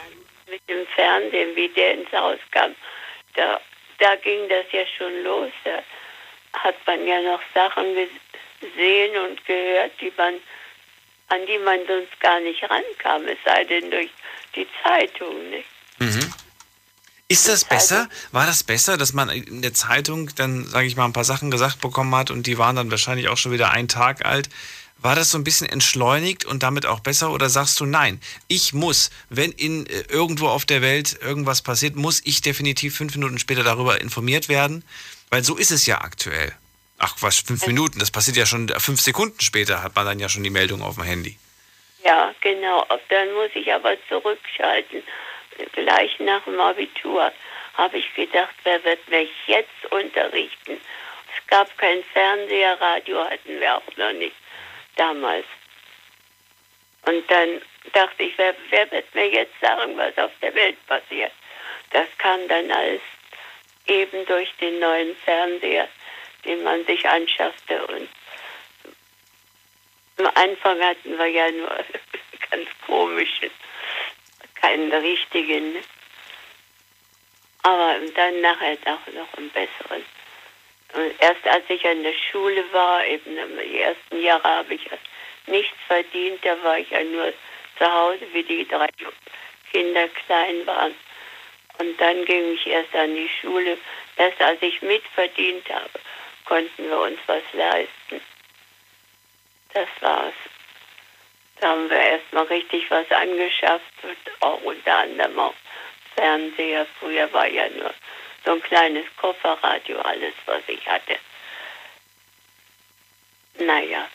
mit 0.49 0.69
dem 0.69 0.87
Fernsehen, 0.95 1.55
wie 1.55 1.69
der 1.69 1.95
ins 1.95 2.13
Haus 2.13 2.39
kam, 2.51 2.75
da, 3.35 3.61
da 3.99 4.17
ging 4.17 4.49
das 4.49 4.67
ja 4.73 4.83
schon 4.99 5.23
los. 5.23 5.51
Da 5.65 5.83
hat 6.59 6.75
man 6.87 7.07
ja 7.07 7.21
noch 7.23 7.41
Sachen 7.55 7.85
gesehen 8.61 9.17
und 9.17 9.45
gehört, 9.47 9.93
die 10.01 10.13
man, 10.17 10.35
an 11.29 11.47
die 11.47 11.59
man 11.59 11.79
sonst 11.87 12.19
gar 12.21 12.41
nicht 12.41 12.63
rankam, 12.63 13.29
es 13.29 13.39
sei 13.45 13.65
denn 13.65 13.91
durch 13.91 14.11
die 14.57 14.67
Zeitung. 14.83 15.51
Nicht? 15.51 15.69
Mhm. 15.99 16.33
Ist 17.29 17.47
das 17.47 17.65
besser? 17.65 18.09
War 18.33 18.45
das 18.47 18.65
besser, 18.65 18.97
dass 18.97 19.13
man 19.13 19.29
in 19.29 19.63
der 19.63 19.73
Zeitung 19.73 20.31
dann, 20.35 20.65
sage 20.65 20.89
ich 20.89 20.97
mal, 20.97 21.05
ein 21.05 21.13
paar 21.13 21.23
Sachen 21.25 21.53
gesagt 21.53 21.81
bekommen 21.81 22.13
hat 22.17 22.33
und 22.33 22.49
die 22.49 22.59
waren 22.59 22.75
dann 22.75 22.91
wahrscheinlich 22.91 23.29
auch 23.29 23.37
schon 23.37 23.53
wieder 23.53 23.71
einen 23.71 23.87
Tag 23.87 24.27
alt? 24.27 24.49
War 25.03 25.15
das 25.15 25.31
so 25.31 25.39
ein 25.39 25.45
bisschen 25.45 25.67
entschleunigt 25.67 26.45
und 26.45 26.63
damit 26.63 26.85
auch 26.85 27.01
besser 27.01 27.33
oder 27.33 27.49
sagst 27.49 27.81
du 27.81 27.87
nein? 27.87 28.21
Ich 28.49 28.75
muss, 28.75 29.11
wenn 29.31 29.51
in 29.51 29.87
äh, 29.87 30.03
irgendwo 30.11 30.49
auf 30.49 30.67
der 30.67 30.83
Welt 30.83 31.19
irgendwas 31.23 31.63
passiert, 31.63 31.97
muss 31.97 32.21
ich 32.25 32.43
definitiv 32.43 32.97
fünf 32.97 33.15
Minuten 33.15 33.39
später 33.39 33.63
darüber 33.63 34.01
informiert 34.01 34.51
werden, 34.51 34.85
weil 35.31 35.43
so 35.43 35.57
ist 35.57 35.71
es 35.71 35.87
ja 35.87 36.03
aktuell. 36.03 36.53
Ach 36.99 37.17
was, 37.21 37.39
fünf 37.39 37.67
Minuten, 37.67 37.99
das 37.99 38.11
passiert 38.11 38.37
ja 38.37 38.45
schon 38.45 38.69
äh, 38.69 38.79
fünf 38.79 39.01
Sekunden 39.01 39.41
später, 39.41 39.83
hat 39.83 39.97
man 39.97 40.05
dann 40.05 40.19
ja 40.19 40.29
schon 40.29 40.43
die 40.43 40.51
Meldung 40.51 40.83
auf 40.83 40.97
dem 40.97 41.05
Handy. 41.05 41.39
Ja, 42.05 42.35
genau. 42.43 42.87
Dann 43.09 43.33
muss 43.33 43.51
ich 43.55 43.73
aber 43.73 43.97
zurückschalten. 44.09 45.03
Gleich 45.73 46.19
nach 46.21 46.45
dem 46.45 46.61
Abitur 46.61 47.33
habe 47.75 47.97
ich 47.97 48.15
gedacht, 48.15 48.55
wer 48.65 48.83
wird 48.85 49.09
mich 49.09 49.31
jetzt 49.47 49.91
unterrichten? 49.91 50.73
Es 50.73 51.47
gab 51.47 51.77
kein 51.79 52.03
Fernseher, 52.13 52.79
Radio 52.81 53.25
hatten 53.25 53.61
wir 53.61 53.77
auch 53.77 53.97
noch 53.97 54.13
nicht 54.13 54.35
damals. 55.01 55.47
Und 57.07 57.29
dann 57.31 57.63
dachte 57.95 58.23
ich, 58.23 58.37
wer, 58.37 58.55
wer 58.69 58.91
wird 58.91 59.15
mir 59.15 59.31
jetzt 59.31 59.59
sagen, 59.61 59.97
was 59.97 60.17
auf 60.19 60.33
der 60.43 60.55
Welt 60.55 60.77
passiert? 60.87 61.33
Das 61.91 62.07
kam 62.19 62.47
dann 62.49 62.71
alles 62.71 63.01
eben 63.87 64.27
durch 64.27 64.53
den 64.61 64.79
neuen 64.79 65.17
Fernseher, 65.17 65.89
den 66.45 66.63
man 66.63 66.85
sich 66.85 67.09
anschaffte. 67.09 67.87
Und 67.87 68.09
am 70.19 70.31
Anfang 70.35 70.81
hatten 70.83 71.19
wir 71.19 71.27
ja 71.27 71.51
nur 71.51 71.69
ganz 72.51 72.69
komischen, 72.87 73.51
keinen 74.61 74.93
richtigen. 74.93 75.73
ne? 75.73 75.83
Aber 77.63 77.97
dann 78.15 78.41
nachher 78.43 78.77
auch 78.85 79.13
noch 79.15 79.35
einen 79.39 79.51
besseren. 79.51 80.05
Erst 81.21 81.47
als 81.47 81.65
ich 81.69 81.87
an 81.87 82.03
der 82.03 82.15
Schule 82.31 82.65
war, 82.73 83.05
eben 83.07 83.37
die 83.63 83.81
ersten 83.81 84.21
Jahre 84.23 84.43
habe 84.43 84.75
ich 84.75 84.83
nichts 85.47 85.77
verdient, 85.87 86.45
da 86.45 86.63
war 86.63 86.79
ich 86.79 86.91
ja 86.91 87.03
nur 87.05 87.33
zu 87.79 87.93
Hause, 87.93 88.27
wie 88.33 88.43
die 88.43 88.67
drei 88.67 88.89
Kinder 89.71 90.09
klein 90.09 90.67
waren. 90.67 90.95
Und 91.79 91.99
dann 92.01 92.25
ging 92.25 92.55
ich 92.55 92.67
erst 92.67 92.95
an 92.95 93.15
die 93.15 93.31
Schule. 93.41 93.79
Erst 94.17 94.41
als 94.43 94.61
ich 94.61 94.83
mitverdient 94.83 95.69
habe, 95.71 96.01
konnten 96.45 96.89
wir 96.89 96.99
uns 96.99 97.19
was 97.27 97.43
leisten. 97.53 98.21
Das 99.73 99.89
war's. 100.01 100.35
Da 101.61 101.69
haben 101.69 101.89
wir 101.89 101.99
erstmal 101.99 102.45
richtig 102.45 102.91
was 102.91 103.11
angeschafft 103.11 103.93
und 104.03 104.17
auch 104.41 104.61
unter 104.63 104.97
anderem 104.97 105.39
auch 105.39 105.55
Fernseher. 106.15 106.87
Früher 106.99 107.33
war 107.33 107.47
ja 107.47 107.69
nur 107.71 107.95
so 108.45 108.53
ein 108.53 108.63
kleines 108.63 109.05
Kofferradio 109.17 110.01
alles, 110.01 110.35
was 110.47 110.63
ich 110.67 110.87
hatte. 110.87 111.17
Naja, 113.59 114.09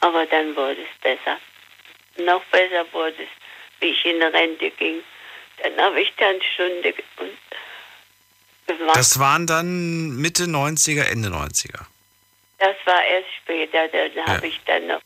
aber 0.00 0.26
dann 0.26 0.54
wurde 0.54 0.82
es 0.82 1.00
besser. 1.00 1.38
Noch 2.18 2.44
besser 2.44 2.84
wurde 2.92 3.22
es, 3.22 3.28
wie 3.80 3.86
ich 3.86 4.04
in 4.04 4.22
Rente 4.22 4.70
ging. 4.70 5.02
Dann 5.62 5.76
habe 5.78 6.00
ich 6.00 6.12
Tanzstunde 6.16 6.92
ge- 6.92 7.04
und 7.16 7.36
gemacht. 8.66 8.96
Das 8.96 9.18
waren 9.18 9.46
dann 9.46 10.16
Mitte 10.16 10.44
90er, 10.44 11.04
Ende 11.04 11.28
90er. 11.28 11.86
Das 12.58 12.76
war 12.84 13.02
erst 13.04 13.28
später. 13.42 13.88
Dann 13.88 14.26
habe 14.26 14.46
ich 14.46 14.60
dann 14.66 14.86
noch 14.86 15.00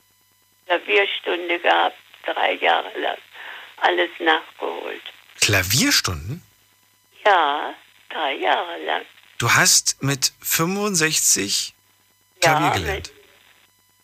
Klavierstunde 0.66 1.59
gehabt, 1.61 1.97
drei 2.25 2.55
Jahre 2.55 2.99
lang. 2.99 3.19
Alles 3.79 4.11
nachgeholt. 4.19 5.03
Klavierstunden? 5.41 6.43
Ja, 7.25 7.75
drei 8.15 8.35
Jahre 8.35 8.85
lang. 8.85 9.03
Du 9.39 9.51
hast 9.53 10.03
mit 10.03 10.32
65 10.41 11.74
Klavier 12.41 12.66
Ja, 12.66 12.73
gelernt. 12.73 13.12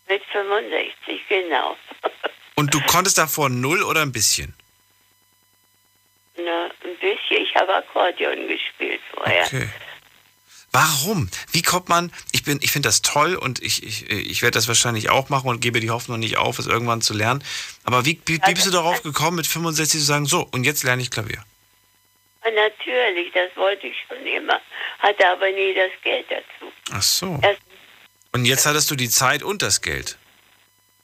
Mit 0.09 0.23
65, 0.33 1.21
genau. 1.29 1.77
Und 2.57 2.75
du 2.75 2.81
konntest 2.83 3.17
davor 3.19 3.49
null 3.49 3.83
oder 3.83 4.03
ein 4.03 4.13
bisschen? 4.13 4.55
habe 7.61 7.75
Akkordeon 7.75 8.49
gespielt 8.49 9.01
vorher. 9.15 9.47
Okay. 9.47 9.69
Warum? 10.73 11.29
Wie 11.51 11.63
kommt 11.63 11.89
man? 11.89 12.13
Ich 12.31 12.45
bin, 12.45 12.61
ich 12.63 12.71
finde 12.71 12.89
das 12.89 13.03
toll 13.03 13.35
und 13.35 13.61
ich, 13.61 13.83
ich, 13.83 14.09
ich 14.09 14.43
werde 14.43 14.55
das 14.55 14.69
wahrscheinlich 14.69 15.11
auch 15.11 15.29
machen 15.29 15.49
und 15.49 15.61
gebe 15.61 15.81
die 15.81 15.91
Hoffnung 15.91 16.21
nicht 16.21 16.37
auf, 16.37 16.61
es 16.61 16.67
irgendwann 16.67 17.03
zu 17.03 17.13
lernen. 17.13 17.43
Aber 17.83 18.05
wie, 18.05 18.21
wie, 18.27 18.41
wie 18.47 18.55
bist 18.55 18.67
du 18.67 18.71
darauf 18.71 19.03
gekommen, 19.03 19.37
mit 19.37 19.49
65 19.49 19.99
zu 20.01 20.07
sagen, 20.07 20.27
so, 20.27 20.47
und 20.53 20.63
jetzt 20.63 20.85
lerne 20.85 21.03
ich 21.03 21.11
Klavier? 21.11 21.45
Natürlich, 22.55 23.33
das 23.33 23.55
wollte 23.57 23.87
ich 23.87 23.97
schon 24.09 24.25
immer, 24.27 24.61
hatte 24.99 25.27
aber 25.29 25.51
nie 25.51 25.75
das 25.75 25.91
Geld 26.03 26.27
dazu. 26.31 26.73
Ach 26.93 27.03
so. 27.03 27.39
Erst, 27.43 27.61
Und 28.33 28.45
jetzt 28.45 28.67
hattest 28.67 28.91
du 28.91 28.97
die 28.97 29.09
Zeit 29.09 29.43
und 29.43 29.63
das 29.63 29.81
Geld. 29.81 30.17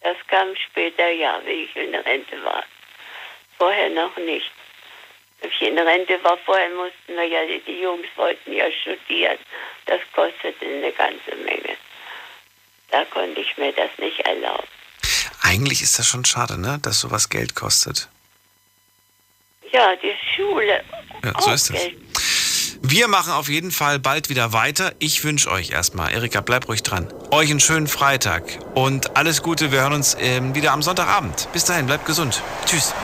das 0.03 0.17
kam 0.29 0.49
später, 0.57 1.09
ja, 1.11 1.41
wie 1.45 1.65
ich 1.65 1.77
in 1.77 1.93
der 1.93 2.05
Rente 2.05 2.43
war. 2.45 2.65
Vorher 3.59 3.89
noch 3.91 4.17
nicht. 4.19 4.51
Als 5.43 5.53
ich 5.53 5.69
in 5.69 5.77
der 5.77 5.87
Rente 5.87 6.23
war, 6.25 6.37
vorher 6.39 6.69
mussten 6.71 7.15
wir 7.15 7.25
ja, 7.25 7.45
die, 7.47 7.61
die 7.67 7.81
Jungs 7.81 8.07
wollten 8.17 8.53
ja 8.53 8.67
studieren. 8.83 9.39
Das 9.87 10.01
kostete 10.15 10.65
eine 10.65 10.93
ganze 10.93 11.35
Menge. 11.45 11.77
Da 12.91 13.05
konnte 13.07 13.41
ich 13.41 13.57
mir 13.57 13.73
das 13.73 13.91
nicht 13.99 14.21
erlauben. 14.21 14.67
Eigentlich 15.43 15.83
ist 15.83 15.99
das 15.99 16.07
schon 16.07 16.25
schade, 16.25 16.61
ne? 16.61 16.79
Dass 16.83 17.01
sowas 17.01 17.29
Geld 17.29 17.55
kostet. 17.55 18.09
Ja, 19.73 19.95
die 19.97 20.15
Schule. 20.35 20.83
Ja, 21.25 21.41
so 21.41 21.51
ist 21.51 21.71
es. 21.71 21.91
Wir 22.83 23.09
machen 23.09 23.33
auf 23.33 23.49
jeden 23.49 23.73
Fall 23.73 23.99
bald 23.99 24.29
wieder 24.29 24.53
weiter. 24.53 24.93
Ich 25.01 25.25
wünsche 25.25 25.51
euch 25.51 25.71
erstmal, 25.71 26.13
Erika, 26.13 26.41
bleib 26.41 26.69
ruhig 26.69 26.85
dran. 26.85 27.13
Euch 27.33 27.51
einen 27.51 27.59
schönen 27.59 27.89
Freitag 27.89 28.45
und 28.75 29.17
alles 29.17 29.43
Gute. 29.43 29.73
Wir 29.73 29.81
hören 29.81 29.95
uns 29.95 30.17
ähm, 30.21 30.55
wieder 30.55 30.73
am 30.73 30.83
Sonntagabend. 30.83 31.49
Bis 31.53 31.65
dahin, 31.65 31.87
bleibt 31.87 32.07
gesund. 32.07 32.43
Tschüss. 32.65 32.95